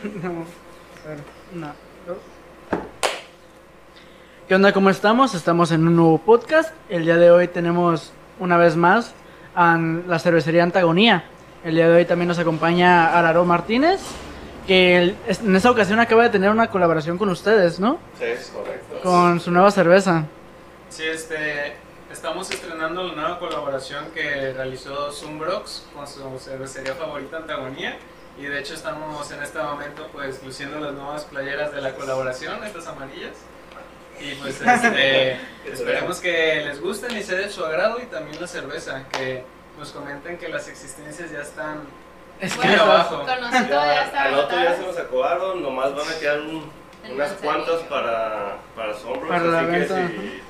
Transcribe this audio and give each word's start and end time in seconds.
No, 0.22 0.46
a 1.04 1.08
ver, 1.08 1.18
una, 1.54 1.74
dos. 2.06 2.18
¿Qué 4.48 4.54
onda? 4.54 4.72
¿Cómo 4.72 4.88
estamos? 4.90 5.34
Estamos 5.34 5.70
en 5.72 5.86
un 5.86 5.96
nuevo 5.96 6.18
podcast. 6.18 6.72
El 6.88 7.04
día 7.04 7.16
de 7.16 7.30
hoy 7.30 7.48
tenemos 7.48 8.12
una 8.38 8.56
vez 8.56 8.76
más 8.76 9.12
a 9.54 9.76
la 9.76 10.18
cervecería 10.18 10.62
Antagonía. 10.62 11.24
El 11.64 11.74
día 11.74 11.88
de 11.88 11.96
hoy 11.96 12.04
también 12.06 12.28
nos 12.28 12.38
acompaña 12.38 13.16
Araro 13.18 13.44
Martínez, 13.44 14.00
que 14.66 15.14
en 15.26 15.56
esta 15.56 15.70
ocasión 15.70 16.00
acaba 16.00 16.22
de 16.22 16.30
tener 16.30 16.50
una 16.50 16.68
colaboración 16.68 17.18
con 17.18 17.28
ustedes, 17.28 17.78
¿no? 17.78 17.98
Sí, 18.18 18.24
es 18.24 18.48
correcto. 18.48 19.00
Con 19.02 19.38
su 19.38 19.50
nueva 19.50 19.70
cerveza. 19.70 20.24
Sí, 20.88 21.04
este, 21.04 21.74
estamos 22.10 22.50
estrenando 22.50 23.04
la 23.04 23.14
nueva 23.14 23.38
colaboración 23.38 24.06
que 24.14 24.54
realizó 24.54 25.12
Zumbrox 25.12 25.86
con 25.94 26.06
su 26.06 26.38
cervecería 26.38 26.94
favorita 26.94 27.36
Antagonía. 27.36 27.98
Y 28.40 28.44
de 28.46 28.58
hecho 28.60 28.74
estamos 28.74 29.30
en 29.32 29.42
este 29.42 29.58
momento 29.58 30.08
pues 30.12 30.42
luciendo 30.42 30.80
las 30.80 30.92
nuevas 30.94 31.24
playeras 31.24 31.72
de 31.72 31.80
la 31.82 31.92
colaboración, 31.94 32.64
estas 32.64 32.86
amarillas. 32.86 33.36
Y 34.18 34.34
pues 34.36 34.60
este, 34.60 35.38
esperemos 35.70 36.20
que 36.20 36.62
les 36.64 36.80
gusten 36.80 37.16
y 37.16 37.22
sea 37.22 37.38
de 37.38 37.48
su 37.50 37.64
agrado 37.64 37.98
y 38.00 38.06
también 38.06 38.40
la 38.40 38.46
cerveza, 38.46 39.04
que 39.12 39.44
nos 39.78 39.90
comenten 39.92 40.38
que 40.38 40.48
las 40.48 40.68
existencias 40.68 41.30
ya 41.30 41.40
están 41.40 41.82
Es 42.40 42.54
que 42.54 42.66
Bueno, 42.66 42.82
abajo. 42.84 43.16
Con 43.26 43.40
nosotros 43.40 43.68
ya 43.70 44.04
está 44.04 44.22
al 44.24 44.34
otro 44.34 44.56
ya 44.62 44.76
se 44.76 44.82
nos 44.86 44.98
acabaron, 44.98 45.62
nomás 45.62 45.94
van 45.94 46.08
a 46.08 46.18
quedar 46.18 46.40
un- 46.40 46.70
unas 47.12 47.32
cuantas 47.32 47.80
para, 47.88 48.56
para 48.76 48.94
Sombros, 48.94 49.28
Para 49.28 49.44
la 49.44 49.58
así 49.60 49.66
que 49.70 49.78
venta, 49.78 50.08
si, 50.08 50.42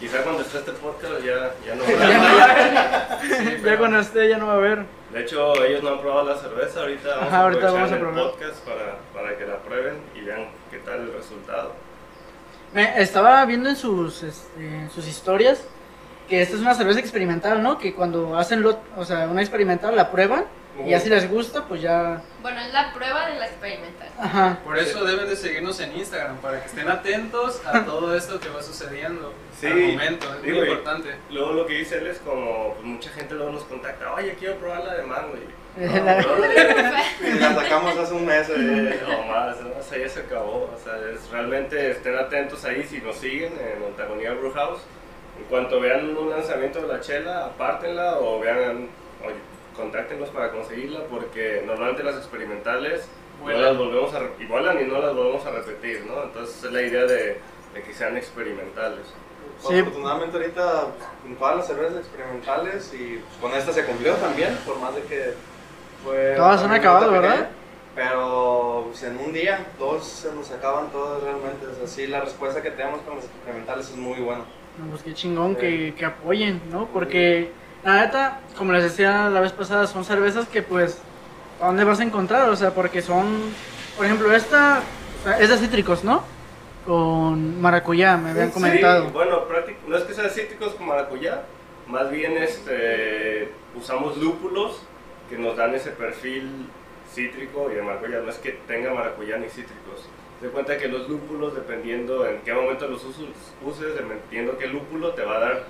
quizá 0.00 0.22
cuando 0.22 0.42
esté 0.42 0.58
este 0.58 0.72
podcast 0.72 1.20
ya, 1.24 1.54
ya 1.66 1.74
no 1.76 1.84
Ya 1.88 2.18
va 2.18 2.46
va 2.46 3.20
Sí, 3.20 3.44
Ya 3.44 3.58
pero- 3.62 3.78
cuando 3.78 3.98
esté 4.00 4.28
ya 4.28 4.36
no 4.38 4.46
va 4.46 4.52
a 4.52 4.56
haber. 4.56 4.84
De 5.14 5.20
hecho, 5.20 5.64
ellos 5.64 5.82
no 5.82 5.90
han 5.90 6.00
probado 6.00 6.28
la 6.28 6.36
cerveza, 6.36 6.80
ahorita 6.80 7.08
vamos 7.08 7.28
Ajá, 7.28 7.36
a 7.38 7.42
ahorita 7.44 7.70
vamos 7.70 7.90
a 7.90 7.94
el 7.94 8.00
probar. 8.00 8.24
podcast 8.32 8.56
para, 8.66 8.98
para 9.14 9.38
que 9.38 9.46
la 9.46 9.56
prueben 9.58 9.94
y 10.14 10.20
vean 10.22 10.48
qué 10.70 10.78
tal 10.78 11.00
el 11.02 11.12
resultado. 11.12 11.72
Me 12.74 13.00
estaba 13.00 13.44
viendo 13.46 13.68
en 13.68 13.76
sus, 13.76 14.24
este, 14.24 14.88
sus 14.92 15.06
historias 15.06 15.64
que 16.28 16.42
esta 16.42 16.56
es 16.56 16.62
una 16.62 16.74
cerveza 16.74 16.98
experimental, 16.98 17.62
¿no? 17.62 17.78
Que 17.78 17.94
cuando 17.94 18.36
hacen 18.36 18.62
lo, 18.62 18.78
o 18.96 19.04
sea, 19.04 19.28
una 19.28 19.40
experimental 19.40 19.94
la 19.94 20.10
prueban 20.10 20.46
y 20.84 20.90
ya 20.90 21.00
si 21.00 21.08
les 21.08 21.30
gusta, 21.30 21.64
pues 21.66 21.80
ya. 21.82 22.22
Bueno, 22.42 22.60
es 22.60 22.72
la 22.72 22.92
prueba 22.92 23.28
de 23.28 23.36
la 23.38 23.46
experimental. 23.46 24.08
Ajá. 24.18 24.58
Por 24.64 24.78
eso 24.78 25.04
deben 25.04 25.28
de 25.28 25.36
seguirnos 25.36 25.78
en 25.80 25.96
Instagram, 25.96 26.36
para 26.38 26.60
que 26.60 26.66
estén 26.66 26.88
atentos 26.88 27.60
a 27.66 27.80
todo 27.84 28.16
esto 28.16 28.40
que 28.40 28.48
va 28.48 28.62
sucediendo 28.62 29.32
Sí, 29.60 29.66
al 29.68 29.78
momento, 29.78 30.34
es 30.34 30.42
digo, 30.42 30.58
muy 30.58 30.68
importante. 30.68 31.14
Luego 31.30 31.52
lo 31.52 31.66
que 31.66 31.74
dice 31.74 31.98
él 31.98 32.08
es 32.08 32.18
como, 32.18 32.74
pues 32.74 32.84
mucha 32.84 33.10
gente 33.10 33.34
luego 33.34 33.52
nos 33.52 33.64
contacta, 33.64 34.12
oye, 34.14 34.34
quiero 34.38 34.56
probar 34.56 34.84
la 34.84 34.94
de 34.94 35.02
mango. 35.04 35.34
Y, 35.36 35.64
La- 35.80 36.20
no, 36.22 36.36
la 37.40 37.54
sacamos 37.54 37.96
hace 37.98 38.14
un 38.14 38.26
mes. 38.26 38.48
eh. 38.48 39.00
No 39.08 39.22
más, 39.24 39.60
no, 39.60 39.70
o 39.78 39.82
sea, 39.82 39.98
ya 39.98 40.08
se 40.08 40.20
acabó. 40.20 40.70
O 40.72 40.78
sea, 40.82 40.94
es, 41.12 41.28
realmente 41.30 41.90
estén 41.90 42.16
atentos 42.16 42.64
ahí 42.64 42.84
si 42.84 42.98
nos 43.00 43.16
siguen 43.16 43.52
en 43.54 43.82
Antagonía 43.84 44.32
Brew 44.34 44.52
House. 44.52 44.80
En 45.38 45.44
cuanto 45.46 45.80
vean 45.80 46.16
un 46.16 46.30
lanzamiento 46.30 46.80
de 46.80 46.86
la 46.88 47.00
chela, 47.00 47.46
apártenla 47.46 48.18
o 48.20 48.38
vean, 48.38 48.88
oye, 49.24 49.34
contáctenos 49.76 50.28
para 50.30 50.50
conseguirla 50.50 51.00
porque 51.10 51.62
normalmente 51.66 52.02
las 52.02 52.16
experimentales 52.16 53.08
no 53.38 53.44
Vuelan. 53.44 53.62
las 53.62 53.76
volvemos 53.76 54.14
a 54.14 54.20
y 54.40 54.46
vuelan 54.46 54.80
y 54.80 54.84
no 54.84 55.00
las 55.00 55.14
volvemos 55.14 55.44
a 55.46 55.50
repetir, 55.50 56.04
¿no? 56.06 56.22
Entonces 56.24 56.64
es 56.64 56.72
la 56.72 56.82
idea 56.82 57.02
de, 57.04 57.40
de 57.74 57.82
que 57.84 57.92
sean 57.92 58.16
experimentales. 58.16 59.06
Sí. 59.58 59.78
Afortunadamente 59.78 60.36
ahorita 60.36 60.86
pues, 60.96 61.08
con 61.22 61.36
todas 61.36 61.56
las 61.56 61.66
cervezas 61.66 61.98
experimentales 61.98 62.92
y 62.94 63.18
pues, 63.18 63.36
con 63.40 63.52
esta 63.58 63.72
se 63.72 63.84
cumplió 63.84 64.14
también, 64.14 64.56
por 64.66 64.78
más 64.78 64.94
de 64.94 65.02
que 65.02 65.34
fue... 66.02 66.34
Todas 66.36 66.62
han 66.62 66.72
acabado, 66.72 67.08
una 67.08 67.20
¿verdad? 67.20 67.34
pequeña, 67.34 67.50
Pero 67.94 68.84
pues, 68.88 69.02
en 69.04 69.18
un 69.18 69.32
día, 69.32 69.66
dos 69.78 70.04
se 70.06 70.32
nos 70.34 70.50
acaban 70.50 70.90
todas 70.90 71.22
realmente. 71.22 71.66
Es 71.72 71.78
así, 71.82 72.06
la 72.06 72.20
respuesta 72.20 72.62
que 72.62 72.70
tenemos 72.70 73.00
con 73.02 73.16
las 73.16 73.24
experimentales 73.26 73.90
es 73.90 73.96
muy 73.96 74.20
buena. 74.20 74.44
No, 74.76 74.86
Pues 74.90 75.02
qué 75.02 75.14
chingón 75.14 75.54
que, 75.56 75.94
que 75.96 76.04
apoyen, 76.04 76.60
¿no? 76.70 76.86
Porque 76.92 77.52
la 77.84 78.00
neta, 78.00 78.40
como 78.56 78.72
les 78.72 78.82
decía 78.84 79.28
la 79.30 79.40
vez 79.40 79.52
pasada, 79.52 79.86
son 79.86 80.04
cervezas 80.04 80.48
que 80.48 80.62
pues, 80.62 80.98
¿a 81.60 81.66
dónde 81.66 81.84
vas 81.84 82.00
a 82.00 82.04
encontrar? 82.04 82.48
O 82.48 82.56
sea, 82.56 82.70
porque 82.72 83.02
son, 83.02 83.26
por 83.96 84.06
ejemplo, 84.06 84.32
esta 84.34 84.80
sea, 85.22 85.38
es 85.38 85.48
de 85.50 85.58
cítricos, 85.58 86.04
¿no? 86.04 86.22
Con 86.86 87.60
maracuyá, 87.60 88.16
me 88.16 88.30
habían 88.30 88.48
Sí, 88.48 88.54
comentado. 88.54 89.08
bueno, 89.10 89.48
práctic- 89.48 89.76
no 89.86 89.96
es 89.96 90.04
que 90.04 90.14
sean 90.14 90.30
cítricos 90.30 90.74
con 90.74 90.86
maracuyá, 90.86 91.42
más 91.86 92.10
bien 92.10 92.36
este, 92.38 93.50
usamos 93.74 94.16
lúpulos 94.18 94.82
que 95.30 95.38
nos 95.38 95.56
dan 95.56 95.74
ese 95.74 95.90
perfil 95.90 96.66
cítrico 97.12 97.70
y 97.70 97.74
de 97.74 97.82
maracuyá. 97.82 98.20
No 98.20 98.30
es 98.30 98.36
que 98.36 98.50
tenga 98.66 98.92
maracuyá 98.92 99.36
ni 99.38 99.48
cítricos. 99.48 100.08
Se 100.40 100.48
cuenta 100.48 100.76
que 100.76 100.88
los 100.88 101.08
lúpulos, 101.08 101.54
dependiendo 101.54 102.26
en 102.26 102.38
qué 102.40 102.52
momento 102.52 102.86
los 102.88 103.02
uses, 103.04 103.94
dependiendo 103.94 104.58
qué 104.58 104.66
lúpulo, 104.66 105.10
te 105.14 105.22
va 105.24 105.36
a 105.36 105.40
dar 105.40 105.64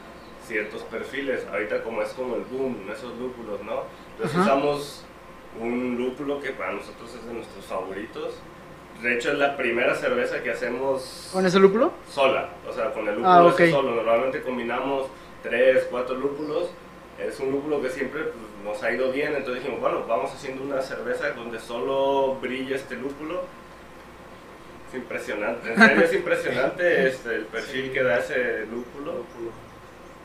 ciertos 0.47 0.83
perfiles. 0.83 1.47
Ahorita 1.51 1.83
como 1.83 2.03
es 2.03 2.11
como 2.11 2.37
el 2.37 2.43
boom, 2.45 2.77
esos 2.93 3.17
lúpulos, 3.19 3.63
¿no? 3.65 3.83
Entonces 4.13 4.37
Ajá. 4.39 4.45
usamos 4.55 5.05
un 5.61 5.97
lúpulo 5.97 6.41
que 6.41 6.51
para 6.51 6.73
nosotros 6.73 7.15
es 7.15 7.27
de 7.27 7.33
nuestros 7.35 7.65
favoritos. 7.65 8.35
De 9.03 9.15
hecho 9.17 9.33
es 9.33 9.39
la 9.39 9.57
primera 9.57 9.95
cerveza 9.95 10.43
que 10.43 10.51
hacemos 10.53 11.31
¿Con 11.33 11.45
ese 11.45 11.59
lúpulo? 11.59 11.93
sola, 12.09 12.49
o 12.69 12.73
sea, 12.73 12.93
con 12.93 13.07
el 13.09 13.17
lúpulo 13.17 13.29
Ah, 13.49 13.53
ese 13.55 13.65
ok. 13.65 13.71
solo. 13.71 13.95
Normalmente 13.97 14.43
combinamos 14.43 15.09
tres, 15.43 15.87
cuatro 15.91 16.15
lúpulos. 16.17 16.71
Es 17.19 17.39
un 17.41 17.51
lúpulo 17.53 17.81
que 17.81 17.91
siempre 17.91 18.23
pues, 18.23 18.35
nos 18.65 18.83
ha 18.83 18.91
ido 18.93 19.13
bien, 19.13 19.35
entonces 19.37 19.63
dijimos, 19.63 19.81
bueno, 19.81 20.05
vamos 20.09 20.33
haciendo 20.33 20.63
una 20.65 20.81
cerveza 20.81 21.31
donde 21.33 21.61
solo 21.61 22.37
brilla 22.41 22.77
este 22.77 22.97
lúpulo. 22.97 23.43
Es 24.89 24.95
impresionante, 24.95 25.73
en 25.73 25.79
serio 25.79 26.05
es 26.05 26.13
impresionante 26.13 27.07
este, 27.09 27.35
el 27.37 27.45
perfil 27.47 27.93
que 27.93 28.03
da 28.03 28.19
ese 28.19 28.67
lúpulo. 28.67 29.23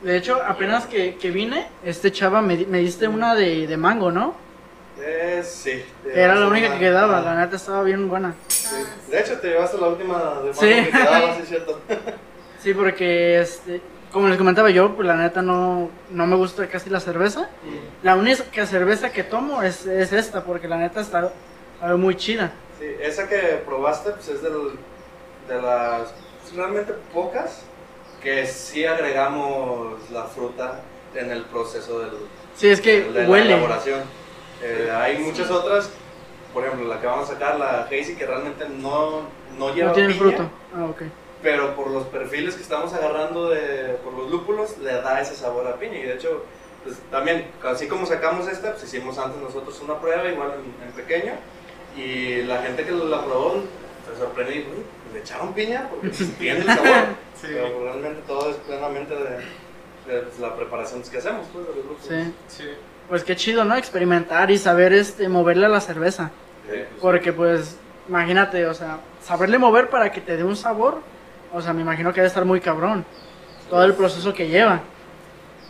De 0.02 0.16
hecho, 0.16 0.40
apenas 0.46 0.86
que, 0.86 1.16
que 1.16 1.30
vine, 1.30 1.66
este 1.84 2.10
chava 2.10 2.40
me, 2.40 2.56
me 2.66 2.78
diste 2.78 3.06
una 3.06 3.34
de, 3.34 3.66
de 3.66 3.76
mango, 3.76 4.10
¿no? 4.10 4.34
Eh, 4.98 5.42
sí. 5.44 5.84
te 6.02 6.10
Era 6.12 6.34
la 6.34 6.40
llevaste 6.40 6.46
única 6.50 6.66
una- 6.68 6.74
que 6.78 6.80
quedaba, 6.84 7.20
la 7.20 7.34
neta 7.36 7.56
estaba 7.56 7.82
bien 7.82 8.08
buena. 8.08 8.34
sí. 8.48 8.76
De 9.10 9.20
hecho, 9.20 9.38
te 9.40 9.48
llevaste 9.48 9.78
la 9.78 9.88
última 9.88 10.40
de 10.44 10.54
Sí. 10.54 10.66
mango 10.66 10.84
que 10.84 10.90
quedaba, 10.90 11.34
sí 11.36 11.42
es 11.42 11.48
cierto. 11.48 11.80
Sí, 12.62 12.74
porque 12.74 13.40
este, 13.40 13.80
como 14.12 14.28
les 14.28 14.38
comentaba 14.38 14.70
yo, 14.70 14.94
pues 14.96 15.06
la 15.06 15.16
neta 15.16 15.42
no, 15.42 15.90
no 16.10 16.26
me 16.26 16.36
gusta 16.36 16.66
casi 16.68 16.88
la 16.90 17.00
cerveza. 17.00 17.48
La 18.02 18.16
única 18.16 18.66
cerveza 18.66 19.10
que 19.12 19.22
tomo 19.24 19.62
es, 19.62 19.84
es 19.86 20.12
esta, 20.12 20.44
porque 20.44 20.66
la 20.68 20.76
neta 20.78 21.00
está 21.00 21.30
sabe 21.78 21.96
muy 21.96 22.14
chida. 22.16 22.52
Sí, 22.78 22.86
esa 23.02 23.28
que 23.28 23.62
probaste 23.66 24.10
pues 24.12 24.28
es 24.28 24.42
del, 24.42 24.52
de 25.48 25.60
las 25.62 26.14
realmente 26.54 26.94
pocas 27.12 27.62
que 28.22 28.46
sí 28.46 28.84
agregamos 28.84 30.10
la 30.10 30.24
fruta 30.24 30.80
en 31.14 31.30
el 31.30 31.42
proceso 31.44 32.00
del, 32.00 32.10
Sí, 32.54 32.68
es 32.68 32.80
que 32.80 33.02
de 33.02 33.22
la 33.24 33.28
huele. 33.30 33.54
elaboración. 33.54 34.00
Eh, 34.62 34.90
hay 34.94 35.18
muchas 35.18 35.50
otras, 35.50 35.90
por 36.52 36.64
ejemplo 36.64 36.86
la 36.88 37.00
que 37.00 37.06
vamos 37.06 37.28
a 37.30 37.32
sacar, 37.32 37.58
la 37.58 37.82
Hazy, 37.90 38.16
que 38.16 38.26
realmente 38.26 38.68
no, 38.68 39.22
no 39.58 39.74
lleva 39.74 39.88
No 39.88 39.94
tiene 39.94 40.08
piña, 40.10 40.20
fruto. 40.20 40.50
Ah, 40.76 40.84
ok. 40.84 41.02
pero 41.42 41.74
por 41.74 41.88
los 41.90 42.04
perfiles 42.04 42.54
que 42.56 42.62
estamos 42.62 42.92
agarrando 42.92 43.48
de, 43.48 43.96
por 44.04 44.12
los 44.12 44.30
lúpulos 44.30 44.76
le 44.78 44.92
da 45.00 45.20
ese 45.20 45.34
sabor 45.34 45.66
a 45.66 45.76
piña 45.76 45.96
y 45.98 46.02
de 46.02 46.14
hecho 46.14 46.44
pues, 46.84 46.98
también 47.10 47.50
así 47.64 47.88
como 47.88 48.04
sacamos 48.04 48.46
esta 48.48 48.72
pues 48.72 48.84
hicimos 48.84 49.16
antes 49.18 49.40
nosotros 49.40 49.80
una 49.80 49.98
prueba 49.98 50.28
igual 50.28 50.52
en, 50.56 50.86
en 50.86 50.92
pequeño 50.92 51.32
y 51.96 52.42
la 52.42 52.60
gente 52.62 52.84
que 52.84 52.92
la 52.92 53.24
probó 53.24 53.62
se 54.12 54.18
sorprendió 54.20 54.54
y 54.54 54.58
dijo, 54.58 54.70
"Uy, 54.76 54.84
le 55.12 55.20
echaron 55.20 55.52
piña 55.54 55.88
porque 55.90 56.08
pues, 56.16 56.38
tiene 56.38 56.60
el 56.60 56.66
sabor 56.66 57.04
Sí. 57.40 57.46
pero 57.50 57.84
realmente 57.84 58.22
todo 58.26 58.50
es 58.50 58.56
plenamente 58.56 59.14
de, 59.14 60.12
de, 60.12 60.20
pues, 60.22 60.38
la 60.38 60.54
preparación 60.56 61.02
que 61.02 61.18
hacemos 61.18 61.46
pues, 61.52 61.66
de 61.66 61.74
los 61.74 61.84
lúpulos 61.86 62.06
Sí. 62.06 62.34
Sí. 62.48 62.68
Pues 63.08 63.24
qué 63.24 63.34
chido, 63.34 63.64
¿no? 63.64 63.76
Experimentar 63.76 64.50
y 64.50 64.58
saber 64.58 64.92
este 64.92 65.28
moverle 65.28 65.66
a 65.66 65.68
la 65.68 65.80
cerveza. 65.80 66.30
Sí. 66.70 66.78
Porque 67.00 67.32
pues, 67.32 67.76
imagínate, 68.08 68.66
o 68.66 68.74
sea, 68.74 68.98
saberle 69.22 69.58
mover 69.58 69.88
para 69.90 70.12
que 70.12 70.20
te 70.20 70.36
dé 70.36 70.44
un 70.44 70.54
sabor, 70.56 71.00
o 71.52 71.60
sea, 71.60 71.72
me 71.72 71.82
imagino 71.82 72.10
que 72.12 72.20
debe 72.20 72.28
estar 72.28 72.44
muy 72.44 72.60
cabrón. 72.60 73.04
Todo 73.68 73.84
el 73.84 73.94
proceso 73.94 74.32
que 74.34 74.48
lleva. 74.48 74.80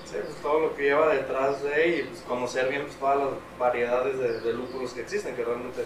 Sí, 0.04 0.16
pues 0.22 0.36
todo 0.42 0.60
lo 0.60 0.74
que 0.74 0.82
lleva 0.82 1.08
detrás 1.14 1.62
de 1.62 1.98
y 1.98 2.02
pues, 2.02 2.20
conocer 2.28 2.68
bien 2.68 2.82
pues, 2.82 2.96
todas 2.96 3.16
las 3.18 3.28
variedades 3.58 4.18
de, 4.18 4.40
de 4.40 4.52
lúpulos 4.52 4.92
que 4.92 5.00
existen, 5.02 5.34
que 5.36 5.44
realmente... 5.44 5.84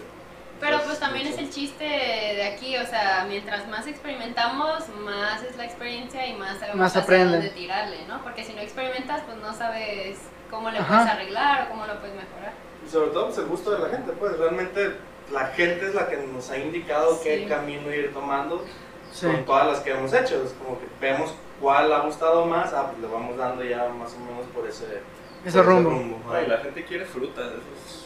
Pero 0.59 0.77
pues, 0.77 0.87
pues 0.87 0.99
también 0.99 1.27
es 1.27 1.37
el 1.37 1.49
chiste 1.49 1.83
de 1.83 2.43
aquí, 2.43 2.77
o 2.77 2.85
sea, 2.85 3.25
mientras 3.27 3.67
más 3.67 3.85
experimentamos, 3.87 4.87
más 5.03 5.43
es 5.43 5.57
la 5.57 5.65
experiencia 5.65 6.25
y 6.27 6.33
más 6.35 6.57
sabemos 6.59 6.77
Más 6.77 6.91
hacia 6.91 7.01
aprende. 7.01 7.37
dónde 7.37 7.49
tirarle, 7.49 8.05
¿no? 8.07 8.21
Porque 8.23 8.43
si 8.43 8.53
no 8.53 8.61
experimentas, 8.61 9.21
pues 9.25 9.37
no 9.37 9.53
sabes 9.53 10.17
cómo 10.49 10.69
le 10.71 10.79
Ajá. 10.79 10.87
puedes 10.87 11.11
arreglar 11.11 11.63
o 11.65 11.69
cómo 11.69 11.85
lo 11.85 11.99
puedes 11.99 12.15
mejorar. 12.15 12.53
Y 12.85 12.89
sobre 12.89 13.11
todo 13.11 13.25
pues, 13.27 13.37
el 13.39 13.45
gusto 13.47 13.71
de 13.71 13.79
la 13.79 13.89
gente, 13.89 14.11
pues 14.13 14.37
realmente 14.37 14.95
la 15.31 15.47
gente 15.47 15.87
es 15.87 15.93
la 15.95 16.07
que 16.07 16.17
nos 16.17 16.49
ha 16.49 16.57
indicado 16.57 17.19
qué 17.21 17.39
Sí. 17.39 17.45
camino 17.47 17.93
ir 17.93 18.13
tomando 18.13 18.63
Sí. 19.11 19.25
con 19.27 19.43
todas 19.45 19.67
las 19.67 19.79
que 19.81 19.91
hemos 19.91 20.13
hecho. 20.13 20.41
Es 20.43 20.53
como 20.53 20.79
que 20.79 20.85
vemos 21.01 21.33
cuál 21.59 21.91
ha 21.91 21.99
gustado 21.99 22.45
más, 22.45 22.71
ah, 22.73 22.87
pues 22.91 23.01
le 23.01 23.07
vamos 23.07 23.35
dando 23.37 23.63
ya 23.63 23.87
más 23.89 24.13
o 24.13 24.19
menos 24.19 24.45
por 24.53 24.67
ese, 24.67 25.01
Ese 25.43 25.57
por 25.57 25.65
rumbo. 25.67 26.19
ajá. 26.29 26.37
Ay, 26.37 26.47
la 26.47 26.57
gente 26.59 26.83
quiere 26.85 27.05
fruta, 27.05 27.41
eso 27.41 27.53
es- 27.55 28.04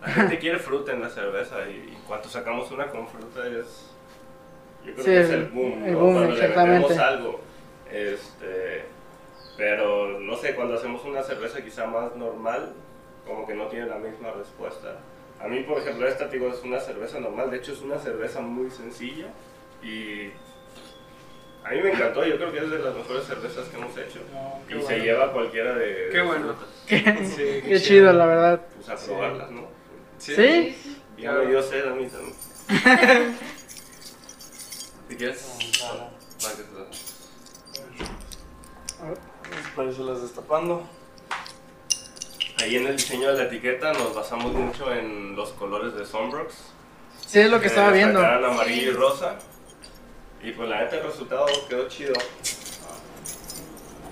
La 0.00 0.08
gente 0.08 0.38
quiere 0.38 0.58
fruta 0.58 0.92
en 0.92 1.02
la 1.02 1.10
cerveza 1.10 1.68
y, 1.68 1.92
y 1.92 1.98
cuando 2.06 2.28
sacamos 2.28 2.70
una 2.70 2.86
con 2.88 3.06
fruta 3.08 3.46
es... 3.46 3.90
Yo 4.84 4.92
creo 4.94 5.04
Sí, 5.04 5.10
que 5.10 5.20
es 5.20 5.28
el- 5.30 5.40
el 5.40 5.48
boom, 5.48 5.84
el 5.84 5.92
¿no? 5.92 5.98
boom, 6.00 6.14
cuando 6.14 6.32
exactamente. 6.32 6.72
le 6.72 6.80
metemos 6.88 6.98
algo. 7.04 7.40
Este, 7.90 8.84
pero 9.56 10.18
no 10.20 10.36
sé, 10.36 10.54
cuando 10.54 10.74
hacemos 10.74 11.04
una 11.04 11.22
cerveza 11.22 11.62
quizá 11.62 11.86
más 11.86 12.16
normal, 12.16 12.72
como 13.26 13.46
que 13.46 13.54
no 13.54 13.66
tiene 13.66 13.86
la 13.86 13.96
misma 13.96 14.30
respuesta. 14.32 14.96
A 15.38 15.48
mí, 15.48 15.60
por 15.64 15.78
ejemplo, 15.78 16.06
esta 16.08 16.26
digo, 16.28 16.48
es 16.48 16.62
una 16.62 16.80
cerveza 16.80 17.18
normal, 17.20 17.50
de 17.50 17.58
hecho 17.58 17.72
es 17.72 17.80
una 17.82 17.98
cerveza 17.98 18.40
muy 18.40 18.70
sencilla 18.70 19.26
y 19.82 20.30
a 21.64 21.70
mí 21.72 21.82
me 21.82 21.92
encantó, 21.92 22.24
yo 22.24 22.36
creo 22.36 22.52
que 22.52 22.58
es 22.58 22.70
de 22.70 22.78
las 22.78 22.94
mejores 22.94 23.24
cervezas 23.24 23.68
que 23.68 23.76
hemos 23.76 23.96
hecho. 23.98 24.20
No, 24.32 24.60
qué 24.66 24.76
Y 24.76 24.80
se 24.80 24.84
bueno. 24.86 25.04
lleva 25.04 25.32
cualquiera 25.32 25.74
de, 25.74 26.08
Qué 26.10 26.20
bueno. 26.22 26.54
frutas. 26.54 26.68
Sí, 26.86 27.02
qué 27.36 27.62
Qué 27.68 27.80
chido, 27.80 28.12
la 28.14 28.24
verdad. 28.26 28.60
Pues 28.76 28.88
a 28.88 28.96
Sí. 28.96 29.10
probarlas, 29.10 29.50
¿no? 29.50 29.79
¿Sí? 30.20 30.76
Ya 31.18 31.32
me 31.32 31.46
dio 31.46 31.62
sed 31.62 31.86
a 31.88 31.94
mí 31.94 32.06
también. 32.06 32.34
¿Si 35.08 35.16
quieres? 35.16 35.42
Para 36.40 36.54
que 36.54 36.62
se- 36.62 36.66
Para 39.74 39.88
irse 39.88 40.02
destapando. 40.02 40.88
Ahí 42.62 42.76
en 42.76 42.86
el 42.86 42.96
diseño 42.96 43.28
de 43.32 43.38
la 43.38 43.44
etiqueta 43.44 43.92
nos 43.94 44.14
basamos 44.14 44.52
mucho 44.52 44.92
en 44.92 45.34
los 45.34 45.50
colores 45.50 45.94
de 45.94 46.04
Sunbrooks. 46.04 46.54
Sí, 47.26 47.40
es 47.40 47.50
lo 47.50 47.60
que 47.60 47.68
estaba 47.68 47.90
viendo. 47.90 48.20
Amarillo 48.24 48.90
y 48.90 48.94
rosa. 48.94 49.36
Y 50.42 50.52
pues 50.52 50.68
la 50.68 50.80
neta 50.84 50.96
el 50.96 51.04
resultado 51.04 51.46
quedó 51.68 51.88
chido. 51.88 52.12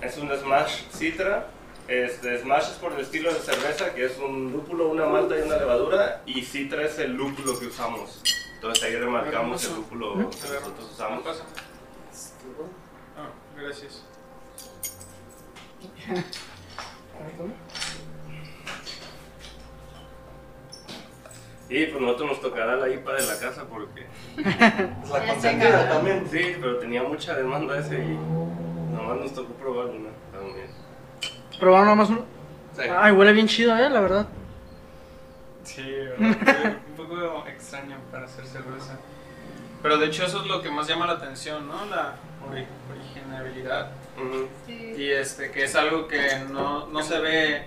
Es 0.01 0.17
un 0.17 0.29
Smash 0.35 0.83
Citra. 0.95 1.47
Este, 1.89 2.37
Smash 2.39 2.65
es 2.69 2.77
por 2.77 2.93
el 2.93 2.99
estilo 2.99 3.33
de 3.33 3.39
cerveza, 3.39 3.95
que 3.95 4.05
es 4.05 4.17
un 4.19 4.51
lúpulo, 4.51 4.89
una 4.89 5.07
malta 5.07 5.35
y 5.39 5.41
una 5.41 5.57
levadura. 5.57 6.21
Y 6.27 6.43
Citra 6.43 6.83
es 6.85 6.99
el 6.99 7.13
lúpulo 7.13 7.57
que 7.59 7.65
usamos. 7.65 8.21
Entonces 8.53 8.83
ahí 8.83 8.95
remarcamos 8.95 9.65
el 9.65 9.75
lúpulo 9.75 10.13
que 10.13 10.23
nosotros 10.23 10.91
usamos. 10.93 11.23
pasa? 11.23 11.43
Ah, 13.17 13.29
gracias. 13.57 14.03
Y 21.69 21.85
pues 21.85 22.01
nosotros 22.01 22.29
nos 22.29 22.41
tocará 22.41 22.75
la 22.75 22.89
IPA 22.89 23.13
de 23.13 23.27
la 23.27 23.39
casa 23.39 23.65
porque 23.69 24.07
Es 24.37 24.45
la 25.09 25.25
consentida 25.27 25.83
se 25.83 25.87
también. 25.87 26.27
sí, 26.29 26.55
pero 26.59 26.77
tenía 26.79 27.03
mucha 27.03 27.35
demanda 27.35 27.77
ese 27.79 27.95
y 28.03 28.17
nomás 28.95 29.17
nos 29.19 29.33
tocó 29.33 29.53
probar 29.53 29.87
una 29.87 30.09
también. 30.31 30.78
Probaron 31.59 31.87
nomás 31.87 32.09
uno. 32.09 32.25
Sí. 32.75 32.83
Ay, 32.97 33.11
huele 33.11 33.33
bien 33.33 33.47
chido, 33.47 33.77
eh, 33.77 33.89
la 33.89 33.99
verdad. 33.99 34.27
Sí, 35.63 35.83
¿verdad? 35.83 36.77
un 36.89 36.95
poco 36.95 37.45
extraño 37.47 37.97
para 38.11 38.25
hacer 38.25 38.45
cerveza. 38.45 38.97
Pero 39.81 39.97
de 39.97 40.07
hecho 40.07 40.25
eso 40.25 40.41
es 40.41 40.47
lo 40.47 40.61
que 40.61 40.69
más 40.69 40.87
llama 40.87 41.05
la 41.07 41.13
atención, 41.13 41.67
¿no? 41.67 41.85
La 41.85 42.15
ori- 42.49 42.65
originalidad. 42.91 43.91
Sí. 44.65 44.93
Y 44.97 45.09
este, 45.11 45.51
que 45.51 45.63
es 45.65 45.75
algo 45.75 46.07
que 46.07 46.39
no, 46.51 46.87
no 46.87 47.01
se 47.01 47.19
ve 47.19 47.63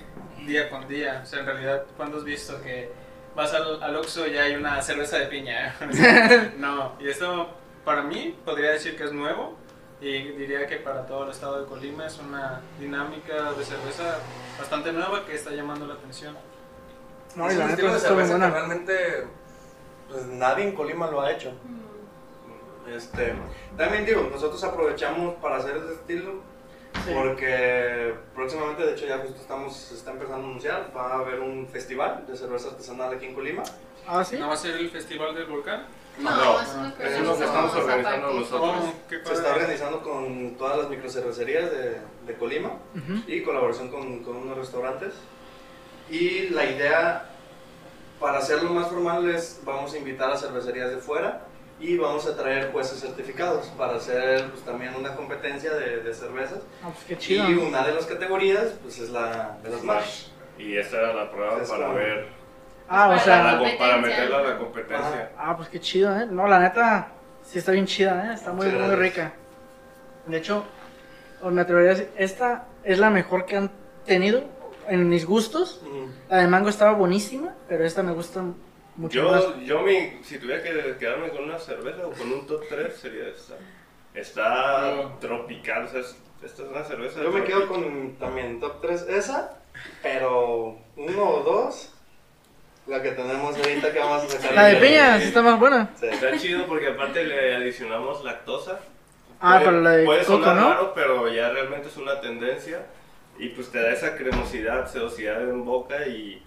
día 0.46 0.68
con 0.68 0.86
día. 0.88 1.20
O 1.22 1.26
sea, 1.26 1.40
en 1.40 1.46
realidad, 1.46 1.84
¿cuándo 1.96 2.18
has 2.18 2.24
visto 2.24 2.60
que 2.62 2.90
vas 3.34 3.54
al, 3.54 3.82
al 3.82 3.96
Oxxo 3.96 4.26
y 4.26 4.36
hay 4.36 4.54
una 4.56 4.80
cerveza 4.82 5.18
de 5.18 5.26
piña? 5.26 5.74
no, 6.58 6.92
y 7.00 7.08
esto 7.08 7.48
para 7.84 8.02
mí 8.02 8.36
podría 8.44 8.70
decir 8.72 8.96
que 8.96 9.04
es 9.04 9.12
nuevo. 9.12 9.56
Y 10.02 10.32
diría 10.32 10.66
que 10.66 10.78
para 10.78 11.06
todo 11.06 11.24
el 11.24 11.30
estado 11.30 11.60
de 11.60 11.66
Colima 11.66 12.06
es 12.06 12.18
una 12.18 12.60
dinámica 12.80 13.52
de 13.52 13.64
cerveza 13.64 14.18
bastante 14.58 14.92
nueva 14.92 15.24
que 15.24 15.36
está 15.36 15.52
llamando 15.52 15.86
la 15.86 15.94
atención. 15.94 16.36
No, 17.36 17.48
es 17.48 17.54
y 17.54 17.58
la 17.58 17.66
neta 17.66 17.74
estilo 17.74 17.92
de 17.92 17.98
está 17.98 18.12
muy 18.12 18.24
buena. 18.24 18.50
realmente 18.50 19.26
pues, 20.08 20.26
nadie 20.26 20.64
en 20.64 20.74
Colima 20.74 21.08
lo 21.08 21.20
ha 21.20 21.30
hecho. 21.30 21.52
Mm. 21.52 22.90
Este, 22.90 23.32
también 23.76 24.04
digo, 24.04 24.28
nosotros 24.28 24.62
aprovechamos 24.64 25.36
para 25.36 25.56
hacer 25.58 25.76
este 25.76 25.92
estilo 25.94 26.52
Sí. 27.06 27.10
porque 27.14 28.14
próximamente, 28.34 28.84
de 28.84 28.92
hecho 28.92 29.06
ya 29.06 29.18
justo 29.18 29.40
estamos, 29.40 29.74
se 29.74 29.94
está 29.94 30.10
empezando 30.10 30.44
a 30.44 30.48
anunciar, 30.48 30.92
va 30.94 31.14
a 31.14 31.18
haber 31.20 31.40
un 31.40 31.66
festival 31.66 32.24
de 32.26 32.36
cerveza 32.36 32.68
artesanal 32.68 33.14
aquí 33.14 33.24
en 33.26 33.34
Colima. 33.34 33.62
Ah, 34.06 34.22
sí. 34.22 34.36
¿No 34.38 34.48
va 34.48 34.54
a 34.54 34.58
ser 34.58 34.76
el 34.76 34.90
Festival 34.90 35.34
del 35.34 35.46
Volcán? 35.46 35.86
No, 36.18 36.30
No, 36.30 36.60
es 36.60 36.68
uno 36.76 36.94
que 36.96 37.06
es 37.06 37.20
uno 37.20 37.38
que 37.38 37.44
estamos 37.44 37.74
organizando 37.74 38.32
nosotros. 38.32 38.74
Oh, 38.84 38.92
Se 39.26 39.32
está 39.32 39.52
organizando 39.54 40.02
con 40.02 40.54
todas 40.56 40.78
las 40.78 40.88
microcervecerías 40.90 41.70
de, 41.70 41.96
de 42.26 42.34
Colima 42.38 42.68
Ujú. 42.94 43.22
y 43.26 43.42
colaboración 43.42 43.88
con, 43.88 44.22
con 44.22 44.36
unos 44.36 44.58
restaurantes. 44.58 45.14
Y 46.10 46.48
la 46.50 46.64
idea, 46.66 47.30
para 48.20 48.38
hacerlo 48.38 48.70
más 48.70 48.88
formal, 48.88 49.28
es 49.30 49.60
vamos 49.64 49.94
a 49.94 49.98
invitar 49.98 50.30
a 50.30 50.36
cervecerías 50.36 50.90
de 50.90 50.98
fuera 50.98 51.46
y 51.80 51.96
vamos 51.96 52.26
a 52.26 52.36
traer 52.36 52.70
jueces 52.70 53.00
certificados 53.00 53.66
para 53.78 53.96
hacer 53.96 54.50
pues, 54.50 54.62
también 54.64 54.94
una 54.94 55.16
competencia 55.16 55.72
de, 55.74 56.02
de 56.02 56.14
cervezas. 56.14 56.60
Ah, 56.82 56.90
pues 56.92 57.04
qué 57.06 57.16
chido. 57.18 57.48
Y 57.50 57.54
una 57.54 57.84
de 57.86 57.94
las 57.94 58.04
categorías 58.06 58.74
pues, 58.82 58.98
es 58.98 59.08
la 59.10 59.58
de 59.62 59.70
las 59.70 59.80
Smash. 59.80 60.26
Y 60.58 60.76
esta 60.76 60.98
era 60.98 61.14
la 61.14 61.30
prueba 61.30 61.60
Es 61.62 61.70
para 61.70 61.86
como- 61.86 61.98
ver, 61.98 62.28
Ah, 62.94 63.06
o 63.06 63.08
Para 63.12 63.20
sea. 63.20 63.78
para, 63.78 63.96
meterla 63.96 64.38
a 64.38 64.42
la 64.42 64.58
competencia. 64.58 65.30
Ah, 65.38 65.56
pues 65.56 65.68
qué 65.70 65.80
chido, 65.80 66.14
¿eh? 66.14 66.26
No, 66.30 66.46
la 66.46 66.58
neta, 66.58 67.08
sí 67.42 67.58
está 67.58 67.72
bien 67.72 67.86
chida, 67.86 68.30
¿eh? 68.30 68.34
Está 68.34 68.52
muy, 68.52 68.66
muy 68.66 68.94
rica. 68.96 69.32
De 70.26 70.36
hecho, 70.36 70.64
me 71.42 71.62
atrevería 71.62 71.92
a 71.92 71.94
decir, 71.94 72.10
esta 72.16 72.66
es 72.84 72.98
la 72.98 73.08
mejor 73.08 73.46
que 73.46 73.56
han 73.56 73.70
tenido 74.04 74.44
en 74.88 75.08
mis 75.08 75.24
gustos. 75.24 75.80
La 76.28 76.38
de 76.38 76.48
mango 76.48 76.68
estaba 76.68 76.92
buenísima, 76.92 77.54
pero 77.66 77.84
esta 77.86 78.02
me 78.02 78.12
gusta 78.12 78.42
mucho 78.96 79.22
más. 79.30 79.42
Yo, 79.42 79.56
yo 79.62 79.80
mi, 79.80 80.22
si 80.22 80.38
tuviera 80.38 80.62
que 80.62 80.96
quedarme 80.98 81.30
con 81.30 81.44
una 81.44 81.58
cerveza 81.58 82.06
o 82.06 82.10
con 82.10 82.30
un 82.30 82.46
top 82.46 82.62
3 82.68 82.94
sería 82.94 83.26
esta. 83.28 83.54
Está 84.14 85.18
tropical, 85.18 85.84
o 85.84 85.88
sea, 85.88 86.00
es- 86.00 86.16
esta 86.44 86.62
es 86.64 86.68
una 86.68 86.84
cerveza. 86.84 87.22
Yo 87.22 87.30
me 87.30 87.44
quedo 87.44 87.66
con 87.68 88.16
también 88.16 88.60
top 88.60 88.80
3 88.82 89.06
esa, 89.08 89.54
pero 90.02 90.76
uno 90.96 91.28
o 91.30 91.42
dos, 91.42 91.91
la 92.86 93.02
que 93.02 93.12
tenemos 93.12 93.56
ahorita 93.56 93.92
que 93.92 93.98
vamos 93.98 94.24
a 94.24 94.28
sacar. 94.28 94.54
La 94.54 94.64
de 94.66 94.76
piña 94.76 95.18
sí 95.20 95.24
está 95.28 95.42
más 95.42 95.58
buena. 95.58 95.90
Sí. 95.98 96.06
Está 96.06 96.36
chido 96.38 96.66
porque 96.66 96.88
aparte 96.88 97.24
le 97.24 97.54
adicionamos 97.56 98.24
lactosa. 98.24 98.80
Ah, 99.40 99.54
Puede- 99.58 99.64
pero 99.64 99.80
la 99.82 99.90
de 99.92 100.04
puede 100.04 100.24
coco, 100.24 100.44
sonar 100.44 100.56
¿no? 100.56 100.68
raro, 100.70 100.92
pero 100.94 101.28
ya 101.32 101.50
realmente 101.50 101.88
es 101.88 101.96
una 101.96 102.20
tendencia. 102.20 102.86
Y 103.38 103.48
pues 103.50 103.70
te 103.70 103.80
da 103.82 103.92
esa 103.92 104.14
cremosidad, 104.16 104.86
sedosidad 104.90 105.40
en 105.42 105.64
boca 105.64 106.06
y 106.06 106.42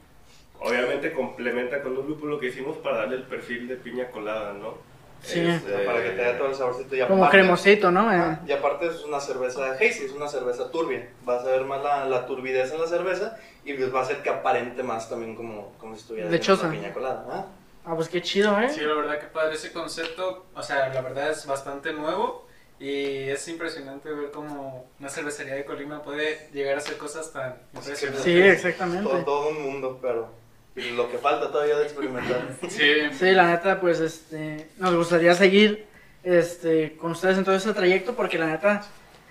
obviamente 0.60 1.12
complementa 1.14 1.82
con 1.82 1.98
un 1.98 2.08
lúpulo 2.08 2.40
que 2.40 2.48
hicimos 2.48 2.78
para 2.78 2.98
darle 2.98 3.18
el 3.18 3.24
perfil 3.24 3.68
de 3.68 3.76
piña 3.76 4.08
colada, 4.12 4.54
¿no? 4.54 4.78
Sí. 5.26 5.40
Este, 5.48 5.72
para 5.86 6.04
que 6.04 6.10
te 6.12 6.24
dé 6.24 6.34
todo 6.34 6.50
el 6.50 6.56
saborcito. 6.56 6.96
Y 6.96 7.00
Como 7.02 7.24
aparte- 7.26 7.38
cremosito, 7.40 7.92
¿no? 7.92 8.12
Eh, 8.14 8.16
Ah, 8.18 8.40
Y 8.48 8.52
aparte 8.52 8.88
es 8.88 9.04
una 9.04 9.20
cerveza 9.20 9.72
hazy, 9.72 10.06
es 10.06 10.12
una 10.12 10.28
cerveza 10.28 10.70
turbia. 10.70 11.10
Vas 11.24 11.44
a 11.44 11.48
ver 11.48 11.64
más 11.66 11.82
la, 11.84 12.06
la 12.06 12.26
turbidez 12.28 12.72
en 12.72 12.80
la 12.82 12.88
cerveza 12.88 13.38
y 13.64 13.74
pues 13.74 13.94
va 13.94 14.00
a 14.00 14.04
hacer 14.04 14.22
que 14.22 14.30
aparente 14.30 14.84
más 14.84 15.10
también 15.10 15.36
como, 15.36 15.74
como 15.80 15.96
si 15.96 16.02
estuviera 16.02 16.30
una 16.30 16.72
piña 16.72 16.94
colada. 16.94 17.26
¿ah? 17.32 17.46
Ah, 17.88 17.96
pues 17.96 18.08
qué 18.10 18.22
chido, 18.22 18.60
¿eh? 18.60 18.70
Sí, 18.70 18.82
la 18.82 18.94
verdad 18.94 19.20
que 19.20 19.26
padre 19.28 19.56
ese 19.56 19.72
concepto, 19.72 20.46
o 20.56 20.62
sea, 20.64 20.90
la 20.90 21.02
verdad 21.02 21.32
es 21.32 21.46
bastante 21.46 21.92
nuevo 21.94 22.48
y 22.80 23.30
es 23.30 23.48
impresionante 23.48 24.10
ver 24.12 24.32
cómo 24.32 24.88
una 25.00 25.10
cervecería 25.10 25.56
de 25.56 25.66
Colima 25.66 26.04
puede 26.04 26.50
llegar 26.52 26.76
a 26.76 26.78
hacer 26.80 26.98
cosas 26.98 27.32
tan 27.32 27.56
impresionantes. 27.74 28.24
Sí, 28.24 28.40
exactamente. 28.42 29.10
Todo, 29.10 29.24
todo 29.24 29.50
un 29.50 29.62
mundo, 29.62 30.00
pero 30.02 30.30
lo 30.76 31.10
que 31.10 31.18
falta 31.18 31.52
todavía 31.52 31.78
de 31.78 31.84
experimentar. 31.84 32.42
Sí, 32.68 32.84
Sí, 33.18 33.32
la 33.32 33.48
neta, 33.48 33.80
pues 33.80 34.00
este, 34.00 34.68
nos 34.78 34.94
gustaría 34.96 35.34
seguir 35.34 35.86
este, 36.24 36.98
con 36.98 37.12
ustedes 37.12 37.38
en 37.38 37.46
todo 37.46 37.56
ese 37.56 37.74
trayecto 37.74 38.14
porque 38.16 38.38
la 38.38 38.48
neta, 38.48 38.84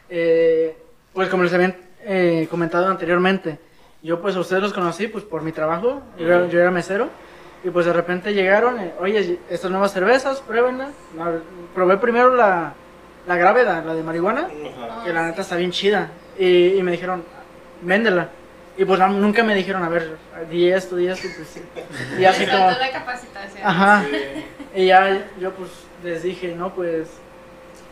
eh, 0.09 0.77
pues 1.13 1.29
como 1.29 1.43
les 1.43 1.53
habían 1.53 1.77
eh, 2.03 2.47
comentado 2.51 2.87
anteriormente, 2.89 3.59
yo 4.03 4.21
pues 4.21 4.37
a 4.37 4.41
ustedes 4.41 4.63
los 4.63 4.73
conocí 4.73 5.07
pues 5.09 5.25
por 5.25 5.43
mi 5.43 5.53
trabajo, 5.53 6.03
yo, 6.19 6.27
era- 6.27 6.47
yo 6.49 6.61
era 6.61 6.71
mesero 6.71 7.09
y 7.63 7.71
pues 7.71 7.87
de 7.87 7.93
repente 7.93 8.33
llegaron, 8.35 8.79
eh, 8.81 8.93
oye, 9.01 9.39
estas 9.51 9.71
nuevas 9.71 9.93
cervezas, 9.93 10.41
pruébenla. 10.41 10.91
La- 11.17 11.41
probé 11.75 11.97
primero 11.99 12.35
la, 12.35 12.75
la 13.27 13.37
gravedad, 13.37 13.85
la 13.85 13.95
de 13.95 14.03
marihuana, 14.03 14.49
Ajá. 14.49 15.05
que 15.05 15.13
la 15.13 15.27
neta 15.27 15.41
está 15.43 15.57
bien 15.57 15.71
chida 15.73 16.11
y, 16.39 16.75
y 16.75 16.83
me 16.83 16.93
dijeron, 16.93 17.23
véndela. 17.83 18.29
Y 18.77 18.85
pues 18.85 18.99
nunca 18.99 19.45
me 19.45 19.55
dijeron, 19.55 19.85
a 19.85 19.89
ver, 19.89 20.17
di 20.51 20.69
esto, 20.69 20.97
di 20.97 21.07
esto, 21.07 21.29
y 21.29 21.31
pues 21.31 21.49
sí. 21.49 21.63
Y 22.19 22.25
así 22.25 22.45
como... 22.47 22.71
la 22.71 22.91
capacitación. 22.91 23.65
Ajá. 23.65 24.05
sí. 24.11 24.45
Y 24.75 24.87
ya 24.87 25.29
yo 25.39 25.53
pues 25.53 25.71
les 26.03 26.25
dije, 26.25 26.55
no, 26.57 26.75
pues 26.75 27.09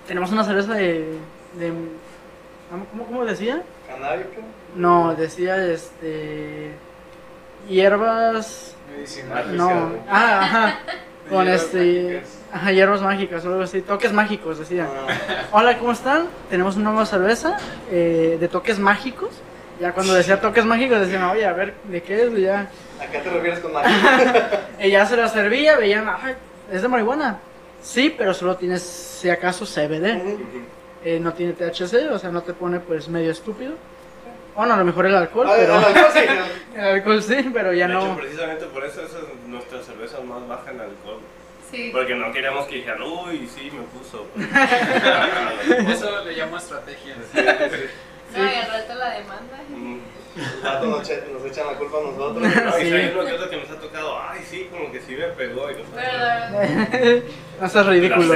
tenemos 0.09 0.33
una 0.33 0.45
cerveza 0.45 0.75
de... 0.75 1.19
de 1.55 1.73
¿cómo, 2.91 3.07
¿Cómo 3.07 3.25
decía? 3.25 3.63
¿Canábico? 3.87 4.41
No, 4.75 5.15
decía 5.15 5.65
este... 5.67 6.73
Hierbas... 7.69 8.75
Medicinal. 8.93 9.57
No. 9.57 9.93
Ah, 10.09 10.41
ajá. 10.41 10.79
Con 11.31 11.45
Hierbas 11.45 11.63
este... 11.63 12.03
mágicas. 12.03 12.39
Ajá, 12.53 12.73
hierbas 12.73 13.03
mágicas 13.03 13.45
o 13.45 13.49
algo 13.49 13.63
así. 13.63 13.83
Toques 13.83 14.13
mágicos, 14.13 14.59
decía. 14.59 14.89
Ah, 14.91 15.47
Hola, 15.53 15.79
¿cómo 15.79 15.93
están? 15.93 16.27
Tenemos 16.51 16.75
una 16.75 16.91
nueva 16.91 17.07
cerveza 17.07 17.57
eh, 17.91 18.37
de 18.41 18.49
toques 18.49 18.81
mágicos 18.81 19.31
Ya 19.81 19.93
cuando 19.93 20.15
decía 20.15 20.41
toques 20.41 20.65
mágicos 20.65 21.01
decían, 21.01 21.25
oye, 21.25 21.45
a 21.47 21.53
ver, 21.53 21.75
¿de 21.85 22.03
qué 22.03 22.25
es? 22.25 22.33
Y 22.39 22.43
ya, 22.43 22.71
¿A 23.01 23.07
qué 23.11 23.19
te 23.19 23.31
refieres 23.31 23.59
con 23.61 23.73
magia? 23.73 24.69
y 24.81 24.91
ya 24.91 25.07
se 25.07 25.17
la 25.17 25.29
servía, 25.29 25.77
veían, 25.77 26.09
ay, 26.09 26.35
¿es 26.71 26.83
de 26.83 26.89
marihuana? 26.89 27.39
Sí, 27.83 28.15
pero 28.17 28.33
solo 28.33 28.57
tienes, 28.57 28.83
si 28.83 29.29
acaso, 29.29 29.65
CBD. 29.67 30.39
Eh, 31.05 31.19
no 31.19 31.33
tiene 31.33 31.53
THC, 31.55 32.13
o 32.13 32.19
sea, 32.19 32.31
no 32.31 32.43
te 32.43 32.53
pone 32.53 32.79
pues 32.79 33.09
medio 33.09 33.33
estúpido. 33.33 33.73
Bueno, 34.55 34.75
a 34.75 34.77
lo 34.77 34.85
mejor 34.85 35.07
el 35.07 35.17
alcohol, 35.17 35.49
Ah, 35.51 35.55
pero... 35.57 35.75
ah, 35.75 35.85
ah, 35.97 36.09
sí, 36.13 36.21
El 36.77 36.85
alcohol 36.85 37.23
sí, 37.23 37.51
pero 37.53 37.73
ya 37.73 37.89
de 37.89 37.95
hecho, 37.95 38.07
no... 38.07 38.17
precisamente 38.17 38.67
por 38.67 38.85
eso 38.85 39.01
esa 39.03 39.19
es 39.19 39.25
nuestra 39.49 39.83
cerveza 39.83 40.21
más 40.21 40.47
baja 40.47 40.71
en 40.71 40.81
alcohol. 40.81 41.19
Sí. 41.71 41.89
Porque 41.93 42.15
no 42.15 42.31
queríamos 42.33 42.67
que 42.67 42.77
dijeran, 42.77 43.03
uy, 43.03 43.49
sí, 43.53 43.71
me 43.73 43.83
puso. 43.99 44.27
Eso 45.93 46.25
le 46.25 46.33
llamo 46.37 46.59
estrategia. 46.59 47.17
No, 48.37 48.45
y 48.45 48.55
al 48.55 48.67
rato 48.71 48.95
la 48.95 49.11
demanda. 49.11 49.59
Vatos 50.63 50.89
nos, 50.89 50.99
nos 51.43 51.45
echan 51.53 51.67
la 51.67 51.75
culpa 51.75 51.99
a 51.99 52.03
nosotros. 52.03 52.43
No, 52.65 52.79
y 52.79 52.83
Sí. 52.83 52.93
hay 52.95 53.13
uno 53.15 53.25
que 53.27 53.33
otro 53.35 53.51
que 53.51 53.57
nos 53.59 53.71
ha 53.71 53.77
tocado, 53.81 54.19
ay, 54.19 54.41
sí, 54.49 54.69
como 54.71 54.91
que 54.91 55.01
sí 55.01 55.15
me 55.15 55.27
pegó. 55.29 55.71
Y. 55.71 55.75
Pero, 55.95 57.23
no 57.61 57.69
seas 57.69 57.87
ridículo. 57.87 58.35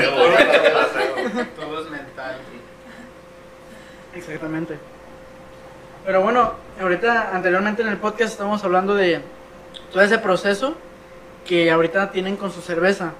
Todo 1.56 1.80
es 1.82 1.90
mental. 1.90 2.36
Exactamente. 4.14 4.78
Pero 6.04 6.22
bueno, 6.22 6.52
ahorita 6.80 7.30
anteriormente 7.34 7.82
en 7.82 7.88
el 7.88 7.96
podcast 7.96 8.32
estábamos 8.32 8.62
hablando 8.64 8.94
de 8.94 9.20
todo 9.92 10.02
ese 10.02 10.18
proceso 10.18 10.74
que 11.46 11.70
ahorita 11.70 12.10
tienen 12.12 12.36
con 12.36 12.52
su 12.52 12.60
cerveza. 12.60 13.12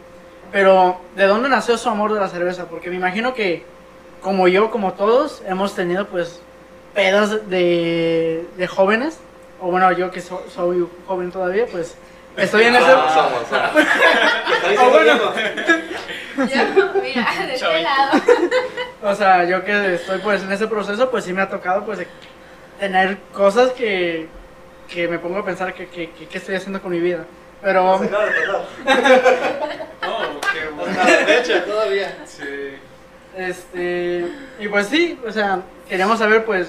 Pero, 0.53 1.01
¿de 1.17 1.27
dónde 1.27 1.49
nació 1.49 1.77
su 1.77 1.89
amor 1.89 2.13
de 2.15 2.21
la 2.21 2.29
cerveza? 2.29 2.67
Porque 2.67 2.89
me 2.91 2.97
imagino 2.97 3.35
que, 3.35 3.65
como 4.23 4.47
yo, 4.49 4.71
como 4.71 4.93
todos, 4.95 5.43
hemos 5.47 5.75
tenido 5.75 6.07
pues 6.07 6.41
pedas 6.97 7.49
de, 7.49 8.45
de 8.57 8.67
jóvenes. 8.67 9.19
O 9.61 9.71
bueno, 9.71 9.93
yo 9.93 10.11
que 10.11 10.21
so- 10.21 10.45
soy 10.53 10.87
joven 11.07 11.31
todavía, 11.31 11.67
pues 11.71 11.95
estoy 12.37 12.65
en 12.65 12.75
ese... 12.75 12.91
Somos, 12.91 13.13
somos, 13.13 13.31
somos. 13.49 13.71
¿Qué 14.47 14.53
está 14.55 14.69
diciendo 14.69 14.83
Ah, 14.83 14.89
bueno. 14.91 15.33
Yo, 16.37 17.01
mira, 17.03 17.47
de 17.47 17.55
este 17.55 17.59
Chavito. 17.59 17.83
lado. 17.83 18.21
O 19.03 19.15
sea, 19.15 19.45
yo 19.45 19.65
que 19.65 19.95
estoy 19.95 20.19
pues 20.19 20.43
en 20.43 20.53
ese 20.53 20.67
proceso, 20.67 21.11
pues 21.11 21.25
sí 21.25 21.33
me 21.33 21.41
ha 21.43 21.49
tocado 21.49 21.85
pues 21.87 21.99
de 22.01 22.07
tener 22.79 23.17
cosas 23.33 23.71
que, 23.73 24.27
que 24.89 25.09
me 25.09 25.19
pongo 25.19 25.39
a 25.39 25.45
pensar 25.45 25.73
que, 25.73 25.87
que, 25.89 26.11
que- 26.11 26.27
qué 26.27 26.39
estoy 26.39 26.57
haciendo 26.57 26.83
con 26.83 26.91
mi 26.91 27.01
vida. 27.01 27.25
Pero 27.63 27.99
Se 28.01 28.05
acaba 28.07 28.25
de 28.27 28.33
pasar. 28.33 29.87
Oh, 30.09 30.41
qué 30.53 30.69
bueno. 30.69 31.65
todavía. 31.67 32.17
Sí. 32.27 32.77
este 33.37 34.27
y 34.61 34.69
pues 34.69 34.87
sí, 34.89 35.19
o 35.27 35.33
sea, 35.33 35.61
queríamos 35.89 36.19
saber 36.19 36.45
pues 36.45 36.69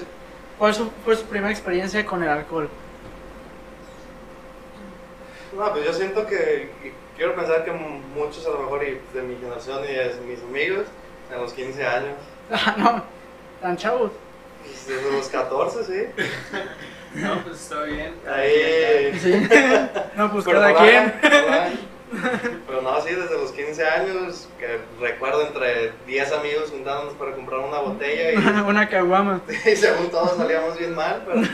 cuál 0.58 0.74
su- 0.74 0.90
fue 1.04 1.16
su 1.16 1.24
primera 1.24 1.50
experiencia 1.52 2.04
con 2.04 2.22
el 2.22 2.28
alcohol. 2.28 2.68
No, 5.56 5.72
pues 5.72 5.84
yo 5.86 5.92
siento 5.92 6.26
que, 6.26 6.70
que 6.82 6.92
quiero 7.16 7.34
pensar 7.34 7.64
que 7.64 7.72
muchos 7.72 8.46
a 8.46 8.50
lo 8.50 8.58
mejor 8.60 8.82
y 8.84 9.00
de 9.16 9.22
mi 9.22 9.36
generación 9.36 9.82
y 9.84 9.92
de 9.92 10.14
mis 10.26 10.40
amigos, 10.42 10.84
a 11.34 11.36
los 11.38 11.52
15 11.52 11.86
años, 11.86 12.14
Ah, 12.52 12.74
no, 12.76 13.02
tan 13.60 13.76
chavos. 13.76 14.12
pues, 14.62 14.86
desde 14.86 15.12
los 15.12 15.28
14, 15.28 15.84
sí. 15.84 16.24
No, 17.14 17.42
pues 17.42 17.56
está 17.62 17.82
bien. 17.84 18.14
Ahí. 18.30 19.18
Sí. 19.18 19.32
No, 20.16 20.30
pues 20.32 20.44
Pero 20.44 20.58
cada 20.60 20.72
no 20.72 20.78
quien. 20.78 21.14
van, 21.22 21.32
no 21.32 21.46
van. 21.48 21.87
Pero 22.66 22.82
no, 22.82 23.00
sí, 23.00 23.14
desde 23.14 23.34
los 23.38 23.52
15 23.52 23.86
años, 23.86 24.48
que 24.58 24.78
recuerdo 25.00 25.46
entre 25.46 25.92
10 26.06 26.32
amigos 26.32 26.70
juntándonos 26.70 27.14
para 27.14 27.32
comprar 27.32 27.60
una 27.60 27.78
botella 27.78 28.32
y, 28.32 28.36
Una 28.68 28.88
caguama. 28.88 29.40
y 29.66 29.76
según 29.76 30.10
todos 30.10 30.36
salíamos 30.36 30.78
bien 30.78 30.94
mal, 30.94 31.22
pero 31.26 31.40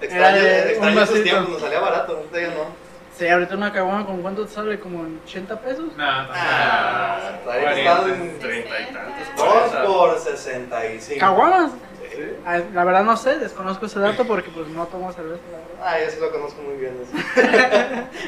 Era 0.00 0.36
extraño, 0.36 0.42
extraño 0.42 1.00
esos 1.02 1.22
tiempos, 1.22 1.48
nos 1.50 1.60
salía 1.60 1.78
barato, 1.80 2.16
ahorita 2.16 2.40
ya 2.40 2.48
no. 2.48 2.82
Sí, 3.16 3.28
ahorita 3.28 3.54
una 3.56 3.72
caguama 3.72 4.04
con 4.06 4.20
cuánto 4.22 4.44
te 4.46 4.52
sale, 4.52 4.80
como 4.80 5.00
en 5.04 5.20
80 5.24 5.60
pesos. 5.60 5.84
No, 5.96 6.04
Ah, 6.04 7.30
ahí 7.50 7.62
Cuarenta. 7.62 7.92
están 7.92 8.10
en 8.10 8.38
Treinta 8.38 8.80
y 8.80 8.84
tantos. 8.86 9.36
2 9.36 9.46
cuarenta. 9.46 9.84
por 9.84 10.18
65. 10.18 11.20
¿Caguamas? 11.20 11.70
Sí. 12.10 12.18
Ah, 12.44 12.60
La 12.74 12.84
verdad 12.84 13.04
no 13.04 13.16
sé, 13.16 13.38
desconozco 13.38 13.86
ese 13.86 14.00
dato 14.00 14.26
porque 14.26 14.50
pues 14.50 14.66
no 14.68 14.86
tomo 14.86 15.12
cerveza, 15.12 15.40
la. 15.52 15.86
Ah, 15.88 15.98
yo 16.02 16.10
sí 16.10 16.16
lo 16.20 16.30
conozco 16.32 16.62
muy 16.62 16.76
bien. 16.76 16.94
eso. 17.02 17.12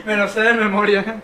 Me 0.07 0.17
lo 0.17 0.29
sé 0.29 0.41
de 0.43 0.53
memoria. 0.55 1.23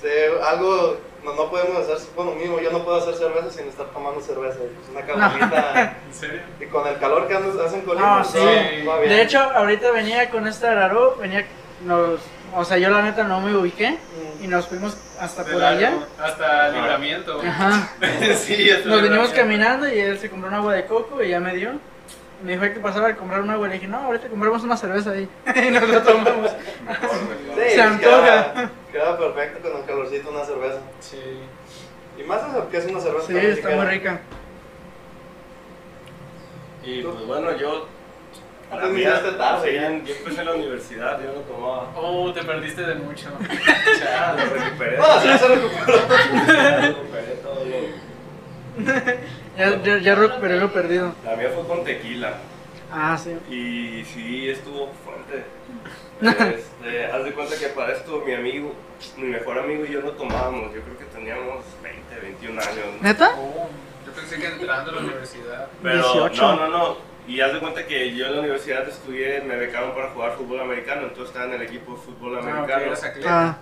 Sí, 0.00 0.08
algo, 0.46 0.96
no, 1.24 1.34
no 1.34 1.50
podemos 1.50 1.76
hacer, 1.88 1.98
bueno, 2.16 2.32
mismo, 2.32 2.58
yo 2.60 2.70
no 2.70 2.82
puedo 2.84 2.96
hacer 2.98 3.14
cerveza 3.14 3.50
sin 3.50 3.68
estar 3.68 3.86
tomando 3.86 4.20
cerveza. 4.20 4.58
Pues 4.58 4.88
una 4.90 5.02
caguamita. 5.06 5.96
¿En 6.06 6.14
serio? 6.14 6.40
y 6.60 6.64
con 6.66 6.86
el 6.88 6.98
calor 6.98 7.28
que 7.28 7.34
andas- 7.36 7.58
hace 7.66 7.76
en 7.76 7.82
Colima, 7.82 8.20
Ah, 8.20 8.24
sí. 8.24 8.38
va 8.86 8.98
bien. 8.98 9.10
De 9.10 9.22
hecho, 9.22 9.38
ahorita 9.40 9.90
venía 9.90 10.30
con 10.30 10.46
esta 10.46 10.72
Araro, 10.72 11.16
venía, 11.20 11.46
nos, 11.84 12.20
o 12.56 12.64
sea, 12.64 12.78
yo 12.78 12.88
la 12.90 13.02
neta 13.02 13.24
no 13.24 13.40
me 13.40 13.54
ubiqué 13.54 13.98
y 14.42 14.46
Mm. 14.46 14.50
nos 14.50 14.66
fuimos 14.68 14.96
hasta 15.20 15.44
De 15.44 15.52
por 15.52 15.62
allá. 15.62 15.92
Hasta 16.22 16.68
libramiento. 16.70 17.40
Ajá. 17.46 17.90
sí, 18.36 18.70
hasta 18.70 18.88
Nos 18.88 19.02
venimos 19.02 19.28
caminando 19.30 19.86
y 19.86 19.98
él 19.98 20.18
se 20.18 20.30
compró 20.30 20.48
un 20.48 20.54
agua 20.54 20.72
de 20.74 20.86
coco 20.86 21.22
y 21.22 21.28
ya 21.28 21.40
me 21.40 21.54
dio. 21.54 21.72
Me 22.42 22.52
dijo 22.52 22.62
que 22.62 22.80
pasaba 22.80 23.08
a 23.08 23.16
comprar 23.16 23.42
un 23.42 23.50
agua 23.50 23.66
y 23.66 23.70
le 23.70 23.74
dije, 23.76 23.86
no, 23.88 23.98
ahorita 23.98 24.28
compramos 24.28 24.62
una 24.62 24.76
cerveza 24.76 25.10
ahí. 25.10 25.28
y 25.68 25.70
nos 25.70 25.88
la 25.88 26.02
tomamos. 26.02 26.50
Sí, 27.54 27.74
Se 27.74 27.82
antoja. 27.82 28.52
Queda, 28.54 28.70
queda 28.92 29.18
perfecto 29.18 29.70
con 29.70 29.80
el 29.80 29.86
calorcito 29.86 30.30
una 30.30 30.44
cerveza. 30.44 30.78
Sí. 31.00 31.18
Y 32.18 32.22
más 32.22 32.40
eso 32.48 32.68
que 32.70 32.76
es 32.78 32.86
una 32.86 33.00
cerveza 33.00 33.26
Sí, 33.26 33.36
está 33.36 33.70
muy 33.70 33.84
rica. 33.86 34.20
Y 36.82 37.02
pues 37.02 37.26
bueno, 37.26 37.56
yo. 37.56 37.86
Ah, 38.70 38.76
La 38.76 38.82
mía, 38.86 38.92
iniciaste 39.10 39.32
tarde, 39.32 39.74
ya. 39.74 39.90
yo 39.90 40.14
empecé 40.14 40.40
en 40.40 40.46
la 40.46 40.54
universidad, 40.54 41.20
yo 41.20 41.32
no 41.32 41.40
tomaba. 41.40 41.90
Oh, 41.96 42.32
te 42.32 42.42
perdiste 42.44 42.82
de 42.82 42.94
mucho. 42.94 43.28
Ya, 44.00 44.32
lo 44.38 44.54
recuperé. 44.54 44.96
No, 44.96 45.20
sí, 45.20 45.28
se 45.38 45.48
recuperó. 45.48 45.98
Ya 46.46 46.76
recuperé 46.80 47.34
todo 47.42 47.64
lo- 47.64 49.39
Ya, 49.58 49.82
ya, 49.82 49.98
ya 49.98 50.14
recuperé 50.14 50.58
lo 50.58 50.72
perdido. 50.72 51.12
La 51.24 51.36
mía 51.36 51.50
fue 51.54 51.66
con 51.66 51.84
tequila. 51.84 52.34
Ah, 52.92 53.16
sí. 53.18 53.36
Y 53.50 54.04
sí, 54.04 54.48
estuvo 54.50 54.90
fuerte. 55.04 55.44
Este, 56.20 57.06
haz 57.06 57.24
de 57.24 57.32
cuenta 57.32 57.56
que 57.58 57.68
para 57.68 57.94
esto 57.94 58.22
mi 58.26 58.34
amigo, 58.34 58.74
mi 59.16 59.28
mejor 59.28 59.58
amigo 59.58 59.86
y 59.86 59.92
yo 59.92 60.02
no 60.02 60.10
tomábamos. 60.10 60.74
Yo 60.74 60.82
creo 60.82 60.98
que 60.98 61.04
teníamos 61.06 61.64
20, 61.82 62.20
21 62.20 62.60
años. 62.60 62.84
¿Neta? 63.00 63.30
Oh, 63.38 63.68
yo 64.06 64.12
pensé 64.12 64.36
que 64.38 64.46
entrando 64.46 64.90
a 64.90 64.94
la 64.96 65.00
universidad. 65.00 65.68
Pero 65.82 66.02
18. 66.12 66.42
no, 66.42 66.56
no, 66.56 66.68
no. 66.68 66.96
Y 67.26 67.40
haz 67.40 67.54
de 67.54 67.60
cuenta 67.60 67.86
que 67.86 68.14
yo 68.14 68.26
en 68.26 68.34
la 68.34 68.40
universidad 68.40 68.86
estudié, 68.86 69.40
me 69.40 69.56
becaron 69.56 69.94
para 69.94 70.10
jugar 70.10 70.32
fútbol 70.36 70.60
americano, 70.60 71.02
entonces 71.04 71.28
estaba 71.28 71.46
en 71.46 71.52
el 71.54 71.62
equipo 71.62 71.92
de 71.92 71.98
fútbol 72.00 72.36
Ah, 72.36 72.40
americano. 72.40 72.82
eras 72.84 73.04
atleta. 73.04 73.48
Ah. 73.48 73.58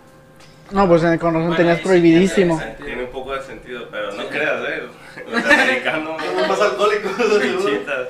No, 0.70 0.86
pues 0.86 1.02
eh, 1.04 1.18
con 1.18 1.32
razón 1.34 1.48
Bueno, 1.48 1.56
tenías 1.56 1.80
prohibidísimo. 1.80 2.58
tiene 2.58 2.74
Tiene 2.84 3.04
un 3.04 3.10
poco 3.10 3.34
de 3.34 3.42
sentido, 3.42 3.88
pero 3.90 4.12
no 4.12 4.26
creas, 4.28 4.62
eh. 4.68 4.82
Los 5.30 5.44
americanos. 5.50 6.22
Son 6.22 6.48
más 6.48 6.60
alcohólicos. 6.60 7.12
Pinchitas. 7.12 8.08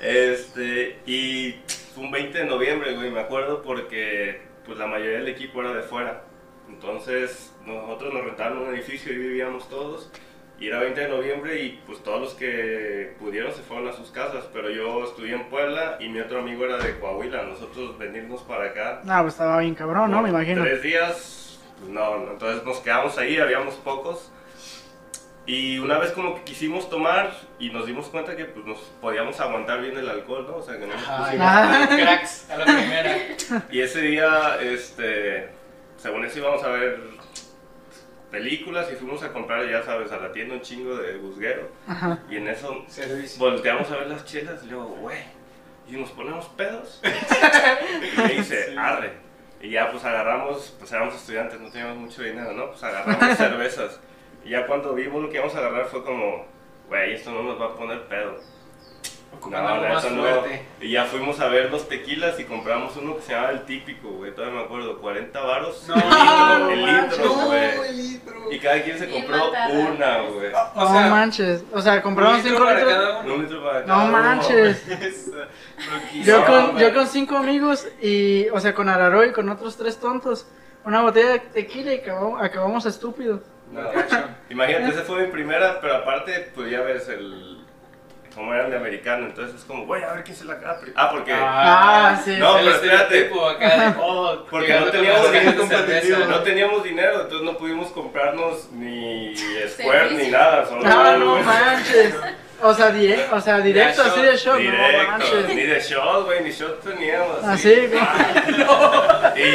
Este, 0.00 0.98
y 1.06 1.56
fue 1.94 2.04
un 2.04 2.10
20 2.10 2.38
de 2.38 2.44
noviembre, 2.44 2.94
güey, 2.94 3.10
me 3.10 3.20
acuerdo 3.20 3.62
porque 3.62 4.40
pues 4.64 4.78
la 4.78 4.86
mayoría 4.86 5.18
del 5.18 5.28
equipo 5.28 5.60
era 5.60 5.72
de 5.72 5.82
fuera. 5.82 6.22
Entonces, 6.68 7.54
nosotros 7.64 8.12
nos 8.12 8.24
rentaron 8.24 8.58
un 8.58 8.74
edificio 8.74 9.12
y 9.12 9.16
vivíamos 9.16 9.68
todos. 9.68 10.10
Y 10.58 10.68
era 10.68 10.80
20 10.80 10.98
de 11.02 11.08
noviembre 11.08 11.60
y 11.62 11.80
pues 11.86 12.02
todos 12.02 12.18
los 12.20 12.34
que 12.34 13.14
pudieron 13.18 13.52
se 13.52 13.60
fueron 13.60 13.88
a 13.88 13.92
sus 13.92 14.10
casas, 14.10 14.48
pero 14.54 14.70
yo 14.70 15.04
estudié 15.04 15.34
en 15.34 15.44
Puebla 15.50 15.98
y 16.00 16.08
mi 16.08 16.18
otro 16.18 16.38
amigo 16.38 16.64
era 16.64 16.78
de 16.78 16.98
Coahuila. 16.98 17.42
Nosotros 17.42 17.98
venirnos 17.98 18.40
para 18.42 18.64
acá. 18.70 19.00
No, 19.04 19.20
pues 19.20 19.34
estaba 19.34 19.60
bien 19.60 19.74
cabrón, 19.74 20.10
¿no? 20.10 20.22
Me 20.22 20.30
imagino. 20.30 20.62
Tres 20.62 20.82
días, 20.82 21.45
no, 21.88 22.18
no, 22.18 22.32
entonces 22.32 22.64
nos 22.64 22.78
quedamos 22.80 23.16
ahí, 23.18 23.38
habíamos 23.38 23.74
pocos. 23.76 24.30
Y 25.48 25.78
una 25.78 25.98
vez 25.98 26.10
como 26.10 26.34
que 26.34 26.42
quisimos 26.42 26.90
tomar 26.90 27.32
y 27.60 27.70
nos 27.70 27.86
dimos 27.86 28.08
cuenta 28.08 28.34
que 28.34 28.46
pues 28.46 28.66
nos 28.66 28.78
podíamos 29.00 29.38
aguantar 29.38 29.80
bien 29.80 29.96
el 29.96 30.08
alcohol, 30.08 30.44
¿no? 30.48 30.56
O 30.56 30.62
sea, 30.62 30.74
que 30.76 30.86
no 30.88 30.94
nos 30.94 31.02
Ajá, 31.08 31.18
pusimos- 31.26 31.40
Ah. 31.40 31.86
ya, 31.88 31.96
cracks 31.96 32.50
a 32.50 32.56
la 32.58 32.64
primera. 32.64 33.16
Y 33.70 33.80
ese 33.80 34.00
día, 34.00 34.58
este, 34.60 35.48
según 35.98 36.24
eso 36.24 36.38
íbamos 36.40 36.64
a 36.64 36.68
ver 36.68 36.98
películas 38.30 38.88
y 38.92 38.96
fuimos 38.96 39.22
a 39.22 39.32
comprar, 39.32 39.68
ya 39.70 39.84
sabes, 39.84 40.10
a 40.10 40.16
la 40.18 40.32
tienda 40.32 40.54
un 40.56 40.62
chingo 40.62 40.96
de 40.96 41.16
busguero. 41.18 41.70
Ajá. 41.86 42.18
Y 42.28 42.36
en 42.38 42.48
eso 42.48 42.84
Servicio. 42.88 43.38
volteamos 43.38 43.88
a 43.92 43.98
ver 43.98 44.08
las 44.08 44.24
chelas 44.24 44.64
y 44.64 44.66
luego, 44.66 44.86
güey, 44.96 45.18
¿y 45.88 45.92
nos 45.92 46.10
ponemos 46.10 46.46
pedos? 46.56 47.00
y 47.04 48.20
me 48.20 48.28
dice, 48.30 48.70
Sí. 48.70 48.74
arre. 48.76 49.12
Y 49.60 49.70
ya 49.70 49.90
pues 49.90 50.04
agarramos, 50.04 50.74
pues 50.78 50.92
éramos 50.92 51.14
estudiantes, 51.14 51.60
no 51.60 51.70
teníamos 51.70 51.96
mucho 51.96 52.22
dinero, 52.22 52.52
¿no? 52.52 52.70
Pues 52.70 52.82
agarramos 52.82 53.36
cervezas. 53.36 54.00
Y 54.44 54.50
ya 54.50 54.66
cuando 54.66 54.94
vimos 54.94 55.22
lo 55.22 55.28
que 55.28 55.36
íbamos 55.36 55.54
a 55.54 55.58
agarrar 55.58 55.86
fue 55.86 56.04
como, 56.04 56.44
güey, 56.88 57.14
esto 57.14 57.30
no 57.32 57.42
nos 57.42 57.60
va 57.60 57.66
a 57.66 57.74
poner 57.74 58.06
pedo. 58.06 58.38
Ocupando 59.34 59.68
algo 59.68 59.88
más 59.88 60.04
eso 60.04 60.14
no. 60.14 60.24
Y 60.80 60.90
ya 60.90 61.04
fuimos 61.04 61.40
a 61.40 61.48
ver 61.48 61.70
los 61.70 61.88
tequilas 61.88 62.38
y 62.40 62.44
compramos 62.44 62.96
uno 62.96 63.16
que 63.16 63.22
se 63.22 63.32
llama 63.32 63.50
el 63.50 63.64
típico, 63.66 64.08
güey, 64.10 64.34
todavía 64.34 64.60
me 64.60 64.64
acuerdo, 64.64 64.98
40 64.98 65.40
varos. 65.40 65.86
No, 65.88 65.94
el 65.94 66.00
litro, 66.02 66.58
no 66.58 66.70
el 66.70 67.02
litro, 67.02 67.24
no, 67.24 67.46
güey. 67.46 67.88
el 67.88 67.96
litro. 67.96 68.52
Y 68.52 68.58
cada 68.58 68.82
quien 68.82 68.98
se 68.98 69.10
compró 69.10 69.50
una, 69.50 70.18
güey. 70.22 70.52
O 70.74 70.84
no 70.84 70.92
sea, 70.92 71.06
manches. 71.08 71.64
O 71.72 71.80
sea, 71.80 72.02
compraron 72.02 72.36
un 72.36 72.42
litro 72.42 72.56
5 72.56 72.64
para 72.64 72.78
litros. 72.78 72.94
cada 72.94 73.20
uno. 73.20 73.34
Un 73.34 73.42
litro 73.42 73.64
para 73.64 73.80
No 73.80 73.86
cada 73.86 74.10
manches. 74.10 74.82
Yo 76.24 76.44
con, 76.46 76.78
yo 76.78 76.94
con 76.94 77.06
cinco 77.06 77.36
amigos 77.36 77.86
y, 78.00 78.48
o 78.48 78.58
sea, 78.58 78.74
con 78.74 78.88
Araro 78.88 79.22
y 79.24 79.32
con 79.32 79.48
otros 79.50 79.76
tres 79.76 79.98
tontos, 80.00 80.46
una 80.84 81.02
botella 81.02 81.32
de 81.32 81.38
tequila 81.40 81.92
y 81.92 81.98
acabamos, 81.98 82.42
acabamos 82.42 82.86
estúpidos. 82.86 83.42
No. 83.70 83.82
Imagínate, 84.48 84.88
esa 84.94 85.02
fue 85.02 85.26
mi 85.26 85.32
primera, 85.32 85.78
pero 85.82 85.96
aparte, 85.96 86.50
pues 86.54 86.70
ya 86.70 86.80
ves 86.80 87.08
el. 87.10 87.55
Como 88.36 88.52
eran 88.52 88.70
de 88.70 88.76
americano, 88.76 89.24
entonces 89.24 89.56
es 89.56 89.64
como, 89.64 89.86
güey, 89.86 90.04
a 90.04 90.12
ver 90.12 90.22
quién 90.22 90.36
se 90.36 90.44
la 90.44 90.52
acaba 90.52 90.78
primero. 90.78 91.00
Ah, 91.00 91.10
porque. 91.10 91.32
Ah, 91.34 92.20
sí. 92.22 92.36
No, 92.38 92.56
pero 92.58 92.70
espérate. 92.70 93.30
acá 93.50 93.90
de, 93.90 93.94
oh, 93.98 94.44
Porque 94.50 94.78
no 94.78 94.86
teníamos 94.90 95.26
cerveza. 95.68 96.18
No 96.28 96.40
teníamos 96.42 96.84
dinero, 96.84 97.22
entonces 97.22 97.40
no 97.42 97.56
pudimos 97.56 97.88
comprarnos 97.92 98.70
ni 98.72 99.34
Square 99.68 100.10
ni 100.16 100.28
nada. 100.28 100.66
Solo 100.66 100.82
Ah, 100.84 101.16
no 101.18 101.36
manches. 101.42 102.14
O 102.62 102.72
sea, 102.74 102.88
o 103.32 103.40
sea 103.40 103.58
directo 103.60 104.02
así 104.02 104.20
de 104.22 104.36
shot. 104.36 104.54
No 104.54 104.58
Directo, 104.60 105.10
manches. 105.12 105.48
ni 105.48 105.62
de 105.62 105.80
shot, 105.80 106.24
güey, 106.26 106.42
ni 106.44 106.50
shot 106.50 106.82
teníamos. 106.82 107.42
Así, 107.42 107.74
güey. 107.86 108.00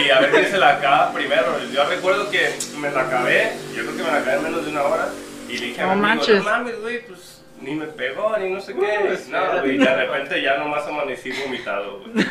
Y 0.05 0.09
a 0.09 0.19
ver 0.21 0.31
quién 0.31 0.45
se 0.51 0.57
la 0.57 0.69
acaba 0.77 1.13
primero. 1.13 1.55
Yo 1.71 1.83
recuerdo 1.85 2.29
que 2.31 2.51
me 2.77 2.89
la 2.89 3.01
acabé, 3.01 3.53
yo 3.75 3.83
creo 3.83 3.95
que 3.97 4.03
me 4.03 4.11
la 4.11 4.17
acabé 4.17 4.38
en 4.38 4.43
menos 4.43 4.65
de 4.65 4.71
una 4.71 4.83
hora. 4.83 5.09
Y 5.47 5.57
dije 5.57 5.81
a 5.81 5.85
No 5.85 5.91
amigo, 5.91 6.07
manches. 6.07 6.38
no 6.38 6.43
mames, 6.43 6.79
güey, 6.81 7.05
pues 7.05 7.30
ni 7.62 7.75
me 7.75 7.86
pegó, 7.88 8.36
ni 8.38 8.50
no 8.50 8.60
sé 8.62 8.74
Uh, 8.74 8.80
qué. 8.80 9.13
espérate. 9.13 9.56
No, 9.56 9.62
güey, 9.62 9.75
y 9.75 9.77
de 9.77 9.96
repente 9.96 10.41
ya 10.41 10.58
nomás 10.58 10.86
amanecí 10.88 11.32
vomitado, 11.32 12.00
güey. 12.00 12.25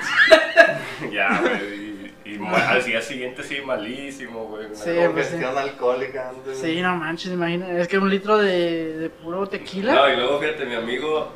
ya, 1.13 1.41
güey. 1.41 1.91
Y, 2.25 2.39
al 2.55 2.85
día 2.85 3.01
siguiente 3.03 3.43
sí, 3.43 3.61
malísimo, 3.65 4.45
güey. 4.47 4.67
una 4.67 4.75
Sí, 4.77 4.91
pues 5.13 5.29
sí. 5.29 5.43
Alcohólica 5.43 6.29
antes. 6.29 6.59
Sí, 6.59 6.81
no 6.81 6.95
manches, 6.97 7.33
imagina. 7.33 7.71
Es 7.79 7.89
que 7.89 7.99
un 7.99 8.09
litro 8.11 8.39
de, 8.39 8.99
de 8.99 9.11
puro 9.11 9.49
tequila. 9.49 9.95
No, 9.95 10.09
y 10.13 10.17
luego 10.17 10.39
fíjate, 10.39 10.65
mi 10.65 10.75
amigo, 10.77 11.33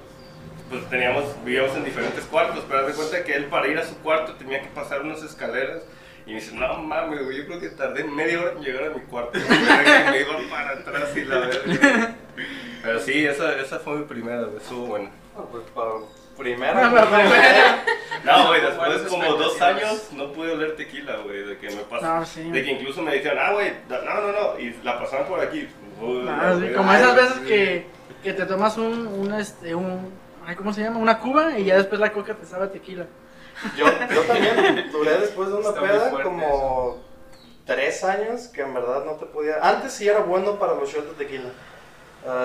pues 0.71 0.89
teníamos, 0.91 1.25
vivíamos 1.45 1.77
en 1.77 1.85
diferentes 1.85 2.25
cuartos, 2.25 2.65
pero 2.69 2.81
haz 2.81 2.87
de 2.89 2.93
cuenta 2.95 3.25
que 3.25 3.35
él 3.35 3.47
para 3.47 3.67
ir 3.69 3.79
a 3.79 3.85
su 3.85 3.97
cuarto 3.99 4.35
tenía 4.35 4.61
que 4.63 4.69
pasar 4.69 5.03
unas 5.03 5.23
escaleras. 5.23 5.83
Y 6.27 6.31
me 6.31 6.37
dice, 6.41 6.55
no 6.57 6.79
mames, 6.83 7.23
güey, 7.25 7.37
yo 7.39 7.47
creo 7.47 7.61
que 7.61 7.69
tardé 7.71 8.05
media 8.05 8.41
hora 8.41 8.53
en 8.53 8.63
llegar 8.63 8.85
a 8.85 8.95
mi 8.95 9.01
cuarto. 9.03 9.39
me 10.11 10.21
iba 10.21 10.39
para 10.51 10.71
atrás 10.73 11.15
y 11.17 11.25
la 11.25 11.39
verga. 11.39 12.15
Pero 12.83 12.99
sí, 13.01 13.27
esa, 13.27 13.59
esa 13.61 13.79
fue 13.79 13.97
mi 13.99 14.05
primera, 14.05 14.43
güey, 14.45 14.57
estuvo 14.57 14.87
buena. 14.87 15.11
No, 15.37 15.45
pues 15.47 15.65
para 15.75 15.91
primera. 16.37 16.73
Para 16.91 17.05
primera. 17.19 17.85
No, 18.25 18.47
güey, 18.49 18.63
después 18.63 19.03
como 19.03 19.35
dos 19.35 19.61
años 19.61 20.09
no 20.13 20.33
pude 20.33 20.53
oler 20.53 20.77
tequila, 20.77 21.17
güey, 21.25 21.45
de 21.45 21.59
que 21.59 21.69
me 21.71 21.83
pasó. 21.83 22.07
No, 22.07 22.25
sí. 22.25 22.51
De 22.51 22.65
que 22.65 22.73
incluso 22.73 23.03
me 23.03 23.15
dijeron, 23.15 23.39
ah, 23.41 23.53
güey, 23.53 23.73
no, 23.89 24.01
no, 24.03 24.33
no, 24.33 24.59
y 24.59 24.75
la 24.83 24.99
pasaron 24.99 25.27
por 25.27 25.41
aquí. 25.41 25.69
Uy, 26.01 26.27
Ah, 26.29 26.51
no, 26.53 26.59
güey, 26.59 26.73
como 26.73 26.93
esas 26.93 27.15
veces 27.17 27.37
sí. 27.43 27.47
que, 27.49 27.87
que 28.23 28.33
te 28.33 28.47
tomas 28.47 28.79
un, 28.79 29.07
un, 29.09 29.35
este, 29.35 29.75
un, 29.75 30.11
ay, 30.47 30.57
¿cómo 30.57 30.73
se 30.73 30.81
llama? 30.83 30.99
Una 30.99 31.19
cuba 31.19 31.59
y 31.59 31.65
ya 31.67 31.77
después 31.77 32.01
la 32.01 32.13
coca 32.13 32.35
te 32.35 32.47
sabe 32.47 32.65
a 32.65 32.73
tequila. 32.73 33.07
Yo, 33.77 33.87
yo 34.15 34.21
también 34.23 34.89
duré 34.93 35.19
después 35.19 35.49
de 35.49 35.55
una 35.55 35.69
Está 35.71 35.81
peda 35.81 36.11
como 36.23 36.99
tres 37.67 38.05
años 38.05 38.49
que 38.49 38.63
en 38.63 38.75
verdad 38.75 39.05
no 39.05 39.13
te 39.13 39.27
podía. 39.27 39.57
Antes 39.63 39.93
sí 39.93 40.09
era 40.09 40.21
bueno 40.21 40.59
para 40.59 40.75
los 40.75 40.89
shots 40.93 41.17
de 41.17 41.25
tequila. 41.25 41.49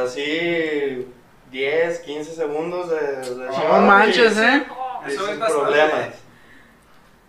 Así 0.03 1.07
10, 1.51 1.99
15 1.99 2.33
segundos 2.35 2.89
de, 2.89 2.99
de 3.35 3.45
No 3.45 3.51
shot 3.51 3.81
manches, 3.81 4.37
y- 4.37 4.39
¿eh? 4.41 4.65
y 5.07 5.11
Eso 5.11 5.23
sin 5.25 5.33
es 5.33 5.39
bastante. 5.39 5.63
problemas. 5.63 6.09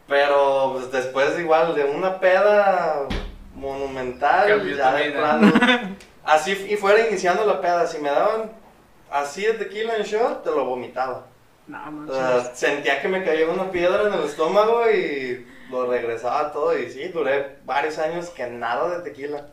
Pero 0.09 0.73
pues, 0.75 0.91
después 0.93 1.39
igual 1.39 1.75
de 1.75 1.85
una 1.85 2.19
peda 2.19 3.07
monumental, 3.55 4.49
Cambió 4.49 4.77
ya 4.77 4.93
de 4.93 5.11
plano. 5.13 5.53
Así 6.25 6.53
y 6.69 6.77
fuera 6.77 7.07
iniciando 7.09 7.45
la 7.45 7.61
peda, 7.61 7.87
si 7.87 7.99
me 7.99 8.11
daban 8.11 8.53
así 9.11 9.43
de 9.45 9.55
tequila 9.55 9.97
en 9.97 10.03
shot, 10.05 10.45
te 10.45 10.51
lo 10.51 10.65
vomitaba. 10.65 11.27
No 11.71 12.11
O 12.13 12.15
sea, 12.15 12.55
sentía 12.55 13.01
que 13.01 13.09
me 13.09 13.25
caía 13.25 13.49
una 13.49 13.71
piedra 13.71 14.03
en 14.09 14.13
el 14.15 14.25
estómago 14.25 14.91
y 14.91 15.47
lo 15.71 15.87
regresaba 15.91 16.53
todo. 16.53 16.77
Y 16.79 16.91
sí, 16.91 17.09
duré 17.09 17.59
varios 17.65 17.99
años 17.99 18.29
que 18.31 18.47
nada 18.49 18.99
de 18.99 19.05
tequila. 19.11 19.47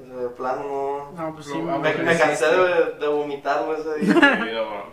O 0.00 0.04
sea, 0.06 0.16
de 0.16 0.28
plano 0.30 0.62
no. 0.64 1.12
No, 1.22 1.34
pues 1.34 1.46
sí, 1.46 1.58
No, 1.58 1.78
Me, 1.78 1.94
me, 1.94 2.16
cansé 2.18 2.46
de, 2.46 2.92
de 3.00 3.06
vomitarlo 3.08 3.76
ese 3.76 3.94
día. 4.04 4.84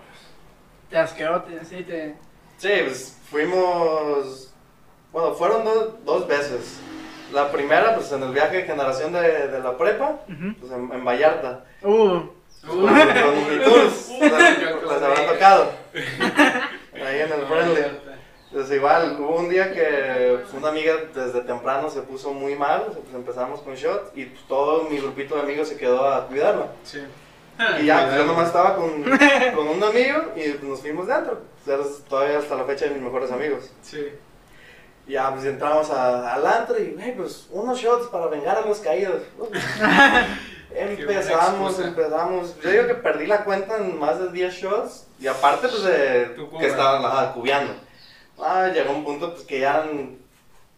Te 0.89 0.97
asqueó, 0.97 1.41
te, 1.41 1.65
sí, 1.65 1.83
te... 1.83 2.15
Sí, 2.57 2.69
pues 2.85 3.17
fuimos. 3.29 4.53
Bueno, 5.11 5.33
fueron 5.33 5.63
do- 5.65 5.97
dos 6.05 6.27
veces. 6.27 6.79
La 7.33 7.51
primera, 7.51 7.95
pues 7.95 8.11
en 8.11 8.21
el 8.23 8.31
viaje 8.31 8.57
de 8.57 8.63
generación 8.63 9.11
de, 9.11 9.47
de 9.47 9.59
la 9.59 9.75
prepa, 9.77 10.19
Ujú. 10.29 10.53
pues 10.59 10.71
en, 10.71 10.91
en 10.93 11.03
Vallarta. 11.03 11.65
Uh, 11.81 12.19
Uh, 12.67 12.87
les, 12.87 14.07
yo 14.09 14.25
les 14.25 14.83
con 14.83 15.03
habrá 15.03 15.21
él. 15.21 15.27
tocado. 15.29 15.71
Ahí 16.93 17.19
en 17.21 17.31
el 17.31 17.41
No, 17.41 17.47
friendly. 17.47 17.81
Pues 18.51 18.71
igual, 18.71 19.17
hubo 19.19 19.35
un 19.37 19.49
día 19.49 19.73
que 19.73 20.37
pues, 20.41 20.53
una 20.53 20.69
amiga 20.69 20.93
desde 21.13 21.41
temprano 21.41 21.89
se 21.89 22.01
puso 22.01 22.31
muy 22.33 22.55
mal, 22.55 22.83
pues 22.85 23.13
empezamos 23.13 23.59
con 23.61 23.75
shot 23.75 24.11
y 24.15 24.25
pues, 24.25 24.47
todo 24.47 24.83
mi 24.83 24.97
grupito 24.97 25.35
de 25.35 25.41
amigos 25.41 25.67
se 25.67 25.77
quedó 25.77 26.07
a 26.07 26.25
cuidarla. 26.27 26.67
Sí. 26.83 27.01
Y 27.81 27.85
ya, 27.85 28.05
pues, 28.05 28.17
yo 28.17 28.25
nomás 28.25 28.47
estaba 28.47 28.75
con, 28.75 29.03
con 29.55 29.67
un 29.67 29.83
amigo 29.83 30.31
y 30.35 30.51
pues, 30.51 30.63
nos 30.63 30.79
fuimos 30.81 31.07
dentro. 31.07 31.41
Pues, 31.65 31.79
eres 31.79 32.03
todavía 32.05 32.39
hasta 32.39 32.55
la 32.55 32.63
fecha 32.63 32.85
de 32.85 32.91
mis 32.91 33.01
mejores 33.01 33.31
amigos. 33.31 33.71
Sí. 33.81 34.07
Y 35.07 35.11
ya, 35.13 35.31
pues 35.33 35.45
entramos 35.45 35.89
a- 35.91 36.33
al 36.33 36.45
antro 36.47 36.79
y, 36.79 36.95
"Hey, 36.99 37.13
pues 37.17 37.47
unos 37.51 37.77
shots 37.77 38.07
para 38.07 38.27
vengar 38.27 38.57
a 38.57 38.61
los 38.61 38.79
caídos. 38.79 39.21
Empezamos, 40.77 41.79
empezamos. 41.79 42.59
Yo 42.61 42.69
digo 42.69 42.87
que 42.87 42.95
perdí 42.95 43.27
la 43.27 43.43
cuenta 43.43 43.77
en 43.77 43.99
más 43.99 44.19
de 44.19 44.29
10 44.31 44.53
shots 44.53 45.07
y 45.19 45.27
aparte 45.27 45.67
pues 45.67 45.83
de 45.83 46.35
que 46.59 46.67
estaban 46.67 47.03
ajá, 47.05 47.31
cubeando. 47.33 47.73
Ah, 48.39 48.67
llegó 48.73 48.91
un 48.93 49.03
punto 49.03 49.31
pues 49.33 49.43
que 49.45 49.59
ya 49.61 49.85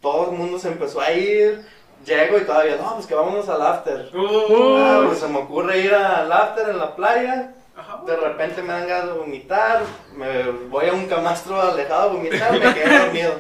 todo 0.02 0.32
el 0.32 0.38
mundo 0.38 0.60
se 0.60 0.68
empezó 0.70 1.02
a 1.02 1.12
ir. 1.12 1.66
Llego 2.06 2.38
y 2.38 2.42
todavía, 2.42 2.76
no, 2.78 2.94
pues 2.94 3.08
que 3.08 3.16
vámonos 3.16 3.50
al 3.50 3.62
after. 3.62 4.12
Uh, 4.16 4.78
Ah, 4.78 5.04
pues 5.08 5.20
se 5.20 5.28
me 5.28 5.40
ocurre 5.40 5.80
ir 5.80 5.94
al 5.94 6.32
after 6.32 6.70
en 6.70 6.78
la 6.78 6.96
playa. 6.96 7.54
De 8.06 8.16
repente 8.16 8.62
me 8.62 8.74
dan 8.74 8.88
ganas 8.88 9.08
de 9.08 9.14
vomitar. 9.20 9.82
Me 10.16 10.44
voy 10.70 10.88
a 10.90 10.94
un 10.94 11.06
camastro 11.08 11.60
alejado 11.60 12.10
a 12.10 12.14
vomitar. 12.14 12.52
Me 12.54 12.74
quedé 12.74 13.00
dormido. 13.00 13.34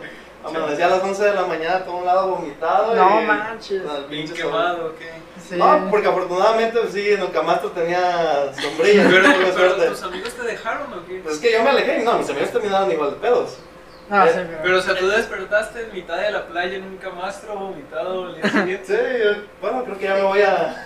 Amanecí 0.43 0.81
a 0.81 0.87
las 0.87 1.03
11 1.03 1.23
de 1.23 1.33
la 1.33 1.45
mañana 1.45 1.83
todo 1.85 1.97
un 1.97 2.05
lado 2.05 2.27
vomitado. 2.29 2.95
No 2.95 3.21
y- 3.21 3.25
manches. 3.25 3.83
Bien 4.09 4.31
quemado, 4.31 4.95
¿qué? 4.97 5.11
Sí. 5.49 5.55
No, 5.55 5.87
porque 5.89 6.07
afortunadamente 6.07 6.77
pues, 6.79 6.93
sí, 6.93 7.09
en 7.11 7.21
el 7.21 7.31
camastro 7.31 7.71
tenía 7.71 8.51
sombrilla. 8.61 9.07
Pero, 9.09 9.23
pero 9.37 9.53
suerte. 9.53 9.85
tus 9.87 10.03
amigos 10.03 10.33
te 10.33 10.43
dejaron 10.43 10.93
o 10.93 11.05
qué? 11.07 11.19
Pues 11.23 11.35
es 11.35 11.41
que 11.41 11.51
yo 11.51 11.63
me 11.63 11.69
alejé 11.69 12.01
y 12.01 12.03
no, 12.03 12.17
mis 12.19 12.29
amigos 12.29 12.51
terminaron 12.51 12.91
igual 12.91 13.09
de 13.11 13.15
pedos. 13.17 13.57
No, 14.09 14.25
sí, 14.25 14.39
Pero, 14.63 14.77
o 14.77 14.81
sea, 14.81 14.95
tú 14.97 15.07
despertaste 15.09 15.81
en 15.81 15.93
mitad 15.93 16.15
de 16.17 16.31
la 16.31 16.45
playa 16.47 16.77
en 16.77 16.83
un 16.83 16.95
camastro 16.97 17.55
vomitado 17.55 18.27
al 18.27 18.35
día 18.35 18.43
Sí, 18.45 18.57
siguiente. 18.57 19.21
yo- 19.21 19.41
bueno, 19.61 19.83
creo 19.83 19.97
que 19.97 20.03
ya 20.05 20.13
me 20.13 20.21
voy 20.23 20.41
a, 20.43 20.85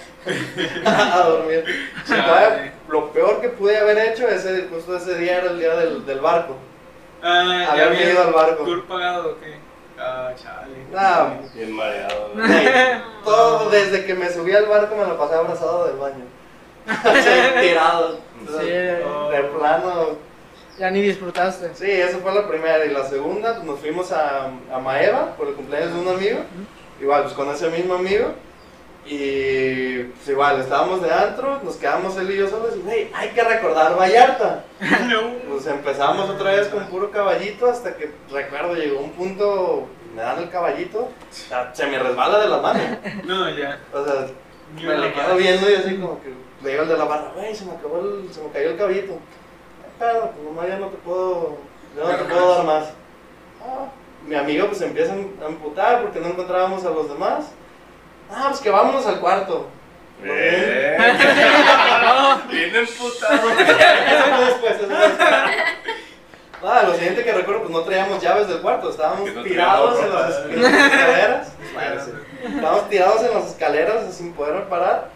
a 0.85 1.23
dormir. 1.27 1.63
Todavía, 2.07 2.73
Lo 2.89 3.11
peor 3.11 3.39
que 3.41 3.49
pude 3.49 3.77
haber 3.77 3.97
hecho 3.99 4.27
ese, 4.27 4.67
justo 4.73 4.97
ese 4.97 5.15
día 5.19 5.37
era 5.37 5.51
el 5.51 5.59
día 5.59 5.75
del, 5.75 6.03
del 6.05 6.19
barco. 6.19 6.55
Ah, 7.21 7.63
ya 7.67 7.71
Haberme 7.73 7.97
había 7.97 8.11
ido 8.13 8.23
al 8.23 8.33
barco. 8.33 8.63
tour 8.63 8.85
pagado 8.87 9.31
o 9.33 9.39
qué? 9.39 9.55
Ah, 10.03 10.31
chale. 10.35 10.85
Nah, 10.91 11.33
Bien 11.53 11.71
mareado. 11.75 12.31
todo 13.23 13.69
desde 13.69 14.03
que 14.05 14.15
me 14.15 14.29
subí 14.31 14.51
al 14.53 14.65
barco 14.65 14.95
me 14.95 15.05
lo 15.05 15.17
pasé 15.17 15.35
abrazado 15.35 15.85
del 15.87 15.97
baño. 15.97 16.25
Tirado. 17.61 18.17
Sí, 18.59 18.65
De 18.67 19.49
plano. 19.57 20.17
ya 20.79 20.89
ni 20.89 21.01
disfrutaste. 21.01 21.75
Sí, 21.75 21.89
esa 21.91 22.17
fue 22.17 22.33
la 22.33 22.47
primera. 22.47 22.83
Y 22.85 22.89
la 22.89 23.03
segunda, 23.05 23.53
pues 23.55 23.65
nos 23.65 23.79
fuimos 23.79 24.11
a, 24.11 24.47
a 24.73 24.79
Maeva 24.79 25.35
por 25.37 25.47
el 25.49 25.53
cumpleaños 25.53 25.93
de 25.93 25.99
un 25.99 26.07
amigo. 26.07 26.39
Igual, 26.99 27.23
pues 27.23 27.33
con 27.35 27.49
ese 27.51 27.69
mismo 27.69 27.93
amigo. 27.93 28.33
Y 29.05 30.03
pues 30.03 30.27
igual, 30.29 30.61
estábamos 30.61 31.01
de 31.01 31.11
antro, 31.11 31.59
nos 31.63 31.75
quedamos 31.75 32.15
él 32.17 32.31
y 32.31 32.37
yo 32.37 32.47
solos 32.47 32.75
y, 32.75 32.83
hey, 32.87 33.11
hay 33.13 33.29
que 33.29 33.43
recordar 33.43 33.97
Vallarta. 33.97 34.65
No. 35.07 35.33
Pues 35.49 35.65
empezamos 35.67 36.29
otra 36.29 36.51
vez 36.51 36.67
con 36.67 36.85
puro 36.85 37.09
caballito 37.11 37.69
hasta 37.69 37.95
que, 37.95 38.11
recuerdo, 38.29 38.75
llegó 38.75 38.99
un 38.99 39.11
punto, 39.11 39.87
me 40.15 40.21
dan 40.21 40.39
el 40.39 40.49
caballito, 40.49 41.09
se 41.73 41.87
me 41.87 41.99
resbala 41.99 42.39
de 42.39 42.49
la 42.49 42.57
mano. 42.57 42.79
No, 43.25 43.49
ya. 43.49 43.79
O 43.91 44.05
sea, 44.05 44.27
Ni 44.75 44.83
me 44.83 44.97
le 44.97 45.13
quedo 45.13 45.35
viendo 45.35 45.69
y 45.69 45.75
así 45.75 45.95
como 45.97 46.21
que 46.21 46.33
le 46.63 46.69
digo 46.69 46.83
al 46.83 46.89
de 46.89 46.97
la 46.97 47.05
barra, 47.05 47.31
güey, 47.35 47.55
se 47.55 47.65
me 47.65 47.71
acabó 47.71 47.99
el, 47.99 48.31
se 48.31 48.41
me 48.41 48.49
cayó 48.51 48.71
el 48.71 48.77
caballito. 48.77 49.17
Pero, 49.97 50.31
pues 50.31 50.45
nomás 50.45 50.67
ya 50.67 50.77
no 50.77 50.87
te 50.87 50.97
puedo, 50.97 51.57
ya 51.97 52.03
no 52.03 52.17
te 52.17 52.23
puedo 52.25 52.55
dar 52.55 52.65
más. 52.65 52.85
Ah, 53.63 53.85
mi 54.25 54.35
amigo 54.35 54.67
pues 54.67 54.81
empieza 54.81 55.13
a 55.13 55.47
emputar 55.47 56.03
porque 56.03 56.19
no 56.19 56.27
encontrábamos 56.27 56.85
a 56.85 56.91
los 56.91 57.09
demás. 57.09 57.51
Ah, 58.31 58.45
pues 58.49 58.59
que 58.61 58.69
vámonos 58.69 59.05
al 59.05 59.19
cuarto. 59.19 59.67
Eh. 60.23 60.97
Bien 62.49 62.75
emputado. 62.75 63.49
Eso 63.59 64.25
fue 64.35 64.45
después, 64.45 64.75
eso 64.75 64.87
después. 64.87 65.17
Nada, 66.63 66.83
lo 66.83 66.93
siguiente 66.93 67.23
que 67.23 67.31
recuerdo, 67.33 67.61
pues 67.61 67.71
no 67.71 67.81
traíamos 67.81 68.21
llaves 68.21 68.47
del 68.47 68.61
cuarto, 68.61 68.91
estábamos 68.91 69.33
no 69.33 69.41
tirados 69.43 69.99
en 69.99 70.13
las, 70.13 70.43
ropa. 70.43 70.53
en 70.53 70.61
las 70.61 70.73
escaleras. 70.83 71.47
Estábamos 72.43 72.89
tirados 72.89 73.23
en 73.23 73.33
las 73.33 73.47
escaleras 73.49 74.13
sin 74.15 74.33
poder 74.33 74.63
parar. 74.65 75.09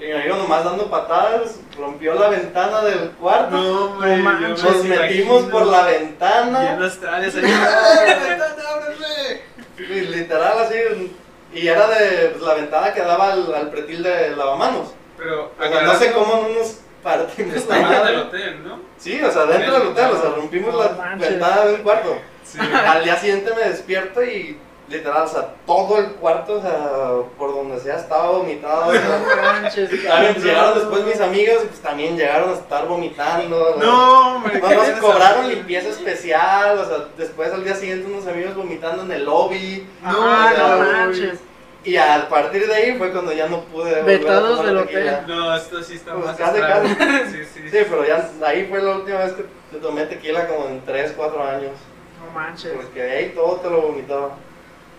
Y 0.00 0.04
mi 0.06 0.12
amigo 0.12 0.36
nomás 0.36 0.64
dando 0.64 0.90
patadas, 0.90 1.56
rompió 1.78 2.14
la 2.14 2.28
ventana 2.28 2.80
del 2.82 3.10
cuarto. 3.12 3.56
No, 3.56 3.84
hombre, 3.92 4.16
me 4.16 4.48
Nos 4.48 4.62
metimos 4.84 5.42
imagino. 5.42 5.50
por 5.50 5.66
la 5.66 5.90
Y 5.90 5.94
en 5.96 6.00
ventana. 6.08 6.76
los 6.78 6.98
trajes 6.98 7.34
ahí. 7.36 7.42
¡Ay, 7.44 8.08
la 8.08 8.14
ventana, 8.28 8.54
ábreme! 8.74 9.40
y 9.78 9.82
literal 10.00 10.58
así. 10.60 10.76
Y 11.56 11.68
era 11.68 11.86
de 11.88 12.28
pues, 12.30 12.42
la 12.42 12.54
ventana 12.54 12.92
que 12.92 13.00
daba 13.02 13.32
al, 13.32 13.54
al 13.54 13.70
pretil 13.70 14.02
de 14.02 14.36
lavamanos. 14.36 14.92
Pero, 15.16 15.52
O 15.58 15.68
sea, 15.68 15.82
no 15.82 15.94
sé 15.98 16.12
cómo 16.12 16.42
no 16.42 16.48
nos 16.60 16.80
partimos 17.02 17.52
la 17.54 17.58
Estaba 17.58 17.78
en 17.80 17.86
el 17.86 17.98
madre. 18.00 18.16
hotel, 18.18 18.64
¿no? 18.68 18.80
Sí, 18.98 19.22
o 19.22 19.30
sea, 19.30 19.46
dentro 19.46 19.78
del 19.78 19.88
hotel, 19.88 20.10
o 20.12 20.20
sea, 20.20 20.30
rompimos 20.30 20.74
No 20.74 20.82
la 20.84 20.90
manches. 20.90 21.30
ventana 21.30 21.64
de 21.64 21.74
un 21.74 21.82
cuarto. 21.82 22.18
Sí. 22.44 22.58
Al 22.60 23.02
día 23.04 23.16
siguiente 23.16 23.52
me 23.54 23.68
despierto 23.70 24.22
y 24.22 24.58
literal, 24.88 25.24
o 25.24 25.28
sea, 25.28 25.54
todo 25.66 25.98
el 25.98 26.12
cuarto, 26.12 26.54
o 26.54 26.60
sea, 26.60 26.90
por 27.36 27.54
donde 27.54 27.80
sea, 27.80 27.96
estaba 27.96 28.30
vomitado. 28.30 28.92
No 28.92 29.36
manches, 29.42 29.90
También 30.04 30.34
llegaron 30.36 30.78
después 30.78 31.04
mis 31.04 31.20
amigos 31.20 31.62
y 31.64 31.66
pues 31.66 31.80
también 31.80 32.16
llegaron 32.16 32.50
a 32.50 32.54
estar 32.54 32.86
vomitando. 32.86 33.76
No, 33.80 34.36
hombre. 34.36 34.60
No, 34.60 34.68
¿qué 34.68 34.76
nos 34.76 35.00
cobraron 35.00 35.48
limpieza 35.48 35.88
especial, 35.88 36.78
o 36.78 36.84
sea, 36.84 37.08
después 37.16 37.52
al 37.52 37.64
día 37.64 37.74
siguiente 37.74 38.06
unos 38.06 38.26
amigos 38.26 38.54
vomitando 38.54 39.02
en 39.02 39.12
el 39.12 39.24
lobby. 39.24 39.86
Ah, 40.04 40.50
o 40.52 40.56
sea, 40.56 40.68
no 40.68 40.92
manches. 40.92 41.40
Y 41.84 41.96
a 41.96 42.28
partir 42.28 42.66
de 42.66 42.74
ahí 42.74 42.98
fue 42.98 43.12
cuando 43.12 43.32
ya 43.32 43.46
no 43.46 43.60
pude 43.66 44.02
Vetados 44.02 44.64
del 44.66 44.86
tequila. 44.86 45.24
No, 45.28 45.54
esto 45.54 45.80
sí 45.84 45.94
está 45.94 46.14
Pues 46.14 46.26
más 46.26 46.36
casi, 46.36 46.58
casi. 46.58 46.88
Sí, 47.30 47.44
sí. 47.44 47.60
Sí, 47.70 47.78
pero 47.88 48.04
ya 48.04 48.28
ahí 48.44 48.66
fue 48.68 48.82
la 48.82 48.96
última 48.96 49.18
vez 49.18 49.34
que 49.34 49.78
tomé 49.78 50.06
tequila 50.06 50.48
como 50.48 50.66
en 50.66 50.84
3, 50.84 51.14
4 51.16 51.44
años. 51.44 51.70
No 52.24 52.32
manches. 52.34 52.72
Porque 52.72 53.02
ahí 53.02 53.32
todo 53.36 53.56
te 53.60 53.70
lo 53.70 53.82
vomitaba. 53.82 54.36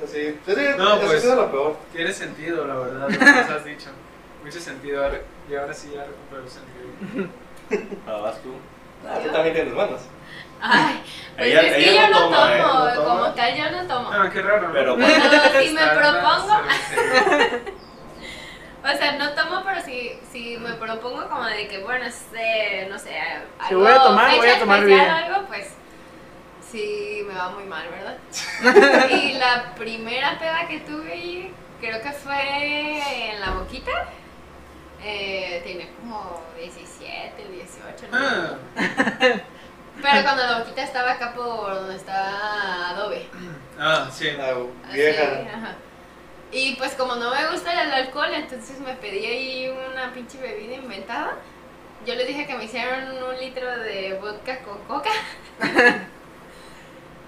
Así, 0.04 0.40
sí, 0.46 0.54
sí, 0.56 0.62
No, 0.78 0.94
eso 0.96 1.06
pues- 1.06 1.18
ha 1.18 1.20
sido 1.22 1.36
lo 1.36 1.52
peor. 1.52 1.78
Tiene 1.94 2.12
sentido, 2.14 2.68
la 2.68 2.76
verdad, 2.76 3.10
lo 3.10 3.18
que 3.18 3.26
nos 3.26 3.50
has 3.50 3.66
dicho. 3.66 3.90
Mucho 4.44 4.60
sentido. 4.60 5.04
ahora- 5.04 5.22
Y 5.50 5.56
ahora 5.56 5.74
sí 5.74 5.92
ya 5.96 6.04
recupero 6.06 6.44
el 6.44 6.50
sentido. 6.50 7.28
Ah, 8.08 8.22
vas 8.22 8.42
tú. 8.42 8.54
Ah, 9.08 9.20
tú 9.24 9.30
también 9.32 9.54
tienes 9.56 9.74
buenas. 9.74 10.02
Ay, 10.60 11.02
pues 11.36 11.48
Ella- 11.50 11.62
es 11.62 11.74
que 11.76 11.90
ella 11.92 12.10
yo 12.10 12.20
no 12.20 12.50
¿eh? 12.50 12.60
tomo, 12.62 12.86
No 12.86 13.04
como 13.06 13.34
tal 13.34 13.56
yo 13.56 13.72
no 13.72 13.88
tomo. 13.88 14.10
Ah, 14.12 14.30
qué 14.32 14.42
raro. 14.42 14.68
¿no? 14.68 14.74
Pero 14.74 14.96
Pero 14.98 15.62
si 15.62 15.70
me 15.74 15.88
propongo, 15.88 16.54
o 18.84 18.98
sea, 18.98 19.12
no 19.18 19.30
tomo, 19.34 19.64
pero 19.66 19.82
si, 19.82 20.20
si 20.32 20.58
me 20.58 20.74
propongo 20.74 21.28
como 21.30 21.44
de 21.46 21.68
que, 21.68 21.80
bueno, 21.84 22.06
este, 22.06 22.88
no 22.90 22.98
sé, 22.98 23.10
Si 23.68 23.74
algo, 23.74 23.82
voy 23.82 23.92
a 23.92 24.02
tomar, 24.02 24.36
voy 24.38 24.50
a 24.50 24.60
tomar 24.60 24.80
especial 24.80 25.06
bien. 25.06 25.10
algo, 25.12 25.37
sí 26.72 27.24
me 27.28 27.34
va 27.36 27.50
muy 27.50 27.64
mal, 27.66 27.88
¿verdad? 27.90 28.18
y 29.12 29.34
la 29.34 29.74
primera 29.76 30.38
peda 30.40 30.68
que 30.68 30.80
tuve, 30.82 31.52
creo 31.80 32.02
que 32.02 32.12
fue 32.12 33.32
en 33.32 33.40
la 33.42 33.52
boquita. 33.52 33.92
Eh, 35.04 35.62
tenía 35.64 35.88
como 36.00 36.42
17, 36.58 37.48
18, 37.50 38.08
¿no? 38.12 38.18
Ah, 38.18 38.58
Pero 40.02 40.24
cuando 40.24 40.44
la 40.46 40.60
boquita 40.60 40.84
estaba 40.84 41.12
acá 41.14 41.34
por 41.34 41.74
donde 41.74 41.96
está 41.96 42.90
Adobe. 42.90 43.28
ah, 43.80 44.10
sí. 44.12 44.32
La 44.32 44.50
Así, 44.50 44.94
vieja. 44.94 45.24
ajá. 45.54 45.76
Y 46.52 46.76
pues 46.76 46.94
como 46.94 47.16
no 47.16 47.30
me 47.34 47.48
gusta 47.52 47.82
el 47.84 47.92
alcohol, 47.92 48.30
entonces 48.34 48.80
me 48.80 48.94
pedí 48.94 49.26
ahí 49.26 49.76
una 49.92 50.14
pinche 50.14 50.38
bebida 50.40 50.76
inventada. 50.76 51.34
Yo 52.06 52.16
les 52.16 52.28
dije 52.28 52.46
que 52.48 52.56
me 52.56 52.64
hicieran 52.66 53.12
un 53.22 53.38
litro 53.38 53.80
de 53.80 54.18
vodka 54.22 54.60
con 54.60 54.78
coca. 54.86 55.10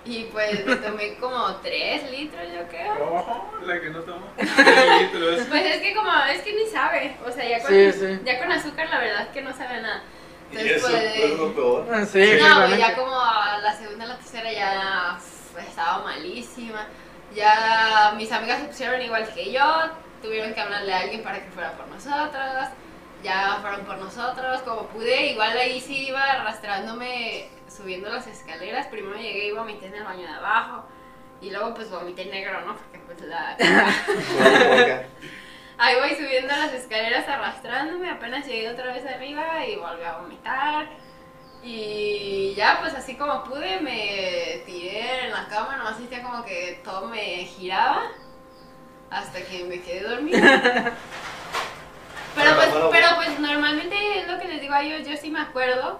y 0.10 0.30
pues 0.32 0.66
me 0.66 0.76
tomé 0.78 1.16
como 1.16 1.56
3 1.58 2.12
litros, 2.12 2.44
yo 2.54 2.68
creo. 2.68 2.94
Oh, 3.00 3.44
la 3.64 3.80
que 3.80 3.90
no 3.92 4.00
toma. 4.02 4.26
Qué 4.38 4.44
litros. 5.04 5.42
Pues 5.48 5.66
es 5.66 5.82
que 5.82 5.94
como, 5.94 6.12
es 6.26 6.42
que 6.42 6.54
ni 6.54 6.66
sabe. 6.66 7.16
O 7.26 7.32
sea, 7.32 7.48
ya 7.48 7.62
con, 7.62 7.70
Sí, 7.70 7.92
sí. 7.92 8.20
Ya 8.26 8.40
con 8.40 8.52
azúcar 8.52 8.90
la 8.90 9.00
verdad 9.00 9.22
es 9.24 9.28
que 9.30 9.42
no 9.42 9.54
sabe 9.54 9.76
a 9.76 9.82
nada. 9.82 10.04
Y 10.52 10.58
Entonces 10.58 10.78
eso 10.78 10.88
pues... 10.90 11.16
es 11.16 11.38
lo 11.38 11.54
peor. 11.54 11.88
Ah, 11.94 12.06
Sí, 12.06 12.38
No, 12.42 12.76
ya 12.76 12.96
como 12.96 13.20
a 13.20 13.60
la 13.62 13.74
segunda, 13.74 14.08
la 14.08 14.18
tercera 14.18 14.52
ya 14.52 15.20
estaba 15.60 16.04
malísima. 16.04 16.88
Ya 17.36 18.14
mis 18.18 18.32
amigas 18.32 18.62
se 18.62 18.66
pusieron 18.66 19.02
igual 19.02 19.32
que 19.32 19.52
yo, 19.52 19.64
tuvieron 20.24 20.54
que 20.54 20.62
hablarle 20.62 20.94
a 20.94 21.00
alguien 21.02 21.22
para 21.22 21.44
que 21.44 21.52
fuera 21.52 21.74
por 21.74 21.88
nosotros. 21.88 22.70
Ya 23.24 23.58
fueron 23.62 23.86
por 23.86 23.98
nosotros, 23.98 24.62
como 24.62 24.88
pude. 24.88 25.32
Igual 25.32 25.58
ahí 25.58 25.82
sí 25.82 26.08
iba 26.08 26.24
arrastrándome, 26.24 27.50
subiendo 27.68 28.10
las 28.10 28.28
escaleras. 28.28 28.88
Primero 28.88 29.18
llegué 29.18 29.48
y 29.48 29.52
vomité 29.52 29.88
en 29.88 29.96
el 29.96 30.04
baño 30.04 30.24
de 30.24 30.34
abajo. 30.34 30.86
Y 31.42 31.52
luego 31.52 31.74
pues 31.74 31.90
vomité 31.90 32.26
negro, 32.26 32.62
¿no? 32.62 32.76
Porque 32.76 33.00
pues 33.00 33.22
la... 33.22 33.58
Ahí 35.82 35.96
voy 35.96 36.14
subiendo 36.14 36.54
las 36.54 36.74
escaleras 36.74 37.26
arrastrándome, 37.30 38.10
apenas 38.10 38.46
llegué 38.46 38.70
otra 38.70 38.92
vez 38.92 39.06
arriba 39.06 39.66
y 39.66 39.78
volví 39.78 40.04
a 40.04 40.18
vomitar. 40.18 40.90
Y 41.64 42.54
ya, 42.54 42.80
pues 42.82 42.94
así 42.94 43.16
como 43.16 43.46
pude, 43.46 43.80
me 43.80 44.62
tiré 44.66 45.26
en 45.26 45.32
la 45.32 45.48
cama, 45.48 45.78
nomás 45.78 45.96
sentía 45.96 46.22
como 46.22 46.44
que 46.44 46.82
todo 46.84 47.08
me 47.08 47.46
giraba 47.46 48.12
hasta 49.10 49.42
que 49.42 49.64
me 49.64 49.82
quedé 49.82 50.04
dormida. 50.04 50.94
Pero 52.36 52.56
pues, 52.56 52.68
pero 52.92 53.08
pues 53.16 53.40
normalmente 53.40 53.96
es 54.20 54.28
lo 54.28 54.40
que 54.40 54.48
les 54.48 54.62
digo 54.62 54.74
a 54.74 54.82
ellos, 54.82 55.08
yo 55.08 55.18
sí 55.18 55.30
me 55.32 55.42
acuerdo 55.42 56.00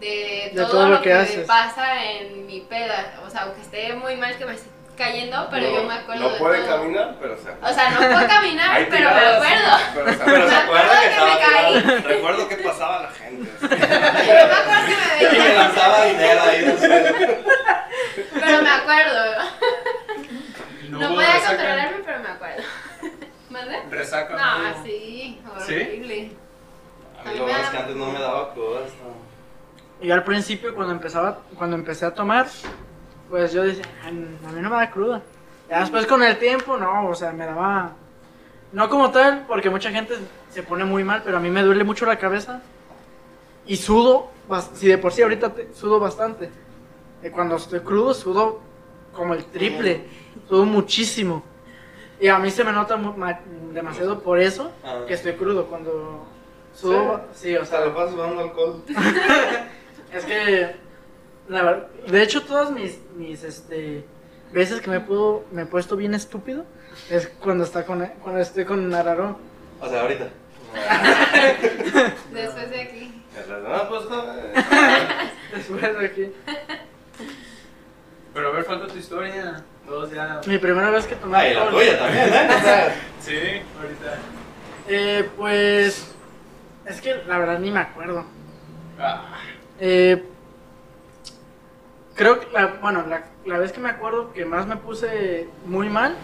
de 0.00 0.50
De 0.54 0.64
todo, 0.64 0.84
lo 0.88 0.94
lo 0.96 0.98
que 1.02 1.08
que, 1.10 1.12
haces. 1.14 1.46
pasa 1.46 2.04
en 2.04 2.46
mi 2.46 2.60
peda. 2.60 3.14
O 3.26 3.30
sea, 3.30 3.42
aunque 3.42 3.60
esté 3.62 3.92
muy 3.94 4.16
mal 4.16 4.36
que 4.36 4.46
me 4.46 4.54
esté 4.54 4.68
cayendo, 4.96 5.46
pero 5.50 5.68
no, 5.68 5.74
yo 5.76 5.82
me 5.84 5.94
acuerdo 5.94 6.22
No 6.24 6.30
de 6.30 6.38
puede 6.38 6.60
todo. 6.62 6.76
caminar, 6.76 7.14
pero 7.20 7.36
se 7.36 7.50
O 7.50 7.72
sea, 7.72 7.90
no 7.90 7.98
puedo 7.98 8.26
caminar, 8.28 8.86
pero 8.90 9.10
me 9.10 9.20
acuerdo. 9.20 9.76
Pero 9.94 10.12
se 10.12 10.18
Pero 10.24 10.42
se 10.48 10.54
Me 10.54 10.56
acuerda 10.56 10.82
acuerdo 10.82 10.90
que 11.00 11.08
que 11.08 11.14
estaba 11.14 11.34
me 11.34 11.40
caí. 11.40 12.00
Recuerdo 12.02 12.48
que 12.48 12.56
pasaba 12.56 13.02
la 13.02 13.10
gente. 13.10 13.50
Yo 13.60 13.68
me 13.68 14.54
acuerdo 14.54 14.86
que 14.86 14.96
me 14.96 15.22
Y 15.22 15.38
me 15.38 15.38
veía, 15.44 15.54
lanzaba 15.62 16.04
dinero 16.04 16.42
ahí 16.42 16.76
pero 18.40 18.62
me 18.62 18.70
acuerdo. 18.70 19.44
No, 20.88 20.98
No 21.00 21.14
podía 21.14 21.40
controlarme, 21.46 21.96
pero 22.04 22.18
me 22.20 22.28
acuerdo. 22.28 22.62
¿Mande? 23.58 23.82
Resaca. 23.90 24.36
No, 24.36 24.78
hubo. 24.78 24.84
sí, 24.84 25.40
¿Sí? 25.66 25.74
horrible. 25.74 26.32
A 27.24 27.30
mí 27.32 27.38
lo 27.38 27.48
es 27.48 27.68
que 27.70 27.76
antes 27.76 27.96
no 27.96 28.06
me 28.12 28.18
daba 28.18 28.54
cosas. 28.54 28.90
no. 29.02 30.06
Yo 30.06 30.14
al 30.14 30.22
principio 30.24 30.74
cuando 30.74 30.92
empezaba, 30.92 31.40
cuando 31.56 31.74
empecé 31.76 32.06
a 32.06 32.14
tomar, 32.14 32.46
pues 33.28 33.52
yo 33.52 33.64
decía, 33.64 33.84
"Ay, 34.04 34.10
a 34.46 34.52
mí 34.52 34.60
no 34.62 34.70
me 34.70 34.76
da 34.76 34.90
cruda. 34.90 35.22
Ya 35.68 35.80
después 35.80 36.06
con 36.06 36.22
el 36.22 36.38
tiempo, 36.38 36.76
no, 36.76 37.08
o 37.08 37.14
sea, 37.16 37.32
me 37.32 37.44
daba, 37.44 37.92
no 38.72 38.88
como 38.88 39.10
tal, 39.10 39.44
porque 39.48 39.68
mucha 39.70 39.90
gente 39.90 40.14
se 40.50 40.62
pone 40.62 40.84
muy 40.84 41.02
mal, 41.02 41.22
pero 41.24 41.36
a 41.38 41.40
mí 41.40 41.50
me 41.50 41.62
duele 41.62 41.82
mucho 41.84 42.06
la 42.06 42.16
cabeza 42.16 42.62
y 43.66 43.76
sudo, 43.76 44.30
si 44.74 44.86
de 44.86 44.98
por 44.98 45.12
sí 45.12 45.22
ahorita 45.22 45.52
te- 45.52 45.74
sudo 45.74 45.98
bastante. 45.98 46.48
Y 47.22 47.30
cuando 47.30 47.56
estoy 47.56 47.80
crudo 47.80 48.14
sudo 48.14 48.60
como 49.12 49.34
el 49.34 49.44
triple, 49.46 50.04
sudo 50.48 50.64
muchísimo. 50.64 51.42
Y 52.20 52.28
a 52.28 52.38
mí 52.38 52.50
se 52.50 52.64
me 52.64 52.72
nota 52.72 52.96
mu- 52.96 53.16
ma- 53.16 53.40
demasiado 53.72 54.20
por 54.22 54.40
eso 54.40 54.72
Ah. 54.84 55.02
que 55.06 55.14
estoy 55.14 55.34
crudo 55.34 55.66
cuando 55.66 56.26
sudo, 56.74 57.22
sí, 57.32 57.56
o 57.56 57.62
O 57.62 57.64
sea, 57.64 57.78
sea, 57.78 57.86
lo 57.86 57.94
pasas 57.94 58.12
sudando 58.14 58.40
alcohol. 58.42 58.82
es 60.12 60.24
que, 60.24 60.76
la 61.48 61.62
verdad, 61.62 61.86
de 62.08 62.22
hecho, 62.22 62.42
todas 62.44 62.70
mis, 62.72 62.98
mis 63.16 63.42
este, 63.44 64.04
veces 64.52 64.80
que 64.80 64.90
me, 64.90 65.00
puedo, 65.00 65.44
me 65.52 65.62
he 65.62 65.66
puesto 65.66 65.96
bien 65.96 66.14
estúpido 66.14 66.64
es 67.10 67.28
cuando, 67.40 67.64
está 67.64 67.84
con, 67.86 68.04
cuando 68.22 68.40
estoy 68.40 68.64
con 68.64 68.88
Nararo. 68.88 69.38
O 69.80 69.88
sea, 69.88 70.02
ahorita. 70.02 70.28
Después 72.32 72.70
de 72.70 72.80
aquí. 72.80 73.22
No, 73.48 73.88
pues. 73.88 74.02
Después 75.54 75.98
de 75.98 76.06
aquí. 76.06 76.32
Pero 78.34 78.48
a 78.48 78.52
ver, 78.52 78.64
falta 78.64 78.86
tu 78.88 78.98
historia. 78.98 79.64
Todos 79.88 80.10
ya. 80.12 80.40
Mi 80.46 80.58
primera 80.58 80.90
vez 80.90 81.06
que 81.06 81.16
tomé 81.16 81.38
Ah, 81.38 81.48
y 81.48 81.54
la 81.54 81.62
alcohol, 81.62 81.82
tuya 81.82 81.98
también, 81.98 82.28
¿eh? 82.28 82.48
O 82.56 82.60
sea, 82.60 82.94
Sí, 83.20 83.34
ahorita. 83.80 84.18
eh, 84.88 85.28
pues, 85.36 86.14
es 86.86 87.00
que 87.00 87.22
la 87.26 87.38
verdad 87.38 87.58
ni 87.58 87.70
me 87.70 87.80
acuerdo. 87.80 88.24
Ah, 88.98 89.22
Eh, 89.80 90.24
creo 92.14 92.40
que, 92.40 92.50
la, 92.52 92.66
bueno, 92.82 93.04
la, 93.08 93.24
la 93.46 93.58
vez 93.58 93.72
que 93.72 93.80
me 93.80 93.88
acuerdo 93.88 94.32
que 94.32 94.44
más 94.44 94.66
me 94.66 94.76
puse 94.76 95.48
muy 95.64 95.88
mal 95.88 96.16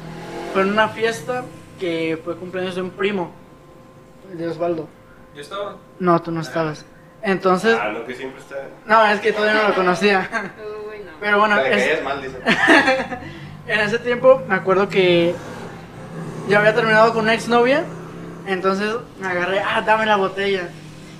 fue 0.52 0.62
en 0.62 0.72
una 0.72 0.88
fiesta 0.88 1.44
que 1.80 2.20
fue 2.24 2.36
cumpleaños 2.36 2.74
de 2.74 2.82
un 2.82 2.90
primo, 2.90 3.32
de 4.32 4.48
Osvaldo. 4.48 4.88
¿Yo 5.34 5.40
estaba? 5.42 5.76
No, 5.98 6.20
tú 6.22 6.30
no 6.30 6.40
estabas. 6.42 6.84
Entonces, 7.22 7.78
Ah, 7.80 7.88
no, 7.92 8.04
que 8.04 8.14
siempre 8.14 8.40
está. 8.40 8.56
no, 8.86 9.06
es 9.06 9.20
que 9.20 9.32
todavía 9.32 9.62
no 9.62 9.68
lo 9.70 9.74
conocía. 9.74 10.28
Uy, 10.90 10.98
no. 11.04 11.12
Pero 11.20 11.38
bueno, 11.38 11.58
es- 11.60 12.02
mal, 12.02 12.20
dice. 12.22 12.38
en 13.66 13.80
ese 13.80 13.98
tiempo 13.98 14.42
me 14.48 14.54
acuerdo 14.54 14.88
que 14.88 15.34
yo 16.48 16.58
había 16.58 16.74
terminado 16.74 17.12
con 17.12 17.24
una 17.24 17.34
exnovia, 17.34 17.84
entonces 18.46 18.94
me 19.20 19.28
agarré, 19.28 19.60
ah, 19.60 19.82
dame 19.82 20.06
la 20.06 20.16
botella. 20.16 20.68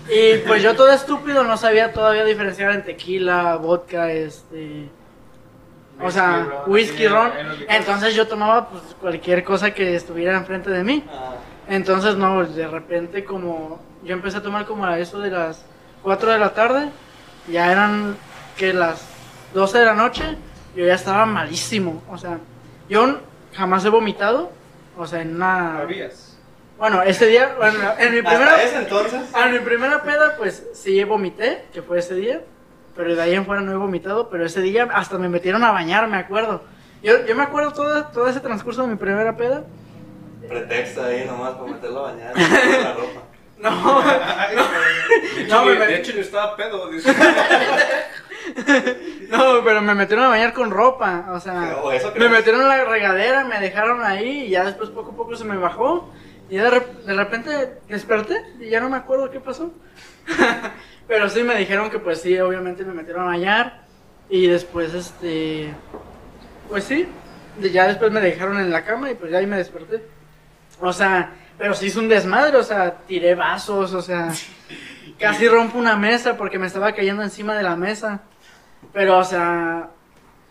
Y 0.09 0.38
pues 0.46 0.62
yo 0.62 0.74
todo 0.74 0.92
estúpido 0.92 1.44
no 1.44 1.57
sabía 1.57 1.92
todavía 1.92 2.24
diferenciar 2.24 2.72
en 2.72 2.85
tequila, 2.85 3.57
vodka, 3.57 4.11
este... 4.12 4.90
O 6.02 6.11
sea, 6.11 6.64
Whisky, 6.66 7.07
ron, 7.07 7.28
whisky. 7.28 7.66
Entonces 7.68 8.14
yo 8.16 8.26
tomaba 8.26 8.68
pues 8.68 8.83
cualquier 9.00 9.44
cosa 9.44 9.72
que 9.72 9.94
estuviera 9.94 10.37
enfrente 10.37 10.68
de 10.68 10.83
mí. 10.83 11.04
Ah, 11.09 11.37
Entonces, 11.68 12.16
no, 12.16 12.44
de 12.44 12.66
repente 12.66 13.24
como 13.24 13.80
yo 14.02 14.12
empecé 14.12 14.38
a 14.38 14.42
tomar 14.42 14.66
como 14.66 14.85
a 14.85 14.98
eso 14.98 15.20
de 15.20 15.30
las 15.30 15.64
4 16.02 16.33
de 16.33 16.38
la 16.38 16.52
tarde, 16.52 16.90
ya 17.48 17.70
eran 17.70 18.16
que 18.57 18.74
las 18.74 19.07
12 19.54 19.78
de 19.78 19.85
la 19.85 19.94
noche, 19.94 20.37
yo 20.75 20.87
ya 20.87 20.95
estaba 20.95 21.27
malísimo. 21.27 22.03
O 22.11 22.19
sea, 22.19 22.39
yo 22.89 23.19
jamás 23.55 23.85
he 23.85 23.89
vomitado, 23.89 24.51
o 24.97 25.07
sea, 25.07 25.23
en 25.23 25.37
una... 25.37 25.79
¿Sabías? 25.79 26.37
Bueno, 26.79 27.03
ese 27.03 27.27
día, 27.27 27.55
bueno, 27.57 27.79
en 27.99 28.15
mi 28.15 28.23
primera... 28.23 28.51
Hasta 28.51 28.63
ese 28.65 28.77
entonces. 28.79 29.21
A 29.35 29.47
mi 29.47 29.59
primera 29.61 30.03
peda, 30.03 30.35
pues 30.37 30.67
sí 30.75 31.03
vomité, 31.05 31.65
que 31.73 31.83
fue 31.83 31.99
ese 32.01 32.15
día. 32.15 32.41
Pero 32.97 33.15
de 33.15 33.23
ahí 33.23 33.35
en 33.35 33.45
fuera 33.47 33.61
no 33.63 33.73
he 33.73 33.77
vomitado. 33.77 34.29
Pero 34.29 34.45
ese 34.45 34.61
día 34.61 34.89
hasta 34.93 35.19
me 35.19 35.29
metieron 35.29 35.63
a 35.65 35.71
bañar, 35.73 36.07
me 36.09 36.17
acuerdo. 36.17 36.63
Yo, 37.03 37.25
yo 37.27 37.35
me 37.37 37.43
acuerdo 37.43 37.73
todo, 37.73 38.05
todo 38.07 38.29
ese 38.29 38.41
transcurso 38.41 38.83
de 38.83 38.89
mi 38.89 38.97
primera 38.97 39.37
peda. 39.37 39.65
Pretexto 40.49 41.05
ahí 41.05 41.25
nomás 41.27 41.53
para 41.55 41.71
meterlo 41.73 42.07
a 42.07 42.13
bañar. 42.13 42.33
la 42.83 42.93
ropa. 42.95 43.21
No, 43.59 44.03
De 45.37 45.43
hecho, 45.43 45.55
No, 45.57 45.65
me- 45.65 45.87
de 45.87 45.97
hecho, 45.97 46.13
yo 46.13 46.21
estaba 46.21 46.57
pedo. 46.57 46.91
no, 49.30 49.64
pero 49.64 49.83
me 49.83 49.94
metieron 49.94 50.26
a 50.26 50.28
bañar 50.28 50.52
con 50.52 50.70
ropa. 50.70 51.26
O 51.33 51.40
sea, 51.40 51.76
me 52.16 52.28
metieron 52.28 52.62
en 52.62 52.68
la 52.68 52.85
regadera, 52.85 53.44
me 53.44 53.59
dejaron 53.61 54.02
ahí. 54.04 54.44
Y 54.46 54.50
ya 54.50 54.64
después, 54.64 54.90
poco 54.90 55.12
a 55.12 55.16
poco, 55.16 55.37
se 55.37 55.44
me 55.44 55.57
bajó. 55.57 56.11
Y 56.50 56.57
de, 56.57 56.83
de 57.07 57.14
repente 57.14 57.78
desperté 57.88 58.42
y 58.61 58.68
ya 58.68 58.80
no 58.80 58.90
me 58.90 58.96
acuerdo 58.96 59.30
qué 59.30 59.40
pasó. 59.40 59.72
pero 61.09 61.28
sí 61.28 61.42
me 61.42 61.57
dijeron 61.57 61.90
que, 61.90 61.98
pues 61.98 62.20
sí, 62.20 62.38
obviamente 62.38 62.85
me 62.85 62.92
metieron 62.92 63.22
a 63.22 63.26
bañar. 63.26 63.85
Y 64.28 64.46
después, 64.46 64.94
este. 64.94 65.72
Pues 66.68 66.85
sí, 66.85 67.07
ya 67.61 67.87
después 67.87 68.11
me 68.11 68.20
dejaron 68.20 68.59
en 68.59 68.70
la 68.70 68.85
cama 68.85 69.11
y 69.11 69.14
pues 69.14 69.30
ya 69.30 69.38
ahí 69.38 69.46
me 69.46 69.57
desperté. 69.57 70.02
O 70.80 70.92
sea, 70.92 71.33
pero 71.59 71.74
sí 71.74 71.87
hizo 71.87 72.00
un 72.00 72.09
desmadre, 72.09 72.57
o 72.57 72.62
sea, 72.62 72.94
tiré 73.07 73.35
vasos, 73.35 73.92
o 73.92 74.02
sea, 74.02 74.33
casi 75.18 75.48
rompo 75.48 75.78
una 75.78 75.96
mesa 75.96 76.37
porque 76.37 76.59
me 76.59 76.66
estaba 76.66 76.92
cayendo 76.92 77.22
encima 77.22 77.54
de 77.54 77.62
la 77.62 77.76
mesa. 77.76 78.22
Pero, 78.94 79.18
o 79.18 79.24
sea, 79.24 79.90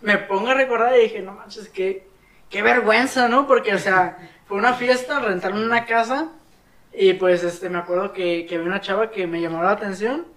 me 0.02 0.18
pongo 0.18 0.50
a 0.50 0.54
recordar 0.54 0.96
y 0.98 1.04
dije, 1.04 1.22
no 1.22 1.32
manches, 1.32 1.70
qué, 1.70 2.06
qué 2.50 2.62
vergüenza, 2.62 3.30
¿no? 3.30 3.48
Porque, 3.48 3.74
o 3.74 3.80
sea, 3.80 4.18
fue 4.46 4.58
una 4.58 4.74
fiesta, 4.74 5.20
rentaron 5.20 5.64
una 5.64 5.86
casa 5.86 6.30
y 6.94 7.14
pues, 7.14 7.44
este, 7.44 7.70
me 7.70 7.80
acuerdo 7.80 8.12
que, 8.12 8.46
que 8.46 8.58
vi 8.58 8.66
una 8.66 8.82
chava 8.82 9.10
que 9.10 9.26
me 9.26 9.42
llamó 9.42 9.64
la 9.64 9.72
atención 9.72 10.28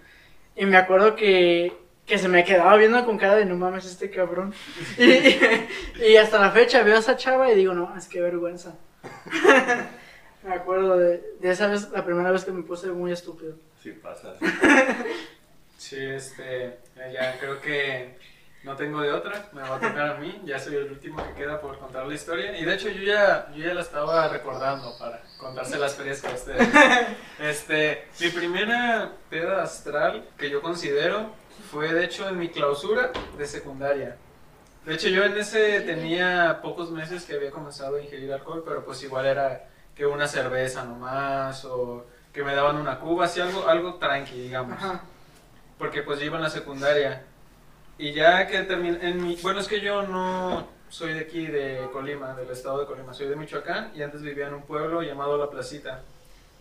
y 0.54 0.64
me 0.66 0.76
acuerdo 0.76 1.16
que, 1.16 1.76
que 2.06 2.16
se 2.16 2.28
me 2.28 2.44
quedaba 2.44 2.76
viendo 2.76 3.04
con 3.04 3.18
cara 3.18 3.34
de 3.34 3.44
no 3.44 3.56
mames 3.56 3.84
este 3.84 4.08
cabrón. 4.08 4.54
Y, 4.98 6.12
y 6.12 6.16
hasta 6.16 6.38
la 6.38 6.52
fecha 6.52 6.84
veo 6.84 6.96
a 6.96 7.00
esa 7.00 7.16
chava 7.16 7.50
y 7.50 7.56
digo, 7.56 7.74
no, 7.74 7.94
es 7.96 8.06
que 8.06 8.20
vergüenza. 8.20 8.76
me 10.46 10.54
acuerdo 10.54 10.96
de, 10.96 11.22
de 11.40 11.50
esa 11.50 11.66
vez, 11.66 11.90
la 11.90 12.04
primera 12.04 12.30
vez 12.30 12.44
que 12.44 12.52
me 12.52 12.62
puse 12.62 12.86
muy 12.88 13.10
estúpido. 13.10 13.56
Sí 13.82 13.90
pasa. 13.90 14.34
Sí, 15.76 15.96
este, 15.98 16.66
eh, 16.66 17.12
ya 17.12 17.38
creo 17.38 17.60
que 17.60 18.16
no 18.66 18.74
tengo 18.74 19.00
de 19.00 19.12
otra, 19.12 19.48
me 19.52 19.62
va 19.62 19.76
a 19.76 19.80
tocar 19.80 20.10
a 20.10 20.14
mí, 20.16 20.42
ya 20.44 20.58
soy 20.58 20.74
el 20.74 20.90
último 20.90 21.24
que 21.24 21.34
queda 21.34 21.60
por 21.60 21.78
contar 21.78 22.04
la 22.04 22.14
historia. 22.14 22.58
Y 22.58 22.64
de 22.64 22.74
hecho 22.74 22.88
yo 22.88 23.02
ya, 23.04 23.48
yo 23.54 23.64
ya 23.64 23.74
la 23.74 23.82
estaba 23.82 24.26
recordando 24.28 24.92
para 24.98 25.22
contarse 25.38 25.78
las 25.78 25.94
frescas 25.94 26.32
a 26.32 26.34
ustedes. 26.34 26.68
Este, 27.38 28.08
mi 28.18 28.30
primera 28.30 29.12
peda 29.28 29.62
astral 29.62 30.24
que 30.38 30.48
yo 30.50 30.62
considero 30.62 31.30
fue 31.70 31.92
de 31.92 32.06
hecho 32.06 32.28
en 32.28 32.38
mi 32.38 32.48
clausura 32.48 33.12
de 33.36 33.46
secundaria. 33.46 34.16
De 34.84 34.94
hecho 34.94 35.08
yo 35.08 35.22
en 35.24 35.36
ese 35.36 35.82
tenía 35.82 36.60
pocos 36.62 36.90
meses 36.90 37.24
que 37.24 37.34
había 37.34 37.50
comenzado 37.50 37.96
a 37.96 38.02
ingerir 38.02 38.32
alcohol, 38.32 38.64
pero 38.66 38.84
pues 38.84 39.02
igual 39.02 39.26
era 39.26 39.68
que 39.94 40.06
una 40.06 40.26
cerveza 40.26 40.82
nomás 40.84 41.64
o 41.66 42.06
que 42.32 42.42
me 42.42 42.54
daban 42.54 42.76
una 42.76 42.98
cuba, 42.98 43.26
así 43.26 43.40
algo, 43.40 43.68
algo 43.68 43.94
tranqui, 43.94 44.40
digamos 44.40 44.76
Ajá. 44.76 45.02
Porque 45.78 46.02
pues 46.02 46.18
yo 46.18 46.26
iba 46.26 46.36
en 46.36 46.42
la 46.42 46.50
secundaria. 46.50 47.24
Y 47.98 48.12
ya 48.12 48.46
que 48.46 48.62
terminé, 48.62 48.98
en 49.08 49.22
mi, 49.22 49.36
bueno, 49.36 49.60
es 49.60 49.68
que 49.68 49.80
yo 49.80 50.02
no 50.02 50.68
soy 50.88 51.14
de 51.14 51.20
aquí, 51.20 51.46
de 51.46 51.88
Colima, 51.92 52.34
del 52.34 52.50
estado 52.50 52.80
de 52.80 52.86
Colima, 52.86 53.14
soy 53.14 53.28
de 53.28 53.36
Michoacán 53.36 53.92
y 53.94 54.02
antes 54.02 54.22
vivía 54.22 54.48
en 54.48 54.54
un 54.54 54.62
pueblo 54.62 55.02
llamado 55.02 55.38
La 55.38 55.50
Placita. 55.50 56.02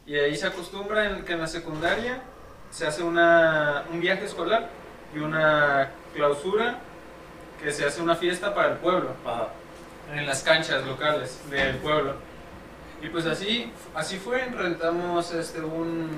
Y 0.06 0.16
ahí 0.16 0.36
se 0.36 0.48
acostumbra 0.48 1.10
en, 1.10 1.26
que 1.26 1.34
en 1.34 1.40
la 1.40 1.48
secundaria 1.48 2.22
se 2.70 2.88
hace 2.88 3.04
una, 3.04 3.86
un 3.92 4.00
viaje 4.00 4.26
escolar 4.26 4.70
y 5.16 5.20
una 5.20 5.92
clausura 6.14 6.80
que 7.62 7.72
se 7.72 7.86
hace 7.86 8.02
una 8.02 8.16
fiesta 8.16 8.54
para 8.54 8.74
el 8.74 8.78
pueblo 8.78 9.12
Ajá. 9.26 9.50
en 10.14 10.26
las 10.26 10.44
canchas 10.44 10.86
locales 10.86 11.40
del 11.50 11.78
pueblo. 11.78 12.16
Y 13.02 13.10
pues 13.10 13.26
así, 13.26 13.72
así 13.94 14.18
fue, 14.18 14.46
rentamos 14.46 15.32
este, 15.34 15.62
un, 15.62 16.10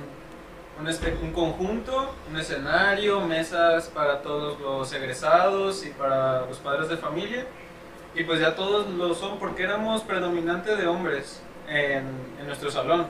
un, 0.79 0.87
este, 0.87 1.17
un 1.21 1.31
conjunto, 1.31 2.13
un 2.29 2.37
escenario, 2.37 3.21
mesas 3.21 3.87
para 3.87 4.21
todos 4.21 4.59
los 4.59 4.91
egresados 4.93 5.85
y 5.85 5.89
para 5.89 6.45
los 6.45 6.57
padres 6.57 6.89
de 6.89 6.97
familia. 6.97 7.45
Y 8.15 8.23
pues 8.23 8.39
ya 8.39 8.55
todos 8.55 8.89
lo 8.89 9.13
son 9.13 9.37
porque 9.37 9.63
éramos 9.63 10.01
predominante 10.01 10.75
de 10.75 10.87
hombres 10.87 11.41
en, 11.67 12.05
en 12.39 12.47
nuestro 12.47 12.71
salón. 12.71 13.07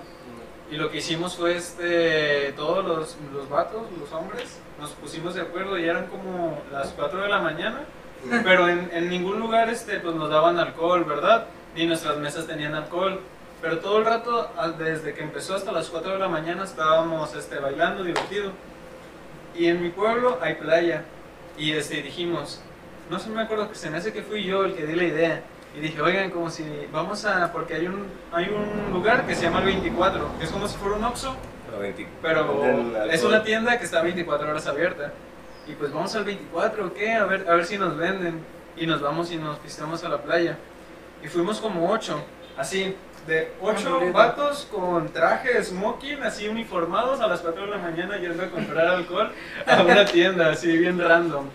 Y 0.70 0.76
lo 0.76 0.92
que 0.92 0.98
hicimos 0.98 1.36
fue, 1.38 1.56
este, 1.56 2.52
todos 2.54 2.84
los, 2.84 3.18
los 3.34 3.50
vatos, 3.50 3.84
los 3.98 4.12
hombres, 4.12 4.60
nos 4.80 4.92
pusimos 4.92 5.34
de 5.34 5.42
acuerdo 5.42 5.80
y 5.80 5.86
eran 5.86 6.08
como 6.08 6.62
las 6.72 6.90
4 6.90 7.22
de 7.22 7.30
la 7.30 7.40
mañana. 7.40 7.82
Pero 8.44 8.68
en, 8.68 8.90
en 8.92 9.10
ningún 9.10 9.40
lugar 9.40 9.70
este, 9.70 10.00
pues, 10.00 10.16
nos 10.16 10.30
daban 10.30 10.60
alcohol, 10.60 11.06
¿verdad? 11.06 11.46
Ni 11.76 11.86
nuestras 11.86 12.18
mesas 12.18 12.48
tenían 12.48 12.76
alcohol. 12.76 13.22
Pero 13.62 13.80
todo 13.80 13.98
el 14.00 14.06
rato, 14.06 14.52
desde 14.78 15.14
que 15.14 15.24
empezó 15.24 15.56
hasta 15.56 15.72
las 15.72 15.90
4 15.90 16.14
de 16.14 16.20
la 16.20 16.28
mañana, 16.28 16.64
estábamos 16.64 17.36
este, 17.36 17.58
bailando, 17.58 18.04
divertido. 18.04 18.52
Y 19.56 19.68
en 19.68 19.82
mi 19.82 19.90
pueblo 19.90 20.38
hay 20.42 20.56
playa. 20.56 21.04
Y 21.58 21.72
este, 21.72 22.04
dijimos, 22.04 22.62
no 23.10 23.20
sé, 23.20 23.30
me 23.30 23.42
acuerdo 23.42 23.70
que 23.70 23.76
se 23.76 23.90
me 23.90 23.98
hace 23.98 24.14
que 24.14 24.22
fui 24.22 24.44
yo 24.44 24.64
el 24.66 24.76
que 24.76 24.86
di 24.86 24.96
la 24.96 25.04
idea. 25.06 25.44
Y 25.76 25.80
dije, 25.80 26.02
oigan, 26.02 26.30
como 26.30 26.50
si 26.50 26.64
vamos 26.92 27.26
a. 27.26 27.52
Porque 27.52 27.76
hay 27.76 27.88
un, 27.88 28.06
hay 28.32 28.50
un 28.50 28.94
lugar 28.94 29.26
que 29.26 29.36
se 29.36 29.44
llama 29.44 29.60
el 29.60 29.66
24, 29.66 30.38
que 30.38 30.46
es 30.46 30.52
como 30.52 30.68
si 30.68 30.78
fuera 30.78 30.96
un 30.96 31.04
Oxxo, 31.04 31.36
Pero 31.66 31.80
20 31.80 32.08
pero 32.22 33.06
es 33.12 33.24
una 33.24 33.44
tienda 33.44 33.78
que 33.78 33.86
está 33.86 34.02
24 34.02 34.50
horas 34.50 34.68
abierta. 34.68 35.14
Y 35.68 35.74
pues 35.74 35.92
vamos 35.92 36.16
al 36.16 36.24
24, 36.24 36.94
¿qué? 36.94 37.14
A 37.14 37.26
ver, 37.26 37.50
a 37.50 37.56
ver 37.56 37.66
si 37.66 37.78
nos 37.78 37.98
venden. 37.98 38.40
Y 38.76 38.86
nos 38.86 39.02
vamos 39.02 39.32
y 39.32 39.38
nos 39.38 39.58
pisteamos 39.58 40.04
a 40.04 40.10
la 40.10 40.22
playa. 40.22 40.58
Y 41.24 41.28
fuimos 41.28 41.60
como 41.60 41.92
8, 41.92 42.24
así, 42.58 42.96
de 43.28 43.52
8 43.62 43.94
bonito. 43.94 44.14
vatos 44.14 44.68
con 44.72 45.10
traje 45.10 45.62
smoking, 45.64 46.24
así 46.24 46.48
uniformados 46.48 47.20
a 47.20 47.28
las 47.28 47.42
4 47.42 47.66
de 47.66 47.72
la 47.72 47.78
mañana 47.78 48.18
yendo 48.18 48.42
a 48.44 48.50
comprar 48.50 48.88
alcohol 48.88 49.32
a 49.66 49.84
una 49.84 50.06
tienda, 50.06 50.50
así 50.50 50.76
bien 50.78 51.00
random. 51.00 51.46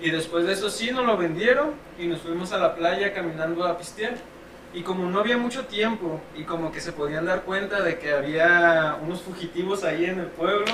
Y 0.00 0.10
después 0.10 0.46
de 0.46 0.52
eso 0.52 0.70
sí 0.70 0.90
nos 0.90 1.04
lo 1.04 1.16
vendieron 1.16 1.72
y 1.98 2.06
nos 2.06 2.20
fuimos 2.20 2.52
a 2.52 2.58
la 2.58 2.74
playa 2.74 3.12
caminando 3.12 3.64
a 3.64 3.76
pistear. 3.76 4.14
Y 4.74 4.82
como 4.82 5.10
no 5.10 5.20
había 5.20 5.36
mucho 5.36 5.66
tiempo 5.66 6.20
y 6.34 6.44
como 6.44 6.72
que 6.72 6.80
se 6.80 6.92
podían 6.92 7.26
dar 7.26 7.42
cuenta 7.42 7.82
de 7.82 7.98
que 7.98 8.12
había 8.12 8.96
unos 9.02 9.20
fugitivos 9.20 9.84
ahí 9.84 10.06
en 10.06 10.20
el 10.20 10.26
pueblo, 10.26 10.64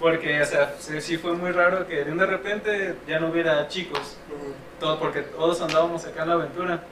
porque 0.00 0.40
o 0.40 0.44
sea, 0.46 0.74
sí 0.78 1.18
fue 1.18 1.34
muy 1.34 1.52
raro 1.52 1.86
que 1.86 2.04
de 2.04 2.26
repente 2.26 2.96
ya 3.06 3.20
no 3.20 3.28
hubiera 3.28 3.68
chicos, 3.68 4.16
todo 4.80 4.98
porque 4.98 5.20
todos 5.20 5.60
andábamos 5.60 6.06
acá 6.06 6.22
en 6.22 6.28
la 6.30 6.34
aventura. 6.34 6.82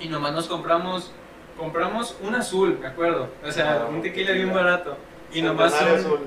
Y 0.00 0.08
nomás 0.08 0.32
nos 0.32 0.46
compramos, 0.48 1.12
compramos 1.58 2.16
un 2.20 2.34
azul, 2.34 2.78
me 2.80 2.86
acuerdo, 2.88 3.28
o 3.44 3.50
sea, 3.52 3.82
Ah, 3.82 3.86
un 3.88 4.02
tequila 4.02 4.32
bien 4.32 4.52
barato. 4.52 4.96
Y 5.32 5.42
nomás 5.42 5.72
un- 5.80 5.88
azul. 5.88 6.20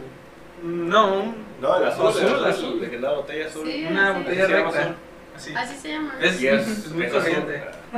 no, 0.64 1.14
un- 1.14 1.48
No, 1.62 1.78
el 1.78 1.86
azul, 1.88 2.08
Azul, 2.08 2.26
azul, 2.26 2.46
azul. 2.46 2.80
de 2.82 2.90
que 2.90 3.00
la 3.00 3.12
botella 3.14 3.48
azul. 3.48 3.66
Sí. 3.66 3.86
una 3.90 4.14
sí. 4.14 4.20
botella 4.24 4.48
recta. 4.48 4.80
azul. 4.82 4.96
Así. 5.36 5.54
Así 5.56 5.76
se 5.78 5.90
llama. 5.90 6.16
Es, 6.20 6.42
Y 6.42 6.48
es, 6.48 6.88
muy 6.92 7.08
corriente. 7.10 7.64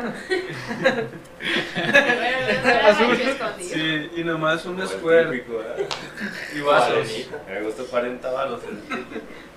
Azul. 2.86 3.18
Sí, 3.60 4.12
y 4.16 4.24
nomás 4.24 4.66
un 4.66 4.86
square 4.88 5.26
típico, 5.32 5.62
¿eh? 5.62 5.88
y 6.58 6.62
vasos. 6.62 7.08
Me 7.48 7.62
gustó 7.62 7.86
40 7.88 8.30
baros. 8.32 8.62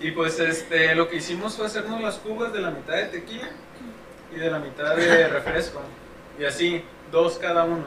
Y 0.01 0.11
pues 0.13 0.39
este, 0.41 0.95
lo 0.95 1.09
que 1.09 1.17
hicimos 1.17 1.57
fue 1.57 1.67
hacernos 1.67 2.01
las 2.01 2.17
cubas 2.17 2.53
de 2.53 2.61
la 2.61 2.71
mitad 2.71 2.95
de 2.95 3.05
tequila 3.07 3.49
y 4.35 4.39
de 4.39 4.51
la 4.51 4.59
mitad 4.59 4.95
de 4.97 5.29
refresco. 5.29 5.81
Y 6.39 6.45
así, 6.45 6.83
dos 7.13 7.39
cada 7.39 7.65
uno. 7.65 7.85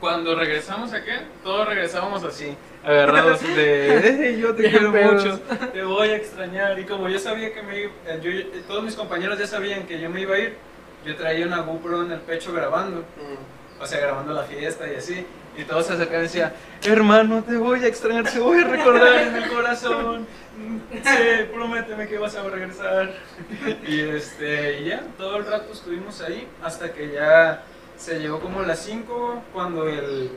Cuando 0.00 0.34
regresamos 0.34 0.94
acá, 0.94 1.24
todos 1.44 1.68
regresábamos 1.68 2.24
así, 2.24 2.56
agarrados 2.82 3.42
de, 3.42 3.96
"Eh, 4.30 4.38
yo 4.40 4.54
te 4.54 4.62
Bien 4.62 4.72
quiero 4.72 4.92
pedos. 4.92 5.24
mucho, 5.26 5.40
te 5.74 5.82
voy 5.82 6.08
a 6.08 6.16
extrañar. 6.16 6.78
Y 6.78 6.84
como 6.84 7.08
yo 7.10 7.18
sabía 7.18 7.52
que 7.52 7.62
me 7.62 7.80
iba, 7.82 7.92
eh, 8.06 8.18
yo, 8.22 8.30
eh, 8.30 8.62
todos 8.66 8.82
mis 8.82 8.94
compañeros 8.96 9.38
ya 9.38 9.46
sabían 9.46 9.82
que 9.86 10.00
yo 10.00 10.08
me 10.08 10.22
iba 10.22 10.36
a 10.36 10.38
ir, 10.38 10.56
yo 11.04 11.14
traía 11.16 11.46
una 11.46 11.58
GoPro 11.60 12.02
en 12.06 12.12
el 12.12 12.20
pecho 12.20 12.52
grabando. 12.52 13.00
Mm. 13.00 13.82
o 13.82 13.86
sea, 13.86 13.98
grabando 13.98 14.34
la 14.34 14.42
fiesta 14.42 14.86
y 14.92 14.96
así. 14.96 15.26
Y 15.56 15.64
todos 15.64 15.86
se 15.86 15.94
acercaban 15.94 16.20
y 16.20 16.24
decían, 16.24 16.52
hermano, 16.84 17.42
te 17.42 17.56
voy 17.56 17.82
a 17.82 17.86
extrañar, 17.86 18.24
te 18.30 18.38
voy 18.38 18.58
a 18.62 18.66
recordar 18.68 19.14
en 19.22 19.36
el 19.36 19.48
corazón. 19.48 20.26
Mm, 20.58 20.78
Sí, 21.02 21.44
prométeme 21.52 22.06
que 22.06 22.18
vas 22.18 22.34
a 22.36 22.42
regresar. 22.44 23.10
Y 23.88 24.00
este, 24.00 24.80
y 24.80 24.84
ya, 24.90 25.02
todo 25.16 25.36
el 25.38 25.46
rato 25.46 25.72
estuvimos 25.72 26.20
ahí 26.20 26.46
hasta 26.62 26.92
que 26.92 27.10
ya 27.12 27.62
se 28.00 28.18
llegó 28.18 28.40
como 28.40 28.62
las 28.62 28.78
5 28.80 29.42
cuando 29.52 29.86
el, 29.86 30.30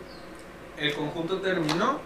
el 0.77 0.93
conjunto 0.95 1.37
terminó 1.37 1.99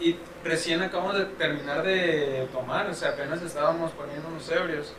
y 0.00 0.16
recién 0.44 0.82
acabamos 0.82 1.16
de 1.18 1.24
terminar 1.24 1.82
de 1.84 2.48
tomar, 2.52 2.88
o 2.88 2.94
sea, 2.94 3.10
apenas 3.10 3.40
estábamos 3.42 3.92
poniéndonos 3.92 4.48
ebrios. 4.50 4.92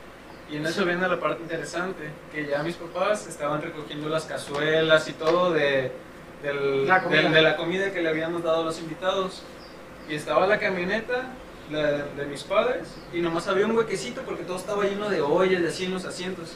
Y 0.51 0.57
en 0.57 0.65
eso 0.65 0.83
viene 0.85 1.07
la 1.07 1.19
parte 1.19 1.43
interesante, 1.43 2.09
que 2.33 2.47
ya 2.47 2.63
mis 2.63 2.75
papás 2.75 3.27
estaban 3.27 3.61
recogiendo 3.61 4.09
las 4.09 4.25
cazuelas 4.25 5.07
y 5.07 5.13
todo 5.13 5.51
de, 5.51 5.91
del- 6.41 6.87
La 6.87 7.29
de 7.35 7.41
la 7.41 7.55
comida 7.55 7.91
que 7.93 8.01
le 8.01 8.09
habíamos 8.09 8.41
dado 8.43 8.61
a 8.61 8.65
los 8.65 8.79
invitados. 8.79 9.43
Y 10.09 10.15
estaba 10.15 10.47
la 10.47 10.57
camioneta 10.59 11.27
la 11.69 11.91
de, 11.91 12.03
de 12.15 12.25
mis 12.25 12.41
padres 12.43 12.87
y 13.13 13.19
nomás 13.21 13.47
había 13.47 13.67
un 13.67 13.77
huequecito 13.77 14.21
porque 14.23 14.41
todo 14.43 14.57
estaba 14.57 14.85
lleno 14.85 15.07
de 15.07 15.21
ollas 15.21 15.61
y 15.61 15.65
así 15.67 15.85
en 15.85 15.93
los 15.93 16.03
asientos. 16.05 16.53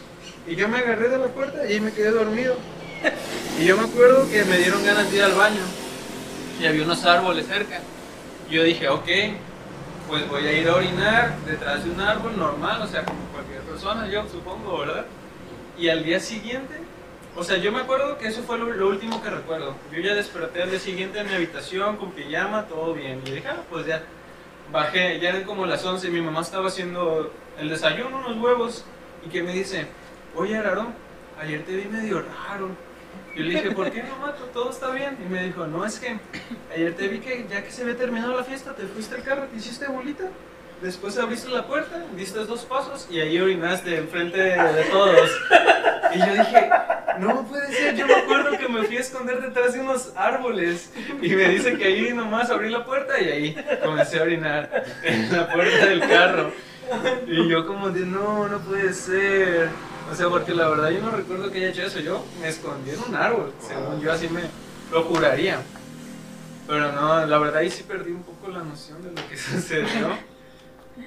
Y 0.47 0.55
yo 0.55 0.67
me 0.67 0.79
agarré 0.79 1.07
de 1.09 1.19
la 1.19 1.27
puerta 1.27 1.69
y 1.71 1.79
me 1.79 1.91
quedé 1.93 2.09
dormido. 2.09 2.55
Y 3.59 3.65
yo 3.65 3.77
me 3.77 3.83
acuerdo 3.83 4.27
que 4.29 4.43
me 4.45 4.57
dieron 4.57 4.83
ganas 4.83 5.09
de 5.11 5.17
ir 5.17 5.23
al 5.23 5.33
baño 5.33 5.61
y 6.59 6.65
había 6.65 6.83
unos 6.83 7.05
árboles 7.05 7.45
cerca. 7.45 7.81
Y 8.49 8.55
yo 8.55 8.63
dije, 8.63 8.89
ok, 8.89 9.07
pues 10.07 10.27
voy 10.27 10.47
a 10.47 10.51
ir 10.53 10.67
a 10.67 10.75
orinar 10.75 11.37
detrás 11.45 11.83
de 11.83 11.91
un 11.91 12.01
árbol 12.01 12.37
normal, 12.37 12.81
o 12.81 12.87
sea, 12.87 13.03
como 13.03 13.19
cualquier 13.31 13.61
persona, 13.61 14.07
yo 14.07 14.27
supongo, 14.27 14.79
¿verdad? 14.79 15.05
Y 15.77 15.89
al 15.89 16.03
día 16.03 16.19
siguiente, 16.19 16.75
o 17.35 17.43
sea, 17.43 17.57
yo 17.57 17.71
me 17.71 17.81
acuerdo 17.81 18.17
que 18.17 18.27
eso 18.27 18.43
fue 18.43 18.59
lo, 18.59 18.87
último 18.87 19.21
que 19.21 19.29
recuerdo. 19.29 19.75
Yo 19.91 19.99
ya 20.01 20.13
desperté 20.13 20.61
al 20.61 20.69
día 20.69 20.79
siguiente 20.79 21.19
en 21.19 21.27
mi 21.27 21.33
habitación 21.33 21.97
con 21.97 22.11
pijama, 22.11 22.67
todo 22.67 22.93
bien. 22.93 23.21
Y 23.25 23.31
dije, 23.31 23.47
ah, 23.47 23.63
pues 23.69 23.85
ya, 23.85 24.03
bajé, 24.71 25.19
ya 25.19 25.29
eran 25.29 25.43
como 25.43 25.65
las 25.65 25.83
11, 25.83 26.09
mi 26.09 26.21
mamá 26.21 26.41
estaba 26.41 26.67
haciendo 26.67 27.31
el 27.59 27.69
desayuno, 27.69 28.17
unos 28.17 28.37
huevos, 28.37 28.85
y 29.25 29.29
que 29.29 29.41
me 29.41 29.51
dice, 29.53 29.87
oye, 30.35 30.57
Araro, 30.57 30.87
ayer 31.39 31.63
te 31.65 31.75
vi 31.75 31.85
medio 31.85 32.21
raro. 32.21 32.69
Yo 33.35 33.43
le 33.43 33.49
dije, 33.49 33.71
¿por 33.71 33.89
qué 33.91 34.03
mamá? 34.03 34.33
¿Todo- 34.33 34.47
Todo 34.47 34.69
está 34.71 34.91
bien. 34.91 35.17
Y 35.25 35.29
me 35.31 35.43
dijo, 35.43 35.65
no, 35.67 35.85
es 35.85 35.99
que 35.99 36.17
ayer 36.73 36.93
te 36.95 37.07
vi 37.07 37.19
que 37.19 37.45
ya 37.49 37.63
que 37.63 37.71
se 37.71 37.81
había 37.81 37.97
terminado 37.97 38.35
la 38.37 38.43
fiesta, 38.43 38.73
te 38.75 38.83
fuiste 38.83 39.15
al 39.15 39.23
carro, 39.23 39.43
te 39.51 39.57
hiciste 39.57 39.87
bolita. 39.87 40.25
Después 40.81 41.17
abriste 41.17 41.49
la 41.49 41.65
puerta, 41.65 42.03
diste 42.17 42.39
dos 42.39 42.65
pasos 42.65 43.07
y 43.09 43.19
ahí 43.21 43.39
orinaste 43.39 43.97
enfrente 43.97 44.37
de 44.37 44.83
todos. 44.91 45.29
Y 46.13 46.19
yo 46.19 46.25
dije, 46.33 46.69
no 47.19 47.43
puede 47.47 47.71
ser, 47.73 47.95
yo 47.95 48.05
me 48.05 48.15
acuerdo 48.15 48.57
que 48.57 48.67
me 48.67 48.83
fui 48.83 48.97
a 48.97 48.99
esconder 48.99 49.41
detrás 49.41 49.73
de 49.73 49.79
unos 49.79 50.11
árboles. 50.15 50.91
Y 51.21 51.29
me 51.29 51.47
dice 51.49 51.77
que 51.77 51.85
ahí 51.85 52.13
nomás 52.13 52.49
abrí 52.51 52.69
la 52.69 52.83
puerta 52.85 53.19
y 53.21 53.29
ahí 53.29 53.65
comencé 53.81 54.19
a 54.19 54.23
orinar 54.23 54.83
en 55.03 55.31
la 55.31 55.51
puerta 55.51 55.85
del 55.85 56.01
carro. 56.01 56.51
Y 57.27 57.47
yo 57.49 57.65
como 57.65 57.89
de, 57.89 58.01
no, 58.05 58.47
no 58.49 58.59
puede 58.59 58.93
ser. 58.93 59.69
O 60.11 60.15
sea, 60.15 60.29
porque 60.29 60.53
la 60.53 60.67
verdad 60.69 60.89
yo 60.91 61.01
no 61.01 61.11
recuerdo 61.11 61.51
que 61.51 61.57
haya 61.59 61.69
hecho 61.69 61.83
eso. 61.83 61.99
Yo 61.99 62.23
me 62.41 62.47
escondí 62.49 62.91
en 62.91 62.99
un 63.07 63.15
árbol, 63.15 63.51
según 63.65 63.99
yo 64.01 64.11
así 64.11 64.27
me 64.29 64.41
lo 64.91 65.03
juraría. 65.03 65.59
Pero 66.67 66.91
no, 66.91 67.25
la 67.25 67.37
verdad 67.39 67.57
ahí 67.57 67.69
sí 67.71 67.83
perdí 67.83 68.11
un 68.11 68.23
poco 68.23 68.47
la 68.49 68.63
noción 68.63 69.01
de 69.03 69.09
lo 69.21 69.27
que 69.27 69.37
sucedió. 69.37 70.09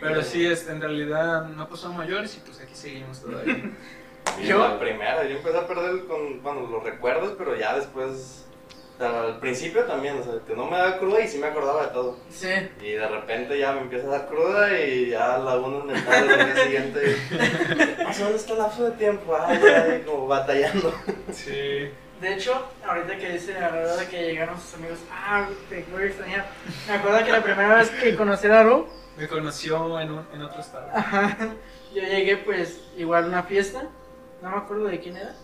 Pero 0.00 0.22
sí, 0.22 0.44
este, 0.44 0.72
en 0.72 0.80
realidad 0.80 1.46
no 1.48 1.68
pasó 1.68 1.88
a 1.88 1.92
mayores 1.92 2.36
y 2.36 2.40
pues 2.40 2.60
aquí 2.60 2.74
seguimos 2.74 3.20
todavía. 3.20 3.70
Yo- 4.44 4.58
la 4.58 4.78
primera, 4.80 5.22
yo 5.24 5.36
empecé 5.36 5.56
a 5.56 5.68
perder 5.68 6.04
con, 6.06 6.42
bueno, 6.42 6.62
los 6.68 6.82
recuerdos, 6.82 7.34
pero 7.38 7.54
ya 7.56 7.76
después, 7.76 8.44
al 9.00 9.38
principio 9.40 9.84
también, 9.84 10.18
o 10.18 10.22
sea, 10.22 10.34
que 10.46 10.54
no 10.54 10.66
me 10.66 10.76
daba 10.76 10.98
cruda 10.98 11.20
y 11.20 11.28
sí 11.28 11.38
me 11.38 11.48
acordaba 11.48 11.82
de 11.86 11.88
todo. 11.92 12.16
Sí. 12.30 12.48
Y 12.80 12.92
de 12.92 13.06
repente 13.08 13.58
ya 13.58 13.72
me 13.72 13.80
empieza 13.82 14.06
a 14.06 14.10
dar 14.10 14.26
cruda 14.26 14.78
y 14.80 15.10
ya 15.10 15.38
lagunas 15.38 15.84
mentales 15.84 16.38
al 16.38 16.46
día 16.54 16.64
siguiente. 16.64 17.16
¿Hace 18.06 18.22
dónde 18.22 18.38
está 18.38 18.52
el 18.54 18.58
lapso 18.60 18.84
de 18.84 18.90
tiempo? 18.92 19.36
Ah, 19.38 19.52
ya, 19.54 20.04
como 20.04 20.26
batallando. 20.26 20.94
Sí. 21.32 21.90
De 22.20 22.32
hecho, 22.32 22.66
ahorita 22.86 23.18
que 23.18 23.32
dice 23.32 23.52
la 23.60 23.68
verdad 23.68 23.98
de 23.98 24.06
que 24.06 24.22
llegaron 24.22 24.58
sus 24.58 24.74
amigos, 24.74 24.98
ah, 25.12 25.46
te 25.68 25.84
voy 25.92 26.04
a 26.04 26.06
extrañar. 26.06 26.46
Me 26.88 26.94
acuerdo 26.94 27.24
que 27.24 27.32
la 27.32 27.42
primera 27.42 27.74
vez 27.74 27.90
que 27.90 28.16
conocí 28.16 28.46
a 28.46 28.60
Aru, 28.60 28.86
Me 29.18 29.28
conoció 29.28 30.00
en, 30.00 30.10
un, 30.12 30.26
en 30.32 30.42
otro 30.42 30.60
estado. 30.60 30.88
ajá, 30.94 31.36
yo 31.94 32.02
llegué 32.02 32.38
pues 32.38 32.80
igual 32.96 33.24
a 33.24 33.26
una 33.26 33.42
fiesta, 33.42 33.88
no 34.40 34.50
me 34.50 34.56
acuerdo 34.56 34.84
de 34.84 34.98
quién 35.00 35.18
era, 35.18 35.34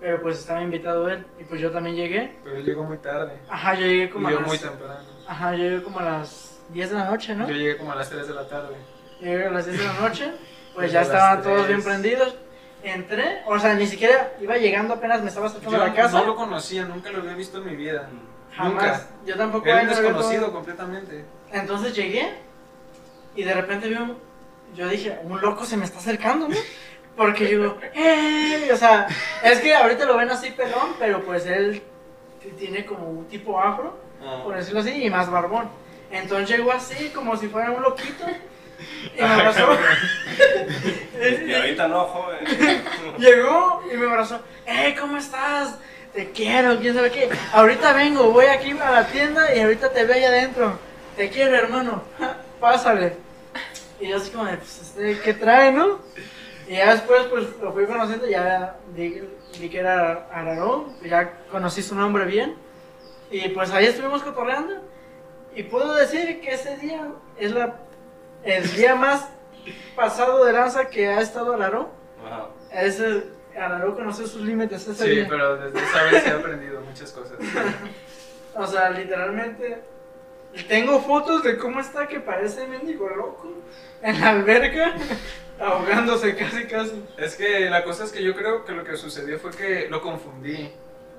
pero 0.00 0.20
pues 0.22 0.38
estaba 0.38 0.62
invitado 0.62 1.08
él 1.08 1.24
y 1.38 1.44
pues 1.44 1.60
yo 1.60 1.70
también 1.70 1.94
llegué. 1.96 2.36
Pero 2.42 2.56
él 2.56 2.64
llegó 2.64 2.84
muy 2.84 2.98
tarde. 2.98 3.38
Ajá, 3.48 3.74
yo 3.74 3.86
llegué 3.86 4.04
Y 4.04 4.08
como 4.08 4.28
a 4.28 4.30
yo 4.30 4.38
las, 4.40 4.48
muy 4.48 4.58
temprano. 4.58 5.00
ajá, 5.28 5.52
yo 5.52 5.58
llegué 5.64 5.82
como 5.82 5.98
a 6.00 6.02
las 6.04 6.58
10 6.70 6.90
de 6.90 6.96
la 6.96 7.10
noche, 7.10 7.34
¿no? 7.34 7.48
Yo 7.48 7.54
llegué 7.54 7.76
como 7.76 7.92
a 7.92 7.96
las 7.96 8.08
3 8.10 8.26
de 8.28 8.34
la 8.34 8.48
tarde. 8.48 8.76
Llegué 9.20 9.46
a 9.46 9.50
las 9.50 9.66
10 9.66 9.78
de 9.78 9.84
la 9.84 9.92
noche, 10.00 10.30
pues 10.74 10.90
ya 10.92 11.00
a 11.00 11.02
estaban 11.02 11.42
todos 11.42 11.66
bien 11.68 11.82
prendidos. 11.82 12.34
Entré, 12.82 13.42
o 13.46 13.58
sea, 13.58 13.74
ni 13.74 13.86
siquiera 13.86 14.32
iba 14.40 14.56
llegando 14.56 14.94
apenas 14.94 15.20
me 15.22 15.28
estaba 15.28 15.52
Yo 15.52 15.74
a 15.74 15.88
la 15.88 15.94
casa. 15.94 16.20
no 16.20 16.26
lo 16.28 16.34
conocía, 16.36 16.86
nunca 16.86 17.10
lo 17.10 17.18
había 17.18 17.34
visto 17.34 17.58
en 17.58 17.66
mi 17.66 17.76
vida. 17.76 18.08
Jamás. 18.56 18.72
nunca. 18.72 19.06
Yo 19.26 19.36
tampoco 19.36 19.66
Era 19.66 19.82
un 19.82 19.88
desconocido 19.88 20.50
completamente. 20.50 21.24
Entonces 21.52 21.94
llegué 21.94 22.30
y 23.36 23.42
de 23.44 23.52
repente 23.52 23.88
vi 23.88 23.96
un. 23.96 24.16
Yo 24.74 24.88
dije, 24.88 25.18
un 25.24 25.40
loco 25.42 25.66
se 25.66 25.76
me 25.76 25.84
está 25.84 25.98
acercando, 25.98 26.48
¿no? 26.48 26.56
Porque 27.16 27.50
yo, 27.50 27.76
¡eh! 27.94 28.70
O 28.72 28.76
sea, 28.76 29.06
es 29.42 29.60
que 29.60 29.74
ahorita 29.74 30.04
lo 30.06 30.16
ven 30.16 30.30
así 30.30 30.50
pelón, 30.52 30.94
pero 30.98 31.22
pues 31.22 31.44
él 31.46 31.82
tiene 32.58 32.84
como 32.86 33.08
un 33.10 33.26
tipo 33.28 33.60
afro, 33.60 33.98
Ah. 34.22 34.40
por 34.44 34.54
decirlo 34.56 34.80
así, 34.80 34.90
y 35.04 35.10
más 35.10 35.30
barbón. 35.30 35.68
Entonces 36.10 36.48
llegó 36.48 36.72
así, 36.72 37.08
como 37.10 37.36
si 37.36 37.48
fuera 37.48 37.70
un 37.70 37.82
loquito, 37.82 38.24
y 39.16 39.20
me 39.20 39.26
abrazó. 39.28 39.68
Y 41.46 41.52
ahorita 41.54 41.86
no, 41.88 42.04
joven. 42.04 42.38
Llegó 43.18 43.82
y 43.92 43.96
me 43.96 44.06
abrazó, 44.06 44.40
¡eh! 44.66 44.96
¿Cómo 44.98 45.18
estás? 45.18 45.76
Te 46.14 46.30
quiero, 46.30 46.78
quién 46.80 46.94
sabe 46.94 47.10
qué. 47.10 47.28
Ahorita 47.52 47.92
vengo, 47.92 48.30
voy 48.30 48.46
aquí 48.46 48.70
a 48.70 48.90
la 48.90 49.06
tienda 49.06 49.54
y 49.54 49.60
ahorita 49.60 49.90
te 49.90 50.04
veo 50.04 50.16
allá 50.16 50.28
adentro. 50.28 50.78
Te 51.16 51.28
quiero, 51.28 51.54
hermano. 51.56 52.02
Pásale. 52.60 53.16
Y 54.00 54.08
yo 54.08 54.16
así 54.16 54.30
como 54.30 54.46
de, 54.46 54.56
pues, 54.56 54.80
este, 54.80 55.20
¿qué 55.20 55.34
trae, 55.34 55.72
no? 55.72 55.98
Y 56.70 56.76
ya 56.76 56.92
después, 56.92 57.24
pues, 57.24 57.46
lo 57.60 57.72
fui 57.72 57.84
conociendo, 57.84 58.28
ya 58.28 58.76
vi, 58.94 59.28
vi 59.58 59.68
que 59.68 59.80
era 59.80 60.28
Ararón, 60.32 60.94
ya 61.02 61.32
conocí 61.50 61.82
su 61.82 61.96
nombre 61.96 62.24
bien. 62.26 62.54
Y 63.28 63.48
pues 63.48 63.72
ahí 63.72 63.86
estuvimos 63.86 64.22
cotorreando. 64.22 64.74
Y 65.52 65.64
puedo 65.64 65.92
decir 65.94 66.40
que 66.40 66.54
ese 66.54 66.76
día 66.76 67.08
es 67.36 67.50
la, 67.50 67.74
el 68.44 68.72
día 68.76 68.94
más 68.94 69.26
pasado 69.96 70.44
de 70.44 70.52
lanza 70.52 70.88
que 70.88 71.08
ha 71.08 71.20
estado 71.20 71.54
Ararón. 71.54 71.88
Ajá. 72.24 72.50
Ese, 72.70 73.24
Ararón 73.58 73.96
conoció 73.96 74.28
sus 74.28 74.42
límites 74.42 74.86
ese 74.86 75.04
Sí, 75.04 75.10
día. 75.10 75.26
pero 75.28 75.56
desde 75.56 75.76
esa 75.80 76.02
vez 76.04 76.24
he 76.24 76.30
aprendido 76.30 76.80
muchas 76.82 77.10
cosas. 77.10 77.36
O 78.54 78.66
sea, 78.66 78.90
literalmente. 78.90 79.80
Tengo 80.68 81.00
fotos 81.00 81.42
de 81.42 81.56
cómo 81.56 81.80
está 81.80 82.08
que 82.08 82.20
parece 82.20 82.66
mendigo 82.66 83.08
loco 83.08 83.54
en 84.02 84.20
la 84.20 84.30
alberca, 84.30 84.94
ahogándose 85.60 86.34
casi 86.34 86.64
casi. 86.66 87.04
Es 87.16 87.36
que 87.36 87.70
la 87.70 87.84
cosa 87.84 88.04
es 88.04 88.12
que 88.12 88.22
yo 88.22 88.34
creo 88.34 88.64
que 88.64 88.72
lo 88.72 88.84
que 88.84 88.96
sucedió 88.96 89.38
fue 89.38 89.50
que 89.52 89.88
lo 89.88 90.00
confundí. 90.02 90.72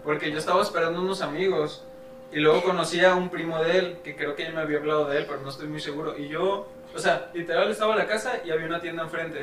Porque 0.03 0.31
yo 0.31 0.37
estaba 0.37 0.61
esperando 0.61 1.01
unos 1.01 1.21
amigos. 1.21 1.83
Y 2.31 2.39
luego 2.39 2.63
conocí 2.63 3.03
a 3.03 3.13
un 3.13 3.29
primo 3.29 3.61
de 3.61 3.77
él, 3.77 3.97
que 4.03 4.15
creo 4.15 4.35
que 4.35 4.43
ya 4.43 4.51
me 4.51 4.61
había 4.61 4.77
hablado 4.77 5.05
de 5.05 5.17
él, 5.17 5.25
pero 5.27 5.41
no 5.41 5.49
estoy 5.49 5.67
muy 5.67 5.81
seguro. 5.81 6.17
Y 6.17 6.29
yo, 6.29 6.67
o 6.95 6.99
sea, 6.99 7.29
literal 7.33 7.69
estaba 7.69 7.91
en 7.91 7.99
la 7.99 8.07
casa 8.07 8.39
y 8.45 8.51
había 8.51 8.67
una 8.67 8.79
tienda 8.79 9.03
enfrente. 9.03 9.41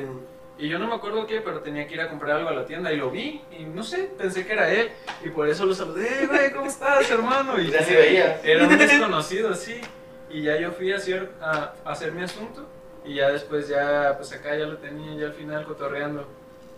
Y 0.59 0.67
yo 0.67 0.77
no 0.77 0.87
me 0.87 0.95
acuerdo 0.95 1.25
qué, 1.25 1.39
pero 1.39 1.61
tenía 1.61 1.87
que 1.87 1.93
ir 1.93 2.01
a 2.01 2.09
comprar 2.09 2.35
algo 2.35 2.49
a 2.49 2.53
la 2.53 2.65
tienda 2.65 2.91
y 2.91 2.97
lo 2.97 3.09
vi. 3.09 3.41
Y 3.57 3.63
no 3.63 3.81
sé, 3.81 4.11
pensé 4.17 4.45
que 4.45 4.51
era 4.51 4.69
él. 4.69 4.89
Y 5.23 5.29
por 5.29 5.47
eso 5.47 5.65
lo 5.65 5.73
saludé, 5.73 6.27
güey, 6.27 6.51
¿cómo 6.51 6.65
estás, 6.65 7.09
hermano? 7.09 7.59
Y 7.61 7.67
Ya 7.71 7.79
ni 7.79 7.95
veía. 7.95 8.41
Era 8.43 8.67
un 8.67 8.77
desconocido, 8.77 9.55
sí. 9.55 9.79
Y 10.29 10.41
ya 10.43 10.59
yo 10.59 10.73
fui 10.73 10.91
a 10.91 10.97
hacer, 10.97 11.31
a, 11.41 11.73
a 11.85 11.91
hacer 11.91 12.11
mi 12.11 12.23
asunto. 12.23 12.67
Y 13.05 13.15
ya 13.15 13.31
después, 13.31 13.69
ya, 13.69 14.15
pues 14.17 14.33
acá 14.33 14.53
ya 14.57 14.65
lo 14.65 14.77
tenía, 14.77 15.13
ya 15.15 15.27
al 15.27 15.33
final 15.33 15.63
cotorreando. 15.63 16.27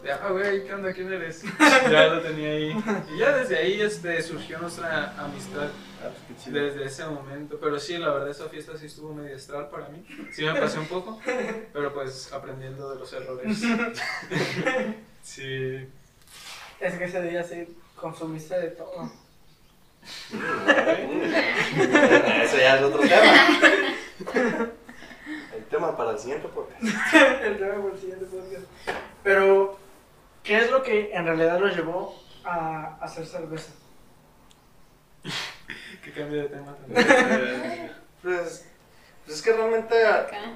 De, 0.04 0.12
ah, 0.12 0.30
güey, 0.30 0.64
¿qué 0.64 0.74
onda? 0.76 0.94
¿Quién 0.94 1.12
eres? 1.12 1.44
ya 1.92 2.08
lo 2.08 2.22
tenía 2.22 2.52
ahí. 2.52 2.76
Y 3.16 3.18
ya 3.18 3.36
desde 3.36 3.58
ahí 3.58 3.82
este, 3.82 4.22
surgió 4.22 4.60
nuestra 4.60 5.16
amistad. 5.18 5.70
Ah, 6.04 6.10
pues 6.10 6.24
qué 6.28 6.44
chido. 6.44 6.64
Desde 6.64 6.86
ese 6.86 7.06
momento. 7.06 7.58
Pero 7.60 7.80
sí, 7.80 7.98
la 7.98 8.10
verdad, 8.10 8.30
esa 8.30 8.50
fiesta 8.50 8.78
sí 8.78 8.88
estuvo 8.88 9.14
medio 9.14 9.36
astral 9.36 9.70
para 9.70 9.90
mí. 9.90 10.06
Sí 10.32 10.44
me 10.44 10.60
pasé 10.60 10.80
un 10.80 10.88
poco. 10.88 11.20
Pero 11.26 11.94
pues 11.94 12.34
aprendiendo 12.34 12.90
de 12.92 13.00
los 13.00 13.14
errores. 13.14 13.62
Sí. 15.24 15.88
Es 16.80 16.96
que 16.96 17.04
ese 17.04 17.22
día 17.22 17.44
sí 17.44 17.78
consumiste 17.96 18.60
de 18.60 18.70
todo. 18.72 19.12
Eso 22.44 22.58
ya 22.58 22.78
es 22.78 22.82
otro 22.82 23.02
tema. 23.02 23.34
El 25.54 25.66
tema 25.70 25.96
para 25.96 26.12
el 26.12 26.20
siguiente 26.20 26.48
podcast. 26.48 26.82
El 27.44 27.58
tema 27.60 27.76
por 27.82 27.94
el 27.94 28.00
siguiente 28.00 28.26
podcast. 28.26 28.66
Pero, 29.24 29.78
¿qué 30.44 30.58
es 30.58 30.72
lo 30.72 30.82
que 30.82 31.14
en 31.14 31.26
realidad 31.26 31.60
lo 31.60 31.68
llevó 31.68 32.20
a 32.44 32.98
hacer 33.00 33.28
cerveza? 33.28 33.72
Que 36.04 36.12
cambio 36.12 36.44
de 36.44 36.50
tema 36.50 36.76
también. 36.76 37.92
Pues, 38.22 38.66
pues 39.26 39.38
es 39.38 39.42
que 39.42 39.54
realmente 39.54 39.96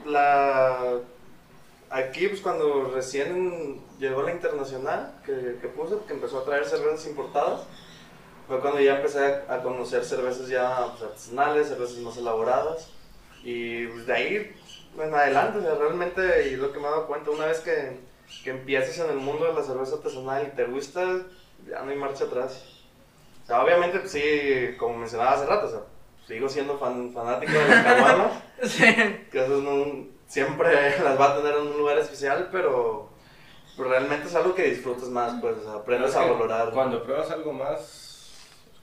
la 0.06 1.00
aquí 1.90 2.28
pues 2.28 2.42
cuando 2.42 2.92
recién 2.94 3.82
llegó 4.00 4.22
la 4.22 4.32
internacional 4.32 5.14
que, 5.26 5.58
que 5.62 5.68
puso, 5.68 6.06
que 6.06 6.14
empezó 6.14 6.40
a 6.40 6.46
traer 6.46 6.66
cervezas 6.66 7.08
importadas, 7.08 7.62
fue 8.48 8.60
cuando 8.60 8.80
ya 8.80 8.98
empecé 8.98 9.44
a, 9.48 9.56
a 9.56 9.64
conocer 9.64 10.04
cervezas 10.04 10.48
ya 10.48 10.88
pues, 10.92 11.04
artesanales, 11.04 11.68
cervezas 11.68 11.98
más 11.98 12.18
elaboradas. 12.18 12.90
Y 13.44 13.88
pues, 13.88 14.08
de 14.08 14.14
ahí 14.14 14.56
en 15.00 15.14
adelante, 15.14 15.60
o 15.60 15.62
sea, 15.62 15.76
realmente, 15.76 16.50
y 16.50 16.56
lo 16.56 16.72
que 16.72 16.80
me 16.80 16.88
he 16.88 16.90
dado 16.92 17.08
cuenta, 17.08 17.32
una 17.32 17.46
vez 17.46 17.60
que, 17.60 18.00
que 18.44 18.50
empiezas 18.50 19.00
en 19.00 19.12
el 19.12 19.18
mundo 19.18 19.46
de 19.46 19.54
la 19.54 19.64
cerveza 19.64 19.96
artesanal 19.96 20.48
y 20.48 20.56
te 20.56 20.66
gusta, 20.66 21.22
ya 21.68 21.82
no 21.82 21.92
hay 21.92 21.98
marcha 21.98 22.26
atrás. 22.26 22.64
O 23.46 23.48
sea, 23.48 23.62
obviamente, 23.64 24.00
pues, 24.00 24.12
sí, 24.12 24.76
como 24.78 24.98
mencionaba 24.98 25.34
hace 25.34 25.46
rato, 25.46 25.68
o 25.68 25.70
sea, 25.70 25.80
sigo 26.28 26.50
siendo 26.50 26.78
fan, 26.80 27.12
fanático 27.14 27.52
de 27.54 27.68
las 27.70 27.84
caguamas, 27.84 28.32
Sí. 28.64 28.84
que 29.32 29.44
eso 29.46 29.62
no- 29.62 30.08
siempre 30.28 31.00
las 31.04 31.20
va 31.20 31.34
a 31.34 31.38
tener 31.38 31.54
en 31.56 31.68
un 31.68 31.78
lugar 31.78 32.00
especial, 32.00 32.50
pero, 32.52 33.10
pero 33.78 33.90
realmente 33.90 34.28
es 34.28 34.34
algo 34.36 34.56
que 34.56 34.64
disfrutas 34.64 35.10
más, 35.10 35.40
pues, 35.40 35.58
o 35.58 35.64
sea, 35.64 35.74
aprendes 35.82 36.16
a 36.16 36.24
es 36.26 36.32
valorar. 36.32 36.72
Cuando 36.72 37.04
pruebas 37.04 37.30
algo 37.30 37.54
más, 37.54 38.32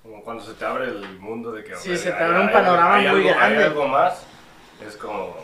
como 0.05 0.23
cuando 0.23 0.45
se 0.45 0.55
te 0.55 0.65
abre 0.65 0.85
el 0.87 1.19
mundo 1.19 1.51
de 1.51 1.65
que... 1.65 1.75
Sí, 1.77 1.97
se 1.97 2.11
te 2.13 2.17
hay- 2.17 2.23
abre 2.25 2.41
un 2.41 2.47
hay- 2.49 2.53
panorama 2.55 2.95
hay 2.95 3.09
muy 3.09 3.29
algo- 3.29 3.29
grande. 3.39 3.57
Hay 3.59 3.65
algo 3.65 3.89
más, 3.89 4.23
es 4.87 4.97
como... 4.97 5.37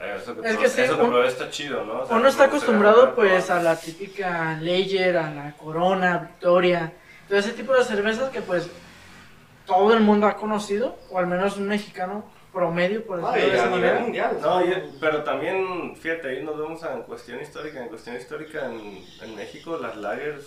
eh, 0.00 0.16
Eso 0.20 0.40
que, 0.40 0.48
Es 0.48 0.56
que 0.56 0.68
sí, 0.68 0.80
eso 0.82 0.96
que 0.96 1.02
un- 1.04 1.10
probé 1.10 1.28
está 1.28 1.48
chido, 1.50 1.84
¿no? 1.84 2.00
O 2.02 2.06
sea, 2.06 2.16
Uno 2.16 2.28
está 2.28 2.44
acostumbrado 2.44 3.14
pues 3.14 3.48
a 3.50 3.62
la 3.62 3.76
típica 3.76 4.58
Lager, 4.60 5.16
a 5.16 5.30
la 5.30 5.52
Corona, 5.56 6.18
Victoria, 6.18 6.92
todo 7.28 7.38
ese 7.38 7.52
tipo 7.52 7.74
de 7.74 7.84
cervezas 7.84 8.30
que 8.30 8.40
pues 8.42 8.68
todo 9.66 9.92
el 9.94 10.00
mundo 10.00 10.26
ha 10.26 10.36
conocido, 10.36 10.96
o 11.10 11.18
al 11.18 11.26
menos 11.26 11.56
un 11.56 11.66
mexicano 11.68 12.24
promedio, 12.52 13.04
por 13.04 13.20
Ah, 13.24 13.32
decirlo 13.32 13.48
y 13.48 13.50
de 13.50 13.56
esa 13.56 13.66
a 13.66 13.70
nivel 13.70 13.80
manera. 13.82 14.00
mundial. 14.00 14.38
No, 14.40 14.64
y- 14.64 14.92
pero 15.00 15.22
también, 15.24 15.96
fíjate, 15.96 16.28
ahí 16.28 16.42
nos 16.44 16.56
vemos 16.56 16.82
en 16.84 17.02
cuestión 17.02 17.40
histórica. 17.40 17.82
En 17.82 17.88
cuestión 17.88 18.16
histórica 18.16 18.66
en, 18.66 19.04
en 19.22 19.34
México 19.36 19.76
las 19.76 19.96
lagers 19.96 20.46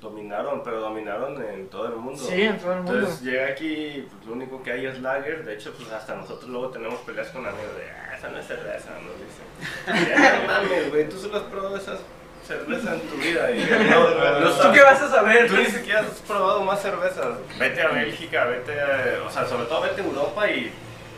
dominaron, 0.00 0.62
pero 0.64 0.80
dominaron 0.80 1.40
en 1.44 1.68
todo 1.68 1.86
el 1.86 1.94
mundo. 1.96 2.18
Sí, 2.20 2.42
en 2.42 2.58
todo 2.58 2.72
el 2.72 2.78
mundo. 2.82 2.98
Entonces 2.98 3.22
llega 3.22 3.46
aquí, 3.46 4.04
pues 4.10 4.26
lo 4.26 4.32
único 4.32 4.62
que 4.62 4.72
hay 4.72 4.86
es 4.86 5.00
lager. 5.00 5.44
De 5.44 5.54
hecho, 5.54 5.72
pues 5.74 5.90
hasta 5.92 6.16
nosotros 6.16 6.50
luego 6.50 6.70
tenemos 6.70 6.98
peleas 7.02 7.28
con 7.28 7.46
amigos 7.46 7.76
de, 7.76 7.88
ah, 7.88 8.16
esa 8.18 8.28
no 8.28 8.38
es 8.38 8.46
cerveza, 8.46 8.90
nos 8.98 9.94
dicen. 9.96 10.08
Ya, 10.10 10.38
no 10.42 10.46
mames, 10.46 10.90
güey, 10.90 11.08
tú 11.08 11.16
solo 11.16 11.36
has 11.36 11.42
probado 11.44 11.76
esas 11.76 12.00
cervezas 12.46 12.94
en 12.94 13.08
tu 13.08 13.16
vida. 13.16 13.50
Y 13.50 13.64
no, 13.90 14.10
no, 14.10 14.40
no 14.40 14.50
¿Tú 14.50 14.72
qué 14.72 14.82
vas 14.82 15.00
a 15.02 15.08
saber? 15.10 15.48
Tú 15.48 15.56
ni 15.56 15.66
siquiera 15.66 16.00
has 16.00 16.06
probado 16.26 16.62
más 16.64 16.80
cervezas. 16.82 17.26
Vete 17.58 17.82
a 17.82 17.88
Bélgica, 17.88 18.44
vete 18.46 18.80
a, 18.80 19.22
o 19.26 19.30
sea, 19.30 19.46
sobre 19.46 19.66
todo 19.66 19.82
vete 19.82 20.00
a 20.00 20.04
Europa 20.04 20.48
y 20.50 20.72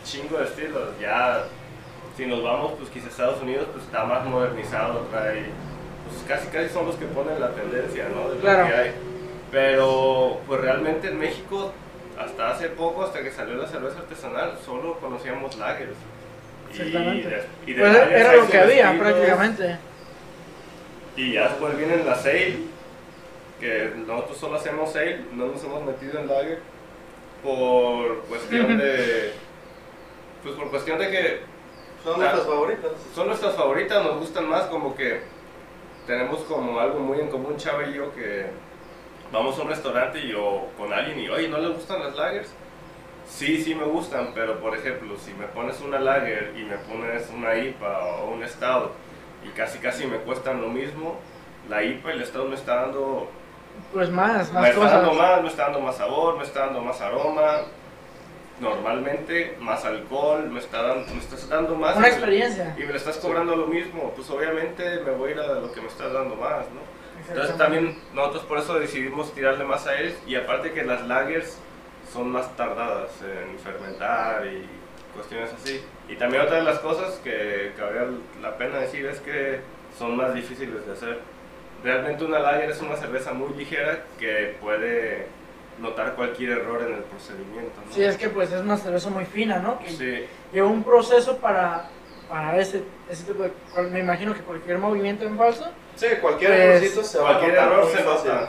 chingo 0.04 0.38
de 0.38 0.44
estilos. 0.44 0.90
Ya, 1.00 1.44
si 2.16 2.26
nos 2.26 2.42
vamos, 2.42 2.72
pues 2.78 2.90
quizás 2.90 3.10
Estados 3.10 3.42
Unidos 3.42 3.66
pues 3.72 3.84
está 3.84 4.04
más 4.04 4.24
modernizado, 4.24 5.00
trae, 5.10 5.44
pues 6.08 6.22
casi 6.28 6.48
casi 6.48 6.68
son 6.72 6.86
los 6.86 6.96
que 6.96 7.06
ponen 7.06 7.40
la 7.40 7.50
tendencia, 7.50 8.06
¿no? 8.14 8.28
De 8.28 8.34
lo 8.36 8.40
Claro. 8.40 8.66
que 8.68 8.74
hay. 8.74 8.92
Pero, 9.50 10.40
pues 10.46 10.60
realmente 10.60 11.08
en 11.08 11.18
México, 11.18 11.72
hasta 12.18 12.50
hace 12.50 12.68
poco, 12.70 13.04
hasta 13.04 13.22
que 13.22 13.30
salió 13.30 13.54
la 13.56 13.66
cerveza 13.68 13.98
artesanal, 14.00 14.58
solo 14.64 14.98
conocíamos 15.00 15.56
lagers. 15.56 15.92
Y 16.72 16.76
Exactamente. 16.76 17.28
de- 17.28 17.44
y 17.66 17.72
de 17.74 17.80
Pues 17.82 17.92
lagers 17.92 18.20
era 18.20 18.36
lo 18.36 18.48
que 18.48 18.58
había 18.58 18.84
subestilos. 18.88 19.12
prácticamente. 19.12 19.78
Y 21.16 21.32
ya 21.32 21.48
después 21.48 21.76
vienen 21.76 22.04
las 22.06 22.24
ale, 22.24 22.56
que 23.60 23.92
nosotros 24.06 24.36
solo 24.38 24.56
hacemos 24.56 24.94
ale, 24.96 25.20
no 25.32 25.46
nos 25.46 25.62
hemos 25.62 25.84
metido 25.84 26.18
en 26.18 26.28
lager 26.28 26.60
por 27.42 28.20
cuestión 28.24 28.78
de. 28.78 29.32
Pues 30.42 30.54
por 30.56 30.70
cuestión 30.70 30.98
de 30.98 31.10
que 31.10 31.40
Son 32.02 32.18
nuestras 32.18 32.46
favoritas. 32.46 32.90
son 33.14 33.26
nuestras 33.28 33.54
favoritas, 33.54 34.04
nos 34.04 34.18
gustan 34.18 34.48
más, 34.48 34.64
como 34.64 34.94
que 34.94 35.20
tenemos 36.06 36.40
como 36.40 36.78
algo 36.80 36.98
muy 36.98 37.18
en 37.20 37.28
común, 37.28 37.56
Chava 37.56 37.84
y 37.84 37.94
yo, 37.94 38.12
que 38.14 38.46
vamos 39.32 39.58
a 39.58 39.62
un 39.62 39.68
restaurante 39.68 40.18
y 40.20 40.28
yo 40.32 40.66
con 40.76 40.92
alguien 40.92 41.18
y, 41.20 41.28
oye, 41.28 41.48
¿no 41.48 41.58
le 41.58 41.68
gustan 41.68 42.02
las 42.02 42.14
lagers? 42.16 42.52
Sí, 43.26 43.62
sí 43.62 43.74
me 43.74 43.84
gustan, 43.84 44.32
pero 44.34 44.60
por 44.60 44.76
ejemplo, 44.76 45.16
si 45.16 45.32
me 45.32 45.46
pones 45.46 45.80
una 45.80 45.98
lager 45.98 46.52
y 46.58 46.64
me 46.64 46.76
pones 46.76 47.30
una 47.34 47.56
IPA 47.56 48.04
o 48.16 48.30
un 48.34 48.46
stout 48.46 48.90
y 49.44 49.48
casi 49.50 49.78
casi 49.78 50.06
me 50.06 50.18
cuestan 50.18 50.60
lo 50.60 50.68
mismo, 50.68 51.16
la 51.68 51.82
IPA 51.82 52.14
y 52.14 52.16
el 52.18 52.26
stout 52.26 52.48
me 52.48 52.54
está 52.56 52.74
dando, 52.82 53.28
Pues 53.92 54.10
más, 54.10 54.52
me 54.52 54.60
más 54.60 54.70
está 54.70 54.84
dando 54.88 55.10
cosas. 55.10 55.22
más, 55.30 55.42
me 55.42 55.48
está 55.48 55.62
dando 55.64 55.80
más 55.80 55.96
sabor, 55.96 56.36
me 56.38 56.44
está 56.44 56.60
dando 56.66 56.80
más 56.80 57.00
aroma, 57.00 57.60
normalmente 58.60 59.56
más 59.60 59.84
alcohol, 59.84 60.48
me 60.48 60.60
está 60.60 60.82
dando, 60.82 61.12
me 61.12 61.20
estás 61.20 61.48
dando 61.48 61.74
más 61.74 61.96
Una 61.96 62.06
y 62.08 62.10
me- 62.10 62.16
experiencia. 62.16 62.74
y 62.78 62.80
me 62.82 62.92
le 62.92 62.96
estás 62.98 63.16
cobrando 63.18 63.56
lo 63.56 63.66
mismo, 63.66 64.12
pues 64.14 64.30
obviamente 64.30 65.00
me 65.00 65.10
voy 65.12 65.30
a 65.30 65.34
ir 65.34 65.40
a 65.40 65.46
lo 65.54 65.72
que 65.72 65.80
me 65.80 65.88
estás 65.88 66.12
dando 66.12 66.36
más, 66.36 66.66
¿no? 66.70 66.94
Entonces 67.28 67.56
también 67.56 67.98
nosotros 68.12 68.42
por 68.44 68.58
eso 68.58 68.78
decidimos 68.78 69.32
tirarle 69.32 69.64
más 69.64 69.86
a 69.86 69.96
él 69.98 70.14
y 70.26 70.36
aparte 70.36 70.72
que 70.72 70.84
las 70.84 71.06
lagers 71.06 71.58
son 72.12 72.30
más 72.30 72.54
tardadas 72.54 73.10
en 73.22 73.58
fermentar 73.58 74.44
y 74.46 74.66
cuestiones 75.14 75.50
así. 75.54 75.82
Y 76.08 76.16
también 76.16 76.42
otra 76.42 76.56
de 76.56 76.64
las 76.64 76.78
cosas 76.80 77.14
que 77.24 77.72
cabría 77.78 78.06
la 78.42 78.56
pena 78.58 78.78
decir 78.78 79.06
es 79.06 79.20
que 79.20 79.60
son 79.98 80.16
más 80.16 80.34
difíciles 80.34 80.86
de 80.86 80.92
hacer. 80.92 81.18
Realmente 81.82 82.24
una 82.24 82.38
lager 82.38 82.70
es 82.70 82.80
una 82.80 82.96
cerveza 82.96 83.32
muy 83.32 83.54
ligera 83.54 84.04
que 84.18 84.56
puede 84.60 85.26
notar 85.78 86.14
cualquier 86.14 86.50
error 86.50 86.82
en 86.82 86.94
el 86.94 87.02
procedimiento. 87.02 87.72
¿no? 87.86 87.92
Sí, 87.92 88.02
es 88.04 88.16
que 88.16 88.28
pues 88.28 88.52
es 88.52 88.60
una 88.60 88.76
cerveza 88.76 89.10
muy 89.10 89.24
fina, 89.24 89.58
¿no? 89.58 89.78
Que 89.78 89.90
Sí, 89.90 90.26
lleva 90.52 90.68
un 90.68 90.84
proceso 90.84 91.38
para, 91.38 91.88
para 92.28 92.58
ese, 92.58 92.84
ese 93.10 93.24
tipo 93.24 93.42
de... 93.42 93.52
Me 93.90 94.00
imagino 94.00 94.34
que 94.34 94.40
cualquier 94.40 94.78
movimiento 94.78 95.24
en 95.24 95.36
falso. 95.36 95.68
Sí, 95.96 96.06
cualquier 96.20 96.50
Pues, 96.52 96.60
errorcito 96.62 97.02
se 97.02 97.18
va 97.18 97.24
a 97.30 97.32
cualquier 97.38 97.54
notar 97.54 97.72
error 97.72 97.90
se 97.90 98.04
nota. 98.04 98.48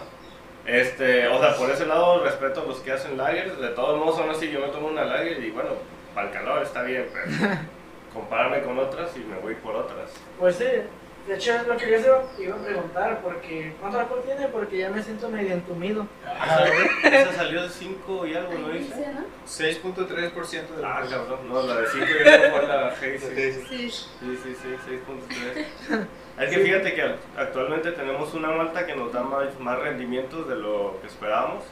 Este, 0.66 1.28
o 1.28 1.40
sea, 1.40 1.56
por 1.58 1.70
ese 1.70 1.86
lado 1.86 2.24
respeto 2.24 2.62
a 2.62 2.66
los 2.66 2.80
que 2.80 2.92
hacen 2.92 3.18
lagers. 3.18 3.60
De 3.60 3.70
todos 3.70 3.98
modos, 4.00 4.20
aún 4.20 4.30
así 4.32 4.50
yo 4.50 4.60
me 4.60 4.68
tomo 4.68 4.88
una 4.88 5.06
lager 5.06 5.44
y 5.44 5.52
bueno, 5.52 5.72
para 6.16 6.28
el 6.30 6.34
calor 6.34 6.64
está 6.64 6.82
bien, 6.84 7.06
pero 7.14 7.52
compárame 8.14 8.62
con 8.64 8.80
otras 8.80 9.16
y 9.16 9.20
me 9.20 9.38
voy 9.40 9.56
por 9.56 9.76
otras. 9.76 10.12
Pues 10.40 10.56
sí, 10.56 10.64
de 11.28 11.36
hecho 11.36 11.54
es 11.56 11.68
lo 11.68 11.76
que 11.78 11.92
yo 11.92 12.00
se 12.36 12.44
iba 12.44 12.56
a 12.56 12.60
preguntar, 12.60 13.20
porque 13.22 13.74
¿cuánto 13.80 14.00
alcohol 14.00 14.22
tiene? 14.26 14.48
Porque 14.48 14.78
ya 14.78 14.90
me 14.90 15.04
siento 15.04 15.28
medio 15.30 15.54
entumido. 15.54 16.08
Esa 17.04 17.34
salió 17.34 17.64
de 17.64 17.70
5 17.70 18.28
y 18.28 18.36
algo, 18.36 18.54
¿no 18.54 18.70
dice? 18.70 18.96
Dice, 18.96 19.12
¿no? 19.14 19.26
6.3% 19.46 20.76
de 20.76 20.86
Ah, 20.86 20.98
alcohol. 20.98 21.10
cabrón, 21.28 21.50
no, 21.50 21.62
la 21.64 21.82
de 21.82 21.88
5 21.88 22.06
ya 22.24 22.52
fue 22.52 22.68
la 22.68 22.88
Hazy. 22.88 23.18
Sí. 23.20 23.52
Sí. 23.68 23.90
Sí, 23.90 24.40
sí, 24.44 24.56
sí, 24.62 24.92
6.3. 25.90 26.06
Es 26.38 26.50
que 26.50 26.58
fíjate 26.60 26.94
que 26.94 27.16
actualmente 27.38 27.94
tenemos 27.94 28.34
una 28.34 28.50
malta 28.50 28.86
que 28.86 28.94
nos 28.94 29.14
da 29.14 29.24
más, 29.24 29.58
más 29.58 29.80
rendimientos 29.80 30.46
de 30.50 30.58
lo 30.58 30.98
que 31.00 31.08
esperábamos. 31.08 31.64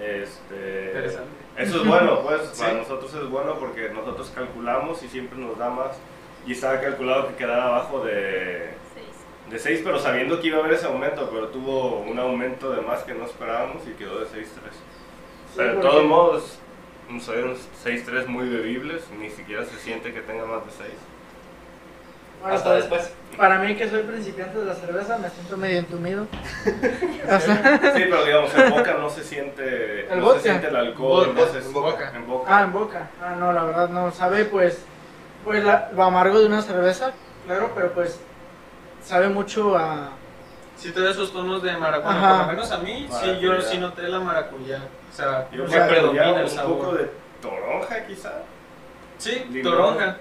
Este, 0.00 0.86
Interesante. 0.88 1.28
Eso 1.56 1.82
es 1.82 1.86
bueno, 1.88 2.20
pues 2.22 2.40
para 2.58 2.70
Sí. 2.70 2.76
nosotros 2.76 3.12
es 3.14 3.28
bueno 3.28 3.54
porque 3.58 3.88
nosotros 3.90 4.30
calculamos 4.34 5.02
y 5.02 5.08
siempre 5.08 5.38
nos 5.38 5.58
da 5.58 5.70
más. 5.70 5.96
Y 6.46 6.52
estaba 6.52 6.80
calculado 6.80 7.28
que 7.28 7.34
quedara 7.34 7.66
abajo 7.66 8.04
de, 8.04 8.70
Seis. 8.94 9.06
de 9.50 9.58
6, 9.58 9.80
pero 9.84 9.98
sabiendo 9.98 10.40
que 10.40 10.46
iba 10.46 10.58
a 10.58 10.60
haber 10.60 10.74
ese 10.74 10.86
aumento, 10.86 11.28
pero 11.32 11.48
tuvo 11.48 11.98
un 12.00 12.18
aumento 12.18 12.70
de 12.70 12.80
más 12.80 13.02
que 13.02 13.12
no 13.14 13.24
esperábamos 13.24 13.86
y 13.86 13.90
quedó 13.92 14.18
de 14.20 14.26
6.3. 14.26 14.46
pero 15.56 15.74
de 15.76 15.80
todos 15.82 16.04
modos, 16.04 16.58
son 17.20 17.42
unos 17.42 17.68
6.3 17.84 18.26
muy 18.26 18.48
bebibles, 18.48 19.08
ni 19.18 19.30
siquiera 19.30 19.64
se 19.64 19.76
siente 19.78 20.12
que 20.12 20.20
tenga 20.20 20.44
más 20.46 20.64
de 20.64 20.70
6. 20.70 20.90
Bueno, 22.40 22.56
Hasta 22.56 22.74
después. 22.74 23.12
Para 23.36 23.58
mí 23.60 23.76
que 23.76 23.88
soy 23.88 24.02
principiante 24.02 24.58
de 24.58 24.64
la 24.64 24.74
cerveza 24.74 25.16
me 25.18 25.30
siento 25.30 25.56
medio 25.56 25.78
entumido. 25.78 26.26
O 27.24 27.40
sea, 27.40 27.78
Sí, 27.94 28.02
pero 28.08 28.24
digamos, 28.24 28.54
en 28.54 28.70
boca 28.70 28.94
no 28.94 29.10
se 29.10 29.22
siente, 29.22 30.10
¿El 30.10 30.18
no 30.20 30.24
vodka? 30.26 30.40
se 30.40 30.48
siente 30.48 30.68
el 30.68 30.76
alcohol, 30.76 31.26
Vodka, 31.34 31.40
no 31.40 31.46
se 31.52 31.58
en 31.66 31.72
boca. 31.74 32.12
en 32.14 32.26
boca. 32.26 32.56
ah, 32.58 32.62
en 32.62 32.72
boca. 32.72 33.10
Ah, 33.22 33.36
no, 33.38 33.52
la 33.52 33.64
verdad 33.64 33.88
no. 33.90 34.10
Sabe 34.12 34.44
pues, 34.46 34.78
pues 35.44 35.62
la- 35.62 35.90
lo 35.94 36.02
amargo 36.04 36.40
de 36.40 36.46
una 36.46 36.62
cerveza, 36.62 37.12
claro, 37.46 37.70
pero 37.74 37.92
pues 37.92 38.18
sabe 39.04 39.28
mucho 39.28 39.76
a... 39.76 40.10
Sí 40.76 40.90
te 40.92 41.00
da 41.02 41.10
esos 41.10 41.32
tonos 41.32 41.62
de 41.62 41.76
maracuyá. 41.76 42.10
Ajá. 42.16 42.28
Por 42.38 42.46
lo 42.46 42.52
menos 42.52 42.72
a 42.72 42.78
mí, 42.78 43.08
sí, 43.10 43.38
yo 43.40 43.60
sí 43.60 43.78
noté 43.78 44.02
la 44.08 44.20
maracuyá. 44.20 44.78
O 45.12 45.14
sea, 45.14 45.48
Yo 45.52 45.64
me 45.64 45.80
predomina 45.80 46.30
el 46.36 46.44
un 46.44 46.48
sabor. 46.50 46.78
poco 46.78 46.92
de 46.94 47.10
toronja 47.42 48.06
quizá. 48.06 48.32
Sí, 49.18 49.44
Limón. 49.50 49.72
toronja. 49.72 50.16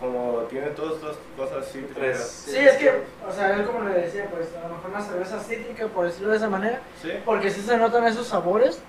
Como 0.00 0.40
tiene 0.50 0.66
todas 0.68 0.94
estas 0.96 1.16
cosas 1.36 1.70
cítricas. 1.72 2.18
Sí, 2.46 2.58
es 2.58 2.76
que, 2.76 2.90
o 3.26 3.32
sea, 3.32 3.54
él 3.54 3.64
como 3.64 3.84
le 3.88 3.94
decía, 3.94 4.26
pues 4.30 4.48
a 4.62 4.68
lo 4.68 4.74
mejor 4.74 4.90
una 4.90 5.00
cerveza 5.00 5.40
cítrica, 5.40 5.86
por 5.86 6.06
decirlo 6.06 6.30
de 6.30 6.36
esa 6.36 6.48
manera, 6.48 6.80
Sí. 7.00 7.12
porque 7.24 7.50
sí 7.50 7.60
se 7.62 7.76
notan 7.76 8.06
esos 8.06 8.26
sabores. 8.26 8.80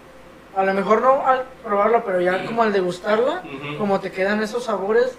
A 0.55 0.63
lo 0.63 0.73
mejor 0.73 1.01
no 1.01 1.25
al 1.25 1.43
probarlo, 1.63 2.03
pero 2.05 2.21
ya 2.21 2.45
como 2.45 2.63
al 2.63 2.73
degustarla, 2.73 3.43
como 3.77 3.99
te 3.99 4.11
quedan 4.11 4.41
esos 4.41 4.63
sabores 4.63 5.13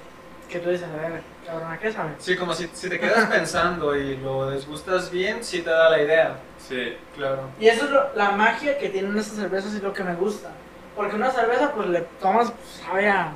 que 0.49 0.59
tú 0.61 0.71
dices, 0.71 0.87
a 0.89 0.97
ver, 1.09 1.21
cabrón, 1.47 1.73
¿a 1.73 1.79
qué 1.79 1.93
sabe? 1.93 2.11
Sí, 2.19 2.37
como 2.37 2.55
si, 2.55 2.69
si 2.73 2.89
te 2.89 2.99
quedas 2.99 3.27
pensando 3.31 3.95
y 3.97 4.17
lo 4.17 4.49
desgustas 4.51 5.11
bien, 5.11 5.45
sí 5.45 5.63
te 5.63 5.71
da 5.71 5.91
la 5.91 6.01
idea. 6.03 6.37
Sí. 6.59 6.97
Claro. 7.15 7.43
Y 7.61 7.69
eso 7.69 7.85
es 7.85 7.91
lo- 7.91 8.15
la 8.15 8.31
magia 8.33 8.79
que 8.79 8.89
tienen 8.89 9.17
esas 9.19 9.37
cervezas 9.37 9.75
y 9.75 9.81
lo 9.81 9.93
que 9.93 10.03
me 10.05 10.15
gusta. 10.15 10.51
Porque 10.95 11.15
una 11.17 11.31
cerveza, 11.31 11.73
pues 11.73 11.87
le 11.89 12.01
tomas, 12.21 12.51
pues, 12.51 12.83
sabe 12.87 13.09
a, 13.09 13.33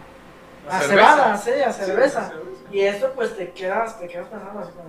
A 0.68 0.80
cerveza. 0.80 0.88
cebada, 0.88 1.36
sí, 1.36 1.50
a 1.50 1.72
cerveza. 1.72 2.24
Sí, 2.24 2.30
cerveza. 2.30 2.32
Y 2.70 2.80
esto, 2.80 3.12
pues 3.14 3.36
te 3.36 3.50
quedas, 3.50 3.98
te 3.98 4.06
quedas 4.08 4.28
pensando 4.28 4.60
así 4.60 4.70
como, 4.72 4.88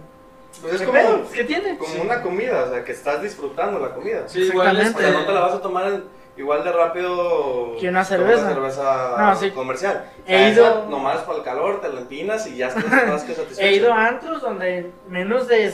Pues 0.61 0.74
es 0.74 0.80
¿Qué 0.82 0.86
como, 0.86 0.99
pedo? 0.99 1.30
¿Qué 1.34 1.43
tiene? 1.45 1.78
como 1.78 2.01
una 2.01 2.22
comida, 2.22 2.63
o 2.65 2.69
sea, 2.69 2.84
que 2.84 2.91
estás 2.91 3.22
disfrutando 3.22 3.80
la 3.80 3.93
comida. 3.95 4.24
Sí, 4.28 4.41
igual 4.43 4.76
sea, 4.76 4.86
este, 4.88 5.11
no 5.11 5.26
te 5.26 5.32
la 5.32 5.39
vas 5.39 5.53
a 5.55 5.61
tomar 5.61 5.88
en- 5.88 6.03
igual 6.38 6.63
de 6.63 6.72
rápido 6.72 7.76
Que 7.80 7.89
una 7.89 8.03
cerveza. 8.05 8.47
cerveza 8.49 9.15
No, 9.17 9.36
sí. 9.36 9.51
comercial. 9.51 10.09
He 10.28 10.49
ido- 10.51 10.67
esa 10.67 10.86
nomás 10.89 11.19
para 11.19 11.38
el 11.39 11.43
calor, 11.43 11.82
te 11.82 11.89
la 11.89 12.01
empinas 12.01 12.45
y 12.47 12.57
ya 12.57 12.67
estás 12.67 12.86
más 13.07 13.24
que 13.24 13.34
satisfecho. 13.36 13.61
He 13.61 13.74
ido 13.74 13.93
a 13.93 14.07
antros 14.07 14.41
donde 14.41 14.78
en 14.80 14.93
menos 15.07 15.47
de 15.47 15.74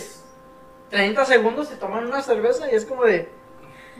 30 0.89 1.25
segundos 1.25 1.67
se 1.67 1.75
toman 1.75 2.05
una 2.07 2.21
cerveza 2.21 2.71
y 2.71 2.75
es 2.75 2.85
como 2.85 3.03
de, 3.03 3.29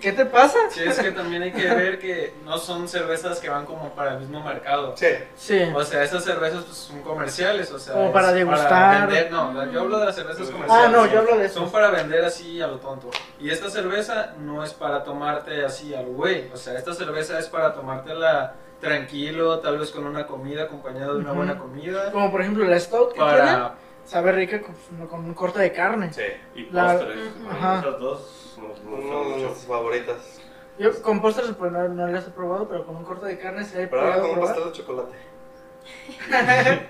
¿qué 0.02 0.12
te 0.14 0.26
pasa? 0.26 0.58
Sí, 0.70 0.82
es 0.84 1.00
que 1.00 1.12
también 1.12 1.44
hay 1.44 1.52
que 1.52 1.68
ver 1.76 2.00
que 2.00 2.34
no 2.46 2.58
son 2.58 2.88
cervezas 2.88 3.40
que 3.40 3.50
van 3.50 3.66
como 3.66 3.90
para 3.96 4.14
el 4.14 4.20
mismo 4.20 4.44
mercado. 4.44 4.94
Sí. 4.98 5.08
Sí. 5.36 5.60
O 5.76 5.84
sea, 5.84 6.04
esas 6.04 6.24
cervezas 6.24 6.64
pues, 6.64 6.78
son 6.78 7.02
comerciales, 7.02 7.72
o 7.72 7.80
sea, 7.80 7.94
Como 7.94 8.12
para 8.12 8.32
degustar. 8.34 9.08
vender, 9.08 9.32
no, 9.32 9.72
yo 9.72 9.82
hablo 9.82 10.00
de 10.00 10.06
las 10.06 10.16
cervezas 10.16 10.50
comerciales. 10.50 10.86
Ah, 10.88 10.92
no, 10.92 11.06
yo 11.08 11.20
hablo 11.20 11.38
de 11.38 11.46
eso. 11.46 11.60
Son 11.62 11.72
para 11.72 11.90
vender 11.92 12.24
así 12.26 12.62
a 12.62 12.68
lo 12.68 12.78
tonto. 12.78 13.10
Y 13.40 13.50
esta 13.50 13.70
cerveza 13.70 14.34
no 14.40 14.64
es 14.64 14.74
para 14.74 15.04
tomarte 15.04 15.64
así 15.66 15.94
al 15.94 16.06
güey. 16.08 16.50
O 16.54 16.58
sea, 16.58 16.78
esta 16.78 16.94
cerveza 16.94 17.38
es 17.40 17.48
para 17.50 17.74
tomártela 17.74 18.56
tranquilo, 18.80 19.60
tal 19.60 19.80
vez 19.80 19.92
con 19.92 20.06
una 20.06 20.28
comida, 20.28 20.64
acompañado 20.64 21.16
de 21.16 21.20
una 21.22 21.30
Ujú. 21.32 21.38
buena 21.38 21.58
comida. 21.58 22.12
Como 22.12 22.32
por 22.32 22.42
ejemplo 22.42 22.64
la 22.66 22.80
Stout 22.80 23.10
que 23.14 23.20
tiene, 23.20 23.32
Para... 23.38 23.76
sabe 24.06 24.32
rica 24.32 24.62
con, 24.62 25.08
con 25.08 25.26
un 25.26 25.34
corte 25.34 25.60
de 25.60 25.72
carne. 25.72 26.14
Sí. 26.14 26.22
Y 26.56 26.70
La- 26.72 26.94
postres. 26.94 27.18
Ujú. 27.18 27.50
Ajá. 27.52 27.80
Esas 27.80 28.00
dos 28.00 28.47
Uno 28.88 29.38
de 29.38 29.48
mis 29.48 29.66
favoritas. 29.66 30.42
Yo 30.80 31.02
con 31.02 31.22
postres 31.22 31.52
pues 31.58 31.72
no, 31.72 31.88
no 31.90 32.08
las 32.08 32.28
he 32.28 32.32
probado, 32.32 32.68
pero 32.68 32.86
con 32.86 32.96
un 32.96 33.04
corte 33.04 33.26
de 33.26 33.40
carne 33.40 33.64
sí 33.64 33.78
he 33.78 33.88
Pero 33.88 34.02
ahora 34.02 34.18
podido 34.18 34.30
con 34.30 34.40
un 34.40 34.48
pastel 34.48 34.66
de 34.66 34.72
chocolate. 34.72 35.16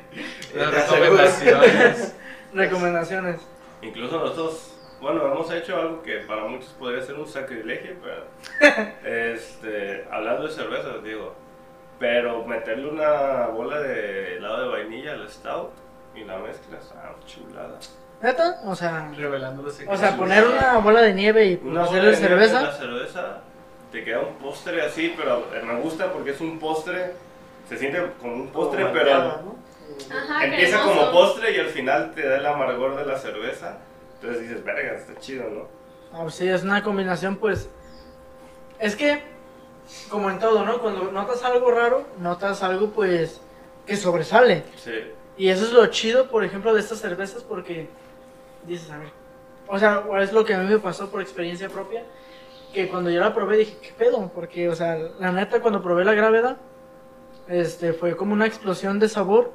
Las 0.55 0.89
recomendaciones. 0.89 2.15
Recomendaciones. 2.53 3.41
Incluso 3.81 4.19
nosotros, 4.19 4.77
bueno, 4.99 5.25
hemos 5.25 5.51
hecho 5.51 5.77
algo 5.77 6.01
que 6.01 6.17
para 6.19 6.45
muchos 6.45 6.69
podría 6.71 7.01
ser 7.01 7.15
un 7.15 7.27
sacrilegio, 7.27 7.95
pero 8.01 8.25
este, 9.33 10.07
hablando 10.11 10.47
de 10.47 10.53
cervezas, 10.53 11.03
digo, 11.03 11.35
pero 11.99 12.45
meterle 12.45 12.89
una 12.89 13.47
bola 13.47 13.79
de 13.81 14.37
helado 14.37 14.63
de 14.63 14.67
vainilla 14.69 15.13
al 15.13 15.29
stout 15.29 15.71
y 16.15 16.23
la 16.23 16.39
mezclas, 16.39 16.93
ah, 16.97 17.13
chulada. 17.25 17.79
¿Neta? 18.21 18.61
O 18.65 18.75
sea, 18.75 19.11
Revelando 19.15 19.61
los 19.63 19.73
o 19.73 19.77
secretos. 19.77 19.99
sea, 19.99 20.17
poner 20.17 20.45
una 20.47 20.77
bola 20.79 21.01
de 21.01 21.13
nieve 21.13 21.45
y 21.45 21.55
Una 21.63 21.81
bola 21.81 21.83
hacerle 21.83 22.11
de 22.11 22.17
nieve 22.17 22.23
en 22.23 22.29
cerveza. 22.49 22.61
La 22.63 22.71
cerveza 22.73 23.37
te 23.91 24.03
queda 24.03 24.19
un 24.21 24.35
postre 24.35 24.81
así, 24.81 25.13
pero 25.15 25.45
me 25.63 25.79
gusta 25.81 26.11
porque 26.11 26.31
es 26.31 26.41
un 26.41 26.59
postre, 26.59 27.13
se 27.69 27.77
siente 27.77 28.01
como 28.19 28.33
un 28.33 28.47
postre, 28.49 28.81
Como 28.83 28.93
pero. 28.93 29.57
Ajá, 30.11 30.45
empieza 30.45 30.77
cremoso. 30.81 30.99
como 30.99 31.11
postre 31.11 31.55
y 31.55 31.59
al 31.59 31.67
final 31.67 32.11
te 32.13 32.27
da 32.27 32.37
el 32.37 32.45
amargor 32.45 32.97
de 32.97 33.05
la 33.05 33.17
cerveza. 33.17 33.77
Entonces 34.15 34.41
dices, 34.43 34.63
verga, 34.63 34.93
está 34.97 35.19
chido, 35.19 35.47
¿no? 35.49 35.67
Ah, 36.11 36.23
pues 36.23 36.35
sí, 36.35 36.47
es 36.47 36.63
una 36.63 36.81
combinación, 36.83 37.35
pues. 37.37 37.69
Es 38.79 38.95
que, 38.95 39.21
como 40.09 40.29
en 40.31 40.39
todo, 40.39 40.65
¿no? 40.65 40.79
Cuando 40.79 41.11
notas 41.11 41.43
algo 41.43 41.69
raro, 41.71 42.05
notas 42.19 42.63
algo, 42.63 42.89
pues, 42.91 43.41
que 43.85 43.95
sobresale. 43.95 44.63
Sí. 44.75 44.91
Y 45.37 45.49
eso 45.49 45.65
es 45.65 45.71
lo 45.71 45.85
chido, 45.87 46.29
por 46.29 46.43
ejemplo, 46.43 46.73
de 46.73 46.79
estas 46.81 46.99
cervezas, 46.99 47.43
porque 47.43 47.87
dices, 48.67 48.91
a 48.91 48.97
ver. 48.97 49.09
O 49.67 49.77
sea, 49.79 50.03
es 50.21 50.31
lo 50.31 50.45
que 50.45 50.53
a 50.53 50.59
mí 50.59 50.69
me 50.69 50.79
pasó 50.79 51.09
por 51.09 51.21
experiencia 51.21 51.69
propia. 51.69 52.03
Que 52.73 52.87
cuando 52.87 53.09
yo 53.09 53.19
la 53.19 53.33
probé 53.33 53.57
dije, 53.57 53.77
¿qué 53.81 53.91
pedo? 53.97 54.31
Porque, 54.33 54.69
o 54.69 54.75
sea, 54.75 54.95
la 55.19 55.31
neta, 55.31 55.61
cuando 55.61 55.81
probé 55.81 56.05
la 56.05 56.13
gravedad, 56.13 56.57
este, 57.47 57.93
fue 57.93 58.15
como 58.15 58.33
una 58.33 58.45
explosión 58.45 58.99
de 58.99 59.09
sabor. 59.09 59.51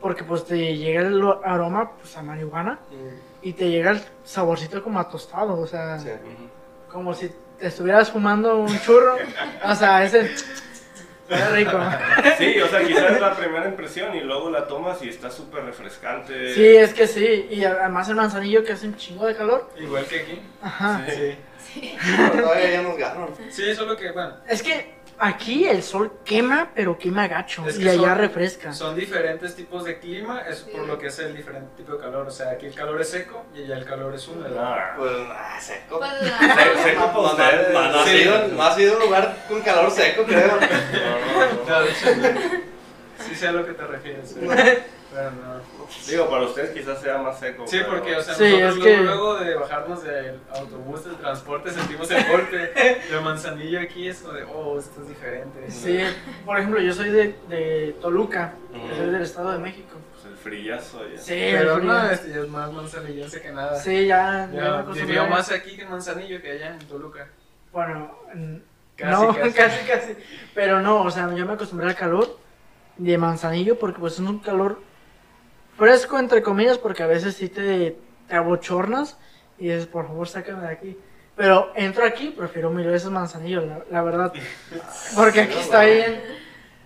Porque, 0.00 0.22
pues, 0.22 0.44
te 0.44 0.76
llega 0.76 1.00
el 1.02 1.20
aroma, 1.44 1.92
pues, 1.96 2.16
a 2.16 2.22
marihuana. 2.22 2.78
Y 3.42 3.52
te 3.52 3.68
llega 3.70 3.92
el 3.92 4.00
saborcito 4.24 4.82
como 4.82 5.00
a 5.00 5.08
tostado, 5.08 5.58
o 5.58 5.66
sea, 5.66 5.98
Sí. 5.98 6.10
Como 6.92 7.12
si 7.12 7.30
te 7.58 7.66
estuvieras 7.66 8.10
fumando 8.10 8.56
un 8.56 8.78
churro. 8.80 9.16
o 9.64 9.74
sea, 9.74 10.04
ese. 10.04 10.30
Está 11.28 11.50
rico. 11.50 11.78
Sí, 12.38 12.60
o 12.60 12.68
sea, 12.68 12.82
quizás 12.84 13.12
es 13.12 13.20
la 13.20 13.34
primera 13.36 13.66
impresión 13.66 14.16
y 14.16 14.20
luego 14.20 14.50
la 14.50 14.66
tomas 14.66 15.02
y 15.02 15.08
está 15.08 15.30
súper 15.30 15.64
refrescante. 15.64 16.54
Sí, 16.54 16.66
es 16.76 16.94
que 16.94 17.06
sí. 17.06 17.46
Y 17.50 17.64
además 17.64 18.08
el 18.08 18.16
manzanillo 18.16 18.64
que 18.64 18.72
hace 18.72 18.86
un 18.86 18.96
chingo 18.96 19.26
de 19.26 19.36
calor. 19.36 19.70
Igual 19.78 20.06
que 20.06 20.20
aquí. 20.20 20.40
Ajá. 20.62 21.02
Sí. 21.08 21.38
Pero 22.16 22.42
todavía 22.42 22.70
ya 22.70 22.82
nos 22.82 22.96
ganan. 22.96 23.28
Sí, 23.50 23.74
solo 23.74 23.96
que, 23.96 24.10
bueno, 24.12 24.36
Es 24.48 24.62
que 24.62 24.97
aquí 25.20 25.66
el 25.66 25.82
sol 25.82 26.12
quema, 26.24 26.70
pero 26.74 26.98
quema 26.98 27.26
gacho. 27.28 27.66
Es 27.66 27.76
que 27.78 27.84
y 27.84 27.88
allá 27.88 28.08
son- 28.10 28.18
refresca. 28.18 28.72
son 28.72 28.96
diferentes 28.96 29.54
tipos 29.56 29.84
de 29.84 29.98
clima, 29.98 30.42
es 30.48 30.60
por 30.60 30.86
lo 30.86 30.98
que 30.98 31.08
es 31.08 31.18
el 31.18 31.36
diferente 31.36 31.68
tipo 31.76 31.92
de 31.92 31.98
calor. 31.98 32.26
O 32.26 32.30
sea, 32.30 32.50
aquí 32.52 32.66
el 32.66 32.74
calor 32.74 33.00
es 33.00 33.08
seco 33.10 33.44
y 33.54 33.62
allá 33.64 33.78
el 33.78 33.84
calor 33.84 34.14
es 34.14 34.26
húmedo. 34.28 34.54
Nah. 34.60 34.96
Pues, 34.96 35.12
ah, 35.30 35.58
seco. 35.60 35.98
Pues, 35.98 36.10
no. 36.22 36.82
seco 36.82 37.10
no, 37.12 37.20
ustedes. 37.22 37.72
no, 37.72 37.90
no 37.92 37.98
has 38.00 38.08
Sí. 38.08 38.16
ido- 38.16 38.48
no 38.48 38.62
has 38.62 38.78
ido 38.78 38.92
a 38.92 38.96
un 38.96 39.02
lugar 39.02 39.36
con 39.48 39.60
calor 39.62 39.90
seco, 39.90 40.24
creo. 40.24 40.48
No, 40.58 40.60
no, 40.60 41.46
no. 41.54 41.64
No, 41.64 41.80
no. 42.40 42.40
sí 43.26 43.34
sé 43.34 43.48
a 43.48 43.52
lo 43.52 43.66
que 43.66 43.72
te 43.72 43.86
refieres. 43.86 44.34
pero 45.12 45.30
no. 45.30 45.60
Digo, 46.08 46.28
para 46.28 46.42
ustedes 46.44 46.70
quizás 46.70 47.00
sea 47.00 47.18
más 47.18 47.38
seco. 47.38 47.64
Sí, 47.66 47.78
pero- 47.78 47.90
porque, 47.96 48.16
o 48.16 48.22
sea, 48.22 48.34
Sí, 48.34 48.44
nosotros 48.60 48.76
es 48.78 48.84
que- 48.84 49.02
luego, 49.02 49.36
de 49.36 49.54
bajarnos 49.54 50.02
del 50.02 50.40
autobús, 50.54 51.04
del 51.04 51.16
transporte, 51.16 51.70
sentimos 51.70 52.10
el 52.10 52.24
golpe. 52.28 52.72
El 53.10 53.20
manzanillo 53.22 53.80
aquí 53.80 54.08
es 54.08 54.18
como 54.20 54.34
de, 54.34 54.44
oh, 54.44 54.78
esto 54.78 55.00
es 55.02 55.08
diferente. 55.08 55.70
Sí, 55.70 55.98
por 56.44 56.58
ejemplo, 56.58 56.80
yo 56.80 56.92
soy 56.92 57.10
de, 57.10 57.34
de 57.48 57.96
Toluca. 58.00 58.52
yo 58.72 58.96
soy 58.96 59.10
del 59.10 59.22
Estado 59.22 59.52
de 59.52 59.58
México. 59.58 59.96
Pues 60.12 60.24
el 60.26 60.36
frillazo 60.36 61.00
ya. 61.08 61.18
Sí, 61.18 61.34
Pero 61.52 61.78
no, 61.78 62.10
este 62.10 62.30
ya 62.30 62.40
es 62.40 62.48
más 62.48 62.72
manzanillense 62.72 63.40
que 63.40 63.50
nada. 63.52 63.78
Sí, 63.78 64.06
ya. 64.06 64.46
ya 64.46 64.46
me 64.48 64.56
Ya, 64.56 64.66
acostumbré. 64.80 65.04
vivió 65.06 65.26
más 65.28 65.50
aquí 65.52 65.76
que 65.76 65.82
en 65.82 65.90
Manzanillo 65.90 66.42
que 66.42 66.50
allá 66.52 66.68
en 66.74 66.78
Toluca. 66.86 67.28
Bueno, 67.72 68.18
Casi, 68.96 69.12
no, 69.22 69.34
casi. 69.34 69.52
casi, 69.56 69.86
casi. 69.86 70.16
Pero 70.54 70.80
no, 70.82 71.02
o 71.02 71.10
sea, 71.10 71.32
yo 71.34 71.46
me 71.46 71.52
acostumbré 71.52 71.86
al 71.88 71.94
calor 71.94 72.36
de 72.96 73.16
manzanillo 73.16 73.78
porque 73.78 74.00
pues 74.00 74.14
es 74.14 74.18
un 74.20 74.40
calor 74.40 74.80
fresco, 75.78 76.18
entre 76.18 76.42
comillas, 76.42 76.76
porque 76.78 77.02
a 77.02 77.06
veces 77.06 77.34
sí 77.36 77.48
te, 77.48 77.96
te 78.28 78.34
abochornas 78.36 79.16
y 79.58 79.68
dices, 79.68 79.86
por 79.86 80.06
favor, 80.06 80.28
sácame 80.28 80.62
de 80.66 80.72
aquí. 80.72 80.98
Pero 81.36 81.70
entro 81.76 82.04
aquí, 82.04 82.34
prefiero 82.36 82.68
mil 82.70 82.86
veces 82.86 83.08
manzanillo, 83.10 83.60
la, 83.64 83.80
la 83.90 84.02
verdad. 84.02 84.32
Porque 85.16 85.42
aquí 85.42 85.56
está 85.58 85.82
bien, 85.84 86.20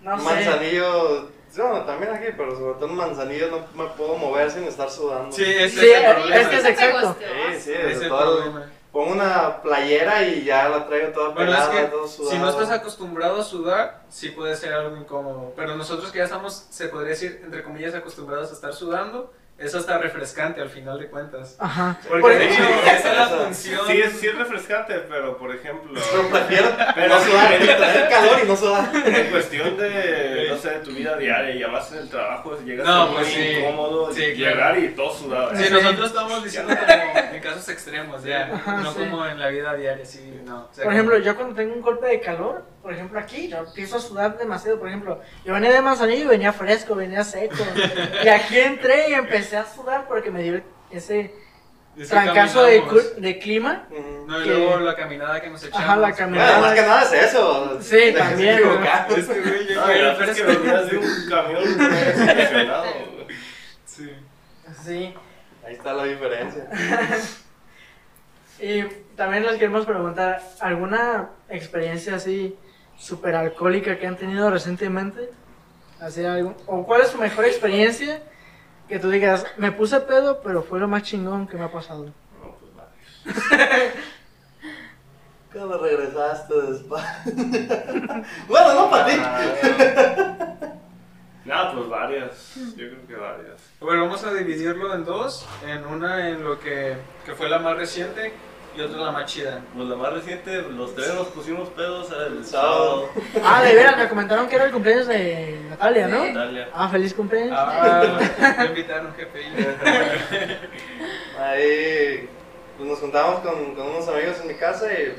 no 0.03 0.17
sé. 0.19 0.23
manzanillo. 0.25 1.29
Bueno, 1.55 1.81
también 1.85 2.11
aquí, 2.13 2.27
pero 2.35 2.55
sobre 2.55 2.73
todo 2.75 2.85
un 2.87 2.95
manzanillo 2.95 3.47
no 3.51 3.83
me 3.83 3.89
puedo 3.91 4.15
mover 4.15 4.49
sin 4.49 4.63
estar 4.63 4.89
sudando. 4.89 5.31
Sí, 5.31 5.43
ese 5.43 5.79
Sí, 5.79 5.85
es 5.91 6.03
el 6.03 6.15
problema. 6.15 6.35
es 6.35 6.47
que 6.47 6.55
es 6.57 6.65
exacto. 6.65 7.15
Sí, 7.19 7.59
sí, 7.61 7.71
es 7.73 8.01
el 8.01 8.07
todo 8.09 8.37
problema. 8.37 8.71
Pongo 8.93 9.11
una 9.11 9.63
playera 9.63 10.21
y 10.21 10.43
ya 10.43 10.69
la 10.69 10.85
traigo 10.85 11.11
toda 11.13 11.29
Bueno, 11.29 11.51
es 11.51 11.57
pelada, 11.57 11.81
que 11.81 11.87
todo 11.87 12.07
si 12.07 12.37
no 12.37 12.47
estás 12.47 12.69
acostumbrado 12.69 13.41
a 13.41 13.43
sudar, 13.43 14.03
sí 14.07 14.29
puede 14.29 14.55
ser 14.55 14.71
algo 14.71 14.95
incómodo. 14.95 15.51
Pero 15.55 15.75
nosotros 15.75 16.11
que 16.11 16.19
ya 16.19 16.25
estamos, 16.25 16.67
se 16.69 16.89
podría 16.89 17.09
decir, 17.09 17.41
entre 17.43 17.63
comillas, 17.63 17.95
acostumbrados 17.95 18.51
a 18.51 18.53
estar 18.53 18.71
sudando, 18.71 19.33
es 19.57 19.73
hasta 19.75 19.97
refrescante 19.97 20.59
al 20.61 20.69
final 20.69 20.99
de 20.99 21.07
cuentas. 21.07 21.55
Ajá. 21.59 21.97
Porque 22.07 22.21
Por 22.21 22.31
de 22.35 22.45
ejemplo, 22.45 22.75
hecho, 22.75 22.85
esa 22.97 23.11
es 23.11 23.17
la 23.17 23.23
Eso. 23.25 23.37
función. 23.45 23.81
Sí, 23.87 24.01
es, 24.01 24.11
sí 24.19 24.27
es 24.27 24.35
refrescante, 24.37 24.93
pero 25.07 25.37
por 25.37 25.55
ejemplo, 25.55 25.93
Pero 26.11 26.27
prefiero 26.29 26.69
Pero- 26.95 27.07
no 27.15 27.21
sudar, 27.21 27.49
tener 27.59 28.09
calor 28.09 28.39
y 28.43 28.47
no 28.47 28.55
sudar. 28.57 28.89
en 28.93 29.31
cuestión 29.31 29.77
de, 29.77 30.47
no 30.49 30.57
sé, 30.57 30.69
de 30.71 30.79
tu 30.79 30.91
vida 30.91 31.15
diaria 31.17 31.55
y 31.55 31.63
además 31.63 31.91
en 31.93 31.97
el 31.99 32.09
trabajo, 32.09 32.57
llegas 32.65 32.85
No, 32.87 33.13
pues 33.13 33.27
muy 33.27 33.35
sí. 33.35 33.49
incómodo 33.51 34.13
Sí, 34.13 34.21
llegar 34.21 34.53
claro. 34.55 34.79
y 34.79 34.87
todo 34.89 35.13
sudado. 35.13 35.55
Sí, 35.55 35.63
Sí. 35.65 35.73
nosotros 35.73 36.07
estamos 36.07 36.43
diciendo 36.43 36.75
como 36.75 37.33
en 37.35 37.41
casos 37.41 37.69
extremos, 37.69 38.23
ya. 38.23 38.53
Ajá, 38.55 38.77
no 38.77 38.91
sí. 38.91 38.99
como 38.99 39.25
en 39.25 39.39
la 39.39 39.47
vida 39.49 39.73
diaria, 39.75 40.05
sí, 40.05 40.41
no. 40.45 40.67
O 40.69 40.73
sea, 40.73 40.83
Por 40.83 40.93
ejemplo, 40.93 41.17
yo 41.19 41.35
cuando 41.35 41.55
tengo 41.55 41.73
un 41.75 41.81
golpe 41.81 42.07
de 42.07 42.19
calor, 42.19 42.65
por 42.83 42.93
ejemplo 42.93 43.17
aquí, 43.19 43.47
yo 43.47 43.57
empiezo 43.59 43.97
a 43.97 43.99
sudar 44.01 44.37
demasiado. 44.37 44.77
Por 44.77 44.89
ejemplo, 44.89 45.19
yo 45.45 45.53
venía 45.53 45.71
de 45.71 45.81
Manzanillo 45.81 46.25
y 46.25 46.27
venía 46.27 46.53
fresco, 46.53 46.93
venía 46.95 47.23
seco. 47.23 47.55
y 48.23 48.27
aquí 48.27 48.59
entré 48.59 49.09
y 49.09 49.13
empecé 49.13 49.57
a 49.57 49.65
sudar 49.65 50.05
porque 50.07 50.29
me 50.29 50.43
dio 50.43 50.61
ese 50.91 51.33
es 51.95 52.07
que 52.09 52.13
trancazo 52.15 52.63
de, 52.63 52.83
de 53.17 53.39
clima. 53.39 53.87
No, 54.27 54.41
y 54.41 54.43
que- 54.43 54.49
luego 54.49 54.79
la 54.79 54.95
caminada 54.95 55.41
que 55.41 55.49
nos 55.49 55.63
echamos. 55.63 55.79
Ajá, 55.83 55.95
la 55.95 56.01
Bueno, 56.01 56.17
caminada. 56.17 56.59
más 56.59 56.73
que 56.73 56.81
nada 56.81 57.03
es 57.03 57.13
eso. 57.13 57.79
Sí, 57.81 57.95
Déjense 57.95 58.19
también, 58.19 58.55
equivocar. 58.59 59.07
Es 59.17 59.25
que, 59.27 59.41
güey, 59.41 59.67
yo 59.67 59.75
No, 59.75 59.89
el 59.89 60.01
verdad 60.01 60.29
es 60.29 60.37
que 60.37 60.43
fresco. 60.43 60.61
venías 60.63 60.89
de 60.91 60.97
un 60.97 61.29
camión. 61.29 61.63
Sí. 63.85 64.09
Sí. 64.83 65.13
Ahí 65.65 65.73
está 65.73 65.93
la 65.93 66.03
diferencia. 66.03 66.67
Y 68.59 68.83
también 69.17 69.43
les 69.43 69.53
queremos 69.55 69.85
preguntar, 69.85 70.41
¿alguna 70.61 71.29
experiencia 71.49 72.15
así 72.15 72.55
súper 72.97 73.35
alcohólica 73.35 73.97
que 73.97 74.07
han 74.07 74.17
tenido 74.17 74.49
recientemente? 74.49 75.29
Así 75.99 76.25
algo, 76.25 76.55
¿O 76.67 76.85
cuál 76.85 77.01
es 77.01 77.09
su 77.09 77.17
mejor 77.17 77.45
experiencia? 77.45 78.21
Que 78.89 78.99
tú 78.99 79.09
digas, 79.09 79.45
me 79.57 79.71
puse 79.71 79.99
pedo, 80.01 80.41
pero 80.41 80.61
fue 80.61 80.79
lo 80.79 80.87
más 80.87 81.03
chingón 81.03 81.47
que 81.47 81.55
me 81.55 81.63
ha 81.63 81.71
pasado. 81.71 82.05
No, 82.05 82.57
pues 82.59 82.75
vale. 82.75 83.91
Cuando 85.53 85.77
regresaste 85.77 86.53
de 86.53 86.75
España. 86.75 87.23
bueno, 88.47 88.73
no 88.73 88.89
para 88.89 89.05
ti. 89.05 89.13
Nada, 91.45 91.73
pues 91.73 91.89
varias. 91.89 92.55
Yo 92.75 92.89
creo 92.89 93.07
que 93.07 93.15
varias. 93.15 93.61
Bueno, 93.79 94.03
vamos 94.03 94.23
a 94.23 94.33
dividirlo 94.33 94.93
en 94.95 95.05
dos. 95.05 95.45
En 95.65 95.85
una 95.85 96.29
en 96.29 96.43
lo 96.43 96.59
que, 96.59 96.97
que 97.25 97.35
fue 97.35 97.49
la 97.49 97.59
más 97.59 97.77
reciente 97.77 98.33
y 98.75 98.81
otra 98.81 98.99
la 99.01 99.11
más 99.11 99.25
chida. 99.25 99.61
Pues 99.75 99.87
la 99.87 99.95
más 99.95 100.13
reciente, 100.13 100.61
los 100.63 100.95
tres 100.95 101.13
nos 101.13 101.27
pusimos 101.27 101.69
pedos 101.69 102.09
el 102.11 102.43
sábado. 102.45 103.09
Ah, 103.43 103.61
de 103.61 103.75
veras, 103.75 103.97
me 103.97 104.07
comentaron 104.09 104.47
que 104.47 104.55
era 104.55 104.65
el 104.65 104.71
cumpleaños 104.71 105.07
de 105.07 105.59
Natalia, 105.69 106.07
¿no? 106.07 106.25
Natalia. 106.25 106.69
Ah, 106.73 106.89
feliz 106.89 107.13
cumpleaños. 107.13 107.55
Ah, 107.57 108.19
me 108.59 108.65
invitaron, 108.65 109.13
jefe. 109.15 109.39
Ahí 111.39 112.29
pues, 112.77 112.89
nos 112.89 112.99
juntamos 112.99 113.39
con, 113.39 113.75
con 113.75 113.87
unos 113.87 114.07
amigos 114.07 114.37
en 114.41 114.47
mi 114.47 114.55
casa 114.55 114.87
y 114.93 115.15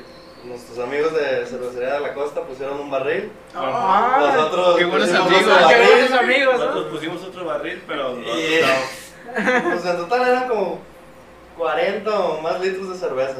nuestros 0.47 0.77
amigos 0.79 1.13
de 1.13 1.45
Cervecería 1.45 1.93
de 1.95 1.99
la 2.01 2.13
Costa 2.13 2.41
pusieron 2.41 2.79
un 2.79 2.91
barril. 2.91 3.31
Ah, 3.55 4.17
Nosotros 4.35 4.77
qué 4.77 4.85
buenos 4.85 5.09
amigos. 5.11 5.43
qué 5.69 5.87
buenos 5.87 6.11
amigos, 6.11 6.53
Nosotros 6.59 6.85
¿no? 6.85 6.91
pusimos 6.91 7.23
otro 7.23 7.45
barril, 7.45 7.83
pero 7.87 8.13
no. 8.13 8.19
Y- 8.21 8.59
Pues 9.63 9.85
en 9.85 9.97
total 9.97 10.27
eran 10.27 10.47
como 10.47 10.79
40 11.57 12.19
o 12.19 12.41
más 12.41 12.59
litros 12.61 12.89
de 12.89 12.95
cerveza. 12.95 13.37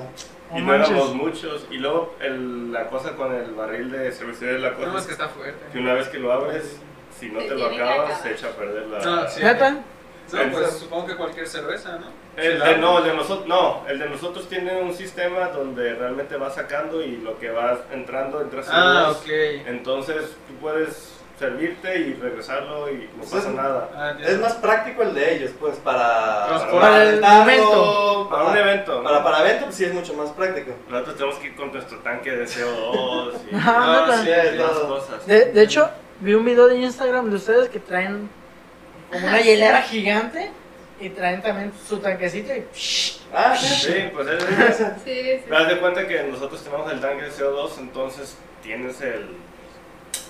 Y 0.54 0.60
No 0.62 0.68
no 0.68 0.74
éramos 0.76 1.14
muchos. 1.14 1.66
Y 1.72 1.78
luego 1.78 2.16
el- 2.22 2.72
la 2.72 2.88
cosa 2.88 3.16
con 3.16 3.34
el 3.34 3.52
barril 3.56 3.92
de 3.92 4.12
cervecería 4.12 4.54
de 4.54 4.60
la 4.60 4.72
No, 4.72 4.80
es 4.84 4.90
cosa 4.90 5.06
que 5.08 5.12
está 5.14 5.28
fuerte. 5.30 5.60
que 5.72 5.80
una 5.80 5.94
vez 5.94 6.08
que 6.08 6.20
lo 6.20 6.32
abres, 6.32 6.80
si 7.20 7.30
no 7.30 7.42
Se 7.42 7.48
te 7.48 7.56
lo 7.56 7.66
acabas, 7.68 8.22
se 8.22 8.32
echa 8.34 8.48
a 8.48 8.52
perder 8.52 8.88
la. 8.88 9.00
No, 9.00 9.28
sí. 9.28 9.42
¿Neta? 9.44 9.72
No, 9.72 10.52
pues 10.52 10.72
supongo 10.80 11.06
que 11.06 11.16
cualquier 11.16 11.48
cerveza, 11.48 11.98
¿no? 12.00 12.08
El 12.36 12.60
de, 12.60 12.78
no, 12.78 12.98
el 12.98 13.04
de 13.06 13.14
nosotros, 13.14 13.48
no, 13.48 13.86
el 13.88 14.00
de 14.00 14.10
nosotros 14.10 14.50
tiene 14.50 14.82
un 14.82 14.94
sistema 14.94 15.50
donde 15.50 15.94
realmente 15.94 16.36
vas 16.36 16.56
sacando 16.56 17.02
y 17.04 17.18
lo 17.18 17.38
que 17.40 17.52
vas 17.52 17.78
entrando 17.92 18.42
entras 18.42 18.68
en 18.68 18.74
Ah, 18.76 19.12
ok. 19.12 19.28
Entonces 19.68 20.36
tú 20.48 20.56
puedes 20.60 21.15
servirte 21.40 21.98
y 22.00 22.14
regresarlo 22.14 22.90
y 22.90 22.96
no 23.14 23.18
Pues 23.20 23.30
pasa 23.32 23.50
es- 23.50 23.56
nada. 23.56 23.90
Ah, 23.96 24.10
entiendo. 24.12 24.34
Es 24.36 24.40
más 24.42 24.54
práctico 24.54 25.04
el 25.04 25.14
de 25.14 25.36
ellos, 25.36 25.52
pues, 25.60 25.76
para... 25.78 26.48
Para 26.72 27.04
el 27.04 27.20
momento. 27.22 28.28
Para 28.30 28.44
un 28.46 28.58
evento, 28.58 28.98
¿no? 28.98 29.04
Para, 29.04 29.24
para 29.24 29.40
evento, 29.42 29.66
pues 29.66 29.76
sí 29.76 29.84
es 29.86 29.94
mucho 29.94 30.14
más 30.14 30.30
práctico. 30.32 30.72
Nosotros 30.90 31.16
tenemos 31.18 31.36
que 31.40 31.48
ir 31.48 31.56
con 31.56 31.72
nuestro 31.74 31.98
tanque 32.00 32.32
de 32.32 32.46
CO2 32.46 33.34
y 33.52 33.56
Ah, 33.56 34.06
No, 34.08 34.18
neta. 34.18 34.24
sí. 34.24 34.56
y 34.56 34.60
más 34.60 34.72
todo. 34.72 34.88
cosas. 34.88 35.26
De, 35.28 35.52
de 35.52 35.62
hecho, 35.64 35.90
vi 36.22 36.34
un 36.34 36.46
video 36.46 36.68
de 36.68 36.78
Instagram 36.78 37.30
de 37.30 37.36
ustedes 37.36 37.70
que 37.70 37.80
traen 37.80 38.30
como 39.12 39.28
una 39.28 39.42
hielera 39.42 39.82
gigante 39.82 40.52
y 41.00 41.10
traen 41.10 41.42
también 41.42 41.74
su 41.88 41.98
tanquecito 42.00 42.54
y 42.56 42.62
psh, 42.74 43.26
Ah, 43.34 43.54
Sí, 43.58 43.94
pues 44.14 44.28
es, 44.30 44.44
Sí, 45.04 45.14
sí. 45.14 45.42
Te 45.46 45.50
das 45.50 45.68
de 45.68 45.80
cuenta 45.80 46.08
que 46.08 46.24
nosotros 46.24 46.64
tenemos 46.64 46.90
el 46.90 47.02
tanque 47.02 47.24
de 47.26 47.32
CO2, 47.32 47.72
entonces 47.80 48.38
tienes 48.64 49.02
el, 49.02 49.36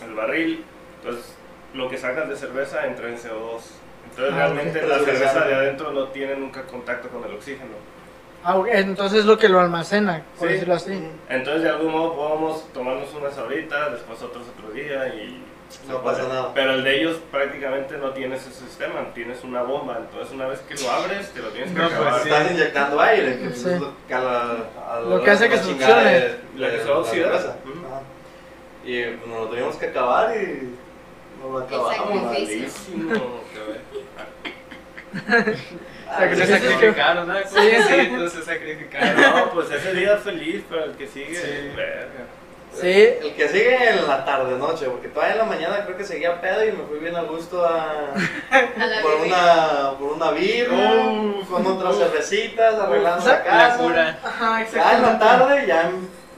el 0.03 0.13
barril, 0.15 0.65
entonces 1.05 1.33
lo 1.73 1.89
que 1.89 1.97
sacas 1.97 2.27
de 2.29 2.35
cerveza 2.35 2.85
entra 2.85 3.07
en 3.09 3.15
CO2. 3.17 3.61
Entonces 4.09 4.33
Ah, 4.33 4.37
realmente 4.37 4.81
ok. 4.83 4.89
la 4.89 4.99
cerveza 4.99 5.45
de 5.45 5.53
adentro 5.55 5.91
no 5.91 6.07
tiene 6.09 6.35
nunca 6.35 6.63
contacto 6.63 7.09
con 7.09 7.23
el 7.23 7.35
oxígeno. 7.35 7.71
ah, 8.43 8.57
ok, 8.57 8.67
entonces 8.73 9.19
es 9.21 9.25
lo 9.25 9.37
que 9.39 9.49
lo 9.49 9.59
almacena, 9.59 10.21
por 10.37 10.47
Sí. 10.47 10.53
decirlo 10.53 10.75
así. 10.75 11.03
Entonces 11.29 11.63
de 11.63 11.69
algún 11.69 11.91
modo 11.91 12.15
podemos 12.15 12.71
tomarnos 12.73 13.11
unas 13.15 13.35
ahorita, 13.37 13.89
después 13.89 14.21
otros 14.21 14.45
otro 14.55 14.69
día 14.71 15.07
y... 15.09 15.43
No 15.89 16.01
pasa 16.03 16.27
nada. 16.27 16.51
Pero 16.53 16.73
el 16.75 16.83
de 16.83 17.01
ellos 17.01 17.17
prácticamente 17.31 17.97
no 17.97 18.11
tiene 18.11 18.35
ese 18.35 18.51
sistema, 18.51 19.11
tienes 19.15 19.43
una 19.43 19.63
bomba, 19.63 19.97
entonces 19.99 20.31
una 20.31 20.45
vez 20.47 20.59
que 20.59 20.75
lo 20.75 20.91
abres 20.91 21.31
te 21.31 21.41
lo 21.41 21.49
tienes 21.49 21.71
que 21.71 21.77
No, 21.79 21.87
pues, 21.87 21.99
acabar. 21.99 22.21
sí. 22.21 22.29
Estás 22.29 22.51
inyectando 22.51 23.01
aire, 23.01 23.37
que 23.39 23.45
pues, 23.45 23.61
Sí. 23.63 23.69
es 23.69 23.81
lo 23.81 23.91
que, 24.07 24.13
a 24.13 24.19
la- 24.19 24.55
a 24.93 24.99
Lo 25.01 25.23
que 25.23 25.31
hace 25.31 25.49
que 25.49 25.55
la 25.55 25.61
de- 26.03 26.35
Lo 26.55 26.69
que 26.69 26.77
se 26.79 26.85
la 26.85 26.97
oxida. 26.99 27.23
cerveza. 27.25 27.55
Ujú. 27.65 27.85
Ajá. 27.87 28.01
Y 28.85 29.03
pues, 29.05 29.27
nos 29.27 29.39
lo 29.39 29.47
tuvimos 29.49 29.75
que 29.77 29.85
acabar 29.87 30.37
y 30.37 30.75
nos 31.45 31.51
lo 31.51 31.59
acabamos. 31.59 32.23
Malísimo. 32.23 33.13
Ah, 36.07 36.27
Se 36.35 36.45
sacrificaron, 36.45 37.27
¿no? 37.27 37.35
Sí, 37.39 37.71
sí. 37.87 38.29
se 38.29 38.43
sacrificaron. 38.43 39.21
No, 39.21 39.51
pues 39.51 39.71
ese 39.71 39.93
día 39.93 40.17
feliz, 40.17 40.63
pero 40.69 40.85
el 40.85 40.91
que 40.93 41.07
sigue, 41.07 41.35
Sí. 41.35 41.71
verga. 41.75 42.25
Sí, 42.73 42.91
El 43.21 43.33
que 43.35 43.47
sigue 43.47 43.89
en 43.89 44.05
la 44.05 44.25
tarde 44.25 44.57
noche, 44.57 44.87
porque 44.87 45.07
todavía 45.07 45.35
en 45.35 45.39
la 45.39 45.45
mañana 45.45 45.85
creo 45.85 45.95
que 45.95 46.03
seguía 46.03 46.41
pedo 46.41 46.61
y 46.65 46.73
me 46.73 46.83
fui 46.83 46.99
bien 46.99 47.15
a 47.15 47.21
gusto 47.21 47.65
a, 47.65 48.13
A 48.51 48.85
la 48.85 49.01
por 49.01 49.15
una 49.15 49.91
por 49.97 50.11
una 50.11 50.31
birra, 50.31 50.93
con 51.49 51.65
otras 51.65 51.97
cervecitas, 51.97 52.75
arreglando 52.75 53.25
la 53.25 53.31
La 53.33 53.43
casa. 53.45 53.77
cura. 53.77 54.19
ajá, 54.21 54.65
Ya 54.73 54.95
en 54.97 55.01
la 55.03 55.17
tarde 55.19 55.65
ya, 55.65 55.89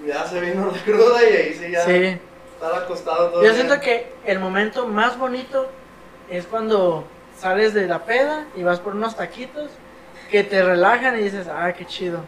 ya 0.06 0.28
se 0.28 0.40
vino 0.40 0.72
la 0.72 0.80
cruda 0.84 1.24
y 1.28 1.34
ahí 1.36 1.54
sí 1.56 1.72
ya 1.72 1.82
Sí. 1.84 2.20
Estar 2.58 2.84
acostado 2.84 3.30
todo 3.30 3.44
Yo 3.44 3.54
siento 3.54 3.80
que 3.80 4.12
el 4.26 4.40
momento 4.40 4.88
más 4.88 5.18
bonito 5.18 5.70
es 6.30 6.46
cuando 6.46 7.06
sales 7.38 7.74
de 7.74 7.88
la 7.88 8.04
peda 8.04 8.46
y 8.56 8.64
vas 8.64 8.80
por 8.80 8.96
unos 8.96 9.16
taquitos 9.16 9.70
que 10.30 10.44
te 10.44 10.62
relajan 10.64 11.18
y 11.20 11.24
dices, 11.24 11.48
ah, 11.48 11.72
qué 11.74 11.86
chido. 11.86 12.20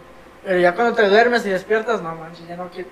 Pero 0.45 0.59
ya 0.59 0.73
cuando 0.73 0.95
te 0.95 1.09
duermes 1.09 1.45
y 1.45 1.49
despiertas, 1.49 2.01
no 2.01 2.15
manches, 2.15 2.47
ya 2.47 2.55
no 2.55 2.69
quiero, 2.69 2.89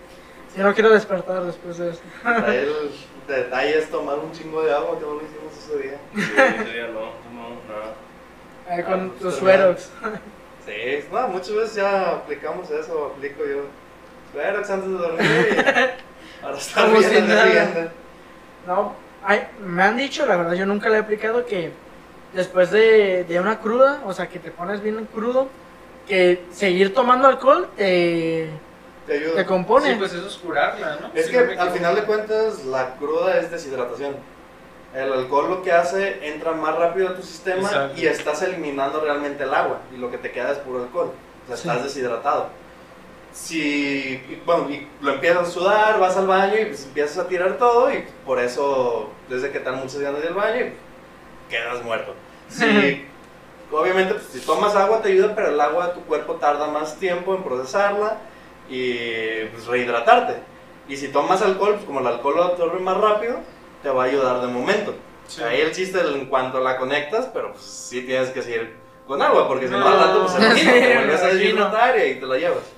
ya 0.56 0.64
no 0.64 0.74
quiero 0.74 0.90
despertar 0.90 1.44
después 1.44 1.78
de 1.78 1.92
esto. 1.92 2.04
El 2.48 2.92
detalle 3.28 3.80
es 3.80 3.90
tomar 3.90 4.20
un 4.20 4.32
chingo 4.32 4.64
de 4.64 4.74
agua 4.74 4.98
que 5.00 5.06
no 5.06 5.14
lo 5.14 5.22
hicimos 5.22 5.54
ese 5.58 5.78
día. 5.78 5.98
Sí, 6.14 6.22
ese 6.22 6.74
día 6.74 6.88
no, 6.88 7.12
no, 7.34 7.50
nada. 7.70 7.96
Ah, 8.70 8.84
con 8.84 9.10
pues, 9.12 9.22
tus 9.22 9.36
suerox. 9.36 9.92
Sí, 10.68 11.06
no, 11.14 11.30
muchas 11.30 11.56
veces 11.56 11.76
ya 11.76 12.12
aplicamos 12.12 12.70
eso, 12.70 13.14
aplico 13.16 13.46
yo. 13.46 13.62
Pero 14.34 14.58
antes 14.58 14.70
de 14.70 14.90
dormir 14.90 15.48
y 15.50 15.56
ahora 16.44 16.58
está 16.58 16.86
Como 16.86 17.02
si 17.02 17.22
nada. 17.22 17.92
No, 18.66 18.94
me 19.66 19.84
han 19.84 19.98
dicho, 19.98 20.26
la 20.26 20.38
verdad, 20.38 20.54
yo 20.54 20.66
nunca 20.66 20.90
le 20.90 20.98
he 20.98 21.00
aplicado 21.00 21.46
que 21.46 21.72
después 22.34 22.72
de, 22.72 23.24
de 23.24 23.40
una 23.40 23.60
cruda, 23.60 24.02
o 24.06 24.14
sea, 24.14 24.28
que 24.28 24.40
te 24.40 24.52
pones 24.52 24.82
bien 24.82 25.08
crudo, 25.14 25.48
que 26.08 26.44
seguir 26.52 26.94
tomando 26.94 27.28
alcohol 27.28 27.70
te, 27.76 28.50
Te 29.06 29.14
ayuda. 29.14 29.36
te 29.36 29.46
compone. 29.46 29.92
Sí, 29.92 29.96
pues 29.98 30.14
eso 30.14 30.28
es 30.28 30.36
curarla, 30.36 30.98
¿no? 31.02 31.12
Es 31.14 31.26
Si 31.28 31.32
que 31.32 31.56
no 31.56 31.62
al 31.62 31.72
final 31.72 31.96
de 31.96 32.04
cuentas 32.04 32.66
la 32.66 32.96
cruda 32.96 33.40
es 33.40 33.52
deshidratación. 33.52 34.16
El 34.94 35.12
alcohol 35.14 35.50
lo 35.50 35.62
que 35.64 35.72
hace 35.74 36.26
entra 36.28 36.54
más 36.54 36.76
rápido 36.76 37.10
a 37.10 37.16
tu 37.16 37.22
sistema 37.22 37.68
Exacto. 37.68 38.00
y 38.02 38.08
estás 38.08 38.42
eliminando 38.42 39.02
realmente 39.02 39.44
el 39.44 39.54
agua 39.54 39.80
y 39.94 39.98
lo 39.98 40.10
que 40.10 40.18
te 40.18 40.32
queda 40.32 40.52
es 40.52 40.58
puro 40.60 40.82
alcohol. 40.84 41.12
O 41.44 41.48
sea, 41.48 41.58
Sí. 41.58 41.68
estás 41.68 41.84
deshidratado. 41.84 42.50
Si, 43.38 44.42
bueno, 44.46 44.68
y 44.70 44.88
lo 45.00 45.14
empiezas 45.14 45.48
a 45.48 45.52
sudar, 45.52 46.00
vas 46.00 46.18
al 46.18 46.26
baño 46.26 46.60
y 46.60 46.66
pues 46.66 46.86
empiezas 46.86 47.20
a 47.20 47.28
tirar 47.28 47.58
todo 47.58 47.94
y 47.94 48.04
por 48.26 48.40
eso 48.40 49.12
desde 49.30 49.52
que 49.52 49.60
te 49.60 49.66
dan 49.70 49.80
muchas 49.80 50.00
ganas 50.00 50.24
del 50.24 50.34
baño 50.34 50.66
y 50.66 51.50
quedas 51.50 51.84
muerto. 51.84 52.16
Si, 52.50 53.06
obviamente 53.72 54.16
pues, 54.16 54.26
si 54.26 54.40
tomas 54.40 54.76
agua 54.76 55.04
te 55.04 55.10
ayuda, 55.10 55.36
pero 55.36 55.50
el 55.50 55.62
agua 55.62 55.94
tu 55.94 56.02
cuerpo 56.02 56.34
tarda 56.36 56.68
más 56.68 56.98
tiempo 56.98 57.36
en 57.36 57.44
procesarla 57.44 58.18
y 58.70 59.46
pues, 59.46 59.68
rehidratarte. 59.68 60.42
Y 60.90 60.98
si 60.98 61.10
tomas 61.10 61.42
alcohol, 61.44 61.76
pues 61.76 61.86
como 61.86 62.00
el 62.00 62.08
alcohol 62.08 62.38
lo 62.38 62.44
absorbe 62.44 62.80
más 62.80 62.98
rápido, 62.98 63.38
te 63.84 63.90
va 63.90 64.04
a 64.04 64.08
ayudar 64.08 64.42
de 64.42 64.48
momento. 64.48 64.96
Sí. 65.28 65.44
Ahí 65.44 65.62
el 65.62 65.74
chiste 65.74 66.00
en 66.00 66.26
cuanto 66.26 66.60
la 66.60 66.78
conectas, 66.78 67.30
pero 67.32 67.52
pues 67.52 67.64
sí 67.64 68.02
tienes 68.02 68.30
que 68.32 68.42
seguir 68.42 68.76
con 69.06 69.22
agua, 69.22 69.48
porque 69.48 69.68
si 69.68 69.74
no, 69.74 69.88
al 69.88 70.00
rato 70.00 70.26
pues 70.26 70.32
se 70.34 70.56
sí, 70.56 70.66
te 70.66 70.96
vuelves 70.96 71.22
a 71.22 71.28
deshidratar 71.28 72.00
y 72.00 72.16
te 72.16 72.26
la 72.26 72.38
llevas. 72.38 72.77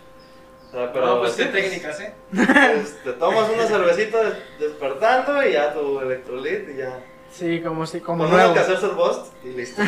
O 0.70 0.72
sea, 0.72 0.94
pero 0.94 1.06
no, 1.08 1.20
pues 1.20 1.34
qué 1.34 1.46
técnicas, 1.46 2.00
¿eh? 2.00 2.14
pues, 2.32 3.04
te 3.04 3.14
tomas 3.14 3.50
una 3.50 3.66
cervecita 3.66 4.24
des- 4.24 4.38
despertando 4.60 5.44
y 5.48 5.54
ya 5.54 5.74
tu 5.74 6.00
electrolit 6.00 6.70
y 6.70 6.78
ya. 6.78 7.00
Sí, 7.32 7.62
como 7.62 7.86
si, 7.88 8.00
como 8.02 8.26
Con 8.26 8.34
nuevo. 8.34 8.54
hacerse 8.54 8.86
el 8.86 8.92
bust 8.92 9.34
y 9.44 9.50
listo. 9.50 9.82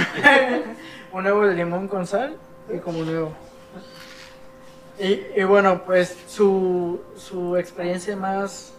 Un 1.12 1.24
nuevo 1.24 1.46
de 1.46 1.54
limón 1.56 1.88
con 1.88 2.08
sal 2.08 2.36
y 2.74 2.78
como 2.80 3.04
nuevo. 3.04 3.32
Y, 5.00 5.22
y 5.36 5.44
bueno, 5.44 5.84
pues 5.86 6.16
su, 6.28 7.02
su 7.16 7.58
experiencia 7.58 8.16
más 8.16 8.74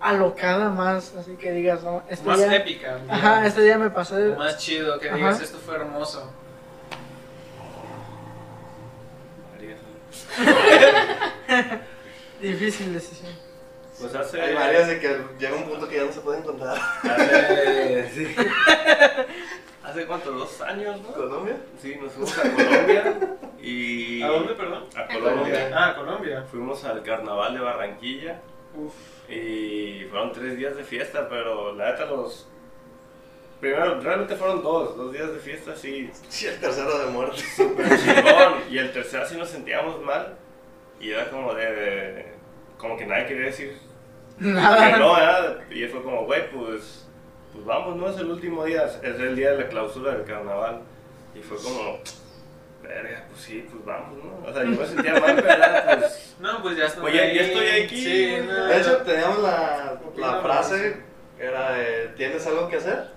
alocada, 0.00 0.70
más 0.70 1.14
así 1.16 1.36
que 1.36 1.52
digas, 1.52 1.82
¿no? 1.82 2.02
Este 2.08 2.26
Más 2.26 2.38
día, 2.38 2.54
épica. 2.56 3.00
Ajá, 3.08 3.46
este 3.46 3.62
día 3.62 3.78
me 3.78 3.90
pasé. 3.90 4.34
Más 4.36 4.58
chido, 4.58 4.98
que 4.98 5.08
Ajá. 5.08 5.16
digas, 5.16 5.40
esto 5.40 5.58
fue 5.58 5.74
hermoso. 5.76 6.30
Varias. 9.52 9.78
Difícil 12.40 12.92
decisión. 12.92 13.32
Pues 14.00 14.14
hace. 14.14 14.40
Hay 14.40 14.54
varias 14.54 14.88
de 14.88 15.00
que 15.00 15.18
llega 15.38 15.56
un 15.56 15.64
punto 15.64 15.88
que 15.88 15.96
ya 15.96 16.04
no 16.04 16.12
se 16.12 16.20
pueden 16.20 16.42
contar. 16.42 16.76
Hace. 17.02 18.10
sí. 18.14 18.36
¿Hace 19.82 20.06
cuánto? 20.06 20.32
¿Dos 20.32 20.60
años, 20.60 21.00
no? 21.00 21.12
¿Colombia? 21.12 21.56
Sí, 21.80 21.96
nos 21.96 22.12
fuimos 22.12 22.36
a 22.38 22.42
Colombia 22.42 23.18
y. 23.62 24.22
¿A 24.22 24.26
dónde, 24.26 24.54
perdón? 24.54 24.84
A 24.96 25.06
Colombia. 25.06 25.70
Ah, 25.72 25.94
Colombia. 25.96 26.44
Fuimos 26.50 26.84
al 26.84 27.02
carnaval 27.02 27.54
de 27.54 27.60
Barranquilla 27.60 28.40
Uf. 28.74 28.92
y 29.30 30.04
fueron 30.10 30.32
tres 30.32 30.56
días 30.56 30.76
de 30.76 30.84
fiesta, 30.84 31.28
pero 31.28 31.74
la 31.74 31.92
neta 31.92 32.04
los. 32.06 32.48
Primero, 33.60 34.00
realmente 34.00 34.36
fueron 34.36 34.62
dos, 34.62 34.96
dos 34.96 35.12
días 35.12 35.32
de 35.32 35.38
fiesta, 35.38 35.74
sí, 35.74 36.10
Sí, 36.28 36.46
el 36.46 36.60
tercero 36.60 36.98
de 36.98 37.06
muerte. 37.06 37.40
súper 37.56 37.88
chingón. 37.88 38.54
Y 38.70 38.78
el 38.78 38.92
tercero 38.92 39.26
sí 39.26 39.36
nos 39.36 39.48
sentíamos 39.48 40.00
mal 40.02 40.36
y 41.00 41.10
era 41.10 41.28
como 41.30 41.54
de. 41.54 41.72
de- 41.72 42.36
como 42.78 42.96
que 42.98 43.06
nadie 43.06 43.24
quería 43.26 43.46
decir 43.46 43.78
que 44.38 44.44
Nada. 44.44 44.98
no, 44.98 45.14
¿verdad? 45.14 45.58
Y 45.70 45.86
fue 45.86 46.02
como, 46.02 46.26
güey, 46.26 46.50
pues 46.50 47.08
pues 47.54 47.64
vamos, 47.64 47.96
no 47.96 48.10
es 48.10 48.18
el 48.18 48.26
último 48.30 48.66
día, 48.66 48.84
es 48.84 49.18
el 49.18 49.34
día 49.34 49.52
de 49.52 49.62
la 49.62 49.68
clausura 49.68 50.12
del 50.12 50.24
carnaval. 50.24 50.82
Y 51.34 51.40
fue 51.40 51.56
como, 51.56 51.98
verga, 52.82 53.24
pues 53.30 53.40
sí, 53.40 53.66
pues 53.70 53.82
vamos, 53.86 54.22
¿no? 54.22 54.46
O 54.46 54.52
sea, 54.52 54.62
yo 54.64 54.70
me 54.78 54.86
sentía 54.86 55.18
mal, 55.18 55.36
pero 55.42 56.00
pues... 56.00 56.36
No, 56.40 56.62
pues 56.62 56.76
ya 56.76 56.84
estoy 56.84 57.06
Oye, 57.12 57.20
ahí. 57.22 57.34
ya 57.34 57.42
estoy 57.44 57.66
aquí. 57.68 57.96
Sí, 58.04 58.36
no, 58.46 58.66
De 58.66 58.78
hecho, 58.78 58.98
teníamos 58.98 59.38
la, 59.42 59.98
la 60.16 60.40
frase, 60.42 60.98
era 61.38 61.72
de, 61.72 62.08
¿tienes 62.08 62.46
algo 62.46 62.68
que 62.68 62.76
hacer? 62.76 63.15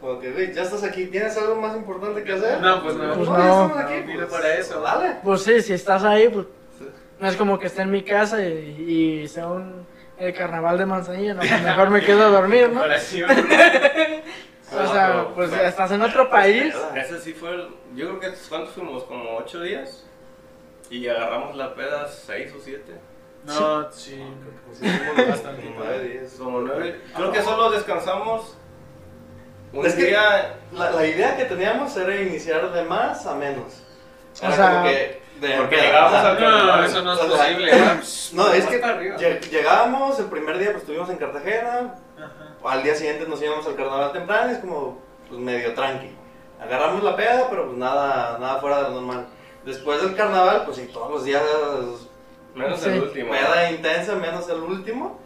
Como 0.00 0.18
que, 0.18 0.32
güey, 0.32 0.52
ya 0.54 0.62
estás 0.62 0.82
aquí, 0.82 1.06
¿tienes 1.06 1.36
algo 1.36 1.56
más 1.56 1.76
importante 1.76 2.24
que 2.24 2.32
hacer? 2.32 2.60
No, 2.60 2.82
pues 2.82 2.94
no. 2.96 3.14
Pues 3.14 3.28
ya 3.28 3.34
no. 3.36 3.64
estamos 3.64 3.76
aquí, 3.78 3.94
pues, 4.14 4.26
para 4.26 4.54
eso. 4.54 4.80
Dale. 4.80 5.16
Pues 5.22 5.42
sí, 5.42 5.60
si 5.62 5.72
estás 5.74 6.04
ahí, 6.04 6.28
pues 6.28 6.46
Sí. 6.78 6.86
no 7.18 7.28
es 7.28 7.36
como 7.36 7.58
que 7.58 7.66
esté 7.66 7.82
en 7.82 7.90
mi 7.90 8.02
casa 8.02 8.42
y, 8.42 9.22
y 9.22 9.28
sea 9.28 9.46
un 9.48 9.86
el 10.18 10.34
carnaval 10.34 10.76
de 10.76 10.84
Manzanillo, 10.84 11.32
no, 11.32 11.40
pues 11.40 11.62
mejor 11.62 11.88
me 11.88 12.02
quedo 12.02 12.24
a 12.26 12.28
dormir, 12.28 12.68
¿no? 12.70 12.82
O 14.72 14.86
sea, 14.92 15.26
pues 15.34 15.52
estás 15.52 15.90
en 15.90 16.02
otro 16.02 16.30
país. 16.30 16.74
Ese 16.94 17.18
sí 17.20 17.32
fue, 17.32 17.50
el- 17.50 17.68
yo 17.96 18.06
creo 18.18 18.20
que, 18.20 18.38
¿cuántos 18.48 18.72
fuimos? 18.74 19.02
Como 19.04 19.36
ocho 19.36 19.60
días. 19.62 20.06
Y 20.90 21.08
agarramos 21.08 21.56
la 21.56 21.74
peda 21.74 22.06
seis 22.08 22.52
o 22.56 22.60
siete. 22.62 22.92
No, 23.46 23.90
sí. 23.90 24.22
Pues 24.66 24.80
nueve 25.76 26.08
días. 26.08 26.34
Como 26.38 26.60
nueve. 26.60 27.00
Creo 27.16 27.32
que 27.32 27.42
solo 27.42 27.70
descansamos 27.70 28.56
un 29.72 29.86
Es 29.86 29.94
que- 29.94 30.06
día. 30.06 30.56
La, 30.72 30.90
la 30.90 31.06
idea 31.06 31.36
que 31.36 31.44
teníamos 31.46 31.96
era 31.96 32.14
iniciar 32.16 32.70
de 32.72 32.82
más 32.84 33.26
a 33.26 33.34
menos. 33.34 33.82
O 34.40 34.46
Era 34.46 34.54
sea, 34.56 34.70
como 34.70 34.84
que 34.84 35.20
de 35.40 35.56
porque 35.56 35.76
llegábamos 35.76 36.18
ajá. 36.18 36.30
al- 36.30 36.40
No, 36.40 36.84
eso 36.84 37.02
no 37.02 37.12
es 37.14 37.20
O 37.20 37.28
posible. 37.28 37.72
No, 38.34 38.52
es 38.52 38.66
que 38.66 39.48
llegábamos, 39.50 40.18
el 40.20 40.26
primer 40.26 40.58
día 40.58 40.68
pues 40.70 40.82
estuvimos 40.82 41.10
en 41.10 41.16
Cartagena, 41.16 41.94
Ajá. 42.16 42.70
al 42.72 42.82
día 42.82 42.94
siguiente 42.94 43.26
nos 43.26 43.42
íbamos 43.42 43.66
al 43.66 43.74
carnaval 43.74 44.12
temprano, 44.12 44.50
y 44.50 44.54
es 44.54 44.58
como 44.60 44.98
pues 45.28 45.40
medio 45.40 45.74
tranqui. 45.74 46.14
Agarramos 46.62 47.02
la 47.02 47.16
peda, 47.16 47.46
pero 47.50 47.66
pues 47.66 47.78
nada, 47.78 48.38
nada 48.38 48.60
fuera 48.60 48.76
de 48.76 48.82
lo 48.82 48.90
normal. 48.90 49.26
Después 49.64 50.00
del 50.02 50.14
carnaval, 50.14 50.62
pues 50.66 50.76
sí, 50.76 50.88
todos 50.92 51.10
los 51.10 51.24
días 51.24 51.42
Menos 52.54 52.80
Sí. 52.80 52.88
el 52.90 53.02
último. 53.02 53.30
peda 53.30 53.70
intensa, 53.70 54.14
menos 54.16 54.48
el 54.48 54.60
último. 54.60 55.18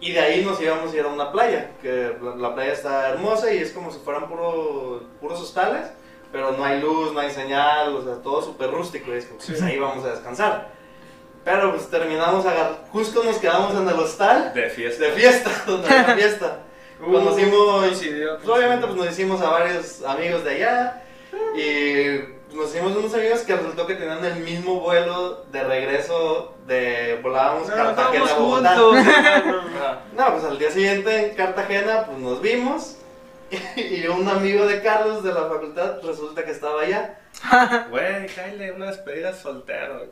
Y 0.00 0.12
de 0.12 0.20
ahí 0.20 0.44
nos 0.44 0.60
íbamos 0.60 0.92
a 0.92 0.96
ir 0.96 1.02
a 1.02 1.08
una 1.08 1.30
playa, 1.30 1.72
que 1.82 2.16
la, 2.22 2.34
la 2.36 2.54
playa 2.54 2.72
está 2.72 3.10
hermosa 3.10 3.52
y 3.52 3.58
es 3.58 3.70
como 3.72 3.90
si 3.92 3.98
fueran 3.98 4.28
puro, 4.28 5.02
puros 5.20 5.40
hostales, 5.40 5.88
pero 6.32 6.52
no 6.52 6.64
hay 6.64 6.80
luz, 6.80 7.12
no 7.12 7.20
hay 7.20 7.30
señal, 7.30 7.94
o 7.94 8.02
sea, 8.02 8.14
todo 8.22 8.40
súper 8.40 8.70
rústico 8.70 9.12
y 9.12 9.18
es 9.18 9.26
como, 9.26 9.38
pues 9.44 9.60
ahí 9.62 9.78
vamos 9.78 10.04
a 10.06 10.10
descansar. 10.12 10.68
Pero 11.44 11.70
pues 11.72 11.88
terminamos, 11.90 12.44
agar- 12.46 12.84
justo 12.92 13.22
nos 13.24 13.36
quedamos 13.38 13.74
en 13.74 13.88
el 13.88 13.94
hostal 13.94 14.52
De 14.54 14.68
fiesta. 14.70 15.04
de 15.04 15.10
fiesta, 15.12 15.50
donde 15.66 15.88
había 15.88 16.14
fiesta. 16.16 16.58
Conocimos- 17.00 17.80
Coincidió, 17.80 18.36
Pues, 18.38 18.48
obviamente 18.48 18.86
pues 18.86 18.96
nos 18.98 19.10
hicimos 19.10 19.40
a 19.42 19.50
varios 19.50 20.02
amigos 20.02 20.44
de 20.44 20.50
allá 20.50 21.02
y 21.54 22.39
nos 22.52 22.70
hicimos 22.74 22.96
unos 22.96 23.14
amigos 23.14 23.40
que 23.40 23.54
resultó 23.56 23.86
que 23.86 23.94
tenían 23.94 24.24
el 24.24 24.36
mismo 24.36 24.80
vuelo 24.80 25.44
de 25.52 25.62
regreso 25.64 26.54
de 26.66 27.18
volábamos 27.22 27.68
No, 27.68 27.74
Cartagena 27.74 28.24
a 28.30 28.34
Bogotá. 28.38 28.76
No, 30.16 30.32
pues 30.32 30.44
al 30.44 30.58
día 30.58 30.70
siguiente 30.70 31.26
en 31.30 31.34
Cartagena 31.36 32.04
pues 32.06 32.18
nos 32.18 32.40
vimos 32.40 32.96
y 33.76 34.06
un 34.06 34.28
amigo 34.28 34.66
de 34.66 34.80
Carlos 34.82 35.22
de 35.24 35.32
la 35.32 35.42
facultad 35.46 36.00
resulta 36.02 36.44
que 36.44 36.50
estaba 36.52 36.82
allá. 36.82 37.16
Güey, 37.90 38.26
cállate, 38.26 38.72
una 38.72 38.86
despedida 38.86 39.32
soltero. 39.32 40.02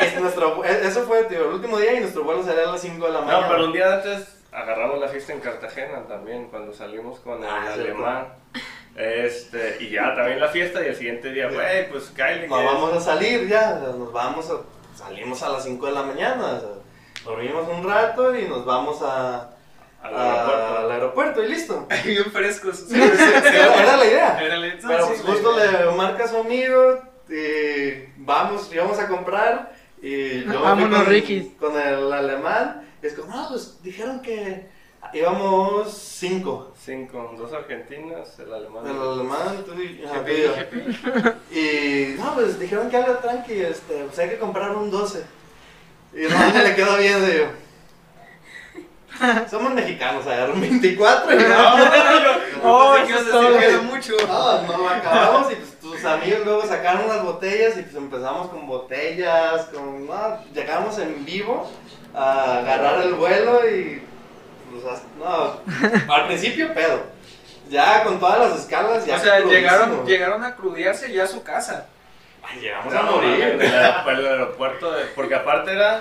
Es 0.00 0.20
nuestro, 0.20 0.64
e- 0.64 0.86
eso 0.86 1.02
fue 1.04 1.24
tío, 1.24 1.40
el 1.48 1.54
último 1.54 1.78
día 1.78 1.94
y 1.94 2.00
nuestro 2.00 2.24
vuelo 2.24 2.42
salía 2.42 2.64
a 2.68 2.72
las 2.72 2.80
5 2.80 3.06
de 3.06 3.12
la 3.12 3.20
mañana. 3.20 3.40
No, 3.42 3.48
pero 3.48 3.64
un 3.66 3.72
día 3.72 3.94
antes 3.94 4.36
agarramos 4.50 4.98
la 4.98 5.08
fiesta 5.08 5.32
en 5.34 5.40
Cartagena 5.40 6.06
también, 6.08 6.48
cuando 6.48 6.72
salimos 6.72 7.20
con 7.20 7.38
el 7.42 7.48
Ah, 7.48 7.60
cierto. 7.74 7.82
alemán. 7.82 8.28
Este, 8.98 9.76
y 9.80 9.90
ya 9.90 10.14
también 10.16 10.40
la 10.40 10.48
fiesta 10.48 10.82
y 10.82 10.88
el 10.88 10.96
siguiente 10.96 11.30
día, 11.32 11.48
güey, 11.50 11.88
pues 11.88 12.10
Kylie. 12.16 12.48
Nos 12.48 12.64
vamos 12.64 12.92
a 12.96 13.00
salir 13.00 13.46
ya, 13.48 13.74
nos 13.96 14.12
vamos 14.12 14.50
a, 14.50 14.98
salimos 14.98 15.40
a 15.44 15.50
las 15.50 15.62
5 15.62 15.86
de 15.86 15.92
la 15.92 16.02
mañana, 16.02 16.44
o 16.54 16.60
sea, 16.60 16.68
dormimos 17.24 17.68
un 17.68 17.88
rato 17.88 18.36
y 18.36 18.48
nos 18.48 18.64
vamos 18.66 19.00
a, 19.02 19.50
al 20.02 20.14
a- 20.16 20.32
aeropuerto. 20.32 20.78
al 20.78 20.90
aeropuerto 20.90 21.44
y 21.44 21.48
listo. 21.48 21.86
Bien 22.04 22.24
frescos. 22.32 22.90
Era, 22.92 23.74
era 23.82 23.96
la 23.98 24.04
idea. 24.04 24.38
Era 24.42 24.56
la- 24.56 24.74
Pero 24.86 25.06
sí, 25.06 25.12
pues 25.24 25.36
justo 25.38 25.56
le 25.56 25.90
marca 25.96 26.24
a 26.24 26.28
su 26.28 26.36
amigo 26.38 26.98
y 27.28 28.04
vamos, 28.16 28.68
íbamos 28.74 28.98
a 28.98 29.06
comprar 29.06 29.72
y 30.02 30.40
yo 30.40 30.46
me 30.46 30.54
fui 30.54 30.62
Vámonos, 30.62 30.98
con, 31.02 31.06
Ricky. 31.06 31.56
con 31.60 31.80
el 31.80 32.12
alemán 32.12 32.82
y 33.02 33.06
es 33.06 33.14
como, 33.14 33.32
no, 33.36 33.48
pues 33.48 33.80
dijeron 33.82 34.22
que 34.22 34.66
íbamos 35.12 35.92
5. 35.92 36.72
Cinco, 36.84 37.34
dos 37.36 37.52
argentinas, 37.52 38.38
el 38.38 38.52
alemán. 38.52 38.86
El 38.86 38.96
alemán, 38.96 39.64
tú 39.66 39.74
y, 39.74 40.00
tú 40.00 41.54
y 41.54 42.14
no, 42.18 42.34
pues 42.34 42.58
dijeron 42.58 42.88
que 42.88 42.96
algo 42.96 43.18
tranqui, 43.18 43.60
este, 43.60 44.04
pues 44.04 44.18
hay 44.18 44.30
que 44.30 44.38
comprar 44.38 44.74
un 44.74 44.90
12. 44.90 45.22
Y 46.14 46.22
no 46.32 46.38
me 46.52 46.64
le 46.64 46.74
quedó 46.74 46.96
bien, 46.96 47.30
digo. 47.30 47.46
Somos 49.50 49.72
mexicanos, 49.74 50.26
a 50.26 50.30
ver, 50.30 50.50
un 50.50 50.60
24 50.60 51.32
y 51.34 51.36
no, 51.36 51.74
Oh, 52.62 52.94
Pensé 52.94 53.12
que 53.12 53.18
eso 53.18 53.28
es 53.28 53.28
ibas 53.28 53.34
a 53.34 53.50
decir 53.50 53.50
todo. 53.50 53.58
que 53.58 53.64
era 53.66 53.82
mucho. 53.82 54.12
no, 54.26 54.62
no, 54.78 54.88
acabamos 54.88 55.52
y 55.52 55.56
pues 55.56 55.78
tus 55.80 56.04
amigos 56.04 56.40
luego 56.44 56.66
sacaron 56.66 57.04
unas 57.04 57.22
botellas 57.24 57.76
y 57.78 57.82
pues 57.82 57.94
empezamos 57.96 58.48
con 58.48 58.66
botellas, 58.66 59.66
con, 59.66 60.06
no, 60.06 60.38
llegamos 60.54 60.98
en 60.98 61.24
vivo 61.24 61.68
a 62.14 62.58
agarrar 62.58 63.02
el 63.02 63.14
vuelo 63.14 63.68
y 63.68 64.02
pues, 64.70 65.02
no, 65.18 66.14
al 66.14 66.26
principio 66.26 66.72
pedo. 66.74 67.00
Ya 67.68 68.02
con 68.02 68.18
todas 68.18 68.38
las 68.50 68.60
escalas 68.60 69.04
ya 69.04 69.16
O 69.16 69.18
sea, 69.18 69.40
llegaron, 69.40 70.06
llegaron 70.06 70.42
a 70.42 70.54
crudearse 70.56 71.12
ya 71.12 71.24
a 71.24 71.26
su 71.26 71.42
casa. 71.42 71.86
Ay, 72.50 72.60
llegamos 72.60 72.94
No, 72.94 72.98
a 72.98 73.02
no, 73.02 73.12
morir. 73.16 73.42
el, 73.42 73.60
el 73.60 74.26
aeropuerto, 74.26 74.90
de- 74.92 75.04
porque 75.14 75.34
aparte 75.34 75.72
era 75.72 76.00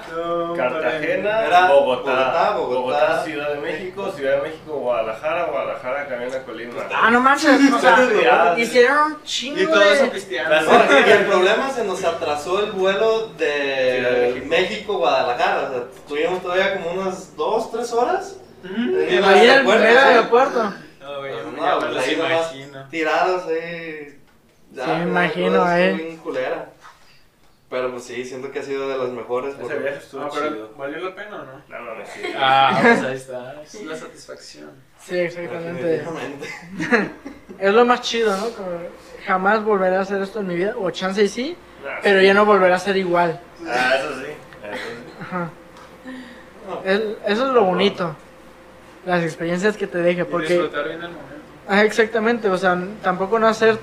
Cartagena, 0.56 1.44
Era 1.46 1.68
Bogotá, 1.68 2.12
Bogotá, 2.12 2.52
Bogotá. 2.52 3.24
Ciudad 3.26 3.50
de 3.54 3.60
México, 3.60 4.12
Ciudad 4.16 4.38
de 4.38 4.42
México, 4.50 4.74
Guadalajara, 4.78 5.44
Guadalajara, 5.46 6.08
Camina 6.08 6.40
Colima. 6.44 6.74
Ah, 6.96 7.12
no 7.12 7.20
manches, 7.20 7.60
o 7.74 7.80
sea, 7.80 8.56
hicieron 8.58 8.98
un 9.14 9.24
chingo 9.24 9.60
Y 9.62 9.66
todo 9.66 9.82
eso 9.84 10.04
de... 10.04 10.10
pisteando. 10.12 10.56
Las- 10.56 10.66
No, 10.90 11.00
y 11.06 11.12
el 11.12 11.26
problema 11.26 11.70
se 11.70 11.84
nos 11.84 12.02
atrasó 12.06 12.64
el 12.64 12.72
vuelo 12.72 13.28
de 13.38 13.46
de 13.46 14.32
México. 14.46 14.46
México-Guadalajara. 14.48 15.68
O 15.68 15.74
sea, 15.74 15.84
tuvimos 16.08 16.42
todavía 16.42 16.76
como 16.76 16.92
unas 17.02 17.36
2, 17.36 17.72
3 17.72 17.92
horas 17.92 18.38
en 18.76 19.24
Ahí 19.24 19.40
en 19.40 19.44
el 19.44 19.50
aeropuerto, 19.50 19.84
mero 19.84 20.00
sí. 20.02 20.08
aeropuerto. 20.08 20.74
No, 21.02 21.18
güey, 21.20 21.32
yo 21.32 21.44
No, 21.44 21.52
me 21.52 21.58
pues 21.82 21.94
los 21.96 22.04
ahí 22.08 22.14
imagino. 22.14 22.88
tirados 22.90 23.46
ahí. 23.48 24.20
Ya, 24.74 24.84
Sí, 24.84 24.90
me 24.92 24.98
la 24.98 25.04
imagino, 25.04 25.78
eh. 25.78 26.20
culera. 26.24 26.70
Pero 27.70 27.92
pues 27.92 28.04
sí, 28.06 28.24
siento 28.24 28.50
que 28.52 28.60
ha 28.60 28.64
sido 28.64 28.88
de 28.88 28.98
las 28.98 29.10
mejores. 29.10 29.54
Ese 29.54 29.62
porque- 29.62 29.78
viaje 29.80 29.98
estuvo 29.98 30.22
No, 30.22 30.30
chido. 30.30 30.44
pero 30.44 30.74
¿valió 30.78 30.98
la 31.10 31.16
pena 31.16 31.36
o 31.36 31.46
no? 31.46 31.62
No, 31.68 31.80
no, 31.80 31.96
no, 31.96 32.06
sí. 32.06 32.22
Ah, 32.38 32.80
pues 32.82 33.02
ahí 33.04 33.16
está. 33.16 33.62
Es 33.64 33.84
la 33.84 33.96
satisfacción. 33.98 34.72
Sí, 35.02 35.18
exactamente. 35.20 36.06
Es 37.60 37.74
lo 37.74 37.86
más 37.86 38.02
chido, 38.02 38.38
¿no? 38.38 38.50
Como 38.52 38.70
jamás 39.26 39.64
volveré 39.64 39.96
a 39.96 40.02
hacer 40.02 40.22
esto 40.22 40.40
en 40.42 40.48
mi 40.48 40.56
vida, 40.56 40.76
o 40.78 40.92
chance 40.92 41.24
y 41.24 41.28
sí, 41.28 41.58
Ah, 41.86 42.00
pero 42.04 42.20
sí. 42.20 42.26
ya 42.28 42.34
no 42.36 42.46
volverá 42.46 42.76
a 42.76 42.80
ser 42.80 42.96
igual. 42.98 43.40
Ah, 43.68 43.96
eso 43.98 44.10
sí. 44.20 44.28
Eso 44.64 44.76
sí. 44.76 45.14
Ajá. 45.22 45.50
No, 46.68 46.82
Es- 46.84 47.02
eso 47.26 47.48
es 47.48 47.54
lo 47.54 47.64
bonito. 47.64 48.16
Las 49.08 49.24
experiencias 49.24 49.76
que 49.78 49.88
te 49.88 49.98
deje, 50.00 50.22
Y 50.22 50.26
porque... 50.26 50.50
disfrutar 50.54 50.84
bien 50.86 51.02
el 51.02 51.10
momento. 51.10 51.24
Ah, 51.68 51.84
exactamente, 51.84 52.50
o 52.50 52.58
sea, 52.58 52.78
tampoco 53.02 53.40
no 53.40 53.48
hacer 53.48 53.80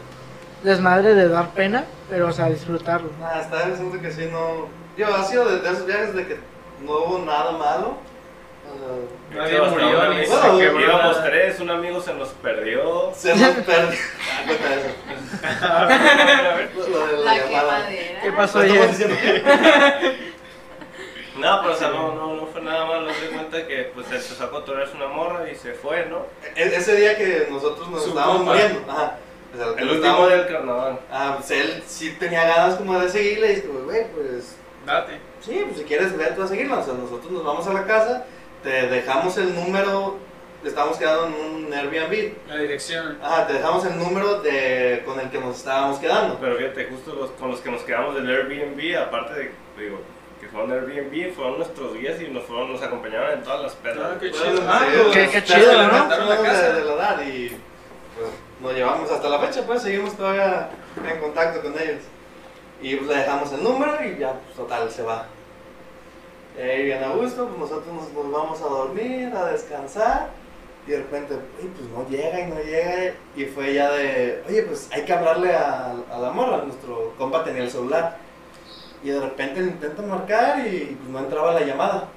desmadre 0.62 1.14
de 1.14 1.28
dar 1.28 1.50
pena, 1.50 1.84
pero 2.08 2.28
o 2.28 2.32
sea, 2.32 2.46
disfrutarlo. 2.50 3.10
Nada, 3.20 3.40
esta 3.40 3.66
vez 3.66 3.76
siento 3.78 4.00
que 4.00 4.10
sí, 4.12 4.28
no. 4.30 4.68
Yo, 4.96 5.12
ha 5.14 5.24
sido 5.24 5.44
de, 5.50 5.58
de 5.60 5.68
esos 5.70 5.86
viajes 5.86 6.14
de 6.14 6.26
que 6.26 6.38
no 6.84 6.92
hubo 6.92 7.18
nada 7.24 7.52
malo. 7.52 7.96
O 8.66 8.78
sea, 8.78 9.42
Nadie 9.42 9.56
Hasta 9.58 9.70
murió 9.70 9.86
un 9.88 9.94
ni 10.10 10.16
amigo- 10.24 10.36
se 10.42 10.58
quebró 10.58 10.80
Íbamos 10.80 11.16
nada. 11.16 11.24
tres, 11.24 11.60
un 11.60 11.70
amigo 11.70 12.00
se 12.00 12.14
nos 12.14 12.28
perdió. 12.28 13.10
se 13.14 13.34
nos 13.34 13.48
perdió. 13.66 13.98
Ah. 15.62 15.80
A 15.82 15.84
ver, 15.86 16.46
a 16.46 16.54
ver. 16.56 16.70
Lo, 16.76 17.06
de 17.06 17.12
la, 17.18 17.24
La 17.34 17.36
llamada. 17.50 17.88
¿Qué 18.22 18.32
pasó 18.36 18.58
ayer? 18.60 18.88
diciendo 18.90 19.16
que- 19.20 19.42
No, 21.38 21.60
pero 21.62 21.74
o 21.74 21.76
sea, 21.76 21.88
no, 21.90 22.14
no, 22.14 22.34
no 22.36 22.46
fue 22.46 22.62
nada 22.62 22.84
malo. 22.86 23.08
Se 23.12 23.28
cuenta 23.54 23.68
que 23.68 23.90
pues 23.94 24.06
se 24.08 24.16
empezó 24.16 24.44
a 24.44 24.50
controlarse 24.50 24.96
una 24.96 25.08
morra 25.08 25.48
y 25.50 25.54
se 25.54 25.72
fue, 25.72 26.06
¿no? 26.06 26.26
E- 26.56 26.74
Ese 26.76 26.96
día 26.96 27.16
que 27.16 27.46
nosotros 27.50 27.88
nos 27.88 28.02
Su 28.02 28.10
estábamos 28.10 28.44
muriendo. 28.44 28.80
Ajá. 28.90 29.16
O 29.52 29.56
sea, 29.56 29.66
El 29.66 29.72
último 29.72 29.92
estábamos- 29.94 30.28
día 30.28 30.36
del 30.38 30.46
carnaval. 30.48 31.00
Ah, 31.10 31.34
pues 31.38 31.50
él 31.52 31.82
sí 31.86 32.16
tenía 32.18 32.44
ganas 32.44 32.74
como 32.76 32.98
de 32.98 33.08
seguirle 33.08 33.52
y 33.52 33.60
como, 33.62 33.80
güey, 33.84 34.06
pues 34.10 34.56
Date. 34.84 35.18
sí, 35.40 35.62
pues 35.66 35.78
si 35.78 35.84
quieres 35.84 36.16
ver 36.16 36.34
tú 36.34 36.42
a 36.42 36.48
seguirla. 36.48 36.78
O 36.78 36.84
sea, 36.84 36.94
nosotros 36.94 37.30
nos 37.30 37.44
vamos 37.44 37.66
a 37.66 37.72
la 37.72 37.86
casa, 37.86 38.24
te 38.64 38.88
dejamos 38.88 39.36
el 39.38 39.54
número, 39.54 40.18
estamos 40.64 40.96
quedando 40.96 41.26
en 41.26 41.34
un 41.66 41.72
Airbnb. 41.72 42.32
La 42.48 42.56
dirección. 42.56 43.18
Ajá, 43.22 43.46
te 43.46 43.52
dejamos 43.52 43.84
el 43.86 43.96
número 43.96 44.40
de 44.42 45.02
con 45.06 45.20
el 45.20 45.30
que 45.30 45.38
nos 45.38 45.56
estábamos 45.58 45.98
quedando. 46.00 46.36
Pero 46.40 46.56
fíjate, 46.56 46.86
justo 46.86 47.14
los, 47.14 47.30
con 47.32 47.50
los 47.52 47.60
que 47.60 47.70
nos 47.70 47.82
quedamos 47.82 48.16
del 48.16 48.28
Airbnb, 48.28 48.96
aparte 49.00 49.34
de, 49.34 49.50
digo, 49.78 50.00
fueron 50.54 50.72
Airbnb, 50.72 51.34
fueron 51.34 51.58
nuestros 51.58 51.94
guías 51.94 52.20
y 52.22 52.28
nos, 52.28 52.44
fueron, 52.44 52.72
nos 52.72 52.82
acompañaron 52.82 53.32
en 53.32 53.42
todas 53.42 53.62
las 53.62 53.72
pedas. 53.74 53.98
Ah, 54.02 54.16
qué 54.20 54.30
chido. 54.30 54.62
Ah, 54.68 54.82
qué- 54.90 55.02
pues, 55.02 55.30
qué 55.30 55.44
chido, 55.44 55.72
¿no? 55.88 56.08
La 56.08 56.36
casa. 56.42 56.72
de 56.72 56.84
la 56.84 56.92
edad 56.94 57.20
y 57.26 57.48
pues 58.16 58.30
nos 58.60 58.72
llevamos 58.74 59.10
hasta 59.10 59.28
la 59.28 59.38
fecha, 59.40 59.66
pues 59.66 59.82
seguimos 59.82 60.16
todavía 60.16 60.70
en 61.12 61.20
contacto 61.20 61.60
con 61.60 61.72
ellos. 61.78 62.02
Y 62.80 62.96
pues 62.96 63.10
le 63.10 63.16
dejamos 63.16 63.52
el 63.52 63.62
número 63.64 63.96
y 64.04 64.18
ya, 64.18 64.32
pues 64.32 64.56
total, 64.56 64.90
se 64.90 65.02
va. 65.02 65.26
Y 66.56 66.60
ahí 66.62 66.84
bien 66.84 67.02
a 67.02 67.08
gusto, 67.08 67.46
pues 67.48 67.58
nosotros 67.58 67.92
nos, 67.94 68.12
nos 68.12 68.30
vamos 68.32 68.60
a 68.62 68.64
dormir, 68.66 69.32
a 69.34 69.46
descansar. 69.46 70.28
Y 70.86 70.90
de 70.90 70.98
repente, 70.98 71.34
"Uy, 71.34 71.70
pues 71.76 71.88
no 71.90 72.06
llega 72.08 72.40
y 72.40 72.46
no 72.46 72.60
llega. 72.62 73.14
Y 73.34 73.44
fue 73.46 73.72
ya 73.74 73.90
de, 73.90 74.42
oye, 74.48 74.62
pues 74.62 74.88
hay 74.92 75.02
que 75.04 75.12
hablarle 75.14 75.54
a, 75.56 75.94
a 76.12 76.18
la 76.18 76.30
morra. 76.30 76.58
Nuestro 76.58 77.14
compa 77.18 77.42
tenía 77.42 77.62
el 77.62 77.70
celular. 77.70 78.18
Y 79.04 79.10
de 79.10 79.20
repente 79.20 79.60
le 79.60 79.66
intentan 79.68 80.08
marcar 80.08 80.58
y 80.66 80.96
no 81.08 81.18
entraba 81.18 81.52
la 81.52 81.60
llamada. 81.60 82.08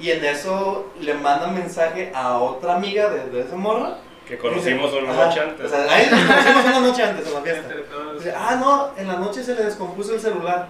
Y 0.00 0.10
en 0.10 0.24
eso 0.24 0.92
le 1.00 1.12
mandan 1.14 1.54
mensaje 1.54 2.10
a 2.14 2.38
otra 2.38 2.76
amiga 2.76 3.10
de, 3.10 3.30
de 3.30 3.40
esa 3.42 3.56
morra. 3.56 3.98
Que 4.26 4.38
conocimos 4.38 4.92
una 4.92 5.12
noche 5.12 5.40
antes. 5.40 5.66
O 5.66 5.68
sea, 5.68 5.92
ahí 5.92 6.08
nos 6.10 6.20
conocimos 6.24 6.64
una 6.64 6.80
noche 6.80 7.02
antes 7.02 7.26
en 7.28 7.34
la 7.34 7.40
fiesta. 7.42 7.74
Dice, 8.16 8.34
ah, 8.36 8.56
no, 8.58 8.90
en 8.96 9.08
la 9.08 9.16
noche 9.16 9.42
se 9.42 9.54
le 9.54 9.64
descompuso 9.64 10.14
el 10.14 10.20
celular. 10.20 10.68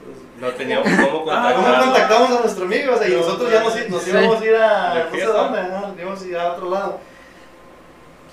Entonces, 0.00 0.24
No 0.40 0.48
teníamos 0.52 0.88
cómo 0.88 1.24
Ah, 1.30 1.52
¿Cómo 1.54 1.66
contactar. 1.66 1.84
contactamos 1.84 2.30
a 2.30 2.40
nuestro 2.40 2.64
amigo? 2.64 2.94
O 2.94 2.96
sea, 2.98 3.08
y 3.08 3.12
No, 3.12 3.18
nosotros 3.18 3.52
ya 3.52 3.62
nos, 3.62 3.88
nos 3.90 4.08
íbamos 4.08 4.40
a 4.40 4.44
ir 4.44 4.56
a 4.56 5.04
no 5.04 5.10
sé 5.18 5.24
dónde, 5.24 5.62
¿no? 5.64 5.80
Nos 5.88 5.98
íbamos 5.98 6.22
a 6.22 6.26
ir 6.26 6.36
a 6.38 6.52
otro 6.52 6.70
lado. 6.70 7.00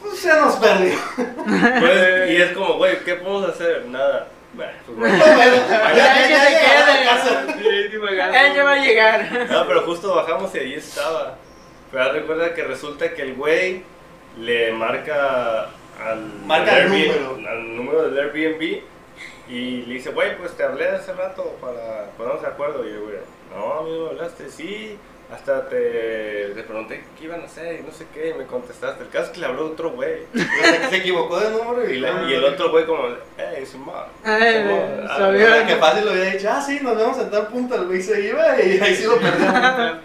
Pues 0.02 0.20
se 0.20 0.34
nos 0.40 0.56
perdió. 0.56 0.96
Pues, 1.16 2.30
y 2.32 2.36
es 2.38 2.52
como, 2.54 2.78
güey, 2.78 3.04
¿qué 3.04 3.16
podemos 3.16 3.50
hacer? 3.50 3.86
Nada. 3.88 4.28
Bueno, 4.54 4.72
pues, 4.86 4.98
bueno. 4.98 5.18
ya, 5.96 6.30
Ya 6.30 7.24
se. 7.24 8.48
Él 8.48 8.56
ya 8.56 8.64
va 8.64 8.72
a 8.74 8.76
llegar. 8.84 9.48
No, 9.50 9.68
pero 9.68 9.82
justo 9.84 10.14
bajamos 10.16 10.54
y 10.56 10.60
ahí 10.60 10.74
estaba. 10.74 11.36
Pero 11.92 12.26
cuenta 12.26 12.54
que 12.54 12.64
resulta 12.64 13.14
que 13.14 13.22
el 13.22 13.36
güey 13.36 13.84
le 14.40 14.72
marca 14.74 15.70
al, 16.04 16.20
Marca 16.46 16.76
al 16.76 16.90
Airbnb- 16.90 17.20
número. 17.22 17.50
al 17.50 17.76
número 17.76 18.10
del 18.10 18.20
Airbnb 18.30 18.82
y 19.50 19.82
le 19.84 19.94
dice, 19.96 20.12
güey, 20.12 20.38
pues 20.38 20.56
te 20.56 20.64
hablé 20.64 20.88
hace 20.90 21.12
rato 21.14 21.58
para 21.62 22.06
ponernos 22.18 22.42
de 22.42 22.48
acuerdo. 22.48 22.86
Y 22.88 22.92
el 22.92 23.00
güey, 23.02 23.16
no, 23.54 23.74
a 23.80 23.84
mí 23.84 23.92
no 23.92 24.04
me 24.06 24.10
hablaste, 24.12 24.50
sí. 24.50 24.98
Hasta 25.32 25.70
te, 25.70 26.52
te 26.54 26.64
pregunté 26.64 27.06
qué 27.18 27.24
iban 27.26 27.42
a 27.42 27.46
hacer 27.46 27.80
y 27.80 27.84
no 27.84 27.92
sé 27.94 28.06
qué, 28.14 28.30
y 28.30 28.34
me 28.34 28.46
contestaste. 28.46 29.04
El 29.04 29.10
caso 29.10 29.28
es 29.28 29.32
que 29.32 29.40
le 29.40 29.46
habló 29.46 29.68
otro 29.68 29.92
güey. 29.92 30.24
Se, 30.90 30.98
equivocó 30.98 31.40
de 31.40 31.52
número 31.52 31.90
y, 31.90 32.00
la- 32.00 32.24
y 32.30 32.34
el 32.34 32.44
otro 32.44 32.70
güey 32.72 32.86
como, 32.86 33.04
hey, 33.38 33.66
Simón. 33.66 33.96
Ay, 34.26 34.62
Simón, 34.62 35.08
ah, 35.10 35.18
sabía. 35.18 35.66
Que 35.66 35.76
fácil 35.78 36.06
lo 36.06 36.12
hubiera 36.12 36.32
dicho, 36.32 36.50
ah, 36.52 36.62
sí, 36.62 36.80
nos 36.82 36.98
vemos 36.98 37.18
en 37.18 37.32
tal 37.32 37.48
punto. 37.48 37.76
El 37.76 37.86
güey 37.88 38.02
se 38.02 38.20
iba 38.20 38.62
y 38.62 38.78
ahí 38.82 38.94
sí 38.96 39.06
lo 39.06 39.18
perdimos. 39.20 39.54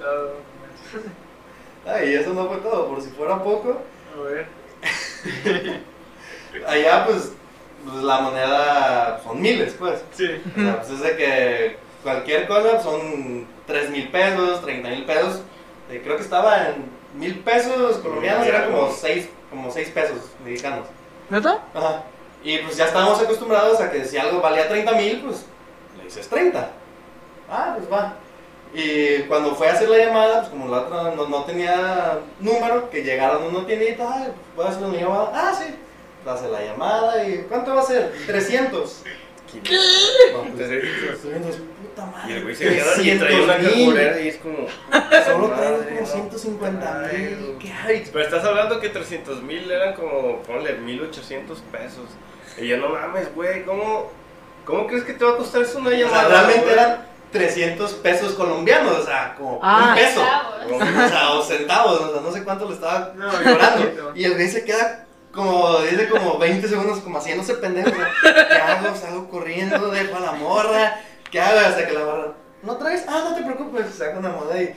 Ay, 1.86 2.10
y 2.10 2.14
eso 2.14 2.32
no 2.32 2.46
fue 2.48 2.58
todo, 2.58 2.88
por 2.88 3.02
si 3.02 3.10
fuera 3.10 3.42
poco. 3.42 3.80
A 4.16 4.20
ver. 4.22 4.46
Allá, 6.66 7.04
pues, 7.04 7.32
pues, 7.84 8.02
la 8.02 8.20
moneda 8.20 9.20
son 9.24 9.40
miles, 9.42 9.74
pues. 9.78 10.02
Sí. 10.12 10.40
O 10.56 10.60
sea, 10.60 10.76
pues 10.78 10.90
es 10.90 11.00
de 11.02 11.16
que 11.16 11.76
cualquier 12.02 12.46
cosa 12.46 12.80
son 12.80 13.46
3 13.66 13.90
mil 13.90 14.08
pesos, 14.08 14.62
30 14.62 14.88
mil 14.88 15.04
pesos. 15.04 15.40
Eh, 15.90 16.00
creo 16.02 16.16
que 16.16 16.22
estaba 16.22 16.68
en 16.68 16.84
mil 17.18 17.38
pesos 17.40 17.98
colombianos, 17.98 18.46
era 18.46 18.66
como 18.66 18.90
6 18.90 19.28
como 19.50 19.70
seis 19.70 19.88
pesos 19.90 20.18
mexicanos. 20.44 20.86
¿Neta? 21.30 21.62
Ajá. 21.74 22.02
Y 22.42 22.58
pues 22.58 22.76
ya 22.76 22.86
estábamos 22.86 23.20
acostumbrados 23.20 23.80
a 23.80 23.90
que 23.90 24.04
si 24.04 24.16
algo 24.16 24.40
valía 24.40 24.68
30 24.68 24.92
mil, 24.92 25.20
pues 25.22 25.44
le 25.98 26.04
dices 26.04 26.28
30. 26.28 26.70
Ah, 27.50 27.74
pues 27.76 27.90
va. 27.90 28.14
Y 28.74 29.20
cuando 29.22 29.54
fue 29.54 29.68
a 29.68 29.72
hacer 29.72 29.88
la 29.88 29.98
llamada, 29.98 30.40
pues 30.40 30.50
como 30.50 30.68
la 30.68 30.82
otra 30.82 31.14
no, 31.14 31.28
no 31.28 31.44
tenía 31.44 32.18
número, 32.40 32.90
que 32.90 33.02
llegaron 33.02 33.44
una 33.44 33.66
tiendita, 33.66 34.06
pues 34.06 34.28
voy 34.56 34.66
a 34.66 34.68
hacer 34.68 34.84
una 34.84 34.98
llamada. 34.98 35.30
Ah, 35.32 35.54
sí. 35.54 35.74
Hace 36.26 36.48
la 36.48 36.60
llamada 36.60 37.24
y 37.24 37.46
¿cuánto 37.48 37.72
va 37.72 37.82
a 37.82 37.84
ser? 37.84 38.12
300. 38.26 39.04
No, 39.62 40.42
pues, 40.42 40.70
Entonces, 40.70 40.84
300, 41.22 41.56
puta 41.56 42.06
madre. 42.06 42.32
Y 42.32 42.36
el 42.36 42.42
güey 42.42 42.54
se 42.54 42.64
queda 42.68 43.02
y 43.02 43.18
trae 43.18 43.40
una 43.42 43.54
300,000. 43.56 43.84
calculera 43.86 44.20
y 44.20 44.28
es 44.28 44.36
como. 44.36 44.56
Solo 45.24 45.48
madre, 45.48 45.88
como 45.88 46.00
no. 46.00 46.06
150 46.06 47.10
mil. 47.12 47.56
¿Qué 47.60 47.72
hay? 47.72 48.04
Pero 48.12 48.24
estás 48.24 48.44
hablando 48.44 48.80
que 48.80 48.88
300 48.88 49.42
mil 49.42 49.70
eran 49.70 49.94
como, 49.94 50.42
ponle, 50.42 50.74
1800 50.74 51.58
pesos. 51.72 52.04
Y 52.58 52.68
yo, 52.68 52.76
no 52.78 52.88
mames, 52.90 53.34
güey, 53.34 53.64
¿cómo, 53.64 54.10
¿cómo 54.64 54.86
crees 54.86 55.04
que 55.04 55.12
te 55.14 55.24
va 55.24 55.32
a 55.32 55.36
costar 55.36 55.62
eso 55.62 55.78
una 55.78 55.90
O 55.90 55.92
llamada? 55.92 56.20
sea, 56.20 56.28
realmente 56.28 56.72
eran 56.72 57.06
300 57.32 57.92
pesos 57.94 58.32
colombianos, 58.34 58.92
o 59.00 59.04
sea, 59.04 59.34
como 59.36 59.60
Ah. 59.62 59.88
un 59.90 59.94
peso. 59.94 60.20
Centavos. 60.20 61.04
O 61.04 61.08
sea, 61.08 61.30
o 61.32 61.42
centavos, 61.42 62.00
o 62.00 62.12
sea, 62.12 62.20
no 62.22 62.32
sé 62.32 62.44
cuánto 62.44 62.66
le 62.68 62.74
estaba 62.74 63.12
No, 63.14 63.28
cobrando. 63.30 64.12
Y 64.14 64.24
el 64.24 64.34
güey 64.34 64.48
se 64.48 64.64
queda 64.64 65.05
como, 65.36 65.78
dice 65.80 66.08
como 66.08 66.38
20 66.38 66.66
segundos 66.66 66.98
como 67.00 67.18
haciéndose 67.18 67.54
pendejo. 67.54 67.90
¿Qué 68.22 68.54
hago? 68.56 68.96
Salgo 68.96 69.28
corriendo, 69.28 69.90
dejo 69.90 70.16
a 70.16 70.20
la 70.20 70.32
morra. 70.32 71.00
¿Qué 71.30 71.40
hago? 71.40 71.60
Hasta 71.60 71.86
que 71.86 71.92
la 71.92 72.04
morra, 72.04 72.32
¿no 72.62 72.76
traes? 72.76 73.04
Ah, 73.06 73.26
no 73.28 73.36
te 73.36 73.42
preocupes. 73.42 73.94
Saca 73.94 74.18
una 74.18 74.30
moneda 74.30 74.62
y, 74.62 74.74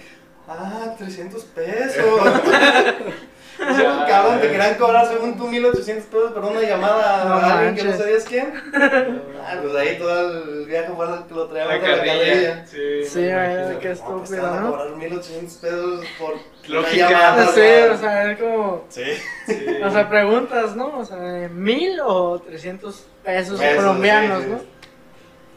ah, 0.48 0.94
300 0.98 1.44
pesos. 1.46 2.06
Ya, 3.78 4.06
Cabrón, 4.08 4.40
te 4.42 4.48
querían 4.50 4.76
cobrar 4.76 5.08
según 5.08 5.38
tú 5.38 5.48
1800 5.48 6.06
pesos 6.06 6.32
por 6.32 6.46
una 6.46 6.62
llamada 6.62 7.26
No 7.26 7.34
a 7.36 7.54
alguien 7.60 7.76
que 7.76 7.84
no 7.84 7.98
sabías 7.98 8.24
quién. 8.26 8.54
Ah, 9.52 9.58
pues 9.62 9.74
ahí 9.76 9.98
todo 9.98 10.44
el 10.44 10.66
viaje 10.68 10.92
fue 10.96 11.08
lo 11.08 11.28
que 11.28 11.34
lo 11.34 11.48
traíamos 11.48 11.74
La 11.82 11.90
de 11.90 11.98
la 11.98 12.04
carrilla. 12.06 12.66
Sí. 12.68 13.06
Sí, 13.06 13.20
imagino. 13.26 13.80
qué 13.80 13.88
No, 13.88 13.94
estúpido, 13.94 14.18
pues 14.20 14.30
te 14.30 14.40
van 14.40 14.54
a 14.54 14.62
¿no? 14.62 14.70
cobrar 14.72 14.90
1800 14.96 15.54
pesos 15.58 16.06
por 16.20 16.34
Lógica. 16.68 17.08
una 17.08 17.20
llamada. 17.20 17.46
No 17.46 17.52
sé, 17.54 17.90
o 17.90 17.98
sea, 17.98 18.32
es 18.32 18.40
como. 18.40 18.86
Sí. 18.90 19.04
Sí. 19.48 19.66
O 19.84 19.90
sea, 19.90 20.08
preguntas, 20.10 20.76
¿no? 20.76 21.00
O 21.00 21.06
sea, 21.06 21.18
mil 21.52 22.00
o 22.06 22.40
300 22.40 23.08
pesos 23.24 23.60
Pesos, 23.60 23.76
colombianos, 23.84 24.40
sí, 24.40 24.46
sí. 24.46 24.52
¿no? 24.52 24.60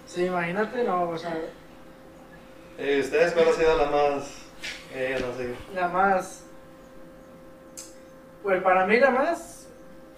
Sí, 0.07 0.25
imagínate, 0.27 0.85
no, 0.85 1.11
o 1.11 1.19
sea, 1.19 1.37
Eh, 2.79 3.01
¿Ustedes 3.03 3.33
cuál 3.33 3.49
ha 3.49 3.53
sido 3.53 3.77
la 3.77 3.87
más... 3.91 4.25
Eh, 4.95 5.19
no 5.21 5.37
sé. 5.37 5.55
la 5.75 5.89
más. 5.89 6.42
Pues 8.43 8.63
para 8.63 8.87
mí 8.87 8.99
la 8.99 9.11
más 9.11 9.69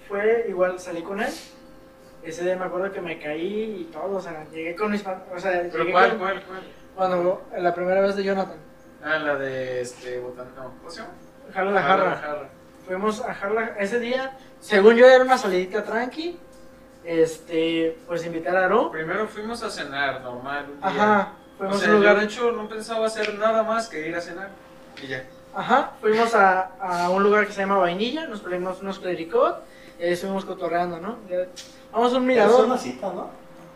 fue 0.08 0.46
igual 0.48 0.78
salí 0.80 1.02
con 1.02 1.20
él. 1.20 1.32
Ese 2.22 2.42
día 2.44 2.56
me 2.56 2.64
acuerdo 2.64 2.90
que 2.90 3.00
me 3.02 3.18
caí 3.18 3.80
y 3.82 3.84
todo, 3.92 4.16
o 4.16 4.20
sea, 4.20 4.44
llegué 4.50 4.74
con 4.74 4.90
mis. 4.92 5.04
O 5.06 5.38
sea, 5.38 5.68
¿Pero 5.70 5.90
cuál, 5.90 6.10
con- 6.10 6.18
cuál, 6.20 6.42
cuál? 6.44 6.62
Cuando 6.94 7.42
la 7.58 7.74
primera 7.74 8.00
vez 8.00 8.16
de 8.16 8.24
Jonathan, 8.24 8.56
Ah, 9.02 9.18
la 9.18 9.36
de 9.36 9.82
este 9.82 10.18
botán. 10.20 10.46
No, 10.56 10.72
¿cómo 10.78 10.90
se 10.90 11.00
llama? 11.02 11.12
Jala 11.52 11.70
la 11.72 11.82
jarra. 11.82 12.16
jarra. 12.16 12.48
Fuimos 12.86 13.20
a 13.22 13.34
Jarla 13.34 13.74
ese 13.78 13.98
día, 13.98 14.36
según 14.60 14.94
yo 14.96 15.06
era 15.06 15.24
una 15.24 15.36
salidita 15.38 15.84
tranqui. 15.84 16.38
Este, 17.04 17.98
pues 18.06 18.24
invitar 18.24 18.56
a 18.56 18.64
Aro. 18.64 18.90
Primero 18.90 19.26
fuimos 19.28 19.62
a 19.62 19.68
cenar, 19.70 20.22
normal. 20.22 20.66
un 20.72 20.80
día. 20.80 20.88
Ajá, 20.88 21.32
O 21.56 21.58
fuimos 21.58 21.80
sea, 21.80 21.88
a 21.88 21.90
un 21.90 21.96
yo 21.96 22.00
lugar. 22.08 22.18
de 22.20 22.24
hecho 22.24 22.52
no 22.52 22.68
pensaba 22.68 23.06
hacer 23.06 23.34
nada 23.38 23.62
más 23.62 23.88
que 23.88 24.08
ir 24.08 24.16
a 24.16 24.20
cenar. 24.22 24.48
Y 25.02 25.06
ya. 25.08 25.24
Ajá, 25.56 25.92
fuimos 26.00 26.34
a, 26.34 26.70
a 26.80 27.10
un 27.10 27.22
lugar 27.22 27.46
que 27.46 27.52
se 27.52 27.60
llama 27.60 27.76
Vainilla, 27.78 28.26
nos 28.26 28.40
pedimos 28.40 28.80
unos 28.82 28.98
clericot 28.98 29.62
y 30.00 30.04
ahí 30.04 30.12
estuvimos 30.12 30.44
cotorreando, 30.44 30.98
¿no? 30.98 31.18
Vamos 31.92 32.12
a 32.12 32.16
un 32.16 32.22
Es 32.22 32.28
mirador. 32.28 32.64
una 32.66 32.78
cita, 32.78 33.06
¿no? 33.12 33.30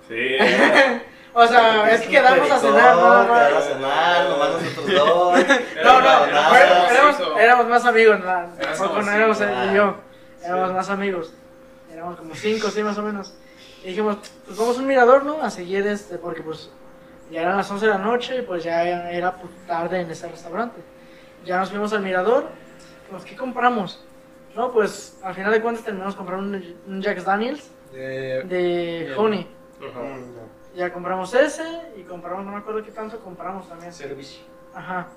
Sí, 0.08 0.36
O 1.34 1.46
sea, 1.46 1.88
es 1.92 2.00
que 2.00 2.08
quedamos 2.08 2.50
a 2.50 2.58
cenar, 2.58 2.96
nada 2.96 3.24
Quedar 3.26 3.52
a 3.52 3.54
más. 3.54 3.64
cenar, 3.64 4.28
nomás 4.28 4.48
nosotros 4.54 4.86
dos. 4.94 5.38
No, 5.84 6.00
no, 6.00 6.56
éramos, 6.56 7.16
éramos 7.38 7.66
más 7.68 7.84
amigos, 7.84 8.18
nada, 8.20 8.48
Éramos 8.58 9.06
no 9.06 9.12
éramos 9.12 9.40
él 9.40 9.50
ah. 9.54 9.66
y 9.70 9.74
yo, 9.76 9.94
éramos 10.42 10.68
Sí. 10.68 10.74
más 10.74 10.90
amigos. 10.90 11.32
Éramos 11.92 12.16
como 12.18 12.34
cinco, 12.34 12.70
sí, 12.70 12.82
más 12.82 12.98
o 12.98 13.02
menos. 13.02 13.34
Y 13.84 13.88
dijimos, 13.88 14.16
pues 14.46 14.58
vamos 14.58 14.76
a 14.76 14.80
un 14.80 14.86
mirador, 14.86 15.24
¿no? 15.24 15.40
A 15.42 15.50
seguir 15.50 15.86
este, 15.86 16.18
porque 16.18 16.42
pues 16.42 16.70
ya 17.30 17.42
eran 17.42 17.56
las 17.56 17.70
11 17.70 17.86
de 17.86 17.92
la 17.92 17.98
noche 17.98 18.36
y 18.38 18.42
pues 18.42 18.64
ya 18.64 18.82
era 18.82 19.32
pues, 19.36 19.52
tarde 19.66 20.00
en 20.00 20.10
ese 20.10 20.26
restaurante. 20.28 20.80
Ya 21.44 21.58
nos 21.58 21.70
fuimos 21.70 21.92
al 21.92 22.02
mirador, 22.02 22.46
pues 23.10 23.24
¿qué 23.24 23.36
compramos? 23.36 24.04
No, 24.54 24.72
pues 24.72 25.18
al 25.22 25.34
final 25.34 25.52
de 25.52 25.62
cuentas 25.62 25.84
terminamos 25.84 26.14
comprando 26.16 26.56
un, 26.58 26.76
un 26.86 27.02
Jack 27.02 27.22
Daniels 27.22 27.70
De... 27.92 28.42
de. 28.44 29.14
Honey. 29.16 29.46
Ajá. 29.80 30.00
Mm, 30.00 30.76
Ya 30.76 30.92
compramos 30.92 31.32
ese 31.34 31.62
y 31.96 32.02
compramos, 32.02 32.44
no 32.44 32.52
me 32.52 32.58
acuerdo 32.58 32.82
qué 32.84 32.90
tanto 32.90 33.18
compramos 33.20 33.68
también. 33.68 33.92
servicio. 33.92 34.42
Ajá. 34.74 35.08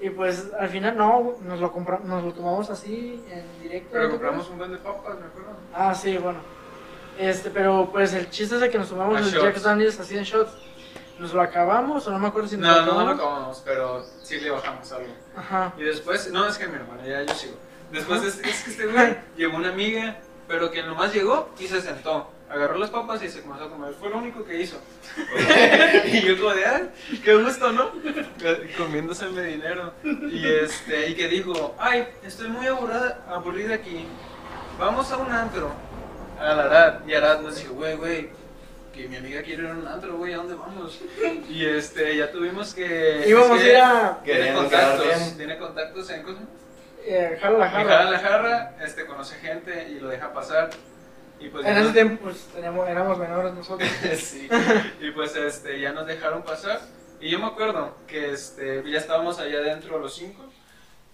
Y 0.00 0.10
pues 0.10 0.50
al 0.58 0.68
final 0.68 0.96
no, 0.96 1.34
nos 1.42 1.60
lo 1.60 1.72
compramos, 1.72 2.06
nos 2.06 2.24
lo 2.24 2.32
tomamos 2.32 2.68
así 2.70 3.24
en 3.30 3.62
directo. 3.62 3.88
Pero 3.92 4.02
¿no 4.04 4.08
te 4.08 4.14
compramos 4.16 4.50
un 4.50 4.58
buen 4.58 4.70
de 4.72 4.78
papas, 4.78 5.18
me 5.18 5.26
acuerdo. 5.26 5.50
Ah, 5.74 5.94
sí, 5.94 6.16
bueno. 6.18 6.38
Este, 7.18 7.50
pero 7.50 7.88
pues 7.92 8.12
el 8.14 8.28
chiste 8.30 8.54
es 8.56 8.60
de 8.62 8.70
que 8.70 8.78
nos 8.78 8.88
tomamos 8.88 9.16
Ah, 9.16 9.20
el 9.20 9.26
shots. 9.26 9.42
Jack 9.44 9.56
Daniels 9.62 10.00
así 10.00 10.16
en 10.18 10.24
shots. 10.24 10.52
Nos 11.22 11.32
lo 11.32 11.40
acabamos 11.40 12.06
o 12.06 12.10
no 12.10 12.18
me 12.18 12.28
acuerdo 12.28 12.48
si 12.48 12.56
nos 12.56 12.68
No, 12.68 12.76
lo 12.80 12.86
no, 12.86 12.92
no 12.92 13.04
lo 13.06 13.10
acabamos. 13.12 13.60
acabamos, 13.60 13.62
pero 13.64 14.04
sí 14.22 14.40
le 14.40 14.50
bajamos 14.50 14.92
algo. 14.92 15.14
Ajá. 15.36 15.72
Y 15.78 15.84
después, 15.84 16.30
no, 16.32 16.46
es 16.46 16.58
que 16.58 16.66
mi 16.66 16.74
hermana, 16.74 17.06
ya 17.06 17.22
yo 17.22 17.34
sigo. 17.34 17.54
Después 17.92 18.22
es, 18.22 18.38
es 18.40 18.62
que 18.64 18.70
este 18.70 18.86
güey 18.86 19.16
llevó 19.36 19.56
una 19.56 19.68
amiga, 19.68 20.18
pero 20.48 20.70
que 20.70 20.82
nomás 20.82 21.14
llegó 21.14 21.48
y 21.58 21.66
se 21.68 21.80
sentó 21.80 22.28
agarró 22.52 22.76
las 22.76 22.90
papas 22.90 23.22
y 23.22 23.28
se 23.28 23.40
comenzó 23.40 23.64
a 23.64 23.70
comer. 23.70 23.94
Fue 23.94 24.10
lo 24.10 24.18
único 24.18 24.44
que 24.44 24.60
hizo. 24.60 24.76
y 26.06 26.20
yo 26.20 26.36
como 26.38 26.54
de, 26.54 26.66
ay, 26.66 26.90
qué 27.24 27.34
gusto, 27.34 27.72
¿no? 27.72 27.90
Comiéndoseme 28.76 29.42
dinero. 29.42 29.94
Y, 30.04 30.46
este, 30.46 31.08
y 31.08 31.14
que 31.14 31.28
dijo, 31.28 31.74
ay, 31.78 32.06
estoy 32.22 32.48
muy 32.48 32.66
aburrida, 32.66 33.24
aburrida 33.28 33.74
aquí. 33.76 34.06
Vamos 34.78 35.10
a 35.12 35.16
un 35.16 35.32
antro. 35.32 35.70
A 36.38 36.54
la 36.54 36.64
Arad. 36.64 37.06
Y 37.06 37.14
Arad 37.14 37.40
nos 37.40 37.56
dijo, 37.56 37.74
güey, 37.74 37.96
güey, 37.96 38.30
que 38.92 39.08
mi 39.08 39.16
amiga 39.16 39.42
quiere 39.42 39.62
ir 39.64 39.68
a 39.68 39.72
un 39.72 39.86
antro, 39.86 40.16
güey, 40.16 40.32
¿a 40.34 40.36
dónde 40.36 40.54
vamos? 40.54 41.00
Y 41.48 41.64
este, 41.64 42.16
ya 42.16 42.30
tuvimos 42.30 42.74
que... 42.74 43.24
Íbamos 43.26 43.58
es 43.60 43.62
a 43.62 43.64
que 43.64 43.70
ir 43.70 43.76
a 43.76 44.20
Tiene 44.22 44.54
contactos, 44.54 45.36
tiene 45.36 45.58
contactos 45.58 46.10
en 46.10 46.22
cosas. 46.22 46.42
eh, 47.04 47.38
Jala 47.40 47.58
la 47.58 47.66
Y 47.66 47.70
jala 47.70 47.84
jarra. 47.96 48.10
la 48.10 48.18
jarra, 48.18 48.76
este, 48.84 49.06
conoce 49.06 49.36
gente 49.36 49.88
y 49.90 50.00
lo 50.00 50.08
deja 50.08 50.32
pasar. 50.32 50.70
Y 51.40 51.48
pues 51.48 51.64
En 51.66 51.72
ese 51.72 51.84
nos- 51.84 51.92
tiempo 51.92 52.22
pues 52.24 52.46
teníamos, 52.54 52.88
éramos 52.88 53.18
menores 53.18 53.52
nosotros. 53.54 53.88
sí. 54.16 54.48
Y 55.00 55.10
pues 55.10 55.34
este, 55.36 55.80
ya 55.80 55.92
nos 55.92 56.06
dejaron 56.06 56.42
pasar. 56.44 56.80
Y 57.20 57.30
yo 57.30 57.38
me 57.38 57.46
acuerdo 57.46 57.96
que 58.06 58.30
este, 58.32 58.82
ya 58.90 58.98
estábamos 58.98 59.38
allá 59.38 59.58
adentro 59.58 59.98
los 59.98 60.14
cinco. 60.14 60.44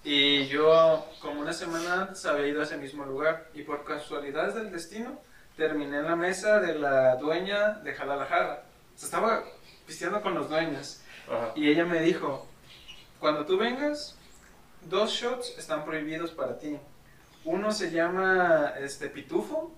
Y 0.05 0.47
yo, 0.47 1.07
como 1.21 1.41
una 1.41 1.53
semana 1.53 2.03
antes, 2.03 2.25
había 2.27 2.47
ido 2.47 2.61
a 2.61 2.65
ese 2.65 2.77
mismo 2.77 3.05
lugar. 3.05 3.49
Y 3.55 3.63
por 3.63 3.85
casualidades 3.85 4.55
del 4.55 4.71
destino, 4.71 5.21
terminé 5.59 5.99
en 5.99 6.07
la 6.07 6.17
mesa 6.17 6.61
de 6.61 6.79
la 6.79 7.17
dueña 7.17 7.81
de 7.83 7.93
Jalalajara. 7.93 8.63
O 8.95 8.99
sea, 8.99 9.07
estaba 9.07 9.45
pisteando 9.87 10.23
con 10.23 10.35
los 10.35 10.49
dueños. 10.49 11.03
Ajá. 11.27 11.53
Y 11.57 11.69
ella 11.69 11.85
me 11.85 12.01
dijo, 12.01 12.47
cuando 13.19 13.45
tú 13.45 13.59
vengas, 13.59 14.17
dos 14.89 15.11
shots 15.11 15.59
están 15.59 15.85
prohibidos 15.85 16.31
para 16.31 16.59
ti. 16.59 16.79
Uno 17.45 17.73
se 17.73 17.91
llama 17.91 18.73
este, 18.79 19.09
Pitufo 19.09 19.73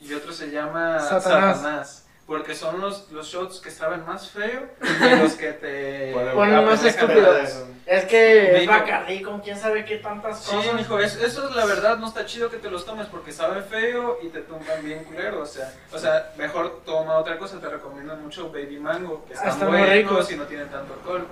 y 0.00 0.14
otro 0.14 0.32
se 0.32 0.50
llama 0.50 0.98
Satanás. 1.00 1.56
Satanás. 1.58 2.06
Porque 2.30 2.54
son 2.54 2.80
los, 2.80 3.10
los 3.10 3.26
shots 3.26 3.58
que 3.58 3.72
saben 3.72 4.06
más 4.06 4.30
feo 4.30 4.68
que 5.00 5.16
los 5.16 5.32
que 5.32 5.52
te... 5.52 6.12
Ponen 6.32 6.64
más 6.64 6.84
estúpidos. 6.84 7.64
Es 7.86 8.04
que 8.04 8.56
es 8.62 8.68
Bacardí 8.68 9.20
con 9.20 9.40
quién 9.40 9.58
sabe 9.58 9.84
qué 9.84 9.96
tantas 9.96 10.44
Sí, 10.44 10.54
cosas. 10.54 10.74
mijo, 10.74 11.00
es- 11.00 11.16
eso 11.16 11.48
es 11.48 11.56
la 11.56 11.64
verdad, 11.66 11.98
no 11.98 12.06
está 12.06 12.24
chido 12.26 12.48
que 12.48 12.58
te 12.58 12.70
los 12.70 12.86
tomes 12.86 13.08
porque 13.08 13.32
sabe 13.32 13.62
feo 13.62 14.20
y 14.22 14.28
te 14.28 14.42
tumban 14.42 14.84
bien 14.84 15.02
culero, 15.02 15.40
o 15.42 15.44
sea, 15.46 15.74
o 15.92 15.98
sea, 15.98 16.32
mejor 16.36 16.82
toma 16.86 17.16
otra 17.18 17.36
cosa, 17.36 17.58
te 17.58 17.68
recomiendo 17.68 18.14
mucho 18.14 18.48
Baby 18.52 18.78
Mango, 18.78 19.24
que 19.26 19.34
están, 19.34 19.48
Están 19.48 19.68
muy 19.72 19.82
ricos. 19.82 20.30
y 20.30 20.36
no 20.36 20.44
tienen 20.44 20.68
tanto 20.68 20.94
alcohol. 20.94 21.26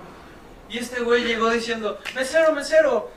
Y 0.67 0.79
este 0.79 0.99
güey 0.99 1.23
llegó 1.23 1.49
diciendo, 1.49 1.97
mesero, 2.13 2.51
mesero, 2.51 3.09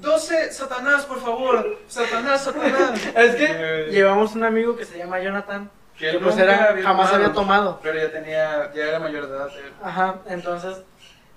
12 0.00 0.52
Satanás, 0.52 1.04
por 1.04 1.20
favor, 1.20 1.80
Satanás, 1.88 2.44
Satanás. 2.44 2.92
Es 3.16 3.34
que 3.34 3.88
llevamos 3.90 4.36
un 4.36 4.44
amigo 4.44 4.76
que 4.76 4.84
se 4.84 4.98
llama 4.98 5.18
Jonathan, 5.20 5.68
que 5.98 6.10
él 6.10 6.20
pues 6.20 6.36
era, 6.38 6.70
había 6.70 6.82
jamás 6.82 7.10
tomado, 7.10 7.14
había 7.24 7.32
tomado. 7.34 7.80
Pero 7.82 7.98
ya 7.98 8.10
tenía, 8.10 8.72
ya 8.74 8.84
era 8.88 8.98
mayor 8.98 9.28
de 9.28 9.36
edad. 9.36 9.48
él. 9.56 9.72
Ajá, 9.82 10.20
entonces 10.28 10.82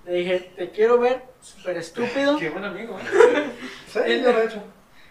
le 0.06 0.14
dije, 0.14 0.52
te 0.56 0.70
quiero 0.72 1.00
ver 1.00 1.22
súper 1.42 1.78
estúpido. 1.78 2.38
Qué 2.38 2.50
buen 2.50 2.66
amigo. 2.66 2.98
¿eh? 3.00 3.52
Sí, 3.88 4.22
yo 4.22 4.32
lo 4.32 4.42
he 4.42 4.46
hecho. 4.46 4.64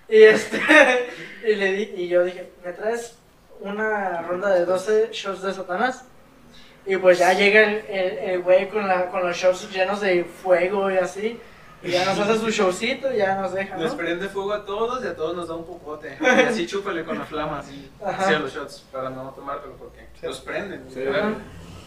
Y 0.09 0.23
este, 0.23 0.61
y, 1.47 1.55
le 1.55 1.73
di, 1.73 1.83
y 1.97 2.09
yo 2.09 2.25
dije, 2.25 2.53
¿me 2.65 2.73
traes 2.73 3.19
una 3.61 4.23
ronda 4.23 4.51
de 4.51 4.65
12 4.65 5.11
shots 5.13 5.43
de 5.43 5.53
Satanás? 5.55 6.05
Y 6.85 6.97
pues 6.97 7.19
ya 7.19 7.33
llega 7.33 7.63
el, 7.63 7.85
el, 7.89 8.19
el 8.19 8.43
güey 8.43 8.69
con, 8.69 8.87
la, 8.87 9.07
con 9.11 9.27
los 9.27 9.37
shots 9.37 9.71
llenos 9.73 10.01
de 10.01 10.25
fuego 10.25 10.91
y 10.91 10.99
así. 10.99 11.41
Y 11.83 11.91
ya 11.91 12.05
nos 12.05 12.19
hace 12.19 12.39
su 12.39 12.51
showcito 12.51 13.13
y 13.13 13.19
ya 13.19 13.41
nos 13.41 13.53
deja, 13.53 13.77
Les 13.77 13.93
¿no? 13.93 13.99
prende 13.99 14.29
fuego 14.29 14.53
a 14.53 14.65
todos 14.65 15.05
y 15.05 15.09
a 15.09 15.15
todos 15.15 15.37
nos 15.37 15.49
da 15.49 15.55
un 15.55 15.65
popote. 15.67 16.17
Y 16.21 16.25
así 16.27 16.67
chúpale 16.67 17.05
con 17.05 17.19
la 17.19 17.25
flama, 17.25 17.59
así, 17.61 17.91
Ajá. 18.05 18.23
hacia 18.25 18.39
los 18.39 18.53
shots, 18.55 18.85
para 18.91 19.11
no 19.11 19.31
tomártelo 19.31 19.75
porque 19.77 20.07
los 20.23 20.41
prenden. 20.41 20.85
Sí. 20.91 21.05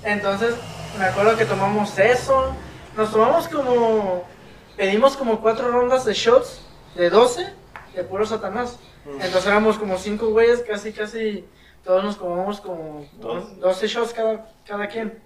Entonces, 0.03 0.55
me 0.97 1.05
acuerdo 1.05 1.35
que 1.37 1.45
tomamos 1.45 1.97
eso. 1.99 2.55
Nos 2.95 3.11
tomamos 3.11 3.47
como. 3.47 4.25
Pedimos 4.77 5.17
como 5.17 5.41
cuatro 5.41 5.69
rondas 5.71 6.05
de 6.05 6.13
shots 6.13 6.61
de 6.95 7.09
12 7.09 7.53
de 7.95 8.03
puro 8.03 8.25
Satanás. 8.25 8.79
Entonces 9.05 9.47
éramos 9.47 9.77
como 9.77 9.97
cinco 9.97 10.27
güeyes, 10.29 10.61
casi, 10.61 10.93
casi. 10.93 11.45
Todos 11.83 12.03
nos 12.03 12.15
comamos 12.15 12.61
como 12.61 13.05
Dos. 13.13 13.59
12 13.59 13.87
shots 13.87 14.13
cada, 14.13 14.49
cada 14.65 14.87
quien. 14.87 15.21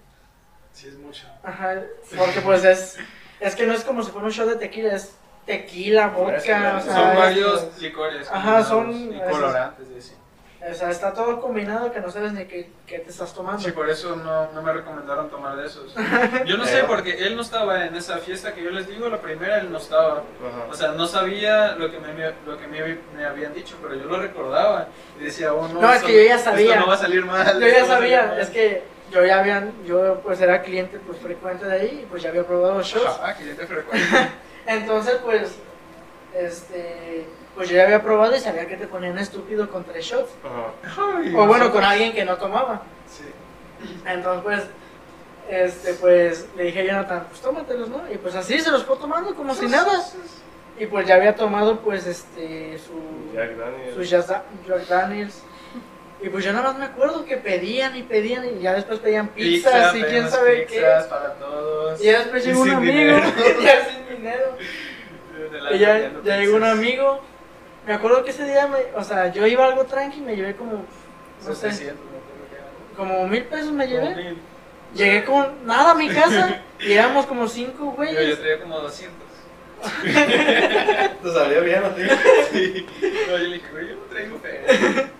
Sí, 0.72 0.88
es 0.88 0.96
mucho. 0.98 1.26
Ajá, 1.44 1.82
porque 2.16 2.40
pues 2.40 2.64
es. 2.64 2.96
Es 3.40 3.54
que 3.56 3.66
no 3.66 3.74
es 3.74 3.84
como 3.84 4.02
si 4.02 4.10
fuera 4.10 4.26
un 4.26 4.32
shot 4.32 4.48
de 4.48 4.56
tequila, 4.56 4.94
es 4.94 5.16
tequila, 5.46 6.08
vodka, 6.08 6.36
o 6.38 6.40
sea. 6.40 6.80
Son 6.80 7.10
es- 7.10 7.18
varios 7.18 7.66
licores. 7.80 8.28
Ajá, 8.30 8.62
son 8.64 8.90
Y 8.92 9.20
colorantes, 9.30 9.86
y 9.94 9.98
así. 9.98 10.12
O 10.66 10.72
sea, 10.72 10.88
está 10.88 11.12
todo 11.12 11.42
combinado 11.42 11.92
que 11.92 12.00
no 12.00 12.10
sabes 12.10 12.32
ni 12.32 12.46
qué, 12.46 12.70
qué 12.86 12.98
te 13.00 13.10
estás 13.10 13.34
tomando. 13.34 13.60
Sí, 13.60 13.70
por 13.72 13.90
eso 13.90 14.16
no, 14.16 14.50
no 14.52 14.62
me 14.62 14.72
recomendaron 14.72 15.28
tomar 15.28 15.56
de 15.56 15.66
esos. 15.66 15.94
Yo 16.46 16.56
no 16.56 16.64
sé, 16.64 16.76
Pero- 16.76 16.86
porque 16.86 17.26
él 17.26 17.36
no 17.36 17.42
estaba 17.42 17.84
en 17.84 17.94
esa 17.94 18.16
fiesta 18.16 18.54
que 18.54 18.62
yo 18.64 18.70
les 18.70 18.88
digo, 18.88 19.10
la 19.10 19.20
primera 19.20 19.58
él 19.58 19.70
no 19.70 19.76
estaba. 19.76 20.12
Ajá. 20.20 20.66
O 20.70 20.74
sea, 20.74 20.92
no 20.92 21.06
sabía 21.06 21.72
lo 21.72 21.90
que 21.90 21.98
me, 22.00 22.14
lo 22.46 22.56
que 22.58 22.66
me, 22.66 22.96
me 23.14 23.26
habían 23.26 23.52
dicho, 23.52 23.76
pero 23.82 23.94
yo 23.94 24.04
lo 24.06 24.18
recordaba. 24.18 24.88
Y 25.20 25.24
decía, 25.24 25.52
oh 25.52 25.68
no, 25.68 25.82
No, 25.82 25.90
es 25.90 25.96
esto- 25.96 26.06
que 26.06 26.14
yo 26.22 26.28
ya 26.30 26.38
sabía. 26.38 26.68
Esto 26.70 26.80
no 26.80 26.86
va 26.86 26.94
a 26.94 26.98
salir 26.98 27.26
mal. 27.26 27.60
Yo 27.60 27.66
ya 27.68 27.84
sabía, 27.86 28.38
es 28.40 28.48
que 28.48 28.82
yo 29.10 29.24
ya 29.24 29.40
habían, 29.40 29.72
yo 29.84 30.20
pues 30.22 30.40
era 30.40 30.62
cliente 30.62 30.98
pues 30.98 31.18
frecuente 31.18 31.66
de 31.66 31.72
ahí 31.72 32.00
y 32.02 32.06
pues 32.06 32.22
ya 32.22 32.30
había 32.30 32.44
probado 32.46 32.78
los 32.78 32.86
shots. 32.86 33.06
Ajá, 33.06 33.36
que 33.36 33.46
ya 33.46 33.54
te 33.54 33.66
frecuento. 33.66 34.16
Entonces 34.66 35.14
pues, 35.22 35.54
este, 36.34 37.26
pues 37.54 37.68
yo 37.68 37.76
ya 37.76 37.84
había 37.84 38.02
probado 38.02 38.34
y 38.34 38.40
sabía 38.40 38.66
que 38.66 38.76
te 38.76 38.86
ponían 38.86 39.18
estúpido 39.18 39.70
con 39.70 39.84
tres 39.84 40.04
shots. 40.04 40.30
Ajá. 40.44 41.12
Ay, 41.18 41.34
O 41.34 41.46
bueno, 41.46 41.70
con 41.70 41.84
alguien 41.84 42.12
que 42.12 42.24
no 42.24 42.36
tomaba. 42.36 42.82
Sí. 43.08 43.24
Entonces 44.06 44.42
pues, 44.42 44.62
este, 45.48 45.94
pues 45.94 46.46
le 46.56 46.64
dije 46.64 46.80
a 46.80 46.84
Jonathan, 46.84 47.26
pues 47.28 47.40
tómatelos, 47.40 47.88
¿no? 47.88 48.10
Y 48.10 48.16
pues 48.16 48.34
así 48.34 48.58
se 48.58 48.70
los 48.70 48.84
fue 48.84 48.96
tomando 48.96 49.34
como 49.34 49.54
si 49.54 49.66
nada. 49.66 50.02
Y 50.78 50.86
pues 50.86 51.06
ya 51.06 51.14
había 51.14 51.36
tomado 51.36 51.78
pues 51.80 52.06
este, 52.06 52.78
su... 52.78 53.32
Jack 53.32 53.56
Daniels. 53.56 53.94
sus 53.94 54.10
Jack 54.10 54.42
Jack 54.66 54.88
Daniels. 54.88 55.42
Y 56.24 56.30
pues 56.30 56.42
yo 56.42 56.54
nada 56.54 56.70
más 56.70 56.78
me 56.78 56.86
acuerdo 56.86 57.26
que 57.26 57.36
pedían 57.36 57.94
y 57.96 58.02
pedían 58.02 58.46
y 58.46 58.62
ya 58.62 58.72
después 58.72 58.98
pedían 59.00 59.28
pizzas 59.28 59.92
Pizza, 59.92 59.98
y 59.98 60.10
quién 60.10 60.30
sabe 60.30 60.62
pizzas 60.62 61.04
para 61.06 61.34
todos. 61.34 62.00
qué. 62.00 62.04
Y 62.04 62.06
ya 62.10 62.18
después 62.20 62.44
Y 62.44 62.48
llegó 62.48 62.62
un 62.62 62.70
amigo, 62.70 63.18
ya 63.62 63.86
sin 63.86 64.08
dinero. 64.16 64.56
Y 65.70 65.78
ya, 65.78 66.10
llegó 66.38 66.56
un 66.56 66.64
amigo. 66.64 67.20
Me 67.86 67.92
acuerdo 67.92 68.24
que 68.24 68.30
ese 68.30 68.46
día, 68.46 68.66
me, 68.66 68.78
o 68.98 69.04
sea, 69.04 69.30
yo 69.32 69.46
iba 69.46 69.66
algo 69.66 69.84
tranqui, 69.84 70.22
me 70.22 70.34
llevé 70.34 70.56
como, 70.56 70.86
no 71.46 71.54
sé, 71.54 71.70
700, 71.70 71.96
me 72.06 72.16
acuerdo 72.16 72.48
que 72.48 72.56
era. 72.56 72.96
como 72.96 73.28
mil 73.28 73.44
pesos 73.44 73.72
me 73.72 73.86
llevé. 73.86 74.14
mil. 74.14 74.38
Llegué 74.94 75.24
con 75.24 75.66
nada 75.66 75.90
a 75.90 75.94
mi 75.94 76.08
casa 76.08 76.62
y 76.80 76.92
éramos 76.92 77.26
como 77.26 77.46
cinco 77.48 77.94
Yo, 77.98 78.04
yo 78.04 78.12
güeyes. 78.14 78.38
traía 78.40 78.60
como 78.60 78.78
200. 78.80 79.12
Te 81.22 81.32
salió 81.32 81.60
bien 81.62 81.84
a 81.84 81.94
ti. 81.94 82.02
Sí. 82.52 82.86
No, 83.28 83.36
yo 83.36 83.44
le 83.44 83.54
dije, 83.56 83.66
güey, 83.72 83.88
yo 83.88 83.94
no 83.96 84.02
traigo 84.04 84.38
fe. 84.38 85.10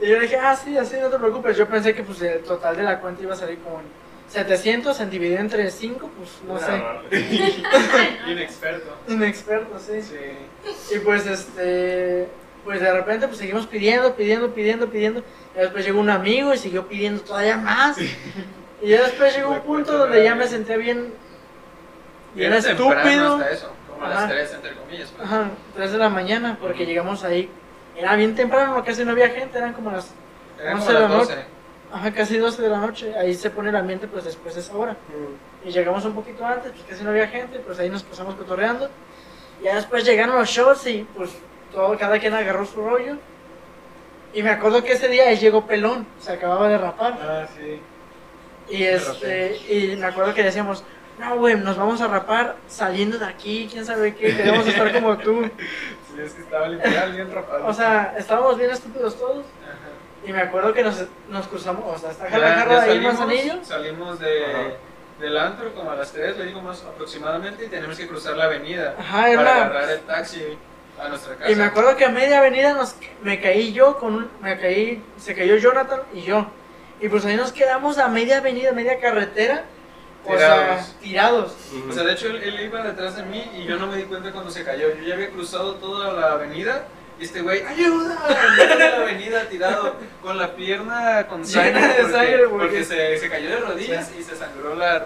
Y 0.00 0.06
yo 0.08 0.14
le 0.16 0.22
dije, 0.22 0.36
ah, 0.36 0.56
sí, 0.56 0.76
así, 0.78 0.96
no 1.00 1.08
te 1.08 1.18
preocupes. 1.18 1.56
Yo 1.56 1.66
pensé 1.68 1.94
que 1.94 2.02
pues 2.02 2.20
el 2.22 2.40
total 2.42 2.76
de 2.76 2.82
la 2.82 3.00
cuenta 3.00 3.22
iba 3.22 3.34
a 3.34 3.36
salir 3.36 3.58
como 3.58 3.80
700, 4.28 4.98
en 5.00 5.10
dividido 5.10 5.40
entre 5.40 5.70
5, 5.70 6.10
pues 6.16 6.30
no 6.46 6.58
sé. 6.58 6.82
Inexperto. 8.30 8.96
Inexperto, 9.08 9.78
sí. 9.78 10.00
Sí. 10.02 10.94
Y 10.94 10.98
pues 11.00 11.26
este, 11.26 12.28
pues 12.64 12.80
de 12.80 12.92
repente 12.92 13.26
pues 13.26 13.38
seguimos 13.38 13.66
pidiendo, 13.66 14.14
pidiendo, 14.14 14.52
pidiendo, 14.54 14.88
pidiendo. 14.88 15.22
Y 15.54 15.58
después 15.58 15.84
llegó 15.84 16.00
un 16.00 16.10
amigo 16.10 16.54
y 16.54 16.58
siguió 16.58 16.86
pidiendo 16.88 17.22
todavía 17.22 17.56
más. 17.56 17.98
Y 17.98 18.88
ya 18.88 19.02
después 19.02 19.36
llegó 19.36 19.50
un 19.50 19.60
punto 19.60 19.98
donde 19.98 20.22
ya 20.24 20.34
me 20.34 20.46
senté 20.46 20.76
bien, 20.78 21.12
bien 22.34 22.52
Era 22.52 22.62
temprano 22.62 23.00
estúpido. 23.02 23.34
hasta 23.36 23.50
eso, 23.50 23.72
como 23.90 24.04
a 24.04 24.10
Ajá. 24.10 24.20
las 24.22 24.30
3 24.30 24.54
entre 24.54 24.74
comillas. 24.76 25.10
pues. 25.14 25.28
Ajá, 25.28 25.50
3 25.74 25.92
de 25.92 25.98
la 25.98 26.08
mañana, 26.08 26.56
porque 26.60 26.86
llegamos 26.86 27.24
ahí. 27.24 27.50
Era 27.96 28.16
bien 28.16 28.34
temprano, 28.34 28.82
casi 28.84 29.04
no 29.04 29.12
había 29.12 29.28
gente, 29.30 29.58
eran 29.58 29.72
como 29.72 29.90
las, 29.90 30.10
Era 30.58 30.74
once 30.74 30.86
como 30.86 30.98
de 30.98 31.02
las 31.02 31.10
la 31.10 31.16
12. 31.18 31.44
ajá, 31.92 32.12
casi 32.12 32.38
12 32.38 32.62
de 32.62 32.68
la 32.68 32.78
noche. 32.78 33.14
Ahí 33.16 33.34
se 33.34 33.50
pone 33.50 33.70
el 33.70 33.76
ambiente 33.76 34.06
pues 34.06 34.24
después 34.24 34.54
de 34.54 34.60
esa 34.60 34.74
hora. 34.76 34.96
Y 35.64 35.70
llegamos 35.70 36.04
un 36.04 36.14
poquito 36.14 36.44
antes, 36.44 36.72
pues 36.72 36.84
casi 36.88 37.04
no 37.04 37.10
había 37.10 37.28
gente, 37.28 37.58
pues 37.58 37.78
ahí 37.78 37.90
nos 37.90 38.02
pasamos 38.02 38.34
cotorreando. 38.36 38.88
Y 39.60 39.64
ya 39.64 39.76
después 39.76 40.04
llegaron 40.04 40.36
los 40.36 40.48
shows 40.48 40.86
y 40.86 41.06
pues 41.14 41.30
todo, 41.72 41.96
cada 41.98 42.18
quien 42.18 42.34
agarró 42.34 42.64
su 42.64 42.80
rollo. 42.82 43.16
Y 44.32 44.42
me 44.42 44.50
acuerdo 44.50 44.82
que 44.84 44.92
ese 44.92 45.08
día 45.08 45.24
ahí 45.28 45.36
llegó 45.36 45.66
pelón, 45.66 46.06
se 46.20 46.32
acababa 46.32 46.68
de 46.68 46.78
rapar. 46.78 47.18
Ah, 47.20 47.46
sí. 47.56 47.80
Y 48.70 48.84
este, 48.84 49.56
y 49.68 49.96
me 49.96 50.06
acuerdo 50.06 50.32
que 50.32 50.44
decíamos, 50.44 50.84
no 51.20 51.36
güey, 51.36 51.56
nos 51.56 51.76
vamos 51.76 52.00
a 52.00 52.08
rapar 52.08 52.56
saliendo 52.68 53.18
de 53.18 53.26
aquí, 53.26 53.68
quién 53.70 53.84
sabe 53.84 54.14
qué, 54.14 54.36
queremos 54.36 54.66
estar 54.66 54.92
como 54.92 55.16
tú. 55.18 55.48
Sí, 56.12 56.20
es 56.20 56.32
que 56.32 56.42
estaba 56.42 56.66
literal 56.66 57.12
bien 57.12 57.32
rapado. 57.32 57.66
O 57.68 57.72
sea, 57.72 58.14
estábamos 58.18 58.58
bien 58.58 58.70
estúpidos 58.72 59.16
todos. 59.16 59.44
Ajá. 59.62 60.26
Y 60.26 60.32
me 60.32 60.40
acuerdo 60.42 60.74
que 60.74 60.82
nos, 60.82 61.04
nos 61.28 61.46
cruzamos, 61.46 61.84
o 61.86 61.96
sea, 61.98 62.10
está 62.10 62.28
Ya- 62.28 62.38
la 62.38 62.48
jarra 62.54 62.82
ahí 62.82 62.90
en 62.96 62.96
salimos, 62.96 63.14
Manzanillo. 63.20 63.64
salimos 63.64 64.18
de, 64.18 64.44
Ajá. 64.44 64.62
del 65.20 65.38
antro 65.38 65.72
como 65.72 65.92
a 65.92 65.94
las 65.94 66.10
3, 66.10 66.36
le 66.36 66.46
digo 66.46 66.60
más 66.62 66.82
aproximadamente, 66.82 67.64
y 67.66 67.68
tenemos 67.68 67.96
que 67.96 68.08
cruzar 68.08 68.36
la 68.36 68.46
avenida 68.46 68.96
Ajá, 68.98 69.18
para 69.22 69.40
una- 69.40 69.54
agarrar 69.54 69.88
el 69.90 70.00
taxi 70.00 70.42
a 71.00 71.08
nuestra 71.08 71.36
casa. 71.36 71.48
Y 71.48 71.54
me 71.54 71.62
acuerdo 71.64 71.96
que 71.96 72.04
a 72.04 72.08
media 72.08 72.38
avenida 72.38 72.74
nos, 72.74 72.96
me 73.22 73.40
caí 73.40 73.72
yo 73.72 73.96
con 73.98 74.14
un, 74.16 74.30
me 74.42 74.58
caí, 74.58 75.00
se 75.16 75.36
cayó 75.36 75.56
Jonathan 75.58 76.00
y 76.12 76.22
yo. 76.22 76.44
Y 77.00 77.08
pues 77.08 77.24
ahí 77.24 77.36
nos 77.36 77.52
quedamos 77.52 77.98
a 77.98 78.08
media 78.08 78.38
avenida, 78.38 78.72
media 78.72 78.98
carretera. 78.98 79.62
O 80.24 80.32
Tirados. 80.34 80.86
sea, 80.86 80.98
tirados. 81.00 81.52
O 81.88 81.92
sea, 81.92 82.02
de 82.04 82.12
hecho, 82.12 82.26
él, 82.28 82.36
él 82.42 82.60
iba 82.60 82.82
detrás 82.82 83.16
de 83.16 83.22
mí 83.22 83.42
y 83.56 83.64
yo 83.64 83.76
no 83.78 83.86
me 83.86 83.96
di 83.96 84.02
cuenta 84.04 84.30
cuando 84.32 84.50
se 84.50 84.64
cayó. 84.64 84.94
Yo 84.94 85.02
ya 85.06 85.14
había 85.14 85.30
cruzado 85.30 85.76
toda 85.76 86.12
la 86.12 86.32
avenida 86.32 86.84
y 87.18 87.24
este 87.24 87.40
güey, 87.40 87.62
¡ayuda! 87.64 88.16
En 88.72 88.78
la 88.78 88.96
avenida 88.96 89.44
tirado, 89.48 89.96
con 90.22 90.38
la 90.38 90.54
pierna 90.54 91.26
con 91.26 91.44
sangre. 91.46 91.80
De 91.80 91.88
porque, 91.94 92.12
sangre, 92.12 92.38
porque- 92.48 92.66
porque 92.66 92.84
se, 92.84 93.18
se 93.18 93.30
cayó 93.30 93.48
de 93.50 93.56
rodillas 93.58 94.10
y 94.18 94.22
se 94.22 94.36
sangró 94.36 94.74
la, 94.74 95.04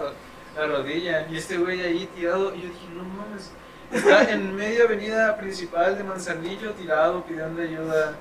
la 0.57 0.65
rodilla. 0.67 1.27
Y 1.31 1.37
este 1.37 1.57
güey 1.57 1.81
ahí 1.81 2.09
tirado, 2.15 2.53
y 2.55 2.61
yo 2.61 2.67
dije, 2.69 2.87
no 2.93 3.03
mames. 3.03 3.51
Está 3.93 4.29
en 4.31 4.53
media 4.55 4.83
avenida 4.83 5.37
principal 5.37 5.97
de 5.97 6.03
Manzanillo 6.03 6.71
tirado 6.71 7.23
pidiendo 7.23 7.61
ayuda. 7.61 8.15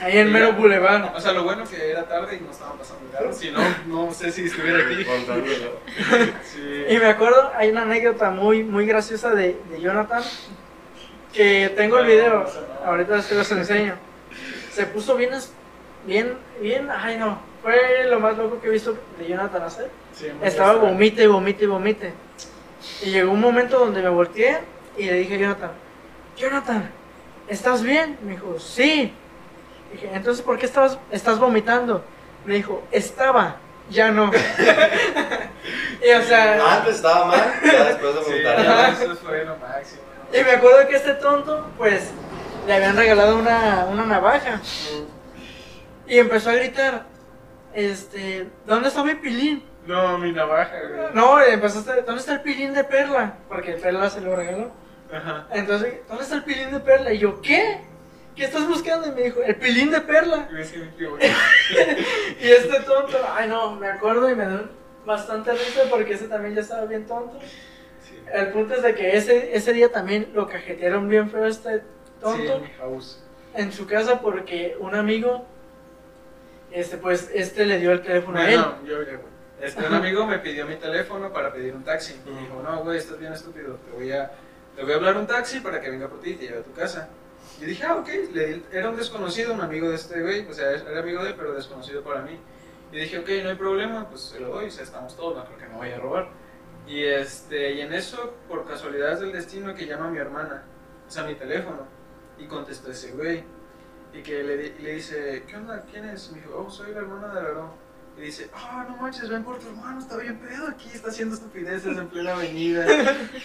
Ahí 0.00 0.18
en 0.18 0.32
mero 0.32 0.52
boulevard. 0.54 1.14
O 1.14 1.20
sea, 1.20 1.32
lo 1.32 1.44
bueno 1.44 1.64
que 1.64 1.90
era 1.90 2.04
tarde 2.08 2.36
y 2.36 2.40
no 2.44 2.50
estaban 2.50 2.78
pasando 2.78 3.10
carros. 3.12 3.36
Si 3.36 3.50
no, 3.50 3.60
no 3.86 4.12
sé 4.12 4.32
si 4.32 4.46
estuviera 4.46 4.78
aquí. 4.78 5.04
Sí. 6.44 6.84
Y 6.88 6.98
me 6.98 7.06
acuerdo, 7.06 7.52
hay 7.56 7.70
una 7.70 7.82
anécdota 7.82 8.30
muy, 8.30 8.62
muy 8.64 8.86
graciosa 8.86 9.34
de, 9.34 9.56
de 9.70 9.80
Jonathan. 9.80 10.22
Que 11.32 11.72
tengo 11.76 11.98
el 11.98 12.06
video, 12.06 12.44
ahorita 12.84 13.22
se 13.22 13.34
los 13.34 13.50
enseño. 13.52 13.94
Se 14.72 14.86
puso 14.86 15.16
bien, 15.16 15.30
bien, 16.06 16.34
bien, 16.60 16.88
ay 16.90 17.18
no. 17.18 17.40
Fue 17.62 18.04
lo 18.08 18.18
más 18.20 18.36
loco 18.38 18.60
que 18.60 18.68
he 18.68 18.70
visto 18.70 18.96
de 19.18 19.28
Jonathan 19.28 19.62
hacer. 19.62 19.90
Sí, 20.14 20.26
Estaba 20.42 20.72
extraño. 20.72 20.78
vomite 20.78 21.22
y 21.22 21.26
vomite 21.26 21.64
y 21.64 21.66
vomite. 21.66 22.12
Y 23.02 23.10
llegó 23.10 23.32
un 23.32 23.40
momento 23.40 23.78
donde 23.78 24.02
me 24.02 24.08
volteé 24.08 24.58
y 24.96 25.04
le 25.04 25.12
dije 25.14 25.34
a 25.34 25.38
Jonathan, 25.38 25.70
Jonathan, 26.36 26.90
¿estás 27.48 27.82
bien? 27.82 28.18
Me 28.24 28.32
dijo, 28.32 28.58
sí. 28.58 29.12
Dije, 29.92 30.10
entonces, 30.12 30.42
¿por 30.44 30.58
qué 30.58 30.66
estabas, 30.66 30.98
estás 31.10 31.38
vomitando? 31.38 32.04
Me 32.44 32.54
dijo, 32.54 32.82
estaba, 32.90 33.56
ya 33.88 34.10
no. 34.10 34.30
y 36.06 36.12
o 36.12 36.22
sea, 36.22 36.76
Antes 36.76 36.96
estaba 36.96 37.26
mal, 37.26 37.52
ya 37.64 37.84
después 37.84 38.14
de 38.14 38.24
Sí, 38.24 38.30
vomitar 38.30 38.62
ya 38.62 38.88
eso 38.90 39.16
fue 39.16 39.44
lo 39.44 39.56
máximo. 39.56 40.02
¿no? 40.32 40.38
y 40.38 40.44
me 40.44 40.50
acuerdo 40.52 40.88
que 40.88 40.96
este 40.96 41.14
tonto, 41.14 41.70
pues, 41.76 42.10
le 42.66 42.74
habían 42.74 42.96
regalado 42.96 43.36
una, 43.36 43.86
una 43.90 44.06
navaja. 44.06 44.60
Y 46.06 46.18
empezó 46.18 46.50
a 46.50 46.54
gritar, 46.54 47.06
este, 47.74 48.48
¿dónde 48.66 48.88
está 48.88 49.02
mi 49.04 49.14
pilín? 49.14 49.64
No, 49.86 50.18
mi 50.18 50.32
navaja, 50.32 50.74
güey. 50.88 51.14
No, 51.14 51.40
estar, 51.40 52.04
¿dónde 52.04 52.20
está 52.20 52.34
el 52.34 52.42
pilín 52.42 52.74
de 52.74 52.84
perla? 52.84 53.34
Porque 53.48 53.72
perla 53.72 54.10
se 54.10 54.20
lo 54.20 54.36
regaló. 54.36 54.70
Ajá. 55.12 55.46
Entonces, 55.50 56.00
¿dónde 56.08 56.22
está 56.22 56.36
el 56.36 56.44
pilín 56.44 56.70
de 56.70 56.80
perla? 56.80 57.12
Y 57.12 57.18
yo, 57.18 57.40
¿qué? 57.40 57.80
¿Qué 58.40 58.46
estás 58.46 58.66
buscando? 58.66 59.06
Y 59.06 59.10
me 59.10 59.22
dijo, 59.24 59.42
el 59.42 59.54
pilín 59.56 59.90
de 59.90 60.00
perla. 60.00 60.48
Y 60.50 60.56
este 62.48 62.80
tonto, 62.86 63.18
ay 63.34 63.46
no, 63.50 63.76
me 63.76 63.86
acuerdo 63.86 64.30
y 64.30 64.34
me 64.34 64.48
dio 64.48 64.66
bastante 65.04 65.52
risa 65.52 65.82
porque 65.90 66.14
ese 66.14 66.26
también 66.26 66.54
ya 66.54 66.62
estaba 66.62 66.86
bien 66.86 67.06
tonto. 67.06 67.38
Sí. 68.02 68.18
El 68.32 68.48
punto 68.48 68.72
es 68.76 68.82
de 68.82 68.94
que 68.94 69.14
ese, 69.14 69.54
ese 69.54 69.74
día 69.74 69.92
también 69.92 70.30
lo 70.32 70.48
cajetearon 70.48 71.06
bien 71.06 71.30
feo 71.30 71.44
este 71.44 71.82
tonto 72.18 72.56
Sí, 72.56 72.62
mi 72.62 72.70
house. 72.78 73.22
en 73.56 73.72
su 73.74 73.86
casa 73.86 74.22
porque 74.22 74.74
un 74.80 74.94
amigo, 74.94 75.44
este 76.70 76.96
pues, 76.96 77.30
este 77.34 77.66
le 77.66 77.78
dio 77.78 77.92
el 77.92 78.00
teléfono 78.00 78.38
a 78.38 78.50
él. 78.50 78.58
No, 78.58 78.82
yo 78.86 78.96
güey. 79.04 79.18
Este, 79.60 79.86
un 79.86 79.92
amigo 79.92 80.26
me 80.26 80.38
pidió 80.38 80.64
mi 80.64 80.76
teléfono 80.76 81.30
para 81.30 81.52
pedir 81.52 81.74
un 81.74 81.84
taxi. 81.84 82.18
Y 82.24 82.30
me 82.30 82.40
dijo, 82.40 82.62
no, 82.62 82.84
güey, 82.84 82.96
estás 82.96 83.18
bien 83.18 83.34
estúpido. 83.34 83.74
Te 83.74 83.90
voy 83.90 84.10
a, 84.12 84.30
te 84.76 84.82
voy 84.82 84.92
a 84.92 84.96
hablar 84.96 85.18
un 85.18 85.26
taxi 85.26 85.60
para 85.60 85.78
que 85.78 85.90
venga 85.90 86.08
por 86.08 86.22
ti 86.22 86.30
y 86.30 86.34
te 86.36 86.46
lleve 86.46 86.60
a 86.60 86.62
tu 86.62 86.72
casa. 86.72 87.10
Y 87.60 87.66
dije, 87.66 87.84
ah, 87.84 87.96
ok. 87.96 88.08
Le 88.32 88.62
era 88.72 88.88
un 88.90 88.96
desconocido, 88.96 89.52
un 89.52 89.60
amigo 89.60 89.88
de 89.88 89.96
este 89.96 90.20
güey. 90.20 90.46
O 90.48 90.52
sea, 90.52 90.70
era 90.72 91.00
amigo 91.00 91.22
de 91.22 91.30
él, 91.30 91.34
pero 91.36 91.52
desconocido 91.52 92.02
para 92.02 92.22
mí. 92.22 92.38
Y 92.90 93.00
dije, 93.00 93.18
ok, 93.18 93.28
no 93.44 93.50
hay 93.50 93.56
problema, 93.56 94.08
pues 94.08 94.22
se 94.22 94.40
lo 94.40 94.48
doy. 94.48 94.66
O 94.66 94.70
sea, 94.70 94.84
estamos 94.84 95.14
todos, 95.14 95.36
no 95.36 95.44
creo 95.44 95.58
que 95.58 95.68
me 95.68 95.78
vaya 95.78 95.96
a 95.96 96.00
robar. 96.00 96.30
Y, 96.86 97.04
este, 97.04 97.74
y 97.74 97.80
en 97.82 97.92
eso, 97.92 98.34
por 98.48 98.66
casualidades 98.66 99.20
del 99.20 99.32
destino, 99.32 99.74
que 99.74 99.86
llama 99.86 100.08
a 100.08 100.10
mi 100.10 100.18
hermana. 100.18 100.64
O 101.06 101.10
sea, 101.10 101.24
mi 101.24 101.34
teléfono. 101.34 101.86
Y 102.38 102.46
contestó 102.46 102.90
ese 102.90 103.12
güey. 103.12 103.44
Y 104.12 104.22
que 104.22 104.42
le, 104.42 104.66
y 104.66 104.82
le 104.82 104.94
dice, 104.94 105.44
¿qué 105.46 105.56
onda? 105.56 105.84
¿Quién 105.90 106.06
es? 106.06 106.32
Me 106.32 106.40
dijo, 106.40 106.64
oh, 106.66 106.70
soy 106.70 106.92
la 106.92 107.00
hermana 107.00 107.32
de 107.32 107.40
Aarón. 107.40 107.70
Y 108.20 108.24
dice, 108.24 108.50
ah, 108.54 108.84
no 108.86 108.96
manches, 108.98 109.30
ven 109.30 109.42
por 109.42 109.58
tu 109.58 109.68
hermano, 109.68 109.98
está 109.98 110.18
bien 110.18 110.38
pedo 110.40 110.68
aquí, 110.68 110.90
está 110.92 111.08
haciendo 111.08 111.34
estupideces 111.36 111.96
en 111.96 112.06
plena 112.08 112.34
avenida. 112.34 112.84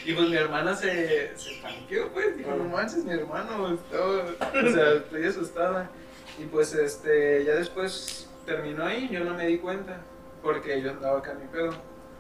y 0.06 0.14
pues 0.14 0.28
mi 0.30 0.36
hermana 0.36 0.76
se, 0.76 1.32
se 1.38 1.62
paniqueó, 1.62 2.10
pues, 2.12 2.36
dijo, 2.38 2.52
no 2.56 2.66
manches, 2.66 3.06
mi 3.06 3.14
hermano, 3.14 3.74
está- 3.74 4.04
o 4.06 4.72
sea, 4.74 4.92
estoy 4.96 5.26
asustada. 5.26 5.90
Y 6.38 6.44
pues, 6.46 6.74
este, 6.74 7.46
ya 7.46 7.54
después 7.56 8.28
terminó 8.46 8.86
ahí, 8.86 9.08
yo 9.10 9.24
no 9.24 9.34
me 9.34 9.48
di 9.48 9.60
cuenta, 9.60 10.02
porque 10.44 10.82
yo 10.82 10.92
andaba 10.92 11.20
acá 11.20 11.32
en 11.32 11.40
mi 11.40 11.48
pedo. 11.48 11.74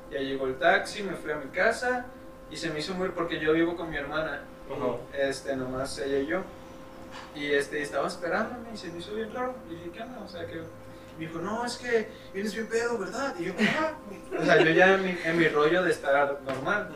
Ya 0.09 0.19
llegó 0.19 0.47
el 0.47 0.55
taxi, 0.57 1.03
me 1.03 1.13
fui 1.15 1.31
a 1.31 1.35
mi 1.35 1.49
casa, 1.51 2.05
y 2.49 2.55
se 2.55 2.69
me 2.69 2.79
hizo 2.79 2.93
muy, 2.93 3.09
porque 3.09 3.37
yo 3.39 3.51
vivo 3.51 3.75
con 3.75 3.89
mi 3.89 3.97
hermana, 3.97 4.43
Ajá. 4.71 4.95
este, 5.27 5.57
nomás 5.57 5.99
ella 5.99 6.19
y 6.19 6.27
yo. 6.27 6.41
Y 7.35 7.47
este, 7.51 7.81
estaba 7.81 8.07
esperándome 8.07 8.69
y 8.73 8.77
se 8.77 8.87
me 8.91 8.99
hizo 8.99 9.13
bien 9.13 9.33
raro. 9.33 9.55
Y 9.69 9.75
dije, 9.75 9.89
¿qué 9.93 10.01
onda? 10.03 10.19
O 10.21 10.29
sea, 10.29 10.45
que 10.47 10.61
me 11.17 11.27
dijo, 11.27 11.39
no, 11.39 11.65
es 11.65 11.77
que 11.77 12.09
vienes 12.33 12.53
bien 12.53 12.67
pedo, 12.67 12.97
¿verdad? 12.97 13.35
Y 13.39 13.45
yo, 13.45 13.53
ah. 13.59 13.93
O 14.39 14.45
sea, 14.45 14.61
yo 14.61 14.71
ya 14.71 14.95
en 14.95 15.03
mi, 15.03 15.17
en 15.23 15.37
mi 15.37 15.47
rollo 15.47 15.83
de 15.83 15.91
estar 15.91 16.41
normal. 16.43 16.89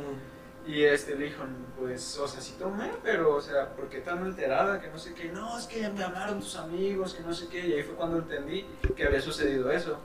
Y 0.68 0.84
este, 0.84 1.16
le 1.16 1.26
dijo, 1.26 1.44
pues, 1.80 2.18
o 2.20 2.28
sea, 2.28 2.42
sí 2.42 2.56
tomé, 2.60 2.92
pero, 3.02 3.36
o 3.36 3.42
sea, 3.42 3.70
¿por 3.70 3.90
qué 3.90 4.02
tan 4.02 4.24
alterada? 4.24 4.80
Que 4.80 4.90
no 4.90 5.00
sé 5.00 5.14
qué. 5.14 5.30
No, 5.30 5.58
es 5.58 5.66
que 5.66 5.90
me 5.90 6.04
hablaron 6.04 6.40
tus 6.40 6.56
amigos, 6.58 7.14
que 7.16 7.24
no 7.24 7.34
sé 7.34 7.48
qué. 7.48 7.66
Y 7.66 7.74
ahí 7.74 7.84
fue 7.84 7.96
cuando 7.96 8.18
entendí 8.18 8.66
que 8.96 9.06
había 9.06 9.22
sucedido 9.22 9.72
eso. 9.72 9.98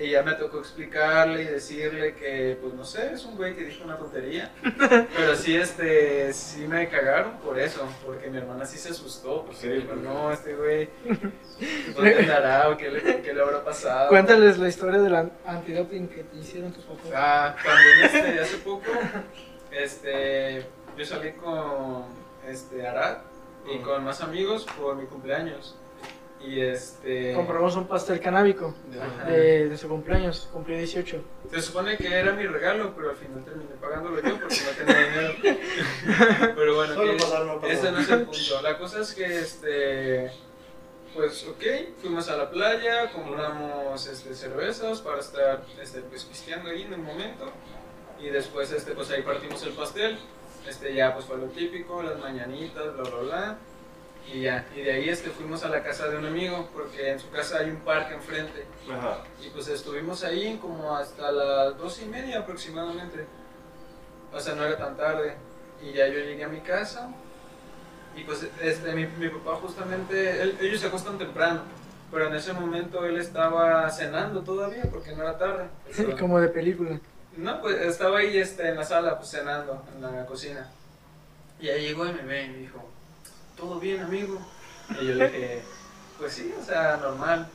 Y 0.00 0.10
ya 0.10 0.22
me 0.22 0.34
tocó 0.34 0.60
explicarle 0.60 1.42
y 1.42 1.46
decirle 1.46 2.14
que, 2.14 2.56
pues 2.62 2.72
no 2.72 2.84
sé, 2.84 3.12
es 3.14 3.24
un 3.24 3.36
güey 3.36 3.56
que 3.56 3.64
dijo 3.64 3.82
una 3.82 3.96
tontería. 3.96 4.52
Pero 5.16 5.34
sí, 5.34 5.56
este, 5.56 6.32
sí 6.32 6.68
me 6.68 6.88
cagaron 6.88 7.38
por 7.38 7.58
eso, 7.58 7.84
porque 8.06 8.30
mi 8.30 8.38
hermana 8.38 8.64
sí 8.64 8.78
se 8.78 8.90
asustó. 8.90 9.42
Porque 9.44 9.56
Sí, 9.60 9.68
dijo, 9.68 9.94
no, 9.96 10.30
este 10.30 10.54
güey, 10.54 10.88
¿dónde 11.96 12.16
andará 12.20 12.68
o 12.68 12.76
qué 12.76 12.90
le, 12.90 13.22
qué 13.22 13.34
le 13.34 13.42
habrá 13.42 13.64
pasado? 13.64 14.08
Cuéntales 14.08 14.56
la 14.58 14.68
historia 14.68 15.00
del 15.00 15.16
an- 15.16 15.32
antidoping 15.44 16.06
que 16.08 16.22
te 16.22 16.36
hicieron 16.36 16.72
tus 16.72 16.84
papás. 16.84 17.10
Ah, 17.14 17.56
también 17.64 18.04
este, 18.04 18.40
hace 18.40 18.58
poco, 18.58 18.84
este, 19.72 20.64
yo 20.96 21.04
salí 21.04 21.32
con 21.32 22.04
este, 22.46 22.86
Arad 22.86 23.18
y 23.72 23.78
con 23.78 24.04
más 24.04 24.20
amigos 24.20 24.64
por 24.78 24.96
mi 24.96 25.06
cumpleaños. 25.06 25.76
Y 26.40 26.60
este... 26.60 27.34
Compramos 27.34 27.74
un 27.76 27.86
pastel 27.86 28.20
canábico 28.20 28.74
de, 29.26 29.68
de 29.68 29.76
su 29.76 29.88
cumpleaños, 29.88 30.48
cumplió 30.52 30.76
18. 30.78 31.22
Se 31.50 31.62
supone 31.62 31.96
que 31.96 32.12
era 32.12 32.32
mi 32.32 32.46
regalo, 32.46 32.94
pero 32.94 33.10
al 33.10 33.16
final 33.16 33.44
terminé 33.44 33.70
pagándolo 33.80 34.22
yo 34.22 34.38
porque 34.38 34.56
no 34.64 34.86
tenía 34.86 35.08
dinero. 35.08 35.34
Pero 36.56 36.74
bueno, 36.76 36.94
Solo 36.94 37.60
que 37.60 37.72
ese 37.72 37.90
no 37.90 37.98
es 38.00 38.10
el 38.10 38.22
punto. 38.22 38.62
La 38.62 38.78
cosa 38.78 39.00
es 39.00 39.14
que, 39.14 39.38
este, 39.38 40.30
pues, 41.14 41.46
ok, 41.46 41.62
fuimos 42.00 42.28
a 42.28 42.36
la 42.36 42.50
playa, 42.50 43.10
compramos 43.10 44.06
este, 44.06 44.34
cervezas 44.34 45.00
para 45.00 45.20
estar 45.20 45.64
este, 45.80 46.00
pues, 46.02 46.24
pisteando 46.24 46.70
ahí 46.70 46.82
en 46.82 46.92
el 46.92 47.00
momento. 47.00 47.50
Y 48.20 48.28
después, 48.28 48.70
este, 48.72 48.92
pues 48.92 49.10
ahí 49.10 49.22
partimos 49.22 49.62
el 49.62 49.72
pastel. 49.72 50.18
Este, 50.68 50.94
ya 50.94 51.14
pues 51.14 51.24
fue 51.24 51.38
lo 51.38 51.46
típico, 51.46 52.02
las 52.02 52.18
mañanitas, 52.18 52.94
bla, 52.94 53.10
bla, 53.10 53.20
bla. 53.22 53.58
Y 54.32 54.42
ya, 54.42 54.66
y 54.76 54.82
de 54.82 54.92
ahí 54.92 55.08
este, 55.08 55.30
fuimos 55.30 55.64
a 55.64 55.68
la 55.68 55.82
casa 55.82 56.06
de 56.08 56.18
un 56.18 56.26
amigo, 56.26 56.68
porque 56.74 57.12
en 57.12 57.18
su 57.18 57.30
casa 57.30 57.58
hay 57.60 57.70
un 57.70 57.78
parque 57.80 58.14
enfrente. 58.14 58.66
Ajá. 58.90 59.22
Y 59.42 59.48
pues 59.48 59.68
estuvimos 59.68 60.22
ahí 60.22 60.58
como 60.60 60.94
hasta 60.96 61.32
las 61.32 61.78
dos 61.78 62.00
y 62.02 62.06
media 62.06 62.40
aproximadamente. 62.40 63.24
O 64.32 64.38
sea, 64.38 64.54
no 64.54 64.64
era 64.66 64.76
tan 64.76 64.96
tarde. 64.96 65.34
Y 65.82 65.92
ya 65.92 66.06
yo 66.08 66.18
llegué 66.18 66.44
a 66.44 66.48
mi 66.48 66.60
casa. 66.60 67.08
Y 68.16 68.24
pues 68.24 68.46
este, 68.60 68.92
mi, 68.92 69.06
mi 69.06 69.28
papá 69.30 69.56
justamente, 69.56 70.42
él- 70.42 70.58
ellos 70.60 70.80
se 70.80 70.88
acuestan 70.88 71.16
temprano. 71.16 71.62
Pero 72.10 72.26
en 72.26 72.34
ese 72.34 72.52
momento 72.52 73.04
él 73.06 73.18
estaba 73.18 73.88
cenando 73.90 74.42
todavía 74.42 74.82
porque 74.90 75.12
no 75.12 75.22
era 75.22 75.38
tarde. 75.38 75.68
Pero- 75.96 76.16
Como 76.18 76.38
de 76.40 76.48
película. 76.48 77.00
no, 77.36 77.60
pues 77.62 77.76
estaba 77.80 78.18
ahí 78.18 78.36
este, 78.36 78.68
en 78.68 78.76
la 78.76 78.84
sala, 78.84 79.16
pues 79.18 79.30
cenando, 79.30 79.82
en 79.94 80.02
la 80.02 80.26
cocina. 80.26 80.68
Y 81.60 81.68
ahí 81.68 81.82
llegó 81.88 82.06
y 82.06 82.12
me 82.12 82.22
ve 82.22 82.44
y 82.44 82.48
me 82.50 82.56
dijo, 82.58 82.84
¿todo 83.58 83.80
bien, 83.80 84.00
amigo? 84.00 84.40
Y 85.00 85.06
yo 85.06 85.14
le 85.14 85.28
dije, 85.28 85.62
pues 86.18 86.32
sí, 86.32 86.54
o 86.58 86.64
sea, 86.64 86.96
normal. 86.96 87.48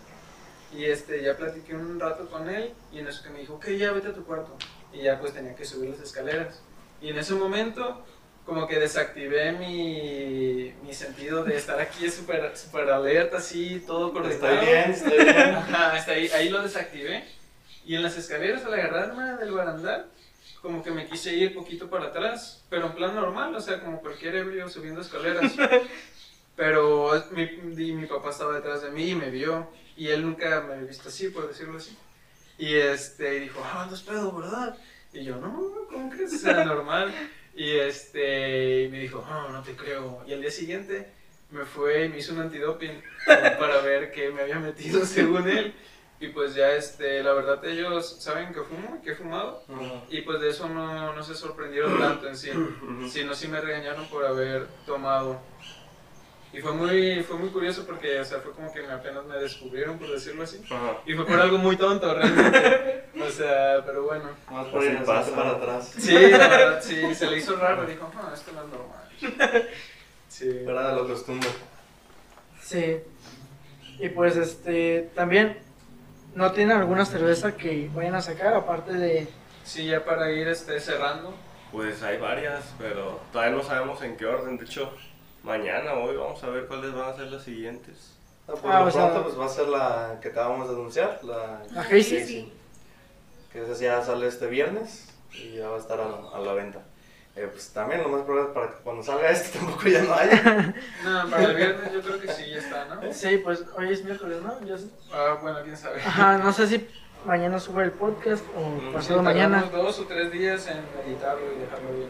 Y 0.75 0.85
este, 0.85 1.23
ya 1.23 1.37
platiqué 1.37 1.75
un 1.75 1.99
rato 1.99 2.29
con 2.29 2.49
él 2.49 2.73
y 2.91 2.99
en 2.99 3.07
eso 3.07 3.23
que 3.23 3.29
me 3.29 3.39
dijo, 3.39 3.55
ok, 3.55 3.69
ya 3.69 3.91
vete 3.91 4.09
a 4.09 4.13
tu 4.13 4.23
cuarto. 4.25 4.55
Y 4.91 5.03
ya 5.03 5.19
pues 5.19 5.33
tenía 5.33 5.55
que 5.55 5.65
subir 5.65 5.89
las 5.89 5.99
escaleras. 5.99 6.61
Y 7.01 7.09
en 7.09 7.17
ese 7.17 7.33
momento 7.33 8.03
como 8.45 8.67
que 8.67 8.77
desactivé 8.77 9.53
mi, 9.53 10.73
mi 10.85 10.93
sentido 10.93 11.45
de 11.45 11.55
estar 11.55 11.79
aquí 11.79 12.11
súper 12.11 12.57
super 12.57 12.89
alerta, 12.89 13.37
así, 13.37 13.81
todo 13.87 14.11
coordinado. 14.11 14.53
Estoy 14.53 14.65
bien, 14.65 14.91
estoy 14.91 15.23
bien. 15.23 15.55
Ajá, 15.55 15.93
hasta 15.93 16.11
ahí, 16.11 16.27
ahí 16.29 16.49
lo 16.49 16.61
desactivé. 16.61 17.23
Y 17.85 17.95
en 17.95 18.03
las 18.03 18.17
escaleras, 18.17 18.65
al 18.65 18.73
agarrarme 18.73 19.37
del 19.37 19.51
barandal, 19.51 20.07
como 20.63 20.81
que 20.81 20.91
me 20.91 21.05
quise 21.05 21.35
ir 21.35 21.53
poquito 21.53 21.89
para 21.89 22.05
atrás, 22.05 22.63
pero 22.69 22.87
en 22.87 22.93
plan 22.93 23.13
normal, 23.13 23.53
o 23.53 23.59
sea, 23.59 23.81
como 23.81 23.99
cualquier 23.99 24.37
ebrio 24.37 24.69
subiendo 24.69 25.01
escaleras. 25.01 25.53
Pero 26.55 27.11
mi, 27.31 27.93
mi 27.93 28.05
papá 28.05 28.29
estaba 28.29 28.53
detrás 28.53 28.83
de 28.83 28.91
mí 28.91 29.09
y 29.09 29.15
me 29.15 29.31
vio, 29.31 29.71
y 29.97 30.09
él 30.09 30.21
nunca 30.21 30.61
me 30.61 30.73
había 30.73 30.87
visto 30.87 31.09
así, 31.09 31.29
por 31.29 31.47
decirlo 31.47 31.77
así. 31.77 31.97
Y 32.59 32.75
este, 32.75 33.39
dijo, 33.39 33.59
ah, 33.63 33.87
no 33.89 33.95
es 33.95 34.03
pedo, 34.03 34.31
¿verdad? 34.31 34.77
Y 35.11 35.23
yo, 35.23 35.37
no, 35.37 35.87
¿cómo 35.89 36.11
crees? 36.11 36.31
O 36.33 36.37
sea, 36.37 36.63
normal. 36.63 37.11
Y 37.55 37.71
este, 37.71 38.87
me 38.91 38.99
dijo, 38.99 39.25
no, 39.27 39.49
no 39.49 39.63
te 39.63 39.75
creo. 39.75 40.23
Y 40.27 40.33
al 40.33 40.41
día 40.41 40.51
siguiente 40.51 41.07
me 41.49 41.65
fue 41.65 42.05
y 42.05 42.09
me 42.09 42.19
hizo 42.19 42.33
un 42.33 42.41
antidoping 42.41 43.01
para 43.25 43.81
ver 43.81 44.11
qué 44.11 44.29
me 44.29 44.43
había 44.43 44.59
metido 44.59 45.03
según 45.07 45.49
él. 45.49 45.73
Y 46.23 46.29
pues 46.29 46.55
ya, 46.55 46.71
este, 46.71 47.21
la 47.21 47.33
verdad 47.33 47.65
ellos 47.65 48.15
saben 48.19 48.53
que 48.53 48.61
fumo, 48.61 49.01
que 49.03 49.11
he 49.11 49.15
fumado. 49.15 49.61
Y 50.09 50.21
pues 50.21 50.39
de 50.39 50.51
eso 50.51 50.69
no, 50.69 51.13
no 51.13 51.21
se 51.21 51.35
sorprendieron 51.35 51.99
tanto 51.99 52.29
en 52.29 52.37
sí, 52.37 52.49
sino 53.09 53.33
sí 53.33 53.49
me 53.49 53.59
regañaron 53.59 54.05
por 54.05 54.25
haber 54.25 54.65
tomado. 54.85 55.41
Y 56.53 56.61
fue 56.61 56.71
muy, 56.71 57.23
fue 57.23 57.35
muy 57.37 57.49
curioso 57.49 57.85
porque, 57.85 58.21
o 58.21 58.23
sea, 58.23 58.39
fue 58.39 58.53
como 58.53 58.71
que 58.71 58.83
me 58.83 58.93
apenas 58.93 59.25
me 59.25 59.35
descubrieron, 59.37 59.99
por 59.99 60.11
decirlo 60.11 60.43
así. 60.43 60.63
Ajá. 60.71 60.99
Y 61.05 61.13
fue 61.13 61.25
por 61.25 61.37
algo 61.41 61.57
muy 61.57 61.75
tonto, 61.75 62.13
realmente. 62.13 63.03
O 63.21 63.29
sea, 63.29 63.83
pero 63.85 64.03
bueno. 64.03 64.29
Más 64.49 64.67
por 64.67 64.81
ir 64.81 65.03
pasa. 65.03 65.35
para 65.35 65.49
atrás. 65.51 65.93
Sí, 65.97 66.13
la 66.13 66.47
verdad, 66.47 66.81
sí, 66.81 67.13
se 67.15 67.27
le 67.29 67.37
hizo 67.37 67.57
raro. 67.57 67.85
Dijo, 67.85 68.09
no, 68.13 68.33
esto 68.33 68.51
no 68.53 68.63
es 68.63 68.69
normal. 68.69 69.69
Sí. 70.29 70.47
De 70.47 70.73
lo 70.73 71.05
costumbre. 71.05 71.49
Sí. 72.61 73.01
Y 73.99 74.09
pues 74.09 74.35
este 74.35 75.11
también 75.13 75.62
no 76.35 76.51
tienen 76.51 76.77
alguna 76.77 77.05
cerveza 77.05 77.55
que 77.55 77.89
vayan 77.93 78.15
a 78.15 78.21
sacar 78.21 78.53
aparte 78.53 78.93
de 78.93 79.27
Sí, 79.63 79.87
ya 79.87 80.03
para 80.03 80.29
ir 80.31 80.47
este, 80.47 80.79
cerrando. 80.79 81.33
Pues 81.71 82.03
hay 82.03 82.17
varias, 82.19 82.63
pero 82.77 83.19
todavía 83.31 83.55
no 83.57 83.63
sabemos 83.63 84.01
en 84.01 84.17
qué 84.17 84.25
orden. 84.25 84.57
De 84.57 84.65
hecho, 84.65 84.91
mañana 85.43 85.93
o 85.93 86.03
hoy 86.09 86.17
vamos 86.17 86.43
a 86.43 86.49
ver 86.49 86.67
cuáles 86.67 86.93
van 86.93 87.09
a 87.09 87.15
ser 87.15 87.27
las 87.27 87.43
siguientes. 87.43 88.11
Ah, 88.47 88.53
por 88.61 88.71
Ah, 88.71 88.81
lo 88.81 88.87
o 88.87 88.91
sea- 88.91 89.09
pronto, 89.09 89.23
pues 89.23 89.39
va 89.39 89.45
a 89.45 89.49
ser 89.49 89.67
la 89.69 90.19
que 90.21 90.27
acabamos 90.29 90.67
de 90.67 90.75
anunciar, 90.75 91.19
la 91.23 91.61
la 91.71 91.81
Hazy. 91.81 92.51
Que 93.51 93.63
esa 93.63 93.73
ya 93.81 94.01
sale 94.03 94.27
este 94.27 94.47
viernes 94.47 95.07
y 95.31 95.53
ya 95.57 95.69
va 95.69 95.77
a 95.77 95.79
estar 95.79 95.99
a, 95.99 96.05
la- 96.09 96.29
a 96.35 96.39
la 96.39 96.53
venta. 96.53 96.79
Eh, 97.35 97.47
pues 97.51 97.69
también 97.69 98.03
lo 98.03 98.09
más 98.09 98.21
probable 98.21 98.49
es 98.49 98.53
para 98.53 98.67
que 98.67 98.83
cuando 98.83 99.01
salga 99.01 99.29
este 99.31 99.57
tampoco 99.59 99.87
ya 99.87 100.01
no 100.03 100.13
haya. 100.13 100.73
No, 101.03 101.29
para 101.31 101.43
el 101.45 101.55
viernes 101.55 101.91
yo 101.93 102.01
creo 102.01 102.21
que 102.21 102.27
sí, 102.31 102.43
ya 102.51 102.57
está, 102.59 102.85
¿no? 102.85 103.11
Sí, 103.13 103.37
pues 103.37 103.63
hoy 103.75 103.91
es 103.91 104.03
miércoles, 104.03 104.39
¿no? 104.43 104.63
Yo 104.65 104.77
sé- 104.77 104.87
Ah, 105.11 105.37
bueno, 105.41 105.59
quién 105.63 105.75
sabe. 105.75 105.99
Ajá, 106.01 106.37
no 106.37 106.53
sé 106.53 106.67
si 106.67 106.87
mañana 107.25 107.59
sube 107.59 107.83
el 107.85 107.91
podcast 107.91 108.43
o 108.55 108.59
Mm, 108.69 108.93
pasado 108.93 109.19
Sí, 109.19 109.25
mañana. 109.25 109.63
dos 109.71 109.99
o 109.99 110.03
tres 110.05 110.31
días 110.31 110.67
en 110.67 110.77
editarlo 111.07 111.41
y 111.55 111.59
dejarlo 111.61 111.89
bien. 111.95 112.09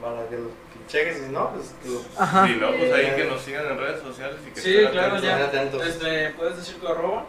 Para 0.00 0.26
que 0.28 0.36
lo 0.38 0.48
que 0.48 0.86
cheques 0.88 1.18
y 1.18 1.24
si 1.26 1.28
no, 1.30 1.50
pues 1.52 1.74
que 1.82 1.88
lo- 1.90 2.00
Ajá. 2.18 2.46
Si 2.46 2.54
no, 2.56 2.68
pues 2.70 2.92
ahí 2.92 3.14
que 3.14 3.24
nos 3.26 3.42
sigan 3.42 3.66
en 3.66 3.78
redes 3.78 4.00
sociales 4.00 4.36
y 4.46 4.50
que 4.50 4.60
Sí, 4.60 4.76
estén 4.76 4.92
claro, 4.92 5.16
atentos. 5.16 5.22
ya. 5.28 5.44
Estén 5.44 5.58
atentos. 5.60 5.86
Este, 5.86 6.30
¿Puedes 6.30 6.56
decir 6.56 6.80
tu 6.80 6.88
arroba? 6.88 7.26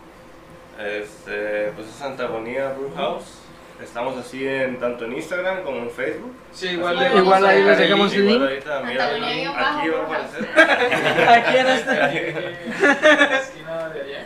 Este, 0.80 1.72
pues 1.76 1.88
es 1.88 1.96
Santa 1.96 2.28
Bonía 2.28 2.70
Brew 2.74 2.94
House. 2.96 3.40
Estamos 3.84 4.18
así 4.18 4.48
en 4.48 4.80
tanto 4.80 5.06
en 5.06 5.14
Instagram 5.14 5.64
como 5.64 5.78
en 5.78 5.90
Facebook. 5.92 6.32
Sí, 6.54 6.70
igual, 6.70 6.98
Así 6.98 7.46
ahí 7.46 7.64
les 7.64 7.78
dejamos 7.78 8.14
el 8.14 8.26
link. 8.26 8.42
ahorita, 8.42 8.82
mira, 8.84 9.08
aquí, 9.08 9.90
va 9.90 10.00
a 10.00 10.04
aparecer. 10.04 10.50
Aquí 11.30 11.58
en 11.58 11.68
este. 11.68 12.30
En 12.30 13.30
la 13.30 13.38
esquina 13.40 13.90
de 13.90 14.02
allá. 14.02 14.24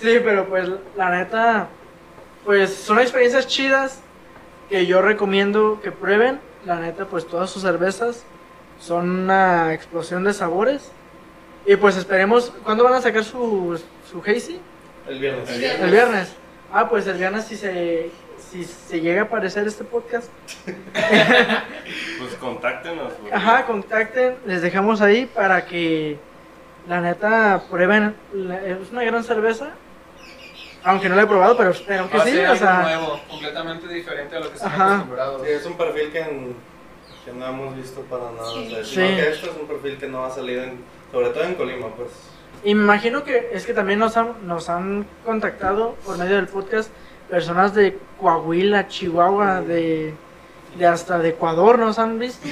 Sí, 0.00 0.20
pero 0.24 0.46
pues 0.48 0.70
la 0.96 1.10
neta, 1.10 1.68
pues 2.44 2.74
son 2.74 2.98
experiencias 2.98 3.46
chidas 3.46 4.00
que 4.70 4.86
yo 4.86 5.02
recomiendo 5.02 5.80
que 5.82 5.92
prueben. 5.92 6.40
La 6.64 6.76
neta, 6.76 7.04
pues 7.04 7.26
todas 7.26 7.50
sus 7.50 7.62
cervezas 7.62 8.24
son 8.80 9.10
una 9.10 9.74
explosión 9.74 10.24
de 10.24 10.32
sabores. 10.32 10.90
Y 11.66 11.76
pues 11.76 11.96
esperemos, 11.96 12.52
¿cuándo 12.64 12.84
van 12.84 12.94
a 12.94 13.02
sacar 13.02 13.24
su, 13.24 13.78
su 14.10 14.22
Hazy? 14.22 14.60
el 15.08 15.18
viernes. 15.18 15.50
El 15.50 15.58
viernes. 15.58 15.80
El 15.84 15.90
viernes. 15.90 16.32
Ah, 16.76 16.88
pues 16.88 17.06
el 17.06 17.16
viernes 17.18 17.44
si 17.44 17.56
se, 17.56 18.10
si 18.50 18.64
se 18.64 19.00
llega 19.00 19.22
a 19.22 19.24
aparecer 19.26 19.64
este 19.66 19.84
podcast. 19.84 20.28
Pues 22.18 22.34
contáctenos. 22.40 23.12
porque- 23.12 23.34
Ajá, 23.34 23.64
contacten, 23.66 24.36
les 24.46 24.60
dejamos 24.62 25.00
ahí 25.00 25.26
para 25.26 25.66
que 25.66 26.18
la 26.88 27.00
neta 27.00 27.62
prueben. 27.70 28.16
la- 28.32 28.60
Es 28.66 28.90
una 28.90 29.04
gran 29.04 29.22
cerveza. 29.22 29.70
Aunque 30.82 31.08
no 31.08 31.14
la 31.16 31.22
he 31.22 31.26
probado, 31.26 31.56
pero 31.56 31.70
espero 31.70 32.10
que 32.10 32.16
Va 32.18 32.22
a 32.24 32.26
sí. 32.26 32.32
ser 32.32 32.46
O 32.46 32.50
algo 32.50 32.58
sea, 32.64 32.82
nuevo, 32.82 33.20
completamente 33.28 33.88
diferente 33.88 34.36
a 34.36 34.40
lo 34.40 34.48
que 34.48 34.54
estamos 34.56 34.74
Ajá. 34.74 34.94
acostumbrados. 34.94 35.42
Sí, 35.42 35.48
es 35.52 35.66
un 35.66 35.76
perfil 35.76 36.10
que, 36.12 36.20
en- 36.20 36.56
que 37.24 37.32
no 37.32 37.46
hemos 37.46 37.76
visto 37.76 38.00
para 38.02 38.24
nada. 38.32 38.50
O 38.50 38.64
sea, 38.68 38.84
Sí. 38.84 38.94
sino 38.94 39.06
que 39.08 39.28
esto 39.30 39.50
es 39.50 39.56
un 39.60 39.66
perfil 39.68 39.96
que 39.98 40.06
no 40.08 40.24
ha 40.24 40.30
salido, 40.30 40.64
en, 40.64 40.78
sobre 41.12 41.28
todo 41.30 41.44
en 41.44 41.54
Colima, 41.54 41.86
pues. 41.96 42.08
Y 42.64 42.74
me 42.74 42.82
imagino 42.82 43.24
que 43.24 43.50
es 43.52 43.66
que 43.66 43.74
también 43.74 43.98
nos 43.98 44.16
han, 44.16 44.46
nos 44.46 44.70
han 44.70 45.06
contactado 45.24 45.96
por 46.04 46.16
medio 46.16 46.36
del 46.36 46.48
podcast 46.48 46.90
personas 47.28 47.74
de 47.74 47.98
Coahuila, 48.18 48.88
Chihuahua, 48.88 49.60
de, 49.60 50.14
de 50.78 50.86
hasta 50.86 51.18
de 51.18 51.30
Ecuador 51.30 51.78
nos 51.78 51.98
han 51.98 52.18
visto. 52.18 52.48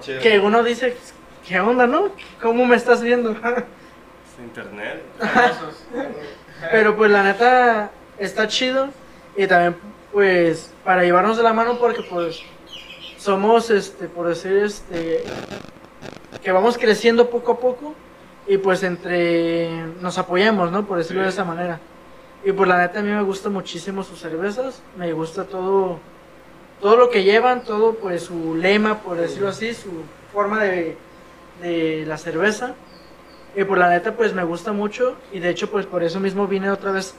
Chido. 0.00 0.20
Que 0.20 0.38
uno 0.38 0.62
dice, 0.62 0.96
¿qué 1.46 1.58
onda, 1.58 1.86
no? 1.86 2.10
¿Cómo 2.40 2.64
me 2.64 2.76
estás 2.76 3.02
viendo? 3.02 3.36
Internet. 4.40 5.02
Pero 6.70 6.96
pues 6.96 7.10
la 7.10 7.22
neta 7.22 7.90
está 8.18 8.46
chido 8.48 8.88
y 9.36 9.46
también 9.46 9.76
pues 10.12 10.72
para 10.84 11.02
llevarnos 11.02 11.36
de 11.36 11.42
la 11.42 11.52
mano 11.52 11.78
porque 11.78 12.02
pues 12.02 12.42
somos 13.16 13.70
este 13.70 14.08
por 14.08 14.28
decir 14.28 14.56
este 14.58 15.24
que 16.42 16.52
vamos 16.52 16.76
creciendo 16.76 17.30
poco 17.30 17.52
a 17.52 17.58
poco 17.60 17.94
y 18.50 18.58
pues 18.58 18.82
entre 18.82 19.70
nos 20.00 20.18
apoyamos, 20.18 20.72
¿no? 20.72 20.84
Por 20.84 20.98
decirlo 20.98 21.22
de 21.22 21.28
Sí. 21.30 21.34
esa 21.34 21.44
manera. 21.44 21.78
Y 22.44 22.52
pues 22.52 22.68
la 22.68 22.78
neta 22.78 22.98
a 22.98 23.02
mí 23.02 23.10
me 23.10 23.22
gusta 23.22 23.48
muchísimo 23.48 24.02
sus 24.02 24.18
cervezas, 24.18 24.82
me 24.96 25.12
gusta 25.12 25.44
todo 25.44 25.98
todo 26.80 26.96
lo 26.96 27.10
que 27.10 27.22
llevan, 27.22 27.62
todo 27.62 27.94
pues 27.94 28.22
su 28.24 28.54
lema, 28.54 29.00
por 29.02 29.18
decirlo 29.18 29.48
así, 29.48 29.74
su 29.74 29.90
forma 30.32 30.64
de, 30.64 30.96
de 31.60 32.04
la 32.06 32.16
cerveza. 32.16 32.74
Y 33.54 33.64
por 33.64 33.76
la 33.76 33.90
neta, 33.90 34.16
pues 34.16 34.32
me 34.32 34.44
gusta 34.44 34.72
mucho. 34.72 35.16
Y 35.30 35.40
de 35.40 35.50
hecho, 35.50 35.70
pues 35.70 35.84
por 35.84 36.02
eso 36.02 36.20
mismo 36.20 36.46
vine 36.46 36.70
otra 36.70 36.90
vez 36.92 37.14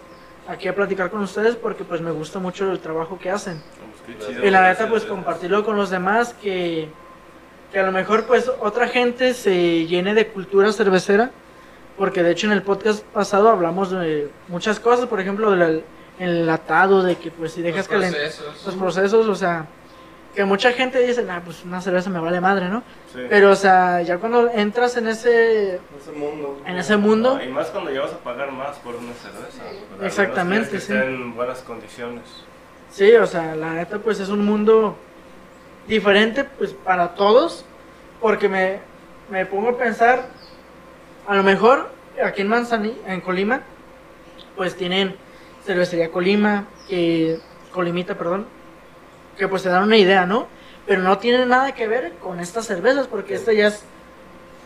aquí 0.47 0.67
a 0.67 0.73
platicar 0.73 1.11
con 1.11 1.21
ustedes. 1.21 1.55
Porque 1.55 1.83
pues 1.83 2.01
me 2.01 2.09
gusta 2.09 2.39
mucho 2.39 2.71
el 2.71 2.79
trabajo 2.79 3.19
que 3.19 3.29
hacen. 3.29 3.61
Pues, 4.05 4.17
qué 4.17 4.25
chido 4.33 4.45
Y 4.47 4.49
la 4.49 4.67
neta, 4.67 4.89
pues 4.89 5.03
compartirlo 5.05 5.63
con 5.63 5.75
los 5.75 5.91
demás. 5.91 6.33
Que, 6.41 6.89
que 7.71 7.79
a 7.79 7.83
lo 7.83 7.91
mejor, 7.91 8.25
pues 8.25 8.51
otra 8.59 8.87
gente 8.87 9.33
se 9.33 9.85
llene 9.87 10.13
de 10.13 10.27
cultura 10.27 10.71
cervecera. 10.71 11.31
Porque 11.97 12.23
de 12.23 12.31
hecho, 12.31 12.47
en 12.47 12.53
el 12.53 12.63
podcast 12.63 13.03
pasado 13.05 13.49
hablamos 13.49 13.91
de 13.91 14.29
muchas 14.47 14.79
cosas. 14.79 15.05
Por 15.07 15.19
ejemplo, 15.19 15.51
del 15.51 15.83
el 16.19 16.49
atado, 16.49 17.01
de 17.01 17.15
que 17.15 17.31
pues 17.31 17.53
si 17.53 17.61
dejas 17.61 17.87
procesos. 17.87 18.63
los 18.65 18.75
procesos. 18.75 19.27
O 19.27 19.35
sea, 19.35 19.65
que 20.35 20.45
mucha 20.45 20.71
gente 20.71 20.99
dice, 21.05 21.23
nah, 21.23 21.41
pues 21.41 21.63
una 21.65 21.81
cerveza 21.81 22.09
me 22.09 22.19
vale 22.19 22.39
madre, 22.39 22.69
¿no? 22.69 22.83
Sí. 23.13 23.19
Pero, 23.29 23.51
o 23.51 23.55
sea, 23.55 24.01
ya 24.01 24.17
cuando 24.17 24.49
entras 24.51 24.95
en 24.97 25.07
ese 25.07 25.75
En 25.75 25.79
ese 25.99 26.11
mundo. 26.11 26.61
en 26.65 26.77
ese 26.77 26.97
mundo, 26.97 27.37
No, 27.37 27.43
y 27.43 27.49
más 27.49 27.67
cuando 27.67 27.91
ya 27.91 28.01
vas 28.01 28.13
a 28.13 28.17
pagar 28.19 28.51
más 28.51 28.77
por 28.77 28.95
una 28.95 29.13
cerveza. 29.13 29.63
Exactamente, 30.01 30.65
sí. 30.65 30.71
que 30.71 30.77
esté 30.77 31.05
en 31.05 31.35
buenas 31.35 31.59
condiciones. 31.59 32.23
sí, 32.91 33.13
o 33.15 33.25
sea, 33.27 33.55
la 33.55 33.73
neta 33.73 33.99
pues 33.99 34.19
es 34.19 34.29
un 34.29 34.45
mundo 34.45 34.95
diferente 35.87 36.43
pues 36.43 36.73
para 36.73 37.15
todos, 37.15 37.65
porque 38.19 38.47
me, 38.49 38.79
me 39.29 39.45
pongo 39.45 39.69
a 39.69 39.77
pensar, 39.77 40.27
a 41.27 41.35
lo 41.35 41.43
mejor 41.43 41.89
aquí 42.23 42.41
en 42.41 42.47
Manzanillo, 42.47 43.01
en 43.07 43.21
Colima, 43.21 43.61
pues 44.55 44.75
tienen 44.75 45.15
cervecería 45.65 46.11
Colima, 46.11 46.67
que, 46.87 47.39
Colimita, 47.71 48.15
perdón, 48.15 48.45
que 49.37 49.47
pues 49.47 49.63
te 49.63 49.69
dan 49.69 49.83
una 49.83 49.97
idea, 49.97 50.25
¿no? 50.25 50.47
Pero 50.85 51.01
no 51.01 51.17
tiene 51.19 51.45
nada 51.45 51.73
que 51.73 51.87
ver 51.87 52.13
con 52.15 52.39
estas 52.39 52.65
cervezas, 52.65 53.07
porque 53.07 53.35
este 53.35 53.55
ya 53.55 53.67
es 53.67 53.83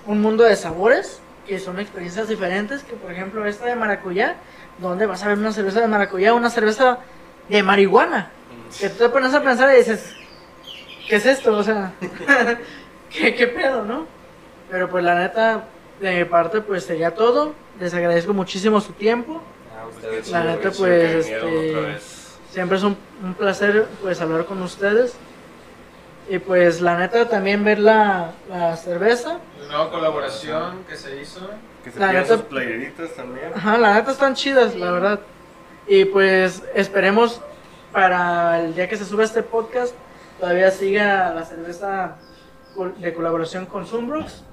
un 0.06 0.22
mundo 0.22 0.44
de 0.44 0.56
sabores, 0.56 1.20
que 1.46 1.60
son 1.60 1.80
experiencias 1.80 2.28
diferentes, 2.28 2.84
que 2.84 2.94
por 2.96 3.12
ejemplo 3.12 3.46
esta 3.46 3.66
de 3.66 3.76
maracuyá, 3.76 4.38
donde 4.80 5.06
vas 5.06 5.24
a 5.24 5.28
ver 5.28 5.38
una 5.38 5.52
cerveza 5.52 5.82
de 5.82 5.88
maracuyá, 5.88 6.34
una 6.34 6.50
cerveza 6.50 7.00
de 7.50 7.62
marihuana, 7.62 8.32
que 8.80 8.90
tú 8.90 8.98
te 8.98 9.10
pones 9.10 9.34
a 9.34 9.44
pensar 9.44 9.74
y 9.74 9.78
dices, 9.78 10.16
¿qué 11.08 11.16
es 11.18 11.26
esto? 11.26 11.56
O 11.58 11.64
sea, 11.64 11.94
¿qué, 13.12 13.36
qué 13.36 13.48
pedo, 13.48 13.84
no? 13.84 14.06
Pero 14.70 14.90
pues 14.90 15.04
la 15.04 15.16
neta, 15.16 15.66
de 16.00 16.18
mi 16.18 16.26
parte 16.26 16.62
pues 16.62 16.84
sería 16.86 17.14
todo, 17.14 17.54
les 17.80 17.94
agradezco 17.94 18.34
muchísimo 18.34 18.82
su 18.82 18.94
tiempo, 18.94 19.42
Ah, 19.78 19.88
ustedes 19.88 20.30
La 20.32 20.44
neta, 20.44 20.72
pues, 20.72 21.28
este, 21.28 21.98
siempre 22.52 22.78
es 22.78 22.84
un, 22.84 22.98
un 23.24 23.34
placer 23.34 23.86
pues 24.02 24.20
hablar 24.22 24.46
con 24.46 24.62
ustedes. 24.62 25.14
Y 26.28 26.40
pues 26.40 26.82
la 26.82 26.98
neta 26.98 27.30
también 27.30 27.64
ver 27.64 27.78
la, 27.78 28.32
la 28.50 28.76
cerveza. 28.78 29.38
La 29.62 29.68
nueva 29.68 29.92
colaboración 29.92 30.84
que 30.90 30.96
se 30.96 31.22
hizo. 31.22 31.48
Que 31.84 31.92
se 31.92 32.00
la 32.00 32.12
neta- 32.14 32.38
sus 32.38 32.42
playeritas 32.46 33.14
también. 33.14 33.52
Ajá, 33.56 33.78
la 33.78 33.94
neta 33.94 34.12
están 34.12 34.34
chidas, 34.34 34.74
la 34.76 34.92
verdad. 34.92 35.20
Y 35.88 36.06
pues 36.06 36.64
esperemos 36.74 37.42
para 37.92 38.62
el 38.62 38.74
día 38.74 38.90
que 38.90 38.98
se 38.98 39.06
suba 39.06 39.24
este 39.24 39.44
podcast 39.44 39.94
todavía 40.40 40.72
siga 40.72 41.34
la 41.34 41.44
cerveza 41.44 42.16
de 42.98 43.14
colaboración 43.14 43.66
con 43.66 43.86
Sunbrooks. 43.86 44.44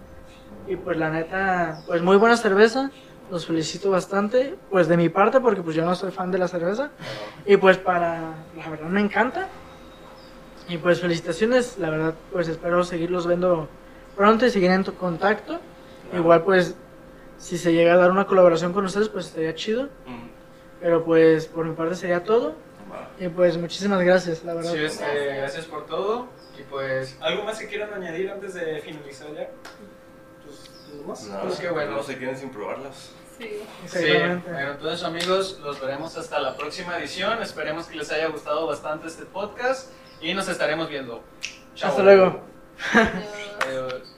Y 0.69 0.77
pues 0.77 0.97
la 0.97 1.11
neta, 1.11 1.83
pues 1.87 2.03
muy 2.03 2.17
buena 2.17 2.37
cerveza, 2.37 2.91
los 3.31 3.47
felicito 3.47 3.91
bastante, 3.91 4.57
pues 4.71 4.87
de 4.87 4.97
mi 4.97 5.09
parte, 5.09 5.41
porque 5.41 5.63
pues 5.63 5.75
yo 5.75 5.85
no 5.85 5.95
soy 5.95 6.13
fan 6.13 6.31
de 6.31 6.39
la 6.39 6.47
cerveza. 6.47 6.91
Y 7.47 7.57
pues 7.57 7.79
para, 7.79 8.21
la 8.57 8.69
verdad 8.71 8.89
me 8.89 9.01
encanta. 9.01 9.49
Y 10.69 10.79
pues 10.79 11.01
felicitaciones, 11.01 11.79
la 11.79 11.91
verdad 11.91 12.15
pues 12.31 12.49
espero 12.49 12.85
seguirlos 12.85 13.27
viendo 13.27 13.69
pronto 14.17 14.47
y 14.47 14.51
seguir 14.51 14.71
en 14.71 14.85
tu 14.85 14.95
contacto. 14.95 15.59
Igual 16.15 16.43
pues 16.43 16.77
si 17.39 17.59
se 17.59 17.73
llega 17.73 17.95
a 17.95 17.97
dar 17.97 18.11
una 18.11 18.27
colaboración 18.27 18.73
con 18.73 18.85
ustedes 18.85 19.09
pues 19.09 19.27
estaría 19.27 19.55
chido. 19.55 19.89
Pero 20.81 21.05
pues 21.05 21.47
por 21.47 21.65
mi 21.65 21.75
parte 21.75 21.97
sería 21.97 22.23
todo. 22.23 22.55
Y 23.19 23.29
pues 23.29 23.57
muchísimas 23.57 24.01
gracias, 24.03 24.45
la 24.45 24.55
verdad. 24.55 24.73
Sí, 24.73 24.79
este, 24.85 25.37
gracias 25.37 25.65
por 25.67 25.87
todo. 25.87 26.29
Y 26.59 26.63
pues, 26.63 27.17
¿algo 27.21 27.45
más 27.45 27.59
que 27.59 27.67
quieran 27.69 27.93
añadir 27.95 28.31
antes 28.31 28.55
de 28.55 28.81
finalizar 28.81 29.33
ya? 29.35 29.49
Pues. 30.45 31.27
No, 31.29 31.41
Pues 31.41 31.59
qué 31.59 31.71
bueno. 31.71 31.93
No 31.93 32.03
se 32.03 32.17
quieren 32.17 32.37
sin 32.37 32.51
probarlas. 32.51 33.13
Sí. 33.39 33.49
Sí, 33.87 33.99
Exactamente. 33.99 34.51
bueno, 34.53 34.71
entonces 34.73 35.03
amigos, 35.05 35.59
los 35.63 35.81
veremos 35.81 36.17
hasta 36.17 36.39
la 36.39 36.57
próxima 36.57 36.99
edición. 36.99 37.43
Esperemos 37.43 37.87
que 37.87 37.97
les 37.97 38.11
haya 38.13 38.29
gustado 38.29 38.67
bastante 38.67 39.09
este 39.09 39.25
podcast 39.25 39.91
y 40.21 40.35
nos 40.35 40.49
estaremos 40.49 40.89
viendo. 40.89 41.23
Chao. 41.75 41.91
Hasta 41.91 42.03
luego. 42.03 42.43
Adiós. 42.93 43.57
Adiós. 43.67 44.12